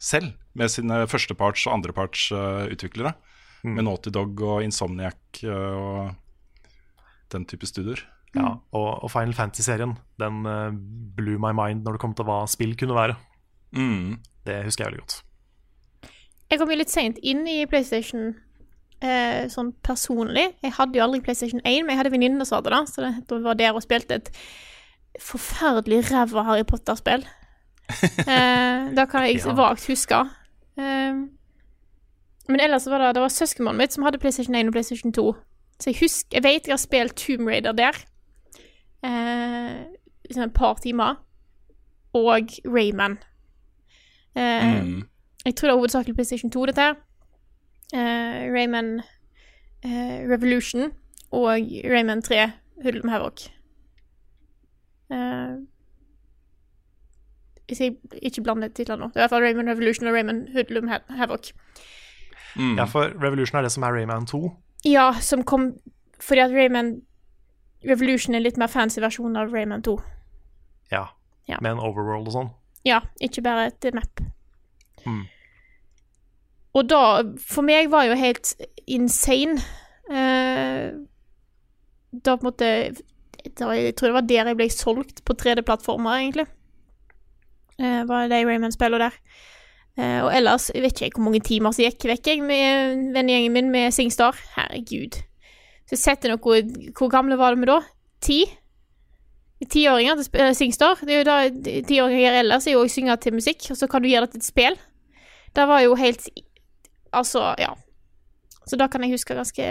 selv, 0.00 0.32
med 0.54 0.70
sine 0.72 1.02
førsteparts- 1.10 1.66
og 1.68 1.74
andreparts-utviklere. 1.76 3.12
Med 3.66 3.84
Naughty 3.84 4.10
Dog 4.14 4.40
og 4.46 4.62
Insomniac 4.64 5.42
uh, 5.44 5.50
og 5.76 6.14
den 7.34 7.44
type 7.44 7.66
studioer. 7.68 8.00
Ja, 8.36 8.48
og, 8.76 8.88
og 9.04 9.10
Final 9.10 9.32
Fantasy-serien 9.34 9.94
Den 10.20 10.42
uh, 10.46 10.68
blew 11.16 11.38
my 11.40 11.52
mind 11.56 11.84
når 11.86 11.96
det 11.96 12.00
kom 12.02 12.12
til 12.14 12.26
hva 12.28 12.42
spill 12.50 12.74
kunne 12.76 12.94
være. 12.96 13.14
Mm. 13.72 14.18
Det 14.46 14.58
husker 14.66 14.84
jeg 14.84 14.90
veldig 14.92 15.00
godt. 15.04 15.16
Jeg 16.50 16.58
kom 16.60 16.70
jo 16.72 16.76
litt 16.80 16.92
seint 16.92 17.18
inn 17.22 17.42
i 17.48 17.58
PlayStation 17.68 18.30
eh, 19.04 19.48
sånn 19.52 19.72
personlig. 19.84 20.46
Jeg 20.64 20.72
hadde 20.78 20.96
jo 20.96 21.04
aldri 21.04 21.20
PlayStation 21.24 21.60
1, 21.64 21.82
men 21.84 21.92
jeg 21.92 22.00
hadde 22.00 22.12
venninner 22.14 22.48
som 22.48 22.58
hadde 22.62 22.72
det, 22.72 22.82
så 22.92 23.04
det 23.04 23.10
da 23.28 23.40
var 23.44 23.58
der 23.60 23.76
og 23.76 23.84
spilte 23.84 24.16
et 24.20 24.30
forferdelig 25.20 26.06
ræva 26.12 26.44
Harry 26.48 26.64
Potter-spill. 26.68 27.26
Eh, 28.28 28.90
da 28.92 29.06
kan 29.08 29.24
jeg 29.24 29.38
Ja. 29.40 29.52
vagt 29.56 29.86
huske. 29.88 30.18
Eh, 30.76 31.14
men 32.48 32.60
ellers 32.60 32.84
var 32.86 32.98
det, 33.00 33.14
det 33.16 33.22
var 33.22 33.32
søskenbarnet 33.32 33.78
mitt 33.78 33.92
som 33.96 34.04
hadde 34.04 34.18
PlayStation 34.20 34.54
1 34.54 34.68
og 34.68 34.72
PlayStation 34.76 35.12
2. 35.12 35.24
Så 35.80 35.90
jeg 35.90 35.96
husker, 36.02 36.28
jeg 36.36 36.42
vet 36.44 36.66
jeg 36.68 36.72
har 36.74 36.82
spilt 36.82 37.16
Tomb 37.16 37.48
Raider 37.48 37.72
der. 37.72 37.96
Eh, 39.04 39.84
et 40.30 40.52
par 40.54 40.74
timer. 40.80 41.14
Og 42.14 42.48
Rayman. 42.66 43.18
Eh, 44.36 44.82
Mm. 44.84 45.02
Jeg 45.46 45.54
tror 45.56 45.68
det 45.68 45.72
er 45.72 45.78
hovedsakelig 45.78 46.14
PlayStation 46.14 46.50
2, 46.50 46.66
dette 46.66 46.80
her. 46.80 46.94
Eh, 47.94 48.52
Rayman 48.52 49.00
eh, 49.84 50.28
Revolution 50.28 50.92
og 51.30 51.60
Rayman 51.84 52.22
3 52.22 52.52
Hoodlum 52.82 53.08
Havoc. 53.08 53.48
jeg 55.10 55.56
hvis 57.66 57.80
jeg 57.80 57.96
ikke 58.22 58.42
blander 58.42 58.68
titlene 58.68 59.00
nå. 59.00 59.06
Det 59.08 59.16
er 59.16 59.20
i 59.20 59.22
hvert 59.22 59.30
fall 59.30 59.42
Rayman 59.42 59.68
Revolution 59.68 60.06
og 60.08 60.14
Rayman 60.14 60.48
Hoodlum 60.52 60.88
Havoc. 60.88 61.50
Mm. 62.56 62.76
Ja, 62.78 62.84
for 62.84 63.00
Revolution 63.24 63.58
er 63.58 63.62
det 63.62 63.72
som 63.72 63.82
er 63.82 63.92
Rayman 63.92 64.26
2. 64.26 64.40
Ja, 64.84 65.12
som 65.20 65.44
kom 65.44 65.72
fordi 66.20 66.40
at 66.40 66.50
Rayman 66.50 67.00
Revolution 67.86 68.34
er 68.34 68.42
litt 68.42 68.58
mer 68.58 68.70
fancy 68.70 69.02
versjon 69.02 69.36
av 69.38 69.52
Rayman 69.54 69.84
2. 69.86 69.96
Ja. 70.92 71.08
Ja. 71.48 71.58
Med 71.62 71.76
en 71.76 71.82
overworld 71.82 72.28
og 72.28 72.34
sånn. 72.34 72.50
Ja, 72.86 73.02
ikke 73.24 73.44
bare 73.44 73.68
et 73.70 73.86
map. 73.96 74.22
Mm. 75.06 75.24
Og 76.76 76.88
da, 76.90 77.02
for 77.40 77.66
meg 77.66 77.90
var 77.92 78.06
jo 78.08 78.16
helt 78.18 78.50
insane 78.90 79.60
eh, 80.10 80.90
Da 82.10 82.34
på 82.34 82.42
en 82.42 82.48
måte 82.48 82.68
da, 83.56 83.70
Jeg 83.72 83.94
tror 83.96 84.10
det 84.10 84.16
var 84.16 84.26
der 84.28 84.50
jeg 84.50 84.58
ble 84.58 84.66
solgt 84.72 85.22
på 85.24 85.36
3D-plattformer, 85.38 86.18
egentlig. 86.18 86.48
Eh, 87.78 88.02
var 88.08 88.28
de 88.28 88.42
Rayman-spillene 88.44 89.06
der. 89.06 89.16
Eh, 89.98 90.18
og 90.24 90.32
ellers 90.34 90.68
jeg 90.74 90.82
vet 90.84 90.94
ikke 90.94 91.06
jeg 91.06 91.16
hvor 91.16 91.26
mange 91.26 91.42
timer 91.46 91.74
som 91.74 91.86
gikk 91.86 92.08
vekk 92.10 92.32
jeg 92.32 92.42
med 92.46 93.14
vennegjengen 93.14 93.54
min 93.54 93.72
med 93.74 93.94
Singstar. 93.94 94.36
Herregud. 94.56 95.22
Så 95.88 95.96
setter 95.96 96.34
noe 96.34 96.62
Hvor 96.92 97.12
gamle 97.12 97.38
var 97.40 97.56
de 97.56 97.68
da? 97.68 97.78
Ti? 98.24 98.42
Tiåringer 99.58 100.20
til 100.20 100.42
eh, 100.42 100.54
Singstar. 100.54 101.00
Det 101.02 101.14
er 101.14 101.22
jo 101.22 101.26
da 101.26 101.38
tiåringer 101.88 102.40
ellers, 102.42 102.66
er 102.68 102.76
jo 102.76 102.84
å 102.84 102.90
synge 102.90 103.16
til 103.22 103.34
musikk, 103.34 103.70
og 103.72 103.78
så 103.80 103.88
kan 103.90 104.04
du 104.04 104.10
gjøre 104.10 104.28
det 104.28 104.36
til 104.36 104.44
et 104.44 104.50
spill. 104.50 104.78
Det 105.56 105.64
var 105.66 105.82
jo 105.82 105.96
helt 105.98 106.28
Altså, 107.08 107.54
ja. 107.56 107.70
Så 108.68 108.76
da 108.76 108.84
kan 108.92 109.00
jeg 109.00 109.14
huske 109.14 109.32
ganske 109.34 109.64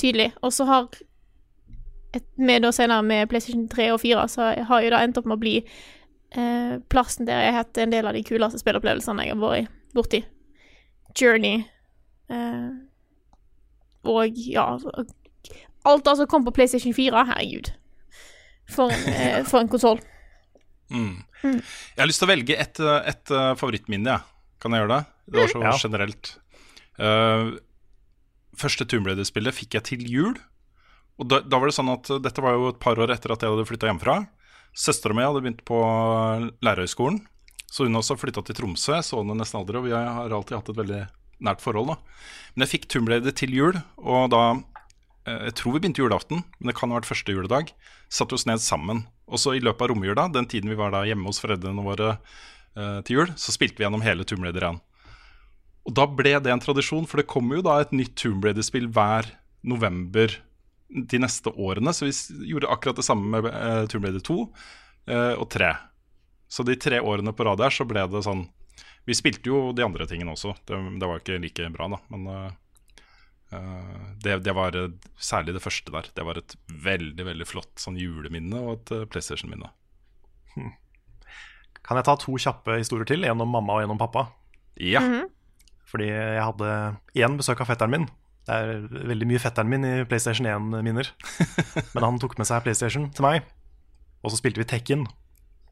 tydelig. 0.00 0.30
Og 0.40 0.54
så 0.56 0.64
har 0.64 0.86
med 2.36 2.62
da 2.62 2.70
senere 2.72 3.02
med 3.02 3.28
PlayStation 3.28 3.68
3 3.68 3.90
og 3.92 4.00
4, 4.00 4.28
så 4.28 4.48
har 4.68 4.80
jeg 4.80 4.92
da 4.94 5.02
endt 5.04 5.18
opp 5.18 5.26
med 5.28 5.36
å 5.36 5.42
bli 5.42 5.54
eh, 5.60 6.78
plassen 6.88 7.28
der 7.28 7.42
jeg 7.42 7.52
har 7.52 7.64
hatt 7.64 7.80
en 7.82 7.92
del 7.92 8.08
av 8.08 8.16
de 8.16 8.22
kuleste 8.26 8.62
spillopplevelsene 8.62 9.26
jeg 9.26 9.34
har 9.34 9.42
vært 9.42 9.74
borti. 9.94 10.22
Journey. 11.18 11.64
Eh, 12.30 12.68
og 14.04 14.38
ja 14.38 14.66
Alt 15.84 16.08
som 16.16 16.26
kom 16.30 16.46
på 16.46 16.52
PlayStation 16.56 16.94
4. 16.96 17.24
Herregud. 17.28 17.68
For, 18.72 18.88
eh, 18.90 19.42
for 19.50 19.60
en 19.60 19.68
konsoll. 19.68 19.98
Mm. 20.88 21.18
Mm. 21.44 21.58
Jeg 21.60 22.00
har 22.00 22.08
lyst 22.08 22.22
til 22.22 22.28
å 22.28 22.32
velge 22.32 22.56
et, 22.56 22.80
eh, 22.80 23.10
et 23.12 23.32
eh, 23.36 23.50
favorittminne, 23.60 24.14
jeg. 24.14 24.24
Kan 24.64 24.72
jeg 24.72 24.80
gjøre 24.80 24.94
det? 24.94 25.02
Det 25.28 25.42
var 25.42 25.52
så 25.52 25.60
Ja. 25.60 25.72
generelt. 25.76 26.30
Uh, 26.94 27.58
første 28.56 28.86
Tomb 28.88 29.08
Raider-spillet 29.10 29.52
fikk 29.52 29.76
jeg 29.76 29.84
til 29.90 30.04
jul. 30.08 30.38
Og 31.20 31.28
da, 31.28 31.40
da 31.44 31.58
var 31.60 31.68
det 31.68 31.76
sånn 31.76 31.90
at 31.92 32.08
Dette 32.22 32.40
var 32.40 32.56
jo 32.56 32.70
et 32.70 32.80
par 32.80 32.96
år 32.96 33.12
etter 33.12 33.34
at 33.34 33.44
jeg 33.44 33.52
hadde 33.52 33.66
flytta 33.68 33.90
hjemmefra. 33.90 34.16
Søstera 34.72 35.14
mi 35.14 35.22
hadde 35.26 35.42
begynt 35.42 35.60
på 35.68 35.78
lærerhøgskolen, 36.64 37.20
så 37.70 37.84
hun 37.86 38.00
også 38.00 38.16
flytta 38.18 38.42
til 38.46 38.56
Tromsø. 38.58 38.96
Jeg 38.96 39.06
så 39.06 39.20
henne 39.20 39.36
nesten 39.38 39.60
aldri, 39.60 39.78
og 39.78 39.84
vi 39.86 39.92
har 39.94 40.32
alltid 40.32 40.56
hatt 40.56 40.72
et 40.72 40.80
veldig 40.80 41.02
nært 41.42 41.62
forhold. 41.64 41.94
da 41.94 41.96
Men 42.54 42.66
jeg 42.66 42.72
fikk 42.74 42.88
Tomb 42.92 43.10
Raider 43.10 43.34
til 43.34 43.54
jul, 43.54 43.80
og 43.98 44.30
da 44.30 44.44
eh, 45.26 45.50
Jeg 45.50 45.54
tror 45.60 45.74
vi 45.74 45.84
begynte 45.84 46.02
julaften, 46.02 46.44
men 46.58 46.70
det 46.70 46.76
kan 46.78 46.90
ha 46.90 47.00
vært 47.00 47.10
første 47.10 47.32
juledag. 47.32 47.72
Satte 48.08 48.34
oss 48.34 48.46
ned 48.46 48.62
sammen. 48.62 49.06
Og 49.26 49.40
så 49.40 49.54
i 49.54 49.62
løpet 49.62 49.82
av 49.82 49.94
romjula, 49.94 50.28
den 50.28 50.46
tiden 50.46 50.70
vi 50.70 50.78
var 50.78 50.92
da 50.92 51.04
hjemme 51.08 51.26
hos 51.26 51.40
foreldrene 51.40 51.84
våre 51.84 52.16
eh, 52.76 53.00
til 53.06 53.20
jul, 53.20 53.30
så 53.36 53.54
spilte 53.54 53.80
vi 53.80 53.86
gjennom 53.86 54.04
hele 54.04 54.26
Tomb 54.28 54.44
Raider 54.44 54.68
1. 54.68 54.82
Og 55.84 55.96
da 55.96 56.06
ble 56.08 56.36
det 56.40 56.52
en 56.52 56.62
tradisjon, 56.62 57.08
for 57.08 57.20
det 57.20 57.28
kommer 57.28 57.58
jo 57.58 57.64
da 57.66 57.78
et 57.80 57.92
nytt 57.92 58.14
Tomb 58.20 58.44
Raider-spill 58.44 58.88
hver 58.92 59.28
november 59.64 60.32
de 60.88 61.20
neste 61.20 61.50
årene. 61.50 61.92
Så 61.96 62.08
vi 62.08 62.50
gjorde 62.52 62.70
akkurat 62.72 63.00
det 63.00 63.06
samme 63.06 63.40
med 63.44 63.90
Tomb 63.92 64.06
Raider 64.06 64.24
2 64.24 64.38
eh, 65.08 65.34
og 65.34 65.48
3. 65.52 65.72
Så 66.48 66.62
de 66.62 66.76
tre 66.78 67.00
årene 67.00 67.32
på 67.34 67.46
rad 67.48 67.58
der 67.58 67.72
så 67.74 67.86
ble 67.88 68.04
det 68.10 68.22
sånn 68.24 68.46
Vi 69.04 69.16
spilte 69.16 69.50
jo 69.50 69.72
de 69.76 69.84
andre 69.84 70.06
tingene 70.08 70.32
også, 70.32 70.54
det, 70.68 70.78
det 71.00 71.08
var 71.08 71.20
ikke 71.20 71.40
like 71.42 71.68
bra, 71.74 71.88
da. 71.92 72.00
Men 72.12 72.28
eh, 72.32 72.52
eh, 73.52 74.06
det, 74.24 74.38
det 74.46 74.54
var 74.56 74.76
eh, 74.80 74.94
særlig 75.20 75.56
det 75.56 75.64
første 75.64 75.92
der. 75.92 76.08
Det 76.16 76.24
var 76.24 76.40
et 76.40 76.56
veldig 76.72 77.28
veldig 77.28 77.48
flott 77.48 77.72
sånn 77.80 78.00
juleminne 78.00 78.62
og 78.64 78.78
et 78.78 78.94
uh, 78.96 79.04
PlayStation-minne. 79.10 79.68
Kan 81.84 82.00
jeg 82.00 82.06
ta 82.08 82.14
to 82.16 82.36
kjappe 82.40 82.78
historier 82.80 83.08
til? 83.10 83.26
En 83.28 83.44
om 83.44 83.50
mamma 83.52 83.76
og 83.76 83.84
en 83.84 83.96
om 83.96 84.00
pappa? 84.00 84.30
Ja. 84.80 85.04
Mhm. 85.04 85.32
Fordi 85.94 86.06
jeg 86.08 86.42
hadde 86.42 86.68
én 87.22 87.36
besøk 87.38 87.60
av 87.62 87.68
fetteren 87.68 87.92
min. 87.92 88.06
Det 88.48 88.54
er 88.56 88.80
veldig 89.12 89.28
mye 89.28 89.40
fetteren 89.40 89.68
min 89.70 89.84
i 89.86 89.92
PlayStation 90.08 90.48
1-minner. 90.48 91.12
Men 91.94 92.06
han 92.06 92.18
tok 92.22 92.34
med 92.40 92.48
seg 92.48 92.64
PlayStation 92.64 93.06
til 93.14 93.24
meg, 93.24 93.44
og 94.24 94.32
så 94.32 94.40
spilte 94.40 94.60
vi 94.62 94.66
Tekken 94.68 95.04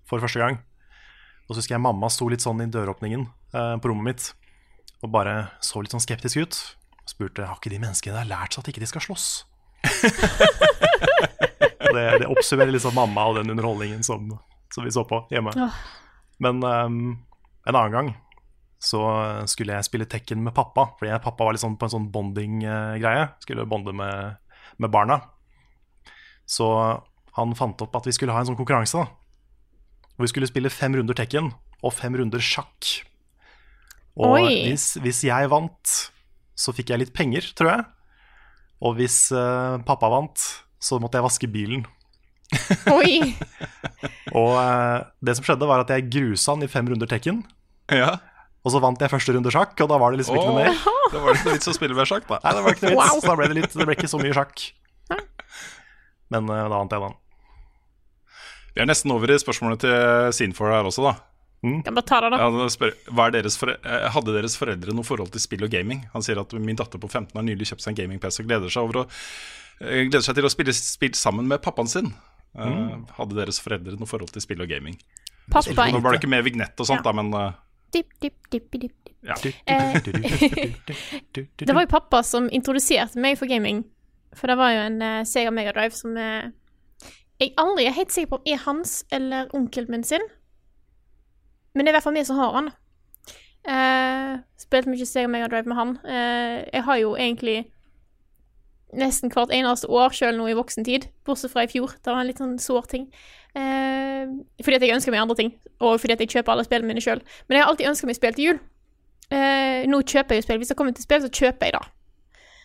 for 0.07 0.23
første 0.23 0.41
gang. 0.41 0.61
Og 1.49 1.55
så 1.55 1.61
husker 1.61 1.77
jeg 1.77 1.85
mamma 1.85 2.11
sto 2.13 2.29
litt 2.31 2.45
sånn 2.45 2.63
i 2.65 2.71
døråpningen 2.71 3.27
eh, 3.27 3.75
på 3.83 3.91
rommet 3.91 4.09
mitt 4.13 4.31
og 5.03 5.11
bare 5.11 5.35
så 5.65 5.83
litt 5.83 5.95
sånn 5.95 6.03
skeptisk 6.03 6.39
ut. 6.39 6.59
Og 7.03 7.11
spurte 7.11 7.47
har 7.49 7.59
ikke 7.59 7.73
de 7.73 7.81
menneskene 7.83 8.21
der 8.21 8.31
lært 8.31 8.55
seg 8.55 8.63
at 8.63 8.71
ikke 8.71 8.83
de 8.85 8.91
skal 8.91 9.03
slåss. 9.03 9.27
det, 11.93 12.05
det 12.23 12.29
oppsummerer 12.31 12.71
liksom 12.71 12.95
mamma 12.95 13.27
og 13.31 13.41
den 13.41 13.51
underholdningen 13.51 14.07
som, 14.07 14.31
som 14.73 14.87
vi 14.87 14.95
så 14.95 15.03
på 15.09 15.25
hjemme. 15.35 15.55
Ja. 15.59 15.73
Men 16.43 16.63
um, 16.63 17.01
en 17.67 17.75
annen 17.75 17.97
gang 17.97 18.13
så 18.83 19.03
skulle 19.51 19.75
jeg 19.77 19.87
spille 19.87 20.07
Tekken 20.11 20.43
med 20.43 20.55
pappa. 20.55 20.89
Fordi 20.99 21.11
jeg, 21.11 21.23
pappa 21.23 21.47
var 21.47 21.55
liksom 21.55 21.75
på 21.79 21.87
en 21.87 21.95
sånn 21.97 22.09
bonding-greie. 22.15 23.27
Skulle 23.43 23.67
bonde 23.71 23.95
med, 23.95 24.39
med 24.83 24.95
barna. 24.95 25.21
Så 26.47 26.67
han 27.39 27.59
fant 27.59 27.83
opp 27.83 27.95
at 27.99 28.07
vi 28.07 28.15
skulle 28.15 28.35
ha 28.35 28.43
en 28.43 28.51
sånn 28.51 28.59
konkurranse. 28.59 29.03
da 29.03 29.22
Hvor 30.15 30.27
vi 30.27 30.33
skulle 30.33 30.51
spille 30.51 30.73
fem 30.73 30.95
runder 30.99 31.17
Tekken 31.17 31.51
og 31.83 31.95
fem 31.97 32.15
runder 32.19 32.43
sjakk. 32.43 32.91
Og 34.21 34.45
hvis, 34.45 34.93
hvis 35.01 35.23
jeg 35.25 35.49
vant, 35.51 35.95
så 36.59 36.75
fikk 36.77 36.93
jeg 36.93 37.03
litt 37.03 37.15
penger, 37.17 37.49
tror 37.57 37.73
jeg. 37.73 37.87
Og 38.83 38.99
hvis 38.99 39.17
uh, 39.35 39.79
pappa 39.87 40.11
vant, 40.13 40.45
så 40.83 40.99
måtte 41.03 41.19
jeg 41.19 41.27
vaske 41.27 41.49
bilen. 41.51 41.87
Oi! 42.99 43.33
Og 44.37 44.53
uh, 44.59 45.07
det 45.25 45.39
som 45.39 45.47
skjedde, 45.47 45.69
var 45.71 45.85
at 45.85 45.95
jeg 45.95 46.11
grusa 46.13 46.57
han 46.57 46.67
i 46.67 46.71
fem 46.71 46.91
runder 46.91 47.09
Tekken. 47.09 47.41
Ja. 47.93 48.19
Og 48.63 48.75
så 48.75 48.83
vant 48.83 49.01
jeg 49.03 49.11
første 49.11 49.35
runde 49.35 49.51
sjakk, 49.55 49.75
og 49.83 49.89
da 49.91 49.99
var 49.99 50.13
det 50.13 50.23
liksom 50.23 50.37
ikke 50.39 50.51
noe 50.53 50.61
mer. 50.61 50.77
Det 50.77 51.17
Da 51.17 51.23
var 51.23 51.33
det 51.33 51.41
ikke 51.41 51.49
noe 51.49 51.57
vits 51.59 51.71
å 51.73 51.75
spille 51.77 51.97
mer 51.99 52.09
sjakk, 52.09 52.29
da. 52.29 52.39
Nei, 52.45 52.53
det 52.55 52.63
var 52.67 52.77
ikke 52.77 52.85
noe 52.87 52.93
vits. 52.95 53.03
Wow. 53.11 53.25
Da 53.25 53.35
ble 53.39 53.49
det, 53.51 53.57
litt, 53.59 53.75
det 53.75 53.89
ble 53.89 53.97
ikke 53.99 54.13
så 54.13 54.21
mye 54.23 54.37
sjakk. 54.37 54.63
Men 56.33 56.47
uh, 56.49 56.61
da 56.71 56.77
vant 56.77 56.95
jeg, 56.95 57.03
da. 57.03 57.11
Vi 58.73 58.81
er 58.83 58.89
nesten 58.89 59.13
over 59.13 59.31
i 59.31 59.37
spørsmålet 59.41 59.83
til 59.85 60.33
Sinfor 60.37 60.73
her 60.73 60.89
også, 60.89 61.05
da. 61.05 61.15
Kan 61.63 61.95
bare 61.95 62.07
ta 62.09 62.19
det, 62.25 62.33
da. 62.35 62.39
Ja, 62.43 62.69
spør, 62.75 62.95
hva 63.15 63.29
er 63.29 63.35
deres 63.37 63.55
eh, 63.63 64.07
hadde 64.11 64.33
deres 64.35 64.57
foreldre 64.59 64.95
noe 64.97 65.07
forhold 65.07 65.31
til 65.31 65.43
spill 65.45 65.63
og 65.63 65.71
gaming? 65.71 66.01
Han 66.15 66.25
sier 66.27 66.41
at 66.43 66.51
min 66.59 66.79
datter 66.79 66.99
på 66.99 67.07
15 67.11 67.37
har 67.39 67.45
nylig 67.47 67.69
kjøpt 67.71 67.85
seg 67.85 67.93
en 67.93 67.99
gaming-PC 68.01 68.41
og 68.43 68.49
gleder 68.49 68.73
seg, 68.73 68.83
over 68.89 69.05
å, 69.05 69.07
eh, 69.85 70.03
gleder 70.09 70.25
seg 70.27 70.41
til 70.41 70.49
å 70.49 70.51
spille 70.51 70.75
spill 70.75 71.15
sammen 71.15 71.47
med 71.51 71.63
pappaen 71.63 71.89
sin. 71.89 72.11
Eh, 72.57 72.67
Mm. 72.69 73.07
Hadde 73.17 73.33
deres 73.39 73.61
foreldre 73.63 73.95
noe 73.97 74.09
forhold 74.11 74.29
til 74.35 74.43
spill 74.45 74.61
og 74.61 74.69
gaming? 74.69 74.99
Pappa 75.51 75.87
Nå 75.89 76.01
var 76.03 76.13
det 76.13 76.21
ikke 76.21 76.29
med 76.35 76.45
vignett 76.45 76.79
og 76.81 76.87
sånt, 76.87 77.01
Ja. 77.01 77.13
da, 77.13 77.13
men 77.23 77.33
eh, 77.33 77.53
dip, 77.93 78.11
dip, 78.21 78.35
dip, 78.51 78.71
dip. 78.73 79.09
ja. 79.23 79.35
Eh, 79.67 80.01
Det 81.57 81.73
var 81.73 81.83
jo 81.87 81.91
pappa 81.91 82.23
som 82.23 82.49
introduserte 82.51 83.17
meg 83.21 83.39
for 83.39 83.47
gaming. 83.47 83.85
For 84.35 84.49
det 84.49 84.57
var 84.57 84.73
jo 84.73 84.81
en 84.89 85.01
uh, 85.03 85.25
Sega 85.29 85.51
Mega 85.53 85.73
Drive 85.73 85.93
som 85.97 86.17
eh, 86.17 86.51
jeg 87.43 87.53
aldri 87.61 87.89
er 87.89 87.97
helt 87.97 88.15
sikker 88.15 88.31
på 88.33 88.41
om 88.41 88.49
er 88.49 88.63
hans 88.65 89.03
eller 89.13 89.51
onkelen 89.57 89.91
min 89.93 90.07
sin. 90.07 90.25
Men 91.75 91.85
det 91.85 91.93
er 91.93 91.95
i 91.95 91.99
hvert 91.99 92.07
fall 92.07 92.17
vi 92.17 92.25
som 92.29 92.41
har 92.41 92.57
han. 92.57 92.73
Uh, 93.63 94.41
spilt 94.59 94.89
mye 94.91 95.07
Sega 95.07 95.31
Mega 95.31 95.47
Drive 95.51 95.71
med 95.71 95.79
han. 95.79 95.95
Uh, 96.03 96.65
jeg 96.67 96.83
har 96.89 96.99
jo 97.01 97.15
egentlig 97.15 97.59
nesten 98.93 99.33
hvert 99.33 99.55
eneste 99.55 99.89
år 99.89 100.13
sjøl 100.13 100.37
nå 100.37 100.51
i 100.51 100.57
voksen 100.59 100.85
tid, 100.85 101.07
bortsett 101.25 101.53
fra 101.55 101.65
i 101.65 101.71
fjor. 101.71 101.95
Det 101.97 102.13
var 102.13 102.21
en 102.21 102.29
litt 102.29 102.43
sånn 102.43 102.59
sår 102.61 102.91
ting. 102.91 103.07
Uh, 103.57 104.43
fordi 104.61 104.79
at 104.79 104.85
jeg 104.85 104.97
ønsker 104.99 105.15
meg 105.15 105.25
andre 105.25 105.39
ting, 105.39 105.55
og 105.81 105.97
fordi 106.03 106.17
at 106.17 106.25
jeg 106.25 106.35
kjøper 106.37 106.55
alle 106.55 106.67
spillene 106.69 106.93
mine 106.93 107.05
sjøl. 107.05 107.23
Men 107.47 107.57
jeg 107.57 107.65
har 107.65 107.73
alltid 107.73 107.93
ønska 107.93 108.11
meg 108.11 108.19
spill 108.19 108.37
til 108.37 108.51
jul. 108.51 108.63
Eh, 109.33 109.89
nå 109.89 110.03
kjøper 110.05 110.37
jeg 110.37 110.43
jo 110.43 110.47
spill. 110.47 110.61
Hvis 110.61 110.73
det 110.73 110.77
kommer 110.79 110.97
til 110.97 111.07
spill, 111.07 111.23
så 111.25 111.31
kjøper 111.33 111.69
jeg 111.69 111.77
det. 111.77 111.83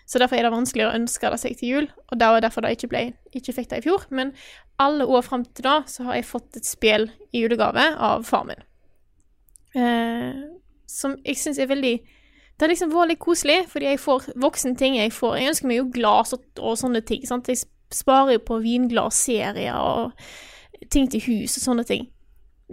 Så 0.07 0.21
derfor 0.21 0.39
er 0.39 0.47
det 0.47 0.53
vanskeligere 0.53 0.93
å 0.93 0.99
ønske 1.01 1.29
det 1.33 1.39
seg 1.41 1.57
til 1.59 1.71
jul, 1.73 1.87
og 2.07 2.19
det 2.19 2.27
var 2.31 2.43
derfor 2.43 2.63
det 2.63 2.77
ikke, 2.77 2.89
ble, 2.93 3.01
ikke 3.35 3.55
fikk 3.57 3.69
det 3.73 3.81
i 3.81 3.85
fjor. 3.89 4.05
Men 4.15 4.31
alle 4.79 5.03
år 5.03 5.25
fram 5.25 5.43
til 5.45 5.65
da 5.67 5.81
så 5.89 6.07
har 6.07 6.15
jeg 6.15 6.29
fått 6.29 6.59
et 6.59 6.67
spel 6.67 7.09
i 7.35 7.41
julegave 7.43 7.83
av 7.99 8.23
far 8.27 8.45
min. 8.47 8.63
Eh, 9.75 10.45
som 10.87 11.17
jeg 11.25 11.37
syns 11.37 11.59
er 11.59 11.67
veldig 11.69 11.97
Det 12.57 12.65
har 12.65 12.71
liksom 12.71 12.89
vært 12.89 13.11
litt 13.11 13.21
koselig, 13.21 13.57
fordi 13.69 13.85
jeg 13.91 13.99
får 14.01 14.31
voksenting. 14.41 14.95
Jeg, 14.97 15.11
får, 15.13 15.35
jeg 15.37 15.51
ønsker 15.51 15.69
meg 15.69 15.77
jo 15.77 15.89
glass 15.93 16.33
og, 16.33 16.45
og 16.57 16.79
sånne 16.79 17.03
ting. 17.05 17.27
Sant? 17.29 17.51
Jeg 17.51 17.67
sparer 17.93 18.33
jo 18.33 18.41
på 18.47 18.57
vinglasserier 18.63 19.77
og 19.77 20.15
ting 20.89 21.05
til 21.11 21.21
hus 21.27 21.59
og 21.59 21.65
sånne 21.67 21.85
ting. 21.85 22.07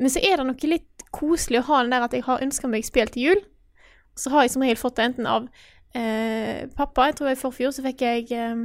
Men 0.00 0.08
så 0.08 0.22
er 0.24 0.40
det 0.40 0.46
noe 0.48 0.70
litt 0.70 1.04
koselig 1.12 1.60
å 1.60 1.66
ha 1.68 1.82
den 1.82 1.92
der 1.92 2.06
at 2.06 2.16
jeg 2.16 2.24
har 2.24 2.40
ønska 2.46 2.70
meg 2.70 2.86
spill 2.86 3.12
til 3.12 3.28
jul. 3.28 3.44
Så 4.16 4.32
har 4.32 4.46
jeg 4.46 4.54
som 4.54 4.64
regel 4.64 4.80
fått 4.80 4.96
det 4.96 5.10
enten 5.10 5.28
av 5.28 5.50
eh, 5.94 6.66
pappa. 6.76 7.06
Jeg 7.10 7.16
tror 7.20 7.30
i 7.32 7.38
forfjor 7.38 7.70
så 7.74 7.82
fikk 7.86 8.00
jeg 8.04 8.32
eh, 8.32 8.64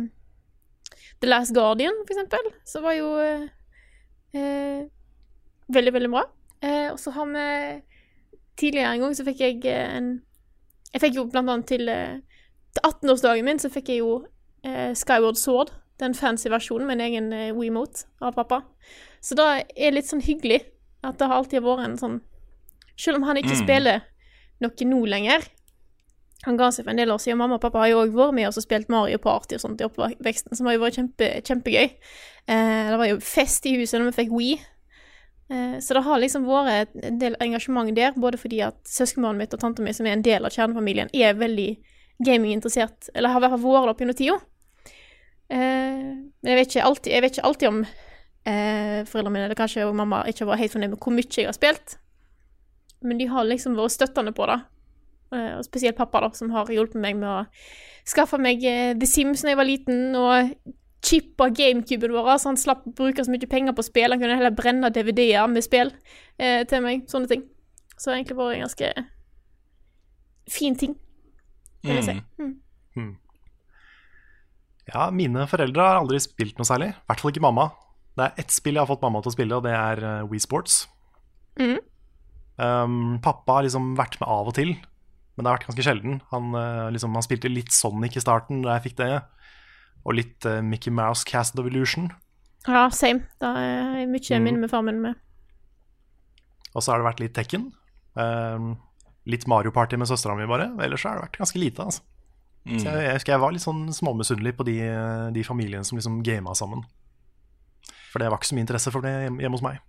The 1.22 1.28
Last 1.30 1.54
Guardian, 1.56 1.94
for 2.08 2.16
eksempel. 2.16 2.52
Som 2.66 2.84
var 2.84 2.94
jo 2.98 3.10
eh, 3.20 4.82
veldig, 5.74 5.94
veldig 5.94 6.10
bra. 6.14 6.24
Eh, 6.62 6.90
og 6.92 7.00
så 7.00 7.12
har 7.16 7.26
vi 7.36 7.46
Tidligere 8.60 8.90
en 8.92 9.00
gang 9.06 9.14
så 9.16 9.24
fikk 9.24 9.40
jeg 9.40 9.62
eh, 9.72 9.94
en 9.96 10.08
Jeg 10.92 11.00
fikk 11.06 11.16
jo 11.16 11.28
blant 11.32 11.48
annet 11.50 11.68
til, 11.70 11.86
til 11.88 12.82
18-årsdagen 12.84 13.46
min 13.48 13.60
så 13.62 13.70
fikk 13.72 13.90
jeg 13.94 14.02
jo 14.02 14.26
Skyward 14.98 15.38
Sword. 15.40 15.70
Den 16.00 16.16
fancy 16.16 16.50
versjonen 16.52 16.88
med 16.88 16.98
en 17.00 17.06
egen 17.06 17.30
eh, 17.34 17.54
WeMote 17.56 18.04
av 18.22 18.34
pappa. 18.36 18.62
Så 19.24 19.36
det 19.40 19.46
er 19.78 19.94
litt 19.96 20.10
sånn 20.10 20.24
hyggelig 20.26 20.64
at 21.04 21.16
det 21.20 21.28
har 21.30 21.38
alltid 21.40 21.64
vært 21.64 21.86
en 21.86 21.98
sånn 22.00 22.18
Selv 23.00 23.22
om 23.22 23.24
han 23.30 23.38
ikke 23.40 23.56
Mm. 23.56 23.62
spiller 23.64 24.02
noe 24.60 24.86
nå 24.90 25.00
lenger 25.08 25.46
Han 26.48 26.58
ga 26.60 26.70
seg 26.72 26.86
for 26.86 26.94
en 26.94 27.00
del 27.02 27.12
år 27.12 27.20
siden. 27.20 27.40
Mamma 27.42 27.58
og 27.58 27.64
pappa 27.64 27.82
har 27.84 27.92
jo 27.92 28.02
òg 28.06 28.16
vært 28.16 28.36
med 28.38 28.48
oss 28.48 28.60
og 28.62 28.64
spilt 28.64 28.92
Mario 28.92 29.20
Party 29.20 29.58
og 29.58 29.64
sånt 29.64 29.82
i 29.82 29.88
oppveksten, 29.88 30.56
som 30.56 30.70
har 30.70 30.78
jo 30.78 30.84
vært 30.86 31.00
kjempe, 31.00 31.32
kjempegøy. 31.48 31.88
Eh, 32.50 32.92
det 32.94 33.00
var 33.02 33.10
jo 33.10 33.20
fest 33.24 33.68
i 33.68 33.76
huset 33.76 34.00
når 34.00 34.12
vi 34.12 34.20
fikk 34.22 34.36
We. 34.38 34.52
Eh, 35.50 35.80
så 35.84 35.98
det 35.98 36.06
har 36.06 36.22
liksom 36.22 36.48
vært 36.48 36.96
en 37.04 37.20
del 37.20 37.36
engasjement 37.44 37.92
der, 37.98 38.16
både 38.16 38.40
fordi 38.40 38.62
at 38.64 38.80
søskenbarnet 38.88 39.44
mitt 39.44 39.58
og 39.58 39.64
tanta 39.64 39.84
mi, 39.84 39.94
som 39.98 40.08
er 40.08 40.16
en 40.16 40.26
del 40.26 40.46
av 40.46 40.56
kjernefamilien, 40.56 41.12
er 41.12 41.38
veldig 41.38 41.70
gaminginteressert, 42.26 43.10
eller 43.16 43.34
har 43.34 43.42
i 43.42 43.48
hvert 43.48 43.56
fall 43.56 43.76
vært 43.76 43.88
det 43.88 43.94
opp 43.94 44.04
gjennom 44.04 44.20
tida. 44.20 44.40
Eh, 45.50 46.10
men 46.14 46.52
jeg 46.54 46.60
vet 46.60 46.72
ikke 46.72 46.86
alltid, 46.86 47.14
jeg 47.14 47.26
vet 47.26 47.38
ikke 47.38 47.48
alltid 47.50 47.72
om 47.72 47.80
eh, 47.84 49.00
foreldrene 49.10 49.34
mine, 49.36 49.48
eller 49.50 49.60
kanskje 49.60 49.88
mamma, 49.92 50.24
ikke 50.30 50.46
har 50.46 50.54
vært 50.54 50.64
helt 50.66 50.76
fornøyd 50.78 50.94
med 50.94 51.02
hvor 51.02 51.16
mye 51.18 51.32
jeg 51.34 51.50
har 51.50 51.58
spilt. 51.58 51.98
Men 53.02 53.20
de 53.20 53.30
har 53.32 53.48
liksom 53.48 53.78
vært 53.80 53.96
støttende 53.96 54.36
på 54.36 54.46
det. 54.50 54.60
Eh, 55.36 55.54
og 55.60 55.66
spesielt 55.68 55.98
pappa, 56.00 56.24
da, 56.24 56.32
som 56.34 56.52
har 56.56 56.70
hjulpet 56.74 57.00
meg 57.02 57.20
med 57.20 57.30
å 57.30 57.40
skaffe 58.08 58.40
meg 58.42 58.64
eh, 58.66 58.96
The 58.98 59.10
Sims 59.10 59.46
da 59.46 59.54
jeg 59.54 59.60
var 59.60 59.70
liten, 59.70 60.16
og 60.18 60.56
chippa 61.06 61.48
GameCuben 61.56 62.12
vår, 62.12 62.34
så 62.42 62.52
han 62.52 62.60
slapp 62.60 62.88
å 62.90 62.96
bruke 62.98 63.24
så 63.24 63.32
mye 63.32 63.50
penger 63.50 63.76
på 63.78 63.86
spill. 63.88 64.12
Han 64.12 64.22
kunne 64.22 64.40
heller 64.40 64.56
brenne 64.56 64.92
DVD-er 64.94 65.48
med 65.52 65.66
spill 65.66 65.94
eh, 66.38 66.66
til 66.70 66.84
meg. 66.86 67.06
Sånne 67.12 67.32
ting. 67.32 67.46
Så 67.96 68.10
det 68.10 68.14
har 68.14 68.20
egentlig 68.20 68.40
vært 68.40 68.58
en 68.58 68.66
ganske 68.66 68.92
fin 70.50 70.78
ting, 70.80 70.96
vil 71.86 72.00
jeg 72.00 72.08
si. 72.08 72.16
Mm. 72.40 72.54
Mm. 72.98 73.12
Ja, 74.90 75.10
mine 75.14 75.46
foreldre 75.50 75.86
har 75.86 76.00
aldri 76.00 76.20
spilt 76.24 76.58
noe 76.58 76.68
særlig. 76.68 76.94
I 76.96 77.12
hvert 77.12 77.22
fall 77.22 77.34
ikke 77.34 77.46
mamma. 77.46 77.70
Det 78.18 78.26
er 78.26 78.42
ett 78.42 78.54
spill 78.54 78.80
jeg 78.80 78.84
har 78.84 78.90
fått 78.90 79.04
mamma 79.06 79.22
til 79.24 79.32
å 79.32 79.36
spille, 79.36 79.60
og 79.60 79.68
det 79.68 79.76
er 79.76 80.02
uh, 80.04 80.30
Wii 80.32 80.42
Sports. 80.44 80.82
Mm. 81.60 81.78
Um, 82.60 83.20
pappa 83.24 83.60
har 83.60 83.68
liksom 83.68 83.94
vært 84.00 84.18
med 84.20 84.32
av 84.32 84.50
og 84.50 84.56
til, 84.58 84.74
men 85.40 85.46
det 85.48 85.52
har 85.54 85.58
vært 85.62 85.68
ganske 85.70 85.84
sjelden. 85.88 86.18
Han, 86.34 86.50
eh, 86.60 86.90
liksom, 86.92 87.14
han 87.16 87.24
spilte 87.24 87.48
litt 87.48 87.72
Sonic 87.72 88.18
i 88.20 88.24
starten 88.24 88.60
da 88.66 88.74
jeg 88.76 88.90
fikk 88.90 88.98
det, 89.00 89.22
og 90.04 90.16
litt 90.18 90.44
uh, 90.48 90.58
Mickey 90.64 90.92
Mouse 90.92 91.24
Cast 91.28 91.56
of 91.60 91.68
Illusion. 91.70 92.10
Ja, 92.68 92.90
same. 92.92 93.24
Det 93.40 93.48
er 93.48 94.04
mye 94.12 94.20
jeg 94.20 94.42
Mm. 94.42 94.44
minner 94.50 94.60
med 94.66 94.70
far 94.74 94.84
min 94.84 95.00
med. 95.02 95.16
Og 96.76 96.84
så 96.84 96.92
har 96.92 97.00
det 97.00 97.08
vært 97.08 97.24
litt 97.24 97.34
Tekken. 97.36 97.70
Um, 98.20 98.74
litt 99.30 99.48
Mario 99.48 99.72
Party 99.72 99.96
med 99.96 100.08
søstera 100.12 100.36
mi, 100.36 100.46
bare. 100.50 100.70
Ellers 100.84 101.02
så 101.04 101.10
har 101.10 101.20
det 101.20 101.30
vært 101.30 101.40
ganske 101.40 101.60
lite. 101.64 101.80
altså. 101.88 102.02
Mm. 102.68 102.80
Så 102.80 102.86
jeg, 102.92 103.04
jeg 103.08 103.14
husker 103.16 103.34
jeg 103.34 103.42
var 103.42 103.52
litt 103.56 103.64
sånn 103.64 103.86
småmisunnelig 103.96 104.56
på 104.60 104.66
de, 104.68 104.78
de 105.34 105.44
familiene 105.48 105.88
som 105.88 105.98
liksom 105.98 106.20
gama 106.28 106.52
sammen. 106.56 106.84
For 108.12 108.20
det 108.20 108.28
var 108.30 108.38
ikke 108.42 108.52
så 108.52 108.58
mye 108.58 108.66
interesse 108.68 108.92
for 108.92 109.06
det 109.06 109.14
hjemme 109.30 109.56
hos 109.56 109.64
meg. 109.64 109.80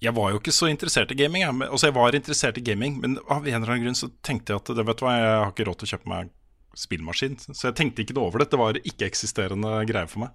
Jeg 0.00 0.16
var 0.16 0.30
jo 0.32 0.40
ikke 0.40 0.54
så 0.56 0.70
interessert 0.70 1.10
i 1.12 1.18
gaming. 1.18 1.44
Jeg. 1.44 1.56
Altså, 1.68 1.90
jeg 1.90 1.96
var 1.98 2.16
interessert 2.16 2.56
i 2.56 2.64
gaming, 2.64 2.96
men 3.02 3.18
av 3.28 3.44
en 3.44 3.52
eller 3.58 3.74
annen 3.74 3.84
grunn 3.84 3.98
så 3.98 4.08
tenkte 4.24 4.54
jeg 4.54 4.62
at 4.62 4.72
det, 4.78 4.84
vet 4.88 5.00
du 5.00 5.04
hva, 5.04 5.16
jeg 5.18 5.34
har 5.36 5.52
ikke 5.52 5.66
råd 5.68 5.80
til 5.82 5.88
å 5.88 5.92
kjøpe 5.94 6.12
meg 6.12 6.30
spillmaskin. 6.78 7.36
Så 7.50 7.68
jeg 7.68 7.76
tenkte 7.76 8.04
ikke 8.04 8.16
noe 8.16 8.30
over 8.30 8.42
det. 8.42 8.50
Det 8.52 8.60
var 8.60 8.78
ikke-eksisterende 8.80 9.74
greier 9.90 10.08
for 10.10 10.24
meg 10.24 10.32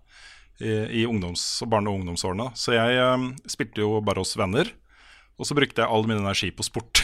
i, 0.59 1.01
i 1.01 1.05
ungdoms- 1.09 1.63
barne- 1.71 1.89
og 1.89 2.01
ungdomsårene. 2.01 2.51
Så 2.59 2.75
jeg 2.75 2.99
um, 3.01 3.31
spilte 3.49 3.81
jo 3.81 3.97
bare 4.05 4.21
hos 4.21 4.35
venner, 4.39 4.69
og 5.35 5.49
så 5.49 5.57
brukte 5.57 5.81
jeg 5.83 5.91
all 5.91 6.05
min 6.07 6.21
energi 6.21 6.51
på 6.55 6.63
sport. 6.67 7.01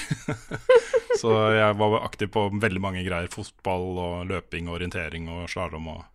så 1.22 1.34
jeg 1.56 1.80
var 1.82 1.98
aktiv 2.04 2.32
på 2.32 2.46
veldig 2.62 2.84
mange 2.84 3.04
greier. 3.08 3.32
Fotball 3.34 3.90
og 3.98 4.30
løping 4.30 4.70
og 4.70 4.78
orientering 4.78 5.28
og 5.34 5.50
slalåm 5.52 5.90
og, 5.96 6.06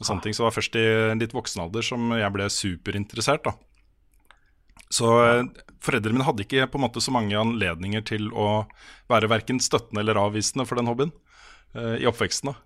og 0.00 0.08
sånne 0.08 0.24
ting. 0.24 0.34
Så 0.34 0.42
det 0.42 0.48
var 0.48 0.56
først 0.56 0.80
i 0.80 0.86
litt 1.20 1.36
voksen 1.36 1.66
alder 1.66 1.86
som 1.86 2.16
jeg 2.16 2.34
ble 2.34 2.48
superinteressert, 2.50 3.44
da. 3.46 3.54
Så 4.92 5.08
eh, 5.24 5.44
foreldrene 5.82 6.18
mine 6.18 6.26
hadde 6.26 6.44
ikke 6.44 6.68
på 6.68 6.78
en 6.78 6.84
måte 6.84 7.00
så 7.00 7.14
mange 7.14 7.38
anledninger 7.38 8.04
til 8.12 8.28
å 8.36 8.64
være 9.10 9.30
verken 9.32 9.60
støttende 9.62 10.02
eller 10.04 10.20
avvisende 10.20 10.66
for 10.68 10.78
den 10.78 10.90
hobbyen 10.90 11.14
uh, 11.76 11.96
i 11.96 12.08
oppveksten. 12.08 12.52
Eh, 12.52 12.60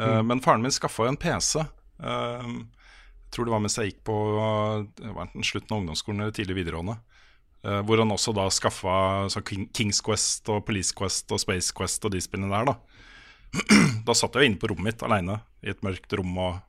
Mm. 0.00 0.26
Men 0.30 0.40
faren 0.40 0.62
min 0.62 0.72
skaffa 0.72 1.04
jo 1.04 1.10
en 1.10 1.16
PC. 1.20 1.60
Uh, 2.00 2.52
jeg 3.26 3.34
tror 3.34 3.44
det 3.44 3.52
var 3.52 3.60
mens 3.60 3.74
jeg 3.76 3.90
gikk 3.90 4.04
på 4.06 4.14
enten 5.02 5.44
slutten 5.44 5.74
av 5.74 5.80
ungdomsskolen 5.82 6.22
eller 6.22 6.34
tidlig 6.34 6.56
videregående. 6.60 6.94
hvor 7.60 8.00
han 8.00 8.14
også 8.14 8.32
da 8.32 8.46
skaffa 8.48 8.94
så 9.28 9.42
King, 9.44 9.66
Kings 9.76 10.00
Quest 10.00 10.48
og 10.48 10.62
Police 10.64 10.94
Quest 10.96 11.30
og 11.34 11.42
Space 11.42 11.74
Quest 11.76 12.04
og 12.06 12.14
de 12.14 12.22
spillene 12.24 12.54
der. 12.54 12.70
Da 12.70 12.78
Da 14.06 14.16
satt 14.16 14.34
jeg 14.34 14.46
jo 14.46 14.50
inne 14.50 14.60
på 14.62 14.70
rommet 14.70 14.94
mitt 14.94 15.04
aleine 15.04 15.40
i 15.60 15.70
et 15.74 15.82
mørkt 15.84 16.14
rom 16.16 16.38
og 16.40 16.62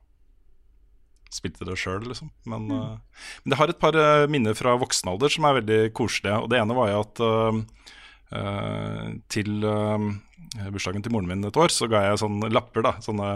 spilte 1.32 1.66
det 1.68 1.78
sjøl, 1.80 2.02
liksom. 2.08 2.30
Men, 2.48 2.68
eh, 2.70 3.22
men 3.42 3.54
det 3.54 3.60
har 3.60 3.72
et 3.72 3.80
par 3.82 3.96
eh, 3.98 4.26
minner 4.30 4.56
fra 4.58 4.74
voksen 4.80 5.12
alder 5.12 5.32
som 5.32 5.48
er 5.48 5.58
veldig 5.60 5.80
koselige. 5.96 6.40
Og 6.42 6.52
det 6.52 6.60
ene 6.60 6.76
var 6.76 6.92
jo 6.92 7.00
at 7.02 7.24
uh, 7.26 9.08
til 9.32 9.66
bursdagen 10.72 11.04
til 11.04 11.12
moren 11.12 11.28
min 11.28 11.44
et 11.44 11.58
år, 11.60 11.72
så 11.72 11.88
ga 11.88 12.00
jeg 12.06 12.20
sånne 12.22 12.48
lapper, 12.52 12.84
da, 12.84 12.94
sånne 13.04 13.34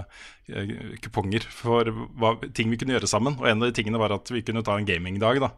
kuponger 1.05 1.45
for 1.53 1.89
hva, 2.17 2.35
ting 2.57 2.73
vi 2.73 2.79
kunne 2.81 2.97
gjøre 2.97 3.11
sammen. 3.11 3.37
Og 3.41 3.49
en 3.49 3.61
av 3.61 3.69
de 3.69 3.77
tingene 3.77 4.01
var 4.01 4.15
at 4.17 4.33
vi 4.33 4.45
kunne 4.45 4.65
ta 4.65 4.77
en 4.77 4.89
gamingdag. 4.89 5.41
da. 5.45 5.53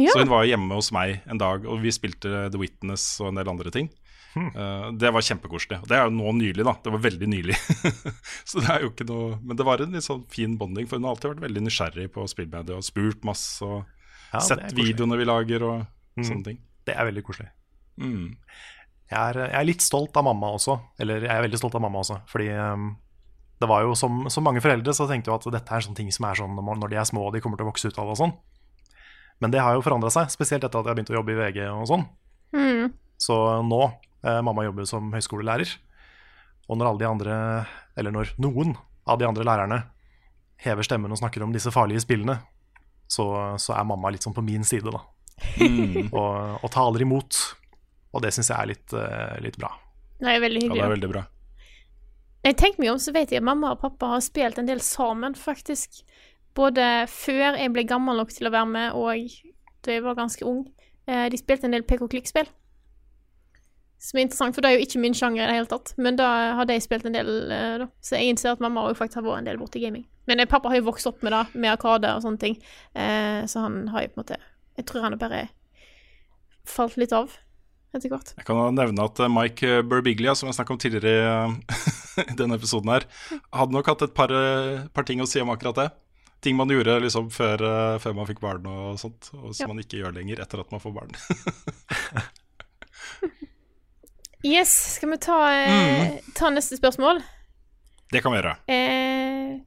Ja. 0.00 0.12
Så 0.14 0.22
hun 0.22 0.30
var 0.32 0.46
hjemme 0.48 0.74
hos 0.78 0.92
meg 0.94 1.20
en 1.28 1.40
dag, 1.40 1.66
og 1.68 1.82
vi 1.82 1.92
spilte 1.92 2.46
The 2.52 2.58
Witness 2.60 3.04
og 3.20 3.28
en 3.32 3.40
del 3.40 3.50
andre 3.52 3.70
ting. 3.74 3.90
Eh, 4.32 4.86
det 4.96 5.10
var 5.12 5.20
kjempekoselig. 5.20 5.82
Og 5.82 5.88
det 5.90 5.98
er 5.98 6.06
jo 6.06 6.14
nå 6.16 6.30
nylig, 6.38 6.64
da. 6.64 6.72
Det 6.80 6.92
var 6.94 7.02
veldig 7.04 7.28
nylig. 7.28 7.56
så 8.48 8.62
det 8.62 8.70
er 8.72 8.86
jo 8.86 8.92
ikke 8.94 9.04
noe 9.10 9.34
Men 9.44 9.58
det 9.58 9.66
var 9.68 9.82
en 9.84 9.92
litt 9.92 10.06
sånn 10.06 10.22
fin 10.32 10.54
bonding, 10.56 10.88
for 10.88 10.96
hun 10.96 11.04
har 11.04 11.12
alltid 11.16 11.34
vært 11.34 11.44
veldig 11.44 11.64
nysgjerrig 11.66 12.06
på 12.14 12.24
spillmedier 12.32 12.78
og 12.80 12.86
spurt 12.86 13.26
masse 13.28 13.60
og 13.66 13.82
Ja, 14.32 14.40
sett 14.40 14.72
videoene 14.72 15.18
vi 15.20 15.28
lager 15.28 15.66
og 15.68 15.82
Mm. 16.12 16.24
sånne 16.28 16.44
ting. 16.44 16.56
Det 16.84 16.92
er 16.92 17.06
veldig 17.08 17.22
koselig. 17.24 17.46
Mm. 17.96 18.34
Jeg 19.08 19.16
er, 19.18 19.38
jeg 19.48 19.56
er 19.56 19.64
litt 19.64 19.80
stolt 19.84 20.16
av 20.20 20.24
mamma 20.26 20.50
også. 20.56 20.74
Eller 21.00 21.24
jeg 21.24 21.32
er 21.32 21.44
veldig 21.46 21.60
stolt 21.60 21.76
av 21.78 21.80
mamma 21.84 22.02
også. 22.02 22.18
Fordi 22.28 22.50
um, 22.52 22.90
det 23.60 23.68
var 23.70 23.80
jo 23.86 23.94
som, 23.96 24.26
som 24.28 24.44
mange 24.44 24.60
foreldre 24.60 24.92
så 24.92 25.06
tenkte 25.08 25.30
jeg 25.32 25.40
at 25.40 25.46
dette 25.56 25.72
er 25.72 25.84
sånne 25.86 25.96
ting 25.96 26.10
som 26.12 26.26
er 26.28 26.36
sånn 26.36 26.52
når 26.58 26.80
når 26.82 26.92
de 26.92 26.98
er 27.00 27.08
små 27.08 27.24
og 27.28 27.32
de 27.32 27.40
kommer 27.40 27.56
til 27.56 27.64
å 27.64 27.70
vokse 27.70 27.88
ut 27.88 27.96
av 28.00 28.10
det 28.10 28.16
og 28.16 28.20
sånn. 28.20 28.34
Men 29.42 29.50
det 29.50 29.62
har 29.62 29.74
jo 29.74 29.82
forandra 29.82 30.10
seg, 30.14 30.30
spesielt 30.30 30.62
etter 30.62 30.78
at 30.78 30.86
jeg 30.86 30.94
begynte 30.98 31.14
å 31.16 31.18
jobbe 31.18 31.34
i 31.34 31.38
VG 31.40 31.64
og 31.72 31.86
sånn. 31.90 32.04
Mm. 32.54 32.92
Så 33.18 33.36
nå, 33.66 33.80
eh, 34.22 34.38
mamma 34.46 34.66
jobber 34.68 34.86
som 34.86 35.10
høyskolelærer, 35.14 35.72
og 36.70 36.78
når 36.78 36.88
alle 36.88 37.02
de 37.02 37.08
andre, 37.08 37.34
eller 37.98 38.14
når 38.14 38.36
noen 38.42 38.76
av 39.10 39.18
de 39.18 39.26
andre 39.26 39.46
lærerne 39.46 39.80
hever 40.62 40.86
stemmen 40.86 41.10
og 41.10 41.18
snakker 41.18 41.42
om 41.42 41.54
disse 41.54 41.72
farlige 41.74 42.04
spillene, 42.04 42.38
så, 43.10 43.26
så 43.58 43.74
er 43.74 43.88
mamma 43.88 44.12
litt 44.14 44.24
sånn 44.24 44.36
på 44.36 44.44
min 44.46 44.62
side, 44.64 44.94
da. 44.94 45.02
Mm. 45.58 46.12
og, 46.20 46.62
og 46.62 46.70
taler 46.72 47.02
imot. 47.02 47.40
Og 48.12 48.22
det 48.22 48.30
syns 48.36 48.52
jeg 48.52 48.58
er 48.58 48.70
litt, 48.70 48.94
eh, 48.94 49.36
litt 49.44 49.58
bra. 49.60 49.72
Det 50.22 50.30
er 50.30 50.42
veldig 50.44 50.62
hyggelig. 50.62 50.78
Ja, 50.78 50.86
det 50.86 50.90
er 50.90 50.96
veldig 50.96 51.12
bra. 51.12 51.26
Jeg 52.42 52.58
tenker 52.58 52.82
meg 52.82 52.90
om, 52.90 52.98
så 53.02 53.14
vet 53.14 53.30
jeg 53.30 53.42
at 53.42 53.46
mamma 53.46 53.74
og 53.74 53.82
pappa 53.82 54.16
har 54.16 54.22
spilt 54.22 54.58
en 54.58 54.68
del 54.70 54.82
sammen, 54.82 55.34
faktisk. 55.38 56.02
Både 56.54 56.86
før 57.08 57.56
jeg 57.56 57.72
ble 57.72 57.84
gammel 57.88 58.18
nok 58.20 58.32
til 58.34 58.48
å 58.48 58.52
være 58.52 58.68
med, 58.68 58.96
og 58.98 59.52
da 59.82 59.94
jeg 59.96 60.04
var 60.04 60.18
ganske 60.18 60.44
ung. 60.46 60.66
Eh, 61.08 61.28
De 61.32 61.38
spilte 61.40 61.66
en 61.68 61.74
del 61.74 61.86
PK-klikkspill. 61.86 62.50
Som 64.02 64.18
er 64.18 64.26
interessant, 64.26 64.54
for 64.54 64.64
det 64.64 64.70
er 64.72 64.78
jo 64.80 64.86
ikke 64.86 65.00
min 65.02 65.14
sjanger 65.14 65.44
i 65.44 65.48
det 65.50 65.58
hele 65.60 65.70
tatt. 65.70 65.92
Men 65.96 66.18
da 66.18 66.28
hadde 66.58 66.74
jeg 66.74 66.84
spilt 66.86 67.06
en 67.06 67.14
del, 67.16 67.30
eh, 67.54 67.76
da. 67.84 67.86
Så 68.02 68.18
jeg 68.18 68.32
innser 68.32 68.52
at 68.52 68.62
mamma 68.62 68.88
òg 68.88 68.98
faktisk 68.98 69.20
har 69.20 69.28
vært 69.28 69.44
en 69.44 69.50
del 69.50 69.60
borti 69.60 69.82
gaming. 69.82 70.04
Men 70.26 70.42
eh, 70.42 70.50
pappa 70.50 70.70
har 70.72 70.80
jo 70.80 70.88
vokst 70.90 71.06
opp 71.10 71.22
med 71.22 71.32
det, 71.32 71.44
med 71.54 71.70
Arkade 71.72 72.10
og 72.16 72.24
sånne 72.26 72.42
ting. 72.42 72.58
Så 72.94 73.62
han 73.62 73.88
har 73.94 74.02
jo 74.04 74.12
på 74.12 74.20
en 74.20 74.24
måte 74.24 74.36
Jeg 74.78 74.86
tror 74.86 75.02
han 75.02 75.12
har 75.12 75.20
bare 75.20 75.40
falt 76.64 76.96
litt 76.96 77.12
av 77.12 77.30
etter 77.92 78.08
hvert. 78.08 78.32
Jeg 78.38 78.46
kan 78.46 78.74
nevne 78.74 79.04
at 79.04 79.18
Mike 79.28 79.82
Burbiglia, 79.84 80.34
som 80.34 80.48
jeg 80.48 80.56
snakket 80.56 80.72
om 80.72 80.80
tidligere 80.80 81.50
i 82.32 82.36
denne 82.38 82.56
episoden 82.56 82.88
her, 82.88 83.04
hadde 83.52 83.74
nok 83.74 83.90
hatt 83.90 84.06
et 84.06 84.14
par, 84.16 84.32
par 84.94 85.04
ting 85.04 85.20
å 85.20 85.28
si 85.28 85.42
om 85.42 85.52
akkurat 85.52 85.76
det. 85.76 85.88
Ting 86.42 86.56
man 86.58 86.68
gjorde 86.74 86.96
liksom 87.04 87.28
før, 87.30 87.62
eh, 87.62 87.98
før 88.02 88.14
man 88.18 88.26
fikk 88.26 88.40
barn 88.42 88.64
og 88.66 88.96
sånt, 88.98 89.28
og 89.38 89.54
som 89.54 89.64
Ja. 89.64 89.68
man 89.72 89.78
ikke 89.84 90.00
gjør 90.02 90.14
lenger 90.16 90.40
etter 90.42 90.60
at 90.60 90.70
man 90.74 90.80
får 90.82 90.94
barn. 90.96 91.12
Yes, 94.44 94.72
skal 94.96 95.10
vi 95.12 95.16
ta, 95.22 95.36
eh, 95.54 96.16
ta 96.34 96.48
neste 96.50 96.74
spørsmål? 96.76 97.20
det 98.12 98.20
kan 98.22 98.32
vi 98.34 98.40
gjøre. 98.40 98.56
Eh, 98.68 99.60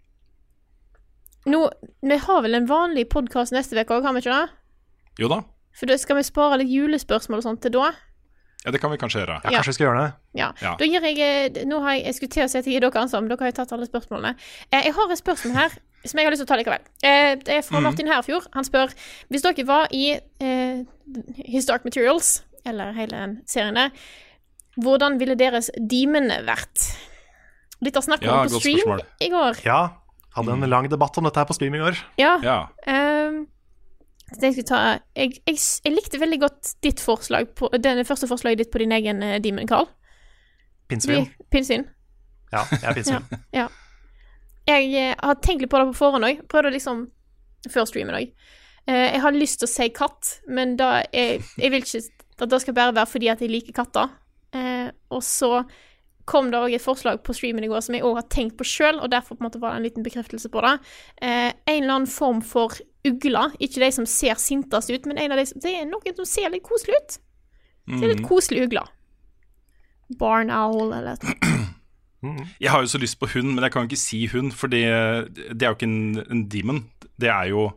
nå, 1.50 1.62
vi 2.02 2.18
har 2.18 2.42
vel 2.44 2.56
en 2.60 2.68
vanlig 2.70 3.08
podkast 3.10 3.56
neste 3.56 3.74
uke 3.80 3.96
òg, 3.96 4.04
har 4.06 4.14
vi 4.14 4.20
ikke 4.22 4.36
det? 4.36 4.50
Jo 5.24 5.30
da, 5.32 5.40
For 5.74 5.88
da 5.90 5.96
skal 5.98 6.18
vi 6.20 6.24
spare 6.28 6.60
litt 6.60 6.70
julespørsmål 6.70 7.40
og 7.40 7.44
sånt 7.48 7.62
til 7.64 7.72
da. 7.72 7.94
ja, 8.66 8.72
det 8.72 8.82
kan 8.82 8.92
vi 8.92 8.98
kanskje 9.00 9.24
gjøre. 9.24 9.40
Ja, 9.46 9.50
kanskje 9.56 9.72
vi 9.72 9.78
skal 9.80 9.88
gjøre 9.88 10.04
det. 10.04 10.14
Ja. 10.42 10.52
Ja. 10.62 10.76
Da 10.76 10.86
gir 10.86 11.02
jeg 11.08 11.20
eh, 11.24 11.66
Nå 11.66 11.80
har 11.82 11.96
jeg, 11.96 12.06
jeg 12.06 12.16
skulle 12.20 12.32
til 12.36 12.44
å 12.44 12.50
si 12.52 12.58
at 12.60 12.66
jeg 12.68 12.74
gir 12.76 12.82
dere 12.86 13.02
ansvar, 13.02 13.22
men 13.24 13.30
dere 13.32 13.40
har 13.48 13.52
jo 13.54 13.58
tatt 13.64 13.72
alle 13.74 13.88
spørsmålene. 13.90 14.36
Eh, 14.72 14.84
jeg 14.90 14.94
har 15.00 15.12
et 15.16 15.24
spørsmål 15.24 15.54
her 15.56 15.80
som 16.06 16.20
jeg 16.20 16.28
har 16.28 16.32
lyst 16.34 16.42
til 16.44 16.48
å 16.48 16.52
ta 16.54 16.58
likevel. 16.60 16.84
Eh, 17.04 17.36
det 17.42 17.58
er 17.60 17.62
fra. 17.66 17.82
Martin 17.84 18.08
Herfjord. 18.12 18.48
Han 18.56 18.64
spør 18.68 18.94
hvis 19.30 19.44
dere 19.46 19.66
var 19.68 19.88
i 19.96 20.06
eh, 20.18 20.84
His 21.46 21.66
Dark 21.70 21.86
Materials, 21.88 22.44
eller 22.66 22.94
hele 22.98 23.26
serien 23.50 23.76
der, 23.78 23.92
hvordan 24.82 25.20
ville 25.22 25.36
deres 25.40 25.70
demon 25.80 26.32
vært? 26.48 26.88
Snakket 27.86 28.26
vi 28.26 28.32
Ja, 28.32 28.42
om 28.42 28.50
på 28.50 28.60
stream 28.60 28.80
spørsmål. 28.80 29.02
i 29.22 29.30
går. 29.30 29.60
Ja, 29.66 29.80
hadde 30.36 30.52
en 30.56 30.70
lang 30.70 30.88
debatt 30.90 31.18
om 31.20 31.24
dette 31.28 31.38
her 31.40 31.46
på 31.46 31.54
stream 31.54 31.76
i 31.78 31.82
går. 31.84 32.00
Ja. 32.18 32.32
Ja. 32.44 32.56
ehm, 32.90 33.44
jeg, 34.42 34.66
ta, 34.66 34.80
jeg, 35.16 35.36
jeg, 35.46 35.60
jeg 35.86 35.94
likte 35.94 36.20
veldig 36.20 36.40
godt 36.42 36.72
ditt 36.84 37.00
forslag 37.04 37.52
på, 37.56 37.70
det 37.78 38.08
første 38.08 38.28
forslaget 38.28 38.64
ditt 38.64 38.72
på 38.74 38.82
din 38.82 38.92
egen 38.96 39.22
uh, 39.24 39.36
demon, 39.44 39.68
Carl. 39.70 39.86
Pinnsvin. 40.90 41.28
Vi- 41.30 41.46
Pinnsvin. 41.52 41.86
Ja, 42.52 42.64
jeg 42.72 42.84
er 42.90 42.94
pinnsvin. 42.98 43.30
Ja. 43.54 43.68
Jeg 44.68 44.92
eh, 44.96 45.16
har 45.22 45.36
tenkt 45.36 45.62
litt 45.62 45.70
på 45.72 45.78
det 45.82 45.92
på 45.94 45.98
forhånd 46.00 46.26
òg. 46.26 46.44
Prøvd 46.52 46.70
å 46.72 46.76
liksom 46.76 47.08
Før 47.70 47.86
streamen 47.90 48.16
òg. 48.16 48.32
jeg 48.86 49.22
har 49.24 49.32
lyst 49.34 49.58
til 49.60 49.66
å 49.66 49.72
si 49.72 49.88
katt, 49.90 50.40
men 50.48 50.76
da 50.78 51.00
er, 51.12 51.40
jeg 51.58 51.72
vil 51.74 51.82
ikke 51.82 52.04
at 52.44 52.50
det 52.52 52.60
skal 52.62 52.76
bare 52.78 52.94
være 52.94 53.10
fordi 53.10 53.30
at 53.32 53.40
jeg 53.42 53.50
liker 53.50 53.74
katter. 53.74 54.12
Eh, 54.54 54.92
og 55.10 55.24
så 55.26 55.64
kom 56.30 56.52
det 56.52 56.60
òg 56.60 56.74
et 56.76 56.82
forslag 56.84 57.24
på 57.26 57.34
streamen 57.34 57.64
i 57.66 57.68
går 57.72 57.82
som 57.82 57.96
jeg 57.98 58.04
òg 58.06 58.16
har 58.20 58.28
tenkt 58.30 58.56
på 58.60 58.66
sjøl, 58.70 59.00
og 59.02 59.10
derfor 59.10 59.34
på 59.38 59.42
en 59.42 59.48
måte 59.50 59.62
var 59.62 59.74
det 59.74 59.80
en 59.82 59.88
liten 59.88 60.06
bekreftelse 60.06 60.50
på 60.54 60.62
det. 60.62 60.76
Eh, 61.22 61.50
en 61.66 61.82
eller 61.84 61.96
annen 61.96 62.08
form 62.12 62.42
for 62.46 62.78
ugle. 63.06 63.48
Ikke 63.60 63.82
de 63.82 63.90
som 63.98 64.06
ser 64.06 64.38
sintest 64.42 64.94
ut, 64.94 65.06
men 65.10 65.18
en 65.18 65.34
av 65.34 65.42
de 65.42 65.46
som, 65.50 65.60
det 65.66 65.74
er 65.80 65.90
noen 65.90 66.16
som 66.18 66.26
ser 66.30 66.50
litt 66.54 66.66
koselig 66.66 66.94
ut. 67.02 67.18
Det 67.88 68.04
er 68.04 68.14
litt 68.14 68.22
Mhm. 68.22 68.30
koselig 68.30 68.68
ugle. 68.70 68.86
Barn 70.20 70.50
owl 70.54 70.94
eller 70.94 71.18
noe. 71.22 71.65
Jeg 72.62 72.72
har 72.74 72.84
jo 72.84 72.92
så 72.92 73.02
lyst 73.02 73.20
på 73.22 73.30
hund, 73.34 73.54
men 73.54 73.64
jeg 73.66 73.74
kan 73.74 73.88
ikke 73.88 74.00
si 74.00 74.26
hund, 74.32 74.54
for 74.56 74.72
det 74.72 74.84
er 74.86 75.68
jo 75.68 75.76
ikke 75.76 75.90
en, 75.90 76.24
en 76.32 76.46
demon. 76.52 76.86
Det 77.22 77.32
er 77.32 77.52
jo 77.52 77.70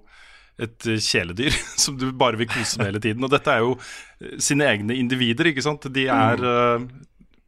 et 0.59 0.89
eh, 0.91 0.99
kjæledyr 0.99 1.55
som 1.85 1.99
du 1.99 2.09
bare 2.13 2.41
vil 2.41 2.51
kose 2.51 2.81
med 2.81 2.93
hele 2.93 3.03
tiden. 3.03 3.27
Og 3.27 3.31
dette 3.35 3.53
er 3.53 3.63
jo 3.65 3.77
eh, 3.77 4.39
sine 4.43 4.67
egne 4.67 4.97
individer, 4.99 5.51
ikke 5.51 5.65
sant. 5.65 5.87
De 5.95 6.09
er 6.11 6.43
mm. 6.43 6.89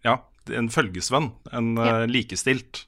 ja, 0.07 0.21
en 0.57 0.71
følgesvenn, 0.73 1.33
en 1.53 1.75
ja. 1.81 2.05
likestilt. 2.11 2.87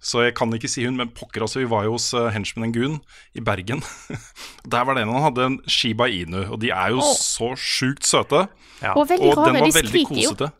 Så 0.00 0.22
jeg 0.24 0.32
kan 0.38 0.52
ikke 0.56 0.68
si 0.70 0.84
hund, 0.86 0.96
men 0.96 1.10
pokker 1.12 1.44
altså, 1.44 1.60
vi 1.60 1.68
var 1.68 1.84
jo 1.84 1.96
hos 1.98 2.06
uh, 2.16 2.30
Henchman 2.32 2.72
Goon 2.72 2.96
i 3.36 3.42
Bergen. 3.44 3.82
Der 4.72 4.86
var 4.86 4.96
det 4.96 5.04
en 5.04 5.12
han 5.12 5.26
hadde 5.26 5.44
en 5.44 5.58
Shiba 5.68 6.08
Inu, 6.08 6.40
og 6.54 6.60
de 6.62 6.70
er 6.72 6.94
jo 6.94 7.02
oh. 7.02 7.12
så 7.18 7.52
sjukt 7.60 8.08
søte. 8.08 8.46
Og 8.94 9.04
veldig 9.10 9.34
rare, 9.34 9.52
den 9.52 9.60
var 9.60 9.74
veldig 9.76 10.04
kosete. 10.08 10.50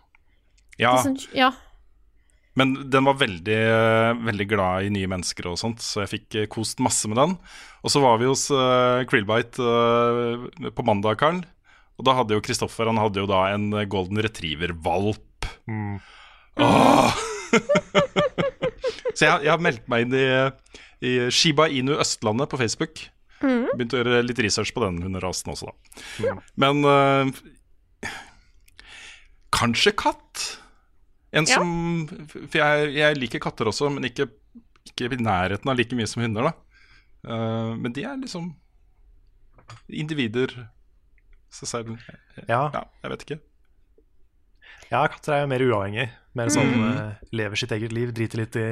Ja, 0.79 0.93
sånn, 1.03 1.17
ja. 1.35 1.53
Men 2.59 2.75
den 2.91 3.07
var 3.07 3.19
veldig, 3.21 3.59
eh, 3.71 4.13
veldig 4.27 4.47
glad 4.51 4.87
i 4.87 4.93
nye 4.93 5.09
mennesker 5.11 5.47
og 5.51 5.59
sånt, 5.61 5.83
så 5.85 6.03
jeg 6.03 6.13
fikk 6.15 6.39
eh, 6.41 6.49
kost 6.51 6.83
masse 6.83 7.09
med 7.11 7.21
den. 7.21 7.37
Og 7.87 7.93
så 7.95 8.03
var 8.03 8.19
vi 8.19 8.27
hos 8.27 8.49
uh, 8.51 9.05
Krillbite 9.07 9.63
uh, 9.63 10.71
på 10.75 10.87
mandag, 10.87 11.21
Karl. 11.21 11.39
Og 11.99 12.07
da 12.07 12.17
hadde 12.19 12.35
jo 12.35 12.43
Kristoffer 12.43 12.91
Han 12.91 12.99
hadde 12.99 13.23
jo 13.23 13.29
da 13.31 13.45
en 13.53 13.71
golden 13.91 14.19
retriever-valp. 14.23 15.47
Åh! 16.59 17.21
så 19.17 19.23
jeg, 19.23 19.47
jeg 19.47 19.53
har 19.53 19.63
meldt 19.63 19.87
meg 19.91 20.07
inn 20.07 20.19
i, 20.19 20.27
i 21.07 21.15
Shiba 21.35 21.69
Inu 21.71 21.95
Østlandet 21.99 22.51
på 22.51 22.59
Facebook. 22.61 23.05
Mm. 23.39 23.71
Begynte 23.77 23.99
å 23.99 24.03
gjøre 24.03 24.23
litt 24.27 24.43
research 24.43 24.75
på 24.75 24.83
den 24.83 24.99
hunderasen 25.07 25.55
også, 25.55 25.71
da. 25.71 26.35
Men 26.59 26.83
uh, 26.83 28.11
kanskje 29.55 29.95
katt? 29.95 30.49
En 31.33 31.45
Ja. 31.45 31.59
som 31.61 32.07
For 32.49 32.57
jeg, 32.59 32.95
jeg 32.97 33.19
liker 33.19 33.43
katter 33.45 33.69
også, 33.69 33.91
men 33.93 34.05
ikke, 34.09 34.29
ikke 34.89 35.11
i 35.13 35.21
nærheten 35.21 35.69
av 35.69 35.77
like 35.77 35.95
mye 35.97 36.07
som 36.09 36.23
hunder, 36.25 36.49
da. 36.49 36.53
Uh, 37.29 37.75
men 37.77 37.93
de 37.93 38.05
er 38.09 38.17
liksom 38.17 38.55
individer 39.93 40.55
seg 41.53 41.69
selv. 41.69 41.99
Ja. 42.49 42.69
jeg 43.03 43.11
vet 43.13 43.25
ikke. 43.27 43.39
Ja, 44.89 45.03
katter 45.13 45.35
er 45.35 45.43
jo 45.45 45.51
mer 45.53 45.65
uavhengig. 45.67 46.09
Mer 46.39 46.49
sånn 46.55 46.71
Mm. 46.73 46.97
uh, 46.97 47.13
lever 47.33 47.57
sitt 47.61 47.73
eget 47.73 47.93
liv, 47.93 48.13
driter 48.15 48.39
litt 48.41 48.57
i 48.57 48.67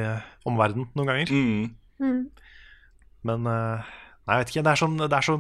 omverdenen 0.49 0.89
noen 0.97 1.07
ganger. 1.11 1.33
Mm. 2.01 2.31
Men 3.27 3.47
uh, 3.47 3.85
Nei, 4.27 4.41
jeg 4.41 4.43
vet 4.43 4.51
ikke. 4.51 4.63
Det 4.67 4.71
er, 4.73 4.81
sånn, 4.81 4.97
det, 4.99 5.13
er 5.15 5.23
så, 5.23 5.35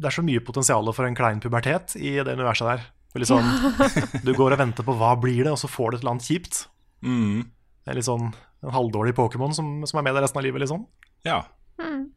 det 0.00 0.06
er 0.08 0.14
så 0.16 0.22
mye 0.24 0.40
potensial 0.40 0.86
for 0.96 1.04
en 1.04 1.16
klein 1.18 1.42
pubertet 1.44 1.92
i 2.00 2.14
det 2.24 2.32
universet 2.38 2.70
der. 2.70 2.84
Veldig 3.14 3.28
sånn, 3.30 3.50
Du 4.26 4.32
går 4.34 4.56
og 4.56 4.60
venter 4.60 4.86
på 4.86 4.96
hva 4.98 5.12
blir 5.20 5.44
det, 5.44 5.52
og 5.54 5.60
så 5.60 5.70
får 5.70 5.92
du 5.92 5.96
et 5.96 6.02
eller 6.02 6.16
annet 6.16 6.26
kjipt. 6.26 6.64
Mm. 7.06 7.44
Det 7.84 7.92
er 7.92 7.98
litt 8.00 8.08
sånn 8.08 8.32
en 8.64 8.72
halvdårlig 8.74 9.14
Pokémon 9.14 9.52
som, 9.54 9.68
som 9.86 10.00
er 10.00 10.06
med 10.06 10.16
deg 10.16 10.24
resten 10.24 10.40
av 10.40 10.46
livet, 10.46 10.64
liksom. 10.64 10.86
Ja. 11.28 11.42
Mm. 11.78 12.08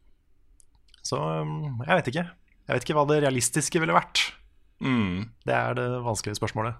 Så 1.04 1.20
um, 1.20 1.80
jeg 1.84 2.00
vet 2.00 2.10
ikke. 2.12 2.26
Jeg 2.68 2.76
vet 2.76 2.86
ikke 2.86 2.96
hva 2.98 3.06
det 3.08 3.22
realistiske 3.24 3.80
ville 3.82 3.96
vært. 3.96 4.24
Mm. 4.84 5.28
Det 5.46 5.54
er 5.54 5.76
det 5.78 5.86
vanskelige 6.04 6.40
spørsmålet. 6.40 6.76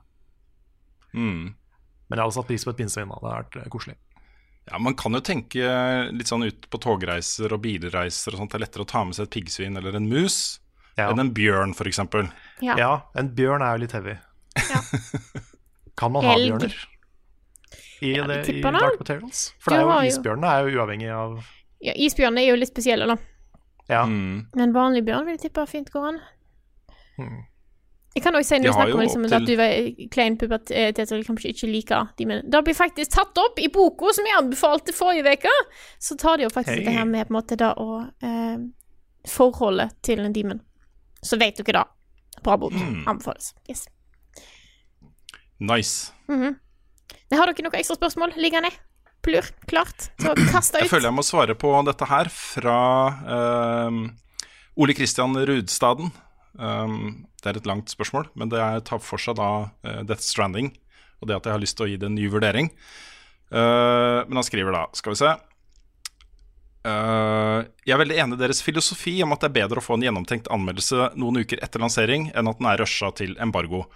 Mm. 1.12 1.54
Men 2.08 2.16
jeg 2.16 2.24
hadde 2.24 2.36
satt 2.36 2.48
pris 2.48 2.64
på 2.64 2.72
et 2.72 2.80
pinnsvin. 2.80 3.08
Det 3.08 3.18
hadde 3.20 3.34
vært 3.34 3.58
eh, 3.60 3.70
koselig. 3.72 3.96
Ja, 4.68 4.80
Man 4.84 4.96
kan 5.00 5.16
jo 5.16 5.22
tenke 5.24 5.68
litt 6.12 6.28
sånn 6.28 6.44
ut 6.44 6.68
på 6.68 6.80
togreiser 6.82 7.54
og 7.54 7.62
bilreiser 7.64 8.34
og 8.34 8.42
sånt. 8.42 8.52
Det 8.52 8.58
er 8.58 8.64
lettere 8.66 8.84
å 8.84 8.90
ta 8.90 9.04
med 9.06 9.16
seg 9.16 9.28
et 9.28 9.34
piggsvin 9.38 9.80
eller 9.80 9.96
en 9.96 10.08
mus 10.10 10.58
enn 10.98 11.22
en 11.22 11.30
bjørn, 11.30 11.76
f.eks. 11.76 12.00
Ja. 12.64 12.92
en 13.18 13.32
bjørn 13.36 13.62
er 13.62 13.76
jo 13.76 13.82
litt 13.84 13.94
heavy. 13.96 14.16
kan 15.98 16.12
man 16.14 16.24
ha 16.24 16.36
bjørner 16.38 16.74
i, 18.00 18.14
Ja, 18.16 18.26
det, 18.30 18.48
i. 18.48 18.60
Dark 18.62 18.98
Materials? 19.00 19.52
For 19.58 19.74
det 19.74 19.80
er 19.80 19.86
jo, 19.86 19.98
isbjørnene 20.12 20.50
er 20.54 20.66
jo 20.66 20.78
uavhengig 20.78 21.10
av 21.14 21.38
Ja, 21.82 21.94
isbjørnene 21.94 22.44
er 22.44 22.52
jo 22.52 22.58
litt 22.58 22.70
spesielle, 22.70 23.06
da. 23.10 23.18
Ja. 23.88 24.02
Men 24.06 24.74
vanlig 24.74 25.04
bjørn 25.06 25.26
vil 25.26 25.38
jeg 25.38 25.48
tippe 25.48 25.64
fint 25.70 25.90
går 25.94 26.10
an. 26.12 26.18
Mm. 27.18 27.38
Jeg 28.18 28.24
kan 28.24 28.34
også 28.34 28.48
si 28.48 28.58
når 28.58 28.68
vi 28.68 28.74
snakker 28.74 28.94
om 28.94 29.02
liksom, 29.04 29.24
til- 29.24 29.36
at 29.36 29.46
du 29.46 29.54
var 29.58 30.08
klein 30.14 30.36
pubertet 30.38 31.12
og 31.12 31.26
kanskje 31.26 31.52
ikke 31.52 31.68
liker 31.70 32.08
de 32.18 32.26
men 32.26 32.50
Det 32.50 32.64
blir 32.64 32.74
faktisk 32.74 33.12
tatt 33.14 33.38
opp 33.38 33.60
i 33.62 33.68
boka 33.68 34.12
som 34.16 34.26
jeg 34.26 34.38
anbefalte 34.38 34.94
forrige 34.96 35.36
uke! 35.36 35.52
Så 36.00 36.16
tar 36.18 36.36
de 36.38 36.48
jo 36.48 36.50
faktisk 36.50 36.80
hey. 36.80 36.84
det 36.84 36.96
her 36.96 37.04
med 37.04 37.28
på 37.28 37.34
en 37.34 37.38
måte 37.38 37.56
da 37.56 37.72
og 37.78 38.10
eh, 38.22 38.58
Forholdet 39.28 39.92
til 40.02 40.20
en 40.24 40.32
demon. 40.32 40.60
Så 41.22 41.36
vet 41.36 41.58
dere 41.58 41.82
da. 41.82 41.84
Bra 42.44 42.56
bok. 42.60 42.74
Mm. 42.74 43.02
Anbefales. 43.10 43.52
Yes. 43.68 43.86
Nice. 45.58 46.12
Mhm. 46.30 46.56
Har 47.34 47.50
dere 47.50 47.64
noen 47.66 47.80
ekstra 47.80 47.96
spørsmål 47.98 48.36
liggende? 48.40 48.70
Plur. 49.24 49.44
Klart 49.68 50.08
til 50.20 50.30
å 50.30 50.36
ut. 50.36 50.78
Jeg 50.78 50.88
føler 50.88 51.08
jeg 51.10 51.16
må 51.16 51.24
svare 51.26 51.56
på 51.58 51.72
dette 51.84 52.06
her 52.08 52.30
fra 52.32 52.78
ehm, 53.36 53.98
Ole 54.78 54.94
Kristian 54.96 55.34
Rudstaden. 55.36 56.12
Um, 56.58 57.26
det 57.42 57.50
er 57.50 57.58
et 57.60 57.68
langt 57.68 57.90
spørsmål, 57.92 58.30
men 58.38 58.50
det 58.50 58.62
tar 58.88 59.02
for 59.04 59.20
seg 59.22 59.36
da 59.38 59.50
uh, 59.68 60.00
Death 60.06 60.24
Stranding 60.24 60.72
og 61.18 61.28
det 61.28 61.36
at 61.36 61.46
jeg 61.46 61.54
har 61.54 61.62
lyst 61.62 61.76
til 61.78 61.86
å 61.86 61.90
gi 61.90 61.98
det 61.98 62.06
en 62.08 62.16
ny 62.16 62.28
vurdering. 62.30 62.70
Uh, 63.50 64.24
men 64.28 64.38
han 64.38 64.46
skriver 64.46 64.74
da, 64.74 64.86
skal 64.96 65.14
vi 65.14 65.20
se 65.20 65.34
Eh, 66.88 67.64
jeg 67.88 67.94
er 67.96 68.02
veldig 68.02 68.18
enig 68.20 68.36
i 68.36 68.40
deres 68.42 68.60
filosofi 68.60 69.14
om 69.24 69.32
at 69.32 69.40
det 69.40 69.48
er 69.48 69.56
bedre 69.62 69.80
å 69.80 69.84
få 69.84 69.96
en 69.96 70.02
gjennomtenkt 70.04 70.50
anmeldelse 70.52 71.12
noen 71.16 71.40
uker 71.40 71.62
etter 71.64 71.80
lansering 71.80 72.26
enn 72.36 72.50
at 72.50 72.58
den 72.60 72.68
er 72.68 72.82
rusha 72.82 73.08
til 73.16 73.32
embargo. 73.40 73.86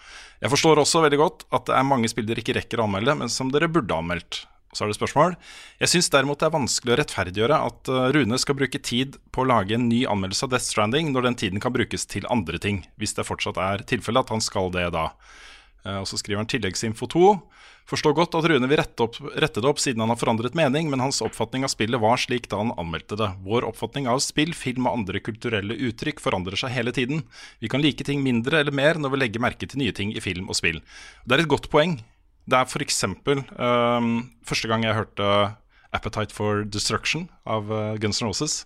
Jeg 0.41 0.53
forstår 0.55 0.81
også 0.81 1.03
veldig 1.05 1.19
godt 1.21 1.45
at 1.53 1.69
det 1.69 1.77
er 1.77 1.85
mange 1.91 2.09
spill 2.09 2.25
dere 2.29 2.41
ikke 2.41 2.57
rekker 2.57 2.81
å 2.81 2.87
anmelde, 2.89 3.19
men 3.21 3.33
som 3.33 3.53
dere 3.53 3.69
burde 3.69 3.99
anmeldt. 3.99 4.47
Så 4.73 4.87
er 4.87 4.89
det 4.89 4.97
spørsmål. 4.97 5.35
Jeg 5.83 5.93
syns 5.93 6.09
derimot 6.15 6.41
det 6.41 6.49
er 6.49 6.55
vanskelig 6.55 6.95
å 6.95 6.97
rettferdiggjøre 7.03 7.61
at 7.69 7.91
eh, 7.93 8.07
Rune 8.17 8.39
skal 8.41 8.57
bruke 8.57 8.81
tid 8.81 9.19
på 9.29 9.45
å 9.45 9.49
lage 9.51 9.77
en 9.77 9.91
ny 9.91 10.07
anmeldelse 10.09 10.47
av 10.49 10.55
Death 10.55 10.65
Stranding 10.71 11.13
når 11.13 11.29
den 11.29 11.37
tiden 11.43 11.61
kan 11.61 11.75
brukes 11.77 12.09
til 12.09 12.25
andre 12.33 12.57
ting, 12.63 12.81
hvis 12.97 13.13
det 13.19 13.29
fortsatt 13.29 13.61
er 13.61 13.85
tilfellet 13.93 14.25
at 14.25 14.33
han 14.33 14.45
skal 14.45 14.73
det 14.73 14.89
da. 14.97 15.11
Eh, 15.87 15.99
Og 16.03 16.07
så 16.09 16.19
skriver 16.21 16.43
han 16.43 16.51
tilleggsinfo 16.51 17.09
2. 17.11 17.27
Forstår 17.91 18.15
godt 18.15 18.37
at 18.39 18.47
Rune 18.47 18.69
vil 18.71 18.79
rette, 18.79 19.03
opp, 19.03 19.17
rette 19.35 19.61
det 19.61 19.69
opp 19.69 19.81
siden 19.83 20.01
han 20.05 20.13
har 20.13 20.21
forandret 20.21 20.55
mening, 20.55 20.89
men 20.91 21.03
hans 21.03 21.19
oppfatning 21.25 21.67
av 21.67 21.73
spillet 21.73 22.01
var 22.01 22.21
slik 22.21 22.47
da 22.49 22.61
han 22.61 22.71
anmeldte 22.79 23.19
det. 23.19 23.29
Vår 23.43 23.67
oppfatning 23.67 24.07
av 24.07 24.23
spill, 24.23 24.55
film 24.55 24.87
og 24.87 25.01
andre 25.01 25.19
kulturelle 25.25 25.75
uttrykk 25.91 26.23
forandrer 26.23 26.57
seg 26.61 26.71
hele 26.77 26.95
tiden. 26.95 27.25
Vi 27.59 27.71
kan 27.73 27.83
like 27.83 28.07
ting 28.07 28.23
mindre 28.23 28.63
eller 28.63 28.73
mer 28.75 29.01
når 29.03 29.15
vi 29.15 29.23
legger 29.25 29.43
merke 29.43 29.67
til 29.67 29.83
nye 29.83 29.95
ting 29.97 30.15
i 30.15 30.23
film 30.23 30.49
og 30.49 30.59
spill. 30.59 30.79
Det 31.27 31.37
er 31.37 31.43
et 31.43 31.51
godt 31.51 31.69
poeng. 31.75 31.99
Det 32.47 32.59
er 32.59 32.71
f.eks. 32.71 33.03
Um, 33.07 34.31
første 34.47 34.71
gang 34.71 34.87
jeg 34.87 34.99
hørte 34.99 35.27
'Appetite 35.93 36.33
for 36.33 36.65
Destruction' 36.65 37.29
av 37.45 37.71
uh, 37.71 37.99
Guns 38.01 38.23
N' 38.23 38.31
Roses, 38.31 38.65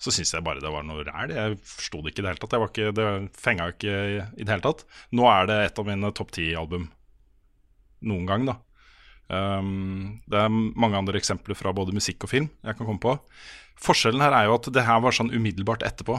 så 0.00 0.12
syns 0.14 0.32
jeg 0.32 0.44
bare 0.44 0.62
det 0.62 0.72
var 0.72 0.86
noe 0.86 1.04
ræl. 1.04 1.34
Jeg 1.36 1.58
forsto 1.60 2.00
det 2.00 2.14
ikke 2.14 2.22
i 2.22 2.24
det 2.24 2.32
hele 2.32 2.42
tatt. 2.42 2.56
Ikke, 2.66 2.90
det 2.96 3.06
fenga 3.36 3.68
ikke 3.74 3.92
i, 3.92 4.18
det 4.40 4.48
hele 4.48 4.64
tatt. 4.64 4.86
Nå 5.16 5.28
er 5.28 5.50
det 5.50 5.60
et 5.66 5.80
av 5.82 5.88
mine 5.88 6.12
topp 6.16 6.32
ti-album 6.36 6.88
noen 8.08 8.28
gang, 8.28 8.48
da. 8.48 8.56
Um, 9.30 10.22
det 10.26 10.40
er 10.40 10.50
mange 10.50 10.98
andre 10.98 11.20
eksempler 11.20 11.54
fra 11.54 11.70
både 11.76 11.94
musikk 11.94 12.24
og 12.26 12.32
film 12.32 12.48
jeg 12.64 12.78
kan 12.78 12.86
komme 12.88 13.02
på. 13.02 13.12
Forskjellen 13.80 14.24
her 14.24 14.34
er 14.34 14.48
jo 14.48 14.56
at 14.56 14.68
det 14.74 14.86
her 14.88 15.04
var 15.04 15.14
sånn 15.14 15.30
umiddelbart 15.32 15.84
etterpå. 15.86 16.18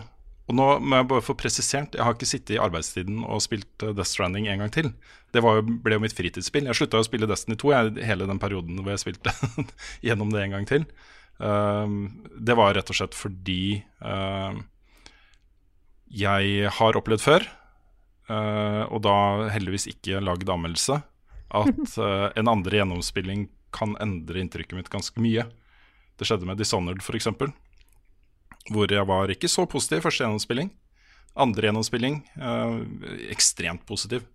Og 0.49 0.57
nå 0.57 0.67
må 0.83 0.99
jeg 0.99 1.07
bare 1.11 1.23
få 1.23 1.35
presisert, 1.37 1.95
jeg 1.95 2.03
har 2.03 2.15
ikke 2.15 2.27
sittet 2.27 2.55
i 2.55 2.61
arbeidstiden 2.61 3.21
og 3.23 3.43
spilt 3.43 3.85
eh, 3.85 3.93
Death 3.95 4.09
Stranding 4.09 4.49
en 4.51 4.63
gang 4.63 4.73
til. 4.73 4.89
Det 5.31 5.43
jo, 5.43 5.61
ble 5.63 5.95
jo 5.95 6.03
mitt 6.03 6.15
fritidsspill. 6.17 6.67
Jeg 6.67 6.79
slutta 6.79 6.99
å 6.99 7.07
spille 7.07 7.29
Destiny 7.29 7.57
2 7.61 7.71
jeg, 7.71 7.93
hele 8.09 8.27
den 8.27 8.41
perioden 8.41 8.81
hvor 8.81 8.93
jeg 8.93 9.03
spilte 9.03 9.33
gjennom 10.07 10.33
det 10.33 10.43
en 10.43 10.57
gang 10.57 10.67
til. 10.67 10.87
Um, 11.41 12.21
det 12.37 12.53
var 12.53 12.75
rett 12.77 12.89
og 12.91 12.97
slett 12.99 13.17
fordi 13.17 13.81
um, 14.05 14.59
jeg 16.13 16.69
har 16.77 16.99
opplevd 16.99 17.23
før, 17.23 17.47
uh, 18.29 18.83
og 18.91 19.01
da 19.07 19.15
heldigvis 19.49 19.87
ikke 19.89 20.21
lagd 20.21 20.51
anmeldelse, 20.51 20.99
at 21.61 21.95
uh, 21.97 22.27
en 22.39 22.51
andre 22.51 22.81
gjennomspilling 22.81 23.47
kan 23.73 23.95
endre 24.03 24.43
inntrykket 24.43 24.77
mitt 24.77 24.91
ganske 24.93 25.17
mye. 25.23 25.47
Det 26.19 26.27
skjedde 26.29 26.45
med 26.45 26.61
Dishonored 26.61 27.01
f.eks., 27.01 27.31
hvor 28.69 28.91
jeg 28.93 29.07
var 29.09 29.31
ikke 29.33 29.49
så 29.49 29.65
positiv 29.65 30.03
første 30.05 30.21
gjennomspilling. 30.21 30.69
Andre 31.41 31.71
gjennomspilling 31.71 32.19
uh, 32.37 32.83
ekstremt 33.33 33.87
positiv. 33.89 34.27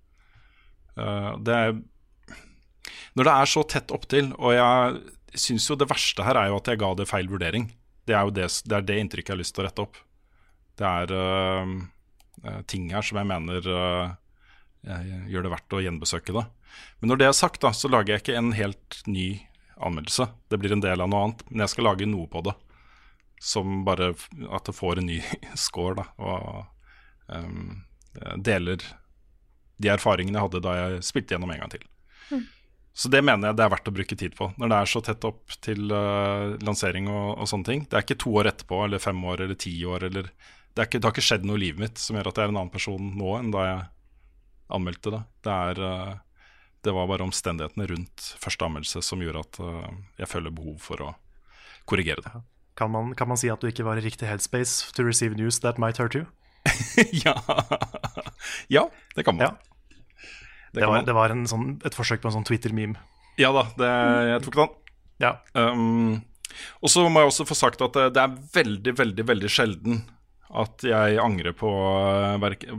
Det 0.96 1.52
er 1.52 1.74
Når 3.12 3.26
det 3.28 3.32
er 3.32 3.48
så 3.52 3.62
tett 3.68 3.92
opptil, 3.92 4.30
og 4.40 4.54
jeg 4.56 5.15
syns 5.40 5.68
jo 5.70 5.76
det 5.78 5.88
verste 5.90 6.24
her 6.26 6.38
er 6.40 6.50
jo 6.50 6.60
at 6.60 6.70
jeg 6.70 6.80
ga 6.82 6.92
det 6.98 7.08
feil 7.10 7.28
vurdering. 7.30 7.70
Det 8.06 8.14
er 8.14 8.26
jo 8.26 8.34
det, 8.34 8.48
det, 8.66 8.76
er 8.76 8.86
det 8.86 8.98
inntrykket 9.02 9.32
jeg 9.32 9.34
har 9.34 9.42
lyst 9.42 9.56
til 9.56 9.64
å 9.64 9.66
rette 9.66 9.84
opp. 9.86 9.98
Det 10.76 10.86
er 10.86 11.12
uh, 11.16 12.62
ting 12.70 12.90
her 12.92 13.06
som 13.06 13.18
jeg 13.20 13.28
mener 13.28 13.66
uh, 13.66 14.14
jeg 14.86 15.22
gjør 15.32 15.46
det 15.46 15.52
verdt 15.54 15.76
å 15.76 15.82
gjenbesøke 15.82 16.34
det. 16.36 16.44
Men 17.00 17.10
når 17.10 17.20
det 17.20 17.28
er 17.30 17.36
sagt, 17.36 17.62
da, 17.64 17.72
så 17.74 17.90
lager 17.90 18.14
jeg 18.14 18.22
ikke 18.22 18.38
en 18.38 18.52
helt 18.56 19.00
ny 19.10 19.26
anmeldelse. 19.82 20.28
Det 20.50 20.60
blir 20.60 20.76
en 20.76 20.84
del 20.84 21.02
av 21.02 21.10
noe 21.10 21.24
annet, 21.26 21.42
men 21.50 21.64
jeg 21.64 21.74
skal 21.74 21.88
lage 21.90 22.08
noe 22.08 22.28
på 22.30 22.44
det. 22.46 22.54
Som 23.42 23.82
bare 23.86 24.12
at 24.14 24.68
det 24.68 24.76
får 24.76 25.00
en 25.00 25.10
ny 25.10 25.18
score, 25.66 25.98
da. 25.98 26.06
Og 26.22 27.34
um, 27.34 27.82
deler 28.38 28.84
de 29.76 29.90
erfaringene 29.92 30.38
jeg 30.38 30.46
hadde 30.46 30.64
da 30.64 30.76
jeg 30.78 31.02
spilte 31.08 31.34
gjennom 31.34 31.52
en 31.52 31.64
gang 31.64 31.74
til. 31.74 31.88
Så 32.96 33.10
det 33.12 33.20
mener 33.20 33.50
jeg 33.50 33.58
det 33.58 33.64
er 33.66 33.72
verdt 33.74 33.88
å 33.90 33.92
bruke 33.92 34.16
tid 34.16 34.32
på. 34.38 34.46
Når 34.56 34.70
det 34.72 34.76
er 34.76 34.88
så 34.88 35.02
tett 35.04 35.24
opp 35.28 35.52
til 35.60 35.90
uh, 35.92 36.54
lansering 36.64 37.10
og, 37.12 37.34
og 37.42 37.50
sånne 37.50 37.68
ting. 37.68 37.82
Det 37.84 37.98
er 37.98 38.06
ikke 38.06 38.16
to 38.22 38.32
år 38.40 38.48
etterpå, 38.48 38.78
eller 38.86 39.02
fem 39.02 39.18
år, 39.28 39.42
eller 39.44 39.58
ti 39.60 39.74
år, 39.84 40.06
eller 40.08 40.30
det, 40.30 40.78
er 40.78 40.88
ikke, 40.88 41.02
det 41.02 41.04
har 41.04 41.12
ikke 41.12 41.26
skjedd 41.26 41.44
noe 41.44 41.60
i 41.60 41.64
livet 41.66 41.82
mitt 41.82 42.00
som 42.00 42.16
gjør 42.16 42.30
at 42.30 42.40
jeg 42.40 42.48
er 42.48 42.54
en 42.54 42.60
annen 42.62 42.72
person 42.72 43.10
nå 43.20 43.34
enn 43.36 43.52
da 43.52 43.66
jeg 43.66 43.84
anmeldte 44.78 45.12
det. 45.12 45.20
Det, 45.44 45.58
er, 45.68 45.82
uh, 45.84 46.48
det 46.88 46.96
var 46.96 47.12
bare 47.12 47.28
omstendighetene 47.28 47.90
rundt 47.92 48.30
første 48.40 48.64
anmeldelse 48.70 49.04
som 49.04 49.26
gjorde 49.26 49.44
at 49.44 49.60
uh, 49.60 49.92
jeg 50.22 50.32
føler 50.32 50.56
behov 50.56 50.80
for 50.88 51.04
å 51.04 51.12
korrigere 51.84 52.24
det. 52.24 52.32
Kan 52.80 52.96
man, 52.96 53.12
kan 53.16 53.28
man 53.28 53.40
si 53.40 53.52
at 53.52 53.60
du 53.60 53.68
ikke 53.68 53.84
var 53.84 54.00
i 54.00 54.04
riktig 54.08 54.28
headspace 54.28 54.88
to 54.96 55.04
receive 55.04 55.36
news 55.36 55.60
that 55.60 55.76
might 55.76 56.00
hurt 56.00 56.16
you? 56.16 56.24
ja. 57.26 57.36
ja, 58.72 58.88
det 59.12 59.28
kan 59.28 59.36
man. 59.36 59.60
Det, 60.76 60.82
det 60.82 60.88
var, 60.90 61.04
det 61.08 61.14
var 61.16 61.32
en 61.32 61.46
sånn, 61.48 61.78
et 61.88 61.94
forsøk 61.96 62.20
på 62.20 62.28
en 62.28 62.34
sånn 62.34 62.44
Twitter-meme. 62.44 63.00
Ja 63.40 63.48
da, 63.52 63.62
det, 63.80 63.92
jeg 64.28 64.42
tok 64.44 64.58
den. 64.58 64.74
Ja. 65.24 65.30
Um, 65.56 66.18
og 66.84 66.92
så 66.92 67.06
må 67.08 67.22
jeg 67.22 67.30
også 67.30 67.46
få 67.48 67.56
sagt 67.56 67.80
at 67.84 67.96
det, 67.96 68.10
det 68.16 68.22
er 68.22 68.36
veldig, 68.56 68.94
veldig 68.98 69.26
veldig 69.28 69.50
sjelden 69.52 70.02
at 70.56 70.84
jeg 70.86 71.16
angrer 71.20 71.56
på, 71.56 71.68
uh, 71.68 72.36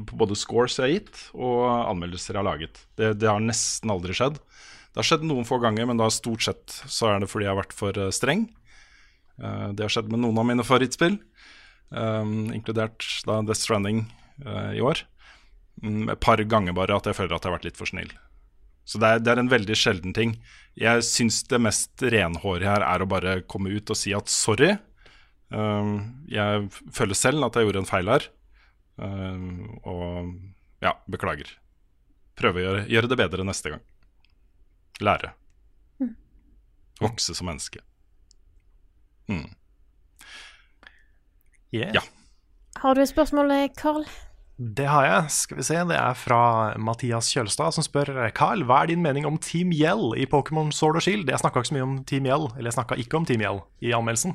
på 0.07 0.19
både 0.21 0.37
scores 0.37 0.77
jeg 0.77 0.85
har 0.85 0.93
gitt, 0.93 1.23
og 1.33 1.65
anmeldelser 1.65 2.35
jeg 2.35 2.41
har 2.41 2.49
laget. 2.51 2.83
Det, 2.97 3.15
det 3.21 3.29
har 3.29 3.41
nesten 3.43 3.93
aldri 3.93 4.15
skjedd. 4.17 4.37
Det 4.37 5.01
har 5.01 5.09
skjedd 5.09 5.25
noen 5.29 5.49
få 5.49 5.59
ganger, 5.61 5.89
men 5.89 5.97
da 5.99 6.11
stort 6.13 6.45
sett 6.45 6.77
så 6.85 7.11
er 7.11 7.21
det 7.21 7.29
fordi 7.33 7.49
jeg 7.49 7.53
har 7.53 7.61
vært 7.63 7.75
for 7.77 7.97
uh, 7.97 8.13
streng. 8.13 8.47
Det 9.37 9.83
har 9.85 9.91
skjedd 9.93 10.07
med 10.09 10.23
noen 10.23 10.39
av 10.41 10.47
mine 10.49 10.63
favorittspill, 10.65 11.19
um, 11.93 12.47
inkludert 12.57 13.05
da 13.27 13.35
Death 13.45 13.61
Stranding 13.61 13.99
uh, 14.41 14.71
i 14.73 14.81
år. 14.81 15.03
Mm, 15.83 16.09
et 16.09 16.21
par 16.23 16.41
ganger 16.49 16.75
bare 16.77 16.97
at 16.97 17.05
jeg 17.09 17.17
føler 17.17 17.35
at 17.35 17.43
jeg 17.43 17.51
har 17.51 17.57
vært 17.59 17.67
litt 17.69 17.79
for 17.79 17.89
snill. 17.89 18.09
Så 18.87 19.01
det 19.03 19.07
er, 19.07 19.21
det 19.23 19.33
er 19.33 19.41
en 19.41 19.51
veldig 19.51 19.75
sjelden 19.75 20.15
ting. 20.15 20.37
Jeg 20.79 21.03
syns 21.05 21.41
det 21.51 21.59
mest 21.59 22.03
renhårige 22.03 22.71
her 22.71 22.85
er 22.87 23.03
å 23.03 23.09
bare 23.09 23.41
komme 23.51 23.73
ut 23.75 23.91
og 23.91 23.99
si 23.99 24.13
at 24.15 24.31
sorry. 24.31 24.77
Um, 25.51 26.23
jeg 26.31 26.69
føler 26.95 27.17
selv 27.17 27.47
at 27.47 27.57
jeg 27.57 27.67
gjorde 27.67 27.83
en 27.83 27.89
feil 27.89 28.11
her. 28.13 28.29
Um, 28.95 29.75
og 29.83 30.31
ja, 30.83 30.95
beklager. 31.11 31.51
Prøve 32.39 32.61
å 32.61 32.63
gjøre, 32.63 32.85
gjøre 32.93 33.11
det 33.11 33.19
bedre 33.19 33.47
neste 33.47 33.75
gang. 33.75 33.83
Lære. 35.03 35.33
Vokse 37.01 37.35
som 37.37 37.45
menneske. 37.49 37.83
Mm. 39.27 39.49
Yeah. 41.75 41.91
Ja. 41.93 42.01
Har 42.81 42.95
du 42.95 43.01
et 43.01 43.11
spørsmål, 43.11 43.51
Karl? 43.75 44.05
Carl? 44.05 44.26
Det 44.57 44.87
har 44.89 45.05
jeg. 45.05 45.31
Skal 45.35 45.57
vi 45.59 45.63
se, 45.67 45.75
Det 45.85 45.97
er 45.97 46.13
fra 46.17 46.73
Mathias 46.81 47.29
Kjølstad, 47.29 47.75
som 47.75 47.85
spør 47.85 48.09
Carl, 48.33 48.63
hva 48.65 48.81
er 48.81 48.89
din 48.89 49.03
mening 49.05 49.25
om 49.29 49.37
Team 49.37 49.69
Yell 49.71 50.15
i 50.17 50.25
Pokémon 50.25 50.71
Sword 50.73 50.97
og 50.97 51.05
Shield? 51.05 51.29
Jeg 51.29 51.39
snakka 51.43 51.61
ikke 51.61 51.69
så 51.69 51.77
mye 51.77 51.85
om 51.85 51.97
Team 52.09 52.25
Yell, 52.25 52.49
eller 52.55 52.71
jeg 52.71 52.77
snakka 52.79 52.97
ikke 52.97 53.19
om 53.19 53.27
Team 53.29 53.43
Yell 53.45 53.61
i 53.85 53.93
anmeldelsen. 53.93 54.33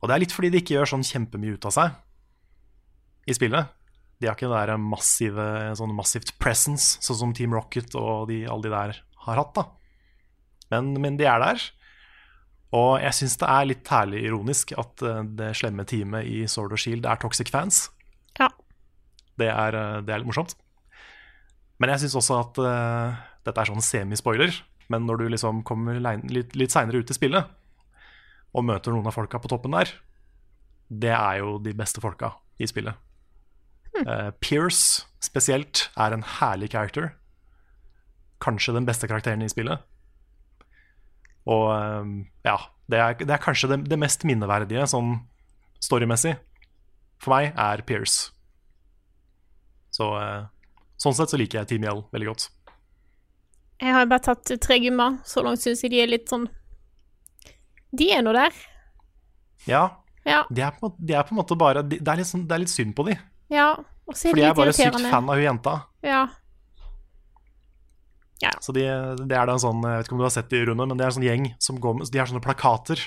Og 0.00 0.08
det 0.08 0.14
er 0.14 0.22
litt 0.24 0.32
fordi 0.32 0.48
de 0.54 0.62
ikke 0.62 0.78
gjør 0.78 0.94
sånn 0.94 1.04
kjempemye 1.04 1.58
ut 1.58 1.68
av 1.68 1.76
seg 1.76 3.28
i 3.28 3.36
spillet. 3.36 3.76
De 4.20 4.28
har 4.28 4.36
ikke 4.36 4.48
det 4.48 4.64
der 4.70 4.80
massive, 4.80 5.46
sånn 5.76 5.92
massivt 5.96 6.32
presence, 6.40 6.96
sånn 7.04 7.20
som 7.20 7.36
Team 7.36 7.52
Rocket 7.56 7.92
og 8.00 8.30
de, 8.32 8.46
alle 8.48 8.64
de 8.64 8.72
der 8.72 9.04
har 9.26 9.42
hatt. 9.44 9.52
da. 9.52 9.68
Men, 10.72 10.94
men 10.96 11.20
de 11.20 11.28
er 11.28 11.44
der. 11.44 11.62
Og 12.76 13.00
jeg 13.02 13.16
syns 13.16 13.36
det 13.40 13.52
er 13.52 13.68
litt 13.68 13.88
herlig 13.92 14.24
ironisk 14.28 14.72
at 14.80 15.02
eh, 15.04 15.24
det 15.36 15.54
slemme 15.58 15.84
teamet 15.88 16.28
i 16.30 16.44
Sword 16.48 16.76
og 16.76 16.80
Shield 16.80 17.08
er 17.08 17.20
toxic 17.20 17.50
fans. 17.52 17.88
Det 19.40 19.48
er, 19.50 19.76
eh, 19.76 20.00
det 20.04 20.14
er 20.14 20.22
litt 20.22 20.30
morsomt. 20.30 20.56
Men 21.80 21.94
jeg 21.94 22.04
syns 22.04 22.18
også 22.20 22.36
at 22.42 22.58
uh, 22.60 23.20
dette 23.46 23.62
er 23.62 23.70
sånn 23.70 23.84
semispoiler. 23.84 24.52
Men 24.92 25.06
når 25.08 25.22
du 25.22 25.30
liksom 25.32 25.62
kommer 25.64 25.96
litt, 25.96 26.52
litt 26.58 26.74
seinere 26.74 27.00
ut 27.00 27.12
i 27.12 27.16
spillet 27.16 27.56
og 28.50 28.66
møter 28.66 28.92
noen 28.92 29.06
av 29.06 29.14
folka 29.14 29.38
på 29.40 29.48
toppen 29.48 29.72
der, 29.72 29.92
det 30.90 31.14
er 31.14 31.38
jo 31.40 31.54
de 31.62 31.72
beste 31.78 32.02
folka 32.02 32.34
i 32.60 32.68
spillet. 32.68 32.98
Uh, 34.02 34.28
Pierce 34.42 35.06
spesielt 35.24 35.86
er 35.96 36.12
en 36.12 36.26
herlig 36.38 36.72
character. 36.74 37.14
Kanskje 38.44 38.74
den 38.76 38.88
beste 38.88 39.08
karakteren 39.08 39.46
i 39.46 39.48
spillet. 39.52 39.80
Og 41.48 41.66
eh, 41.72 42.12
ja, 42.44 42.56
det 42.90 43.00
er, 43.00 43.16
det 43.20 43.34
er 43.34 43.42
kanskje 43.42 43.70
det, 43.72 43.82
det 43.90 43.98
mest 44.00 44.26
minneverdige 44.28 44.86
sånn 44.90 45.16
storymessig 45.80 46.34
for 47.20 47.34
meg 47.34 47.56
er 47.58 47.84
Pierce. 47.86 48.32
Så 50.00 50.08
eh, 50.16 50.48
sånn 51.00 51.16
sett 51.18 51.32
så 51.32 51.40
liker 51.40 51.60
jeg 51.60 51.70
Team 51.74 51.84
Yell 51.84 52.02
veldig 52.14 52.30
godt. 52.32 52.48
Jeg 53.80 53.96
har 53.96 54.08
bare 54.08 54.24
tatt 54.30 54.50
tre 54.60 54.76
gymmer. 54.80 55.20
Så 55.28 55.44
langt 55.44 55.60
syns 55.62 55.84
jeg 55.84 55.92
de 55.92 56.00
er 56.02 56.10
litt 56.10 56.28
sånn 56.32 56.46
De 57.96 58.10
er 58.16 58.24
nå 58.24 58.32
der. 58.36 58.56
Ja, 59.68 59.84
Ja. 60.24 60.42
de 60.52 60.62
er, 60.64 60.72
på, 60.76 60.92
de 61.00 61.14
er 61.16 61.24
på 61.24 61.32
en 61.34 61.40
måte 61.40 61.56
bare 61.58 61.82
de, 61.84 61.96
det, 61.98 62.08
er 62.08 62.20
litt 62.20 62.28
sånn, 62.28 62.46
det 62.48 62.54
er 62.56 62.62
litt 62.62 62.72
synd 62.72 62.94
på 62.96 63.08
de. 63.08 63.16
ja. 63.52 63.72
Og 64.10 64.16
så 64.18 64.26
er 64.26 64.32
Fordi 64.32 64.40
de 64.40 64.42
jeg 64.42 64.50
er 64.50 64.58
bare 64.58 64.72
sykt 64.74 65.04
fan 65.12 65.28
av 65.30 65.38
hun 65.38 65.44
jenta. 65.44 65.72
Ja. 66.02 66.22
Så 68.64 68.72
de, 68.74 68.82
det 69.20 69.36
er 69.36 69.46
da 69.46 69.54
en 69.54 69.62
sånn, 69.62 69.82
jeg 69.84 70.00
vet 70.00 70.08
ikke 70.08 70.16
om 70.16 70.22
du 70.22 70.26
har 70.26 70.32
sett 70.34 70.48
det, 70.50 70.62
Rune, 70.66 70.86
men 70.88 70.98
det 70.98 71.04
er 71.04 71.12
en 71.12 71.16
sånn 71.18 71.26
gjeng 71.28 71.46
som 71.62 71.78
går 71.78 71.98
med 71.98 72.10
De 72.10 72.18
har 72.18 72.30
sånne 72.30 72.42
plakater. 72.42 73.02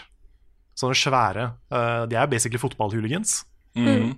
Sånne 0.80 0.96
svære. 0.98 1.48
Uh, 1.74 2.06
de 2.10 2.16
er 2.22 2.30
basically 2.32 2.62
fotballhooligans. 2.62 3.42
Mm. 3.76 4.14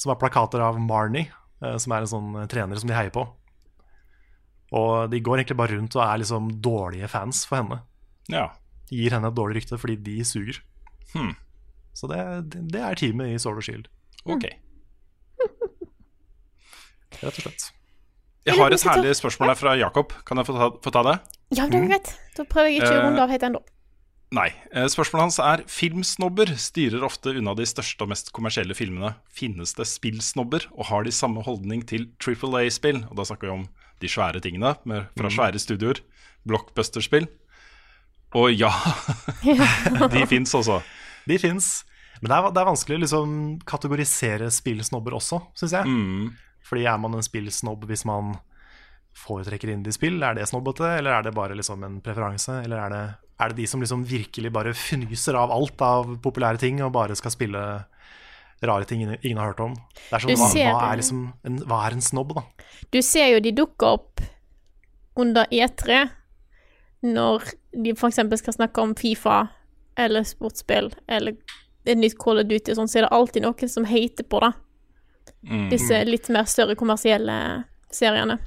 Som 0.00 0.12
har 0.12 0.20
plakater 0.20 0.62
av 0.64 0.78
Marnie, 0.80 1.26
eh, 1.26 1.43
som 1.80 1.94
er 1.94 2.04
en 2.04 2.10
sånn 2.10 2.30
eh, 2.40 2.48
trener 2.50 2.80
som 2.80 2.90
de 2.90 2.96
heier 2.96 3.12
på. 3.14 3.24
Og 4.74 5.10
de 5.12 5.20
går 5.22 5.40
egentlig 5.40 5.58
bare 5.60 5.76
rundt 5.76 5.96
og 5.98 6.02
er 6.06 6.20
liksom 6.22 6.50
dårlige 6.64 7.08
fans 7.12 7.44
for 7.48 7.60
henne. 7.60 7.80
Ja. 8.32 8.48
De 8.90 8.98
gir 9.02 9.14
henne 9.14 9.30
et 9.30 9.36
dårlig 9.38 9.60
rykte 9.62 9.78
fordi 9.80 9.96
de 10.06 10.16
suger. 10.26 10.60
Hmm. 11.14 11.34
Så 11.94 12.10
det, 12.10 12.18
det 12.72 12.80
er 12.82 12.98
teamet 12.98 13.34
i 13.34 13.38
Sword 13.38 13.62
Shield. 13.62 13.86
Ok. 14.26 14.48
Rett 17.22 17.30
og 17.38 17.42
slett. 17.44 17.68
Jeg 18.44 18.58
har 18.60 18.74
et 18.74 18.82
herlig 18.84 19.14
spørsmål 19.16 19.54
her 19.54 19.56
fra 19.56 19.72
Jakob. 19.80 20.10
Kan 20.28 20.40
jeg 20.40 20.48
få 20.50 20.56
ta, 20.56 20.66
få 20.84 20.90
ta 20.92 21.02
det? 21.06 21.14
ja, 21.54 21.64
det 21.70 21.78
er 21.78 21.86
greit. 21.86 22.10
Da 22.36 22.44
prøver 22.48 22.68
jeg 22.72 22.82
ikke 22.82 22.90
å 22.90 22.98
Eh, 22.98 23.04
runde 23.06 23.22
av 23.22 23.30
helt 23.32 23.46
ennå. 23.46 23.60
Nei. 24.32 24.48
Eh, 24.72 24.86
Spørsmålet 24.90 25.22
hans 25.28 25.38
er 25.38 25.62
Filmsnobber 25.70 26.50
styrer 26.58 27.04
ofte 27.06 27.34
unna 27.38 27.52
de 27.54 27.66
største 27.68 28.02
og 28.02 28.08
mest 28.10 28.32
kommersielle 28.34 28.74
filmene. 28.74 29.14
Finnes 29.30 29.74
det 29.78 29.86
spillsnobber, 29.86 30.66
og 30.74 30.86
har 30.86 31.04
de 31.04 31.12
samme 31.14 31.42
holdning 31.46 31.84
til 31.86 32.08
Triple 32.18 32.64
A-spill? 32.64 33.04
Og 33.10 33.16
da 33.16 33.22
snakker 33.28 33.46
vi 33.50 33.54
om 33.60 33.66
de 34.02 34.08
svære 34.10 34.40
tingene 34.42 34.74
med, 34.84 35.06
fra 35.16 35.28
Mhm. 35.28 35.36
svære 35.36 35.58
studioer. 35.62 36.00
Blockbuster-spill. 36.46 37.28
Og 38.34 38.50
ja, 38.52 38.70
de 40.12 40.26
fins 40.26 40.54
også. 40.54 40.80
De 41.28 41.38
fins. 41.38 41.84
Men 42.20 42.30
det 42.30 42.36
er, 42.36 42.50
det 42.50 42.60
er 42.62 42.68
vanskelig 42.72 42.96
å 42.98 43.02
liksom 43.04 43.60
kategorisere 43.64 44.50
spillsnobber 44.50 45.14
også, 45.14 45.42
syns 45.54 45.72
jeg. 45.72 45.86
Mm. 45.86 46.32
Fordi 46.64 46.84
er 46.88 46.98
man 46.98 47.14
en 47.14 47.22
spillsnobb 47.22 47.84
hvis 47.86 48.04
man 48.08 48.34
foretrekker 49.14 49.70
indiespill? 49.70 50.22
Er 50.24 50.34
det 50.34 50.48
snobbete, 50.48 50.88
eller 50.98 51.12
er 51.18 51.22
det 51.22 51.34
bare 51.36 51.54
liksom 51.54 51.84
en 51.86 52.00
preferanse? 52.02 52.62
Eller 52.64 52.80
er 52.86 52.90
det, 52.90 53.02
er 53.40 53.50
det 53.50 53.62
de 53.62 53.66
som 53.66 53.82
liksom 53.82 54.04
virkelig 54.06 54.52
bare 54.54 54.74
fnyser 54.76 55.36
av 55.38 55.52
alt 55.54 55.82
av 55.82 56.14
populære 56.22 56.60
ting 56.62 56.80
og 56.84 56.92
bare 56.94 57.16
skal 57.18 57.34
spille 57.34 57.62
rare 58.64 58.86
ting 58.88 59.02
ingen, 59.02 59.38
har 59.38 59.52
hørt 59.52 59.64
om? 59.64 59.74
Det 59.74 60.16
er 60.16 60.24
sånn, 60.24 60.38
hva, 60.38 60.50
hva, 60.78 60.84
er 60.92 61.00
liksom 61.02 61.24
en, 61.44 61.58
hva 61.68 61.80
er 61.86 61.96
en 61.96 62.04
snobb, 62.04 62.36
da? 62.38 62.44
Du 62.94 63.00
ser 63.04 63.32
jo 63.34 63.42
de 63.44 63.52
dukker 63.56 63.98
opp 63.98 64.22
under 65.20 65.50
E3 65.52 66.06
når 67.04 67.50
de 67.84 67.92
f.eks. 67.92 68.22
skal 68.40 68.56
snakke 68.56 68.80
om 68.80 68.94
Fifa 68.96 69.44
eller 70.00 70.24
sportsspill 70.26 70.92
eller 71.10 71.36
et 71.84 71.98
nytt 71.98 72.16
Call 72.18 72.40
of 72.40 72.48
Duty 72.48 72.72
og 72.72 72.78
sånn, 72.78 72.88
så 72.88 73.00
er 73.00 73.06
det 73.06 73.12
alltid 73.12 73.44
noen 73.44 73.70
som 73.70 73.84
hater 73.88 74.24
på 74.24 74.40
det. 74.40 74.54
Mm. 75.44 75.66
Disse 75.74 75.98
litt 76.08 76.30
mer 76.32 76.48
større 76.48 76.78
kommersielle 76.80 77.36
seriene. 77.92 78.38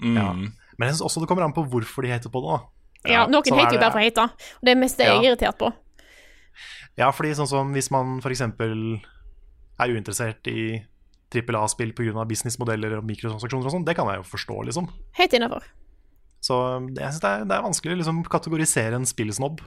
Ja. 0.00 0.30
Men 0.32 0.88
jeg 0.88 0.94
syns 0.94 1.04
også 1.10 1.20
det 1.20 1.28
kommer 1.28 1.44
an 1.44 1.52
på 1.52 1.66
hvorfor 1.68 2.06
de 2.06 2.14
heter 2.14 2.32
på 2.32 2.40
det. 2.46 2.54
da 2.56 2.71
Ja, 3.08 3.26
noen 3.26 3.42
Sånn 3.44 3.58
er 3.58 3.64
hater 3.64 3.74
jo 3.76 3.80
bare 3.82 3.92
for 3.94 4.00
å 4.00 4.04
hate, 4.06 4.26
og 4.60 4.62
det 4.68 4.70
er 4.74 4.78
mest 4.78 4.96
det 5.00 5.06
jeg 5.08 5.16
er 5.16 5.22
Ja. 5.22 5.30
irritert 5.32 5.58
på. 5.58 5.72
Ja, 7.00 7.10
fordi 7.10 7.32
sånn 7.34 7.48
som 7.48 7.72
hvis 7.74 7.90
man 7.90 8.18
f.eks. 8.20 8.40
er 8.44 9.88
uinteressert 9.94 10.46
i 10.52 10.84
trippel 11.32 11.56
A-spill 11.56 11.92
pga. 11.96 12.26
businessmodeller 12.28 12.98
og 12.98 13.06
mikrotransaksjoner 13.08 13.66
og 13.66 13.72
sånn, 13.72 13.86
det 13.88 13.96
kan 13.96 14.06
jeg 14.12 14.20
jo 14.20 14.26
forstå, 14.28 14.58
liksom. 14.68 14.88
Helt 15.16 15.32
innafor. 15.32 15.64
Så 16.42 16.58
jeg 16.92 17.06
syns 17.14 17.22
det, 17.24 17.48
det 17.48 17.56
er 17.56 17.62
vanskelig 17.64 17.94
å 17.96 18.00
liksom 18.02 18.22
kategorisere 18.28 18.98
en 18.98 19.06
spillsnobb. 19.08 19.62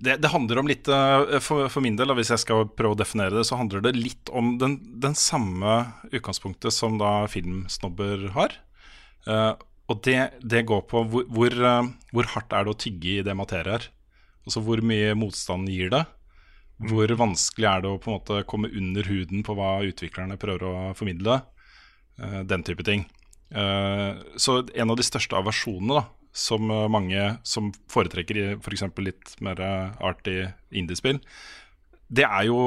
Det, 0.00 0.16
det 0.22 0.30
handler 0.30 0.58
om 0.60 0.68
litt 0.70 0.86
eh, 0.88 1.38
for, 1.42 1.68
for 1.68 1.82
min 1.82 1.96
del, 1.98 2.06
da, 2.10 2.14
hvis 2.14 2.30
jeg 2.30 2.38
skal 2.44 2.66
prøve 2.70 2.94
å 2.94 2.98
definere 2.98 3.34
det, 3.34 3.44
så 3.48 3.58
handler 3.58 3.82
det 3.82 3.96
litt 3.98 4.30
om 4.30 4.56
den, 4.60 4.78
den 5.02 5.14
samme 5.18 5.92
utgangspunktet 6.12 6.72
som 6.74 6.98
da 7.00 7.26
filmsnobber 7.30 8.28
har. 8.36 8.54
Eh, 9.26 9.54
og 9.88 10.02
det, 10.04 10.18
det 10.44 10.66
går 10.68 10.84
på 10.90 11.02
hvor, 11.08 11.24
hvor, 11.32 11.54
eh, 11.70 11.90
hvor 12.12 12.28
hardt 12.34 12.52
er 12.52 12.66
det 12.66 12.74
å 12.74 12.80
tygge 12.84 13.12
i 13.16 13.24
det 13.24 13.36
materiet 13.36 13.72
her. 13.72 13.86
Altså 14.48 14.62
hvor 14.64 14.82
mye 14.84 15.14
motstand 15.16 15.68
gir 15.72 15.92
det? 15.92 16.04
Hvor 16.88 17.10
vanskelig 17.20 17.68
er 17.68 17.84
det 17.84 17.90
å 17.90 18.00
på 18.00 18.12
en 18.12 18.18
måte 18.18 18.42
komme 18.48 18.70
under 18.70 19.08
huden 19.08 19.42
på 19.44 19.56
hva 19.56 19.78
utviklerne 19.88 20.38
prøver 20.40 20.66
å 20.68 20.74
formidle? 20.98 21.40
Eh, 22.20 22.42
den 22.48 22.64
type 22.68 22.84
ting. 22.84 23.06
Eh, 23.48 24.20
så 24.36 24.60
en 24.68 24.92
av 24.92 25.00
de 25.00 25.08
største 25.08 25.38
aversjonene 25.40 26.02
da, 26.02 26.04
som 26.36 26.68
mange 26.92 27.22
som 27.48 27.72
foretrekker 27.90 28.58
f.eks. 28.60 28.84
litt 29.02 29.32
mer 29.42 29.58
arty 30.04 30.44
indiespill, 30.76 31.18
det 32.12 32.28
er 32.28 32.44
jo 32.46 32.60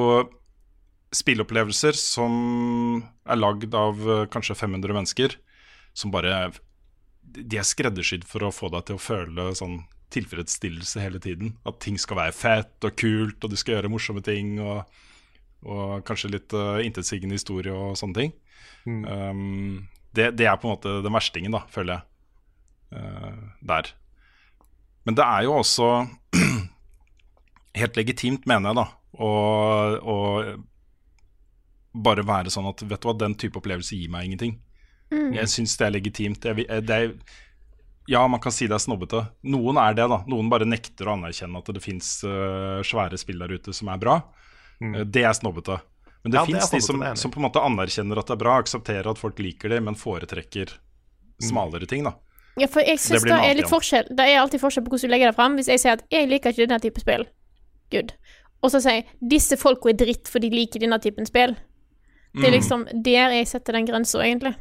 spillopplevelser 1.16 1.96
som 1.96 2.34
er 3.24 3.40
lagd 3.40 3.78
av 3.78 4.02
kanskje 4.34 4.58
500 4.58 4.98
mennesker, 4.98 5.38
som 5.94 6.12
bare 6.12 6.50
De 7.32 7.60
er 7.60 7.68
skreddersydd 7.68 8.26
for 8.28 8.44
å 8.46 8.54
få 8.54 8.72
deg 8.74 8.88
til 8.88 8.98
å 8.98 9.02
føle 9.02 9.48
sånn 9.58 9.82
tilfredsstillelse 10.12 11.02
hele 11.04 11.22
tiden. 11.24 11.56
At 11.68 11.80
ting 11.84 11.98
skal 12.02 12.20
være 12.20 12.36
fett 12.36 12.88
og 12.88 12.98
kult, 13.00 13.40
og 13.44 13.52
du 13.52 13.58
skal 13.60 13.78
gjøre 13.78 13.92
morsomme 13.94 14.24
ting. 14.26 14.58
Og, 14.60 14.84
og 15.64 16.04
kanskje 16.08 16.34
litt 16.36 16.56
uh, 16.58 16.82
intetsigende 16.84 17.38
historie 17.38 17.74
og 17.76 17.96
sånne 18.00 18.18
ting. 18.18 18.34
Um, 18.86 19.88
det, 20.16 20.34
det 20.40 20.48
er 20.50 20.58
på 20.60 20.68
en 20.68 20.76
måte 20.76 20.98
den 21.06 21.16
verstingen, 21.16 21.56
da, 21.56 21.64
føler 21.72 22.00
jeg. 22.00 22.08
Uh, 22.92 23.44
der. 23.64 23.94
Men 25.08 25.18
det 25.18 25.26
er 25.26 25.46
jo 25.48 25.56
også 25.62 25.88
helt 27.80 27.98
legitimt, 27.98 28.44
mener 28.50 28.72
jeg, 28.72 28.82
da, 28.82 28.88
å, 29.22 29.32
å 30.02 30.18
bare 31.92 32.26
være 32.28 32.52
sånn 32.54 32.70
at 32.70 32.84
vet 32.88 33.02
du 33.02 33.08
hva, 33.10 33.16
den 33.18 33.36
type 33.40 33.60
opplevelse 33.60 33.98
gir 33.98 34.12
meg 34.12 34.28
ingenting. 34.28 34.60
Mm. 35.12 35.34
Jeg 35.36 35.48
syns 35.52 35.78
det 35.78 35.86
er 35.88 35.92
legitimt. 36.00 36.44
Jeg, 36.44 36.66
eh, 36.70 36.80
det 36.82 36.90
er, 36.90 37.14
ja, 38.08 38.26
man 38.28 38.40
kan 38.40 38.52
si 38.52 38.66
det 38.68 38.76
er 38.78 38.84
snobbete. 38.84 39.26
Noen 39.44 39.78
er 39.78 39.94
det, 39.94 40.08
da. 40.10 40.24
Noen 40.28 40.50
bare 40.50 40.66
nekter 40.66 41.06
å 41.10 41.18
anerkjenne 41.18 41.58
at 41.60 41.66
det 41.74 41.84
fins 41.84 42.24
svære 42.24 43.18
spill 43.20 43.40
der 43.40 43.52
ute 43.58 43.74
som 43.74 43.88
er 43.90 43.98
bra. 43.98 44.22
Eh, 44.82 45.04
det 45.06 45.24
er 45.24 45.34
snobbete. 45.34 45.80
Men 46.24 46.32
det 46.32 46.38
Ja, 46.40 46.46
fins 46.46 46.70
de 46.70 46.80
som, 46.82 47.02
som 47.16 47.32
på 47.32 47.40
en 47.42 47.48
måte 47.50 47.62
anerkjenner 47.66 48.18
at 48.22 48.28
det 48.28 48.36
er 48.36 48.44
bra, 48.44 48.58
aksepterer 48.62 49.10
at 49.10 49.18
folk 49.18 49.40
liker 49.40 49.70
det, 49.70 49.82
men 49.84 49.96
foretrekker 49.96 50.76
smalere 51.42 51.88
ting, 51.90 52.04
da. 52.06 52.14
Ja, 52.60 52.68
for 52.68 52.82
jeg 52.84 52.98
Det 53.00 53.22
det 53.24 53.32
er 53.32 53.56
litt 53.56 53.64
igjen. 53.66 53.70
forskjell. 53.72 54.08
Det 54.16 54.20
er 54.28 54.38
alltid 54.42 54.60
forskjell 54.62 54.84
på 54.86 54.92
hvordan 54.92 55.08
du 55.10 55.14
legger 55.16 55.32
det 55.32 55.36
fram. 55.36 55.56
Hvis 55.58 55.68
jeg 55.72 55.80
sier 55.80 55.94
at 55.94 56.04
'jeg 56.12 56.28
liker 56.30 56.50
ikke 56.52 56.68
denne 56.68 56.80
type 56.82 57.00
spill', 57.02 57.26
good. 57.92 58.14
Og 58.62 58.70
så 58.72 58.82
sier 58.82 59.02
jeg 59.02 59.06
'disse 59.24 59.58
folka 59.58 59.90
er 59.90 59.94
dritt 59.94 60.28
for 60.28 60.40
de 60.40 60.50
liker 60.50 60.80
denne 60.80 61.00
typen 61.02 61.26
spill'. 61.26 61.56
Det 62.36 62.44
er 62.46 62.52
Mm. 62.52 62.54
liksom 62.60 63.04
der 63.04 63.30
jeg 63.32 63.48
setter 63.48 63.74
den 63.74 63.86
grensa, 63.88 64.20
egentlig. 64.20 64.56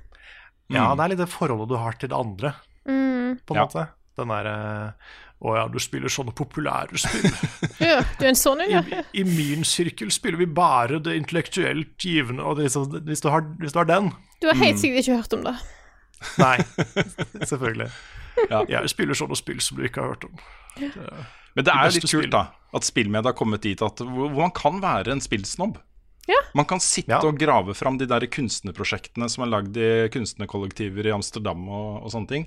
Ja, 0.71 0.95
det 0.95 1.05
er 1.05 1.09
litt 1.15 1.19
det 1.25 1.29
forholdet 1.33 1.69
du 1.69 1.77
har 1.77 1.93
til 1.99 2.09
det 2.13 2.17
andre, 2.19 2.55
Mm. 2.87 3.39
på 3.47 3.55
en 3.55 3.57
Ja. 3.61 3.67
måte. 3.67 3.89
Den 4.17 4.29
der, 4.29 4.47
eh, 4.47 4.93
Å 5.43 5.55
ja, 5.57 5.69
du 5.73 5.79
spiller 5.81 6.09
sånne 6.13 6.35
populære 6.37 6.99
spill. 7.01 7.31
Ja, 7.81 8.03
du 8.19 8.25
er 8.27 8.29
en 8.29 8.35
sånn 8.37 8.61
en, 8.61 8.71
ja. 8.71 8.83
I, 9.15 9.21
I 9.21 9.25
min 9.25 9.65
sirkel 9.65 10.11
spiller 10.13 10.37
vi 10.37 10.45
bare 10.45 10.99
det 11.01 11.15
intellektuelt 11.17 11.97
givende, 11.97 12.45
og 12.45 12.59
det, 12.59 12.67
sånn- 12.75 13.01
hvis, 13.07 13.23
du 13.25 13.31
har, 13.31 13.41
hvis 13.59 13.73
du 13.73 13.79
har 13.79 13.87
den 13.89 14.11
Du 14.43 14.49
har 14.49 14.55
helt 14.61 14.77
sikkert 14.79 15.01
ikke 15.07 15.17
hørt 15.17 15.33
om 15.39 15.45
det. 15.49 15.55
Nei, 16.39 16.57
selvfølgelig. 17.49 17.89
Ja. 18.51 18.65
Jeg 18.69 18.89
spiller 18.93 19.15
sånne 19.17 19.37
spill 19.41 19.61
som 19.65 19.79
du 19.81 19.85
ikke 19.89 20.03
har 20.05 20.13
hørt 20.13 20.25
om. 20.29 20.37
Men 21.57 21.65
det 21.65 21.73
er 21.73 21.89
litt 21.91 22.05
kult, 22.05 22.13
spill. 22.13 22.31
da. 22.31 22.45
At 22.77 22.85
spillmedia 22.87 23.33
har 23.33 23.37
kommet 23.41 23.63
dit 23.65 23.81
at, 23.83 23.97
hvor 24.05 24.29
hvor 24.31 24.45
man 24.45 24.53
kan 24.55 24.81
være 24.83 25.09
en 25.17 25.21
spillsnobb. 25.25 25.79
Ja. 26.29 26.37
Man 26.55 26.67
kan 26.69 26.81
sitte 26.81 27.17
og 27.27 27.39
grave 27.41 27.75
fram 27.75 27.97
de 27.99 28.07
der 28.07 28.27
kunstnerprosjektene 28.31 29.29
som 29.33 29.45
er 29.47 29.51
lagd 29.51 29.77
i 29.81 30.09
kunstnerkollektiver 30.13 31.07
i 31.09 31.15
Amsterdam 31.15 31.65
og, 31.69 32.03
og 32.05 32.13
sånne 32.13 32.29
ting. 32.29 32.45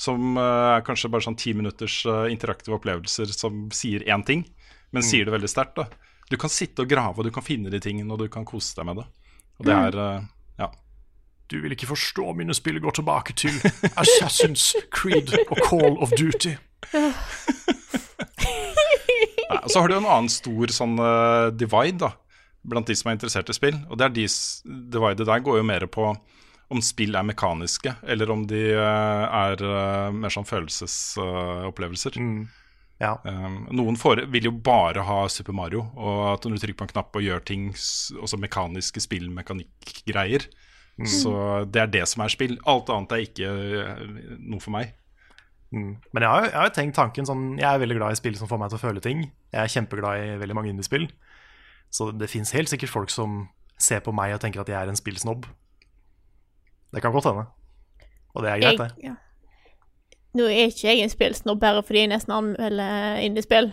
Som 0.00 0.38
uh, 0.38 0.78
er 0.78 0.84
kanskje 0.86 1.10
bare 1.12 1.26
sånn 1.26 1.36
ti 1.38 1.52
minutters 1.54 1.98
uh, 2.08 2.24
interaktive 2.32 2.78
opplevelser 2.78 3.26
som 3.36 3.66
sier 3.76 4.00
én 4.08 4.24
ting, 4.26 4.46
men 4.90 5.02
Mm. 5.04 5.06
sier 5.10 5.24
det 5.28 5.32
veldig 5.36 5.48
sterkt. 5.52 5.76
da. 5.76 5.84
Du 6.30 6.36
kan 6.40 6.50
sitte 6.50 6.82
og 6.82 6.88
grave, 6.88 7.18
og 7.18 7.24
du 7.24 7.30
kan 7.30 7.42
finne 7.46 7.70
de 7.70 7.78
tingene, 7.80 8.10
og 8.12 8.18
du 8.18 8.28
kan 8.32 8.44
kose 8.48 8.74
deg 8.74 8.86
med 8.88 8.96
det. 9.02 9.06
Og 9.60 9.66
det 9.66 9.74
Mm. 9.76 9.84
er 9.86 9.98
uh, 10.00 10.22
ja. 10.58 10.70
Du 11.50 11.60
vil 11.60 11.72
ikke 11.76 11.86
forstå 11.90 12.32
mine 12.38 12.54
spill 12.54 12.80
går 12.80 12.92
tilbake 12.98 13.34
til 13.36 13.50
Assassin's 14.00 14.72
Creed 14.90 15.34
og 15.50 15.58
Call 15.66 15.98
of 16.00 16.10
Duty. 16.16 16.56
Nei, 19.50 19.58
og 19.64 19.70
så 19.70 19.80
har 19.82 19.88
du 19.90 19.96
en 19.98 20.06
annen 20.08 20.30
stor 20.32 20.70
sånn 20.74 20.96
divide 21.58 21.98
da, 22.06 22.12
blant 22.66 22.86
de 22.90 22.94
som 22.98 23.10
er 23.10 23.16
interessert 23.18 23.48
i 23.50 23.56
spill. 23.56 23.78
Og 23.88 23.96
det 24.00 24.04
er 24.08 24.14
de 24.18 24.26
dividet 24.92 25.26
der 25.28 25.40
går 25.46 25.60
jo 25.60 25.66
mer 25.66 25.86
på 25.90 26.10
om 26.70 26.78
spill 26.86 27.16
er 27.18 27.24
mekaniske, 27.26 27.96
eller 28.06 28.30
om 28.30 28.44
de 28.46 28.60
eh, 28.76 29.24
er 29.34 29.62
eh, 29.66 30.10
mer 30.14 30.30
sånn 30.30 30.46
følelsesopplevelser. 30.46 32.18
Ja. 33.00 33.14
Um, 33.24 33.62
noen 33.74 33.96
får, 33.98 34.26
vil 34.30 34.50
jo 34.50 34.52
bare 34.52 35.02
ha 35.08 35.22
Super 35.32 35.56
Mario, 35.56 35.86
og 35.96 36.20
at 36.34 36.44
når 36.46 36.58
du 36.58 36.62
trykker 36.66 36.78
på 36.82 36.86
en 36.86 36.92
knapp 36.92 37.16
og 37.16 37.24
gjør 37.24 37.42
ting, 37.48 37.70
også 37.72 38.38
mekaniske 38.38 39.02
spillmekanikkgreier. 39.02 40.46
Mm. 41.00 41.08
Så 41.08 41.32
det 41.72 41.80
er 41.80 41.92
det 41.94 42.04
som 42.10 42.22
er 42.26 42.32
spill. 42.34 42.58
Alt 42.68 42.90
annet 42.92 43.14
er 43.16 43.24
ikke 43.24 43.50
eh, 43.80 44.10
noe 44.38 44.60
for 44.62 44.74
meg. 44.76 44.92
Mm. 45.72 45.94
Men 46.12 46.22
jeg 46.26 46.30
har, 46.30 46.44
jo- 46.44 46.50
jeg 46.52 46.60
har 46.60 46.72
tenkt 46.74 46.96
tanken 46.98 47.26
sånn 47.28 47.42
Jeg 47.54 47.62
er 47.70 47.78
veldig 47.78 47.94
glad 48.00 48.10
i 48.16 48.18
spill 48.18 48.34
som 48.34 48.48
får 48.50 48.58
meg 48.58 48.72
til 48.72 48.78
å 48.80 48.82
føle 48.82 49.02
ting. 49.04 49.20
Jeg 49.54 49.60
er 49.62 49.70
kjempeglad 49.70 50.22
i 50.24 50.38
veldig 50.42 50.56
mange 50.58 50.72
indiespill. 50.74 51.06
Så 51.90 52.10
det 52.14 52.30
fins 52.30 52.52
helt 52.54 52.70
sikkert 52.70 52.92
folk 52.92 53.10
som 53.10 53.48
ser 53.80 54.02
på 54.04 54.12
meg 54.14 54.34
og 54.34 54.42
tenker 54.42 54.62
at 54.62 54.68
jeg 54.70 54.78
er 54.78 54.90
en 54.90 54.98
spillsnobb. 54.98 55.48
Det 56.94 57.02
kan 57.02 57.12
godt 57.12 57.30
hende. 57.30 57.46
Og 58.34 58.44
det 58.44 58.50
er 58.50 58.62
greit, 58.62 58.78
det. 58.78 58.90
Ja. 59.02 59.16
Nå 60.38 60.46
er 60.46 60.70
ikke 60.70 60.86
jeg 60.86 61.02
en 61.02 61.10
spillsnobb 61.10 61.60
bare 61.62 61.82
fordi 61.82 62.04
jeg 62.04 62.12
nesten 62.12 62.34
anmelder 62.34 63.18
indiespill. 63.24 63.72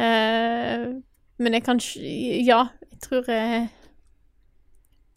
Uh, 0.00 1.02
men 1.40 1.56
jeg 1.56 1.64
kan 1.66 1.80
Ja, 2.00 2.60
jeg 2.90 3.00
tror 3.02 3.26
jeg 3.28 3.68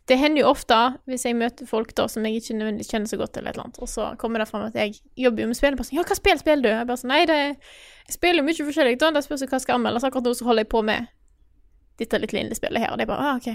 Det 0.10 0.18
hender 0.20 0.42
jo 0.42 0.50
ofte, 0.50 0.76
hvis 1.06 1.24
jeg 1.26 1.36
møter 1.36 1.66
folk 1.66 1.94
da 1.96 2.10
som 2.12 2.26
jeg 2.26 2.42
ikke 2.42 2.58
nødvendigvis 2.58 2.90
kjenner 2.92 3.08
så 3.08 3.18
godt, 3.18 3.38
eller 3.38 3.50
et 3.50 3.56
eller 3.56 3.64
annet, 3.64 3.80
og 3.80 3.88
så 3.88 4.16
kommer 4.20 4.40
det 4.40 4.48
fram 4.50 4.66
at 4.66 4.76
jeg 4.76 4.98
jobber 5.16 5.42
jo 5.42 5.48
med 5.48 5.56
spill. 5.56 5.72
og 5.72 5.80
Bare 5.80 5.88
sånn, 5.88 5.98
ja, 5.98 6.04
hva 6.04 6.18
spill 6.20 6.40
spiller 6.42 6.64
du? 6.64 6.70
Jeg 6.74 6.88
bare 6.90 7.00
sånn, 7.00 7.14
nei, 7.14 7.22
det, 7.30 7.38
jeg 8.10 8.16
spiller 8.18 8.44
jo 8.44 8.48
mye 8.50 8.66
forskjellig, 8.68 8.98
da. 9.00 9.12
Det 9.16 9.24
spørs 9.24 9.46
hva 9.46 9.56
jeg 9.56 9.64
skal 9.64 9.80
anmelde. 9.80 10.02
Så 10.04 10.10
akkurat 10.10 10.28
nå 10.28 10.34
så 10.36 10.50
holder 10.50 10.66
jeg 10.66 10.72
på 10.74 10.82
med 10.84 11.08
dette 12.00 12.20
lille 12.24 12.56
spillet 12.58 12.82
her, 12.84 12.92
og 12.94 12.98
det 13.00 13.06
er 13.06 13.12
bare 13.12 13.28
ah, 13.30 13.36
OK. 13.38 13.52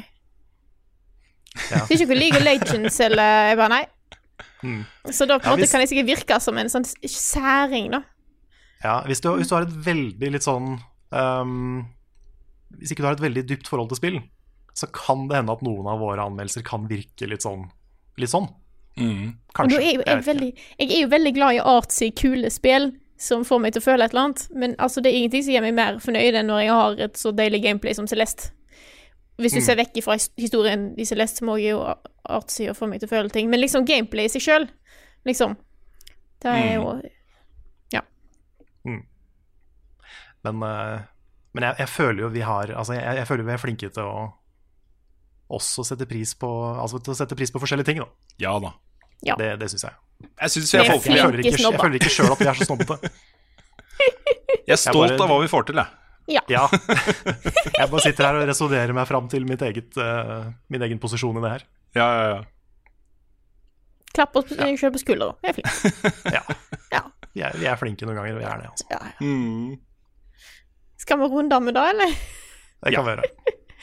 Ja. 1.72 1.80
Sier 1.88 2.04
ikke 2.04 2.14
League 2.18 2.38
of 2.38 2.44
Legends 2.44 3.00
eller 3.02 3.48
Jeg 3.50 3.58
bare 3.58 3.72
nei. 3.72 3.84
Mm. 4.62 4.82
Så 5.10 5.26
da 5.26 5.38
på 5.38 5.46
en 5.46 5.50
Ja, 5.50 5.56
måte 5.56 5.64
hvis- 5.64 5.72
kan 5.72 5.80
jeg 5.82 5.88
sikkert 5.90 6.10
virke 6.12 6.40
som 6.40 6.58
en 6.58 6.68
sånn 6.70 6.84
særing, 7.08 7.90
da. 7.90 8.02
Ja, 8.84 9.00
hvis 9.06 9.20
du, 9.20 9.30
hvis 9.36 9.48
du 9.48 9.54
har 9.56 9.62
et 9.66 9.74
veldig 9.74 10.30
litt 10.30 10.42
sånn 10.46 10.78
um, 11.10 11.86
Hvis 12.78 12.92
ikke 12.92 13.02
du 13.02 13.08
har 13.08 13.16
et 13.16 13.24
veldig 13.24 13.46
dypt 13.48 13.66
forhold 13.66 13.88
til 13.90 13.96
spill, 13.96 14.20
så 14.74 14.86
kan 14.92 15.26
det 15.26 15.36
hende 15.40 15.52
at 15.52 15.62
noen 15.66 15.88
av 15.90 15.98
våre 15.98 16.22
anmeldelser 16.22 16.62
kan 16.62 16.86
virke 16.86 17.26
litt 17.26 17.42
sånn. 17.42 17.64
Litt 18.20 18.30
sånn. 18.30 18.46
Mm. 18.98 19.38
Kanskje. 19.54 19.78
er 19.78 19.82
jeg, 19.82 19.98
jeg 20.04 20.14
er 20.14 20.22
veldig, 20.22 20.50
jeg 20.78 20.90
er 20.92 21.00
jo 21.00 21.08
veldig 21.08 21.32
glad 21.34 21.54
i 21.56 21.60
artsy, 21.64 22.10
kule 22.14 22.50
spill 22.50 22.92
som 23.18 23.42
får 23.44 23.60
meg 23.60 23.72
til 23.74 23.82
å 23.82 23.84
føle 23.88 24.04
et 24.06 24.12
eller 24.14 24.28
annet. 24.28 24.44
Men 24.54 24.76
altså, 24.78 25.02
det 25.02 25.10
er 25.10 25.18
ingenting 25.18 25.42
som 25.44 25.52
gjør 25.56 25.64
meg 25.66 25.74
mer 25.74 25.98
fornøyd 26.02 26.38
enn 26.38 26.46
når 26.50 26.60
jeg 26.62 26.70
har 26.78 27.00
et 27.08 27.18
så 27.18 27.32
deilig 27.34 27.62
gameplay 27.64 27.96
som 27.98 28.06
Celeste. 28.10 28.52
Hvis 29.38 29.52
du 29.54 29.60
Mm. 29.60 29.64
ser 29.66 29.76
vekk 29.78 30.00
fra 30.02 30.16
historien 30.38 30.94
i 30.98 31.04
Celeste, 31.06 31.44
må 31.46 31.56
jeg 31.60 31.70
jo 31.76 31.82
artsy 32.28 32.68
og 32.70 32.76
få 32.76 32.88
meg 32.90 33.00
til 33.00 33.08
å 33.08 33.12
føle 33.12 33.30
ting. 33.30 33.50
Men 33.50 33.60
liksom 33.60 33.84
gameplay 33.86 34.24
i 34.26 34.28
seg 34.32 34.42
sjøl, 34.42 34.68
liksom. 35.26 35.56
Det 36.42 36.50
er 36.50 36.74
jo 36.78 37.02
Ja. 37.92 38.00
Mm. 38.86 39.04
Men, 40.44 40.62
eh, 40.62 41.00
men 41.54 41.62
jeg, 41.64 41.76
jeg 41.78 41.88
føler 41.88 42.20
jo 42.20 42.28
vi 42.28 42.40
har 42.40 42.66
Altså, 42.70 42.94
jeg, 42.94 43.16
jeg 43.16 43.26
føler 43.26 43.44
vi 43.44 43.52
er 43.52 43.58
flinke 43.62 43.90
til 43.92 44.02
å 44.02 44.32
også 45.50 45.84
sette 45.84 46.06
pris 46.06 46.34
på 46.34 46.48
Altså 46.78 47.00
til 47.02 47.12
å 47.14 47.16
sette 47.16 47.34
pris 47.36 47.50
på 47.50 47.58
forskjellige 47.62 47.86
ting, 47.86 47.98
da. 47.98 48.06
Ja 48.38 48.58
da. 48.60 48.72
Ja. 49.26 49.34
Det, 49.36 49.58
det 49.58 49.70
syns 49.70 49.82
jeg. 49.88 49.94
Jeg 50.18 50.50
syns 50.50 50.72
Vi 50.72 50.78
vi 50.78 50.82
er 50.84 50.90
folkelige. 50.92 51.16
Jeg 51.16 51.52
jeg, 51.52 51.60
jeg 51.62 51.80
føler 51.80 51.98
ikke 52.00 52.10
sjøl 52.10 52.32
at 52.32 52.40
vi 52.42 52.46
er 52.50 52.58
så 52.58 52.66
snobbete. 52.66 53.10
Jeg 54.68 54.74
er 54.74 54.80
stolt 54.82 55.12
bare- 55.14 55.22
av 55.24 55.30
hva 55.30 55.40
vi 55.42 55.48
får 55.50 55.66
til, 55.70 55.76
jeg. 55.82 55.86
Ja. 56.28 56.42
Ja. 56.52 56.66
Jeg 57.78 57.88
bare 57.88 58.00
sitter 58.04 58.26
her 58.26 58.36
og 58.36 58.48
resonnerer 58.50 58.92
meg 58.92 59.06
fram 59.08 59.28
til 59.32 59.46
mitt 59.48 59.62
eget, 59.64 59.96
uh, 59.96 60.50
min 60.68 60.82
egen 60.84 60.98
posisjon 61.00 61.38
i 61.38 61.40
det 61.40 61.52
her. 61.54 61.62
Ja, 61.96 62.08
ja, 62.18 62.26
ja. 62.34 62.42
Klapp 64.12 64.36
oss 64.36 64.50
sjøl 64.52 64.92
på 64.92 65.00
skuldra. 65.00 65.30
Jeg 65.46 65.54
er 65.54 65.56
flink. 65.56 66.04
Ja. 66.36 66.42
Ja. 66.92 67.00
Vi 67.32 67.40
er, 67.46 67.56
vi 67.56 67.64
er 67.70 67.80
flinke 67.80 68.04
noen 68.04 68.18
ganger, 68.20 68.36
vi 68.36 68.44
er 68.44 68.60
det. 68.60 68.68
Altså. 68.74 68.86
Ja, 68.92 69.00
ja. 69.08 69.16
Mm. 69.24 69.78
Skal 71.00 71.20
vi 71.22 71.30
runde 71.32 71.56
av 71.56 71.64
med 71.64 71.78
det, 71.78 71.86
eller? 71.94 72.14
Det 72.84 72.94
kan 72.98 73.06
være. 73.08 73.24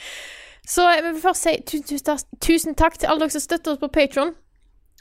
Så 0.76 0.86
jeg 0.92 1.02
vil 1.06 1.18
først 1.22 1.46
si 1.48 1.56
tusen, 1.66 2.22
tusen 2.42 2.74
takk 2.78 2.98
til 2.98 3.10
alle 3.10 3.24
dere 3.26 3.34
som 3.34 3.42
støtter 3.42 3.74
oss 3.74 3.82
på 3.82 3.90
Patron. 3.94 4.36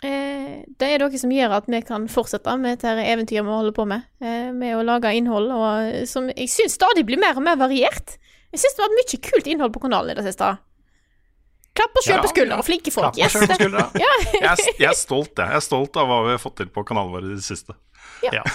Eh, 0.05 0.53
det 0.79 0.89
er 0.91 1.01
dere 1.01 1.19
som 1.21 1.31
gjør 1.33 1.55
at 1.57 1.69
vi 1.71 1.79
kan 1.87 2.05
fortsette 2.11 2.53
med 2.61 2.77
dette 2.77 2.93
eventyret 3.05 3.47
vi 3.47 3.55
holder 3.57 3.75
på 3.75 3.87
med. 3.89 4.05
Eh, 4.21 4.51
med 4.55 4.77
å 4.77 4.83
lage 4.85 5.13
innhold 5.17 5.49
og, 5.55 6.05
som 6.09 6.29
jeg 6.33 6.51
syns 6.51 6.77
stadig 6.77 7.05
blir 7.07 7.21
mer 7.21 7.37
og 7.39 7.45
mer 7.47 7.57
variert. 7.59 8.15
Jeg 8.53 8.61
syns 8.63 8.77
det 8.77 8.83
har 8.85 8.91
vært 8.93 9.01
mye 9.01 9.21
kult 9.31 9.51
innhold 9.51 9.73
på 9.75 9.83
kanalen 9.87 10.13
i 10.13 10.17
det 10.19 10.27
siste. 10.29 10.53
Klapp 11.75 11.97
oss 11.99 12.05
sjøl 12.07 12.15
Ja, 12.15 12.21
på 12.23 12.31
skuldra, 12.31 12.59
ja. 12.61 12.63
flinke 12.63 12.91
folk. 12.93 13.17
Yes. 13.19 13.33
på 13.35 13.47
skuldra. 13.51 13.89
Ja. 14.05 14.11
Jeg, 14.31 14.43
er, 14.47 14.77
jeg 14.79 14.89
er 14.93 14.95
stolt, 14.95 15.33
jeg. 15.35 15.49
Jeg 15.51 15.59
er 15.59 15.65
stolt 15.65 15.97
av 15.99 16.07
hva 16.07 16.21
vi 16.27 16.35
har 16.37 16.39
fått 16.39 16.55
til 16.61 16.69
på 16.71 16.85
kanalen 16.87 17.11
vår 17.11 17.25
i 17.27 17.33
det 17.35 17.43
siste. 17.43 17.75
Ja. 18.23 18.45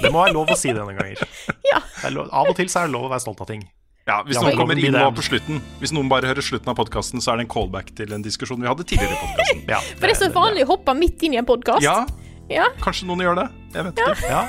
Det 0.00 0.08
må 0.12 0.22
være 0.22 0.32
lov 0.32 0.48
å 0.52 0.56
si 0.56 0.70
det 0.72 0.80
noen 0.80 0.96
ganger. 0.96 1.20
Ja. 1.70 1.82
Lov, 2.12 2.30
av 2.32 2.48
og 2.50 2.56
til 2.56 2.68
så 2.72 2.80
er 2.82 2.88
det 2.88 2.94
lov 2.96 3.04
å 3.06 3.12
være 3.12 3.22
stolt 3.22 3.40
av 3.44 3.48
ting. 3.50 3.60
Ja, 4.08 4.22
Hvis 4.26 4.36
Ja, 4.38 4.42
noen 4.46 4.56
kommer 4.56 4.78
inn 4.80 4.92
nå 4.96 5.02
på 5.14 5.22
slutten 5.22 5.60
Hvis 5.80 5.92
noen 5.92 6.08
bare 6.08 6.26
hører 6.30 6.42
slutten 6.42 6.68
av 6.72 6.76
podkasten, 6.78 7.20
så 7.20 7.32
er 7.34 7.36
det 7.40 7.44
en 7.46 7.52
callback 7.52 7.92
til 7.94 8.12
en 8.16 8.22
diskusjon 8.24 8.60
vi 8.60 8.66
hadde 8.70 8.84
tidligere 8.88 9.12
i 9.12 9.20
podkasten. 9.20 9.62
Ja, 9.68 9.80
For 10.00 10.06
det 10.08 10.14
er 10.16 10.20
så 10.24 10.30
vanlig 10.34 10.64
å 10.64 10.70
hoppe 10.72 10.94
midt 10.96 11.22
inn 11.22 11.34
i 11.36 11.40
en 11.42 11.46
podkast. 11.46 11.82
Ja, 11.84 12.06
Ja. 12.50 12.64
kanskje 12.80 13.06
noen 13.06 13.20
gjør 13.22 13.36
det. 13.44 13.48
Jeg 13.74 13.84
vet 13.84 14.00
ikke. 14.00 14.30
Ja. 14.30 14.42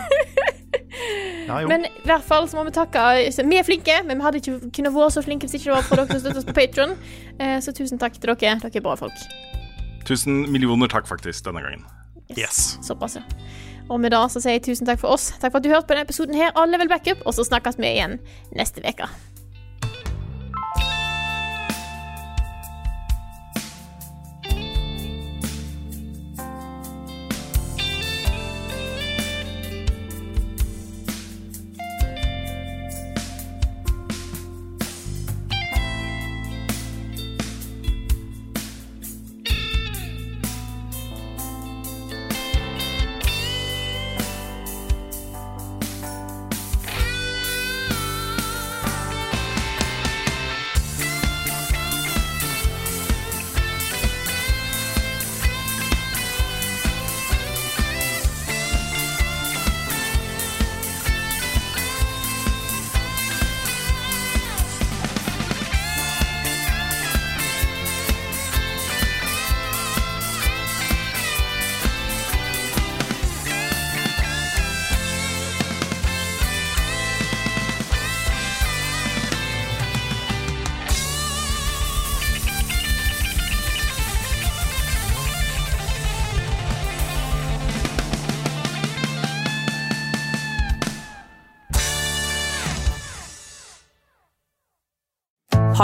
Ja. 1.52 1.58
Men 1.68 1.84
i 1.86 1.90
hvert 2.08 2.24
fall 2.24 2.46
så 2.48 2.56
må 2.56 2.64
vi 2.66 2.72
takke 2.72 3.02
Vi 3.50 3.58
er 3.60 3.64
flinke, 3.68 3.96
men 4.08 4.18
vi 4.18 4.24
hadde 4.24 4.40
ikke 4.40 4.72
kunnet 4.72 4.94
være 4.96 5.12
så 5.12 5.24
flinke 5.26 5.48
hvis 5.50 5.58
ikke 5.60 5.68
det 5.68 5.76
var 5.76 5.84
for 5.84 5.96
dere 6.00 6.08
som 6.08 6.22
støtter 6.22 6.38
oss 6.40 6.46
på 6.48 6.54
Patron. 6.56 6.94
Eh, 7.40 7.58
Så 7.60 7.74
tusen 7.76 8.00
takk 8.00 8.14
til 8.14 8.30
dere. 8.32 8.56
Dere 8.62 8.72
er 8.74 8.82
bra 8.86 8.96
folk. 8.96 9.14
Tusen 10.08 10.46
millioner 10.52 10.88
takk, 10.88 11.06
faktisk, 11.08 11.44
denne 11.44 11.62
gangen. 11.62 11.84
Yes. 12.38 12.78
Såpass, 12.82 13.16
ja. 13.20 13.22
Og 13.90 14.00
med 14.00 14.12
det 14.12 14.22
så 14.32 14.40
sier 14.42 14.56
jeg 14.56 14.64
tusen 14.64 14.88
takk 14.88 15.00
for 15.00 15.12
oss. 15.12 15.32
Takk 15.42 15.52
for 15.52 15.58
at 15.60 15.64
du 15.64 15.70
hørte 15.70 15.88
på 15.90 15.94
denne 15.96 16.08
episoden 16.08 16.36
her 16.40 16.52
av 16.56 16.70
Level 16.70 16.88
Backup, 16.88 17.22
og 17.26 17.34
så 17.36 17.44
snakkes 17.44 17.78
vi 17.78 17.92
igjen 17.92 18.20
neste 18.56 18.80
uke. 18.88 19.10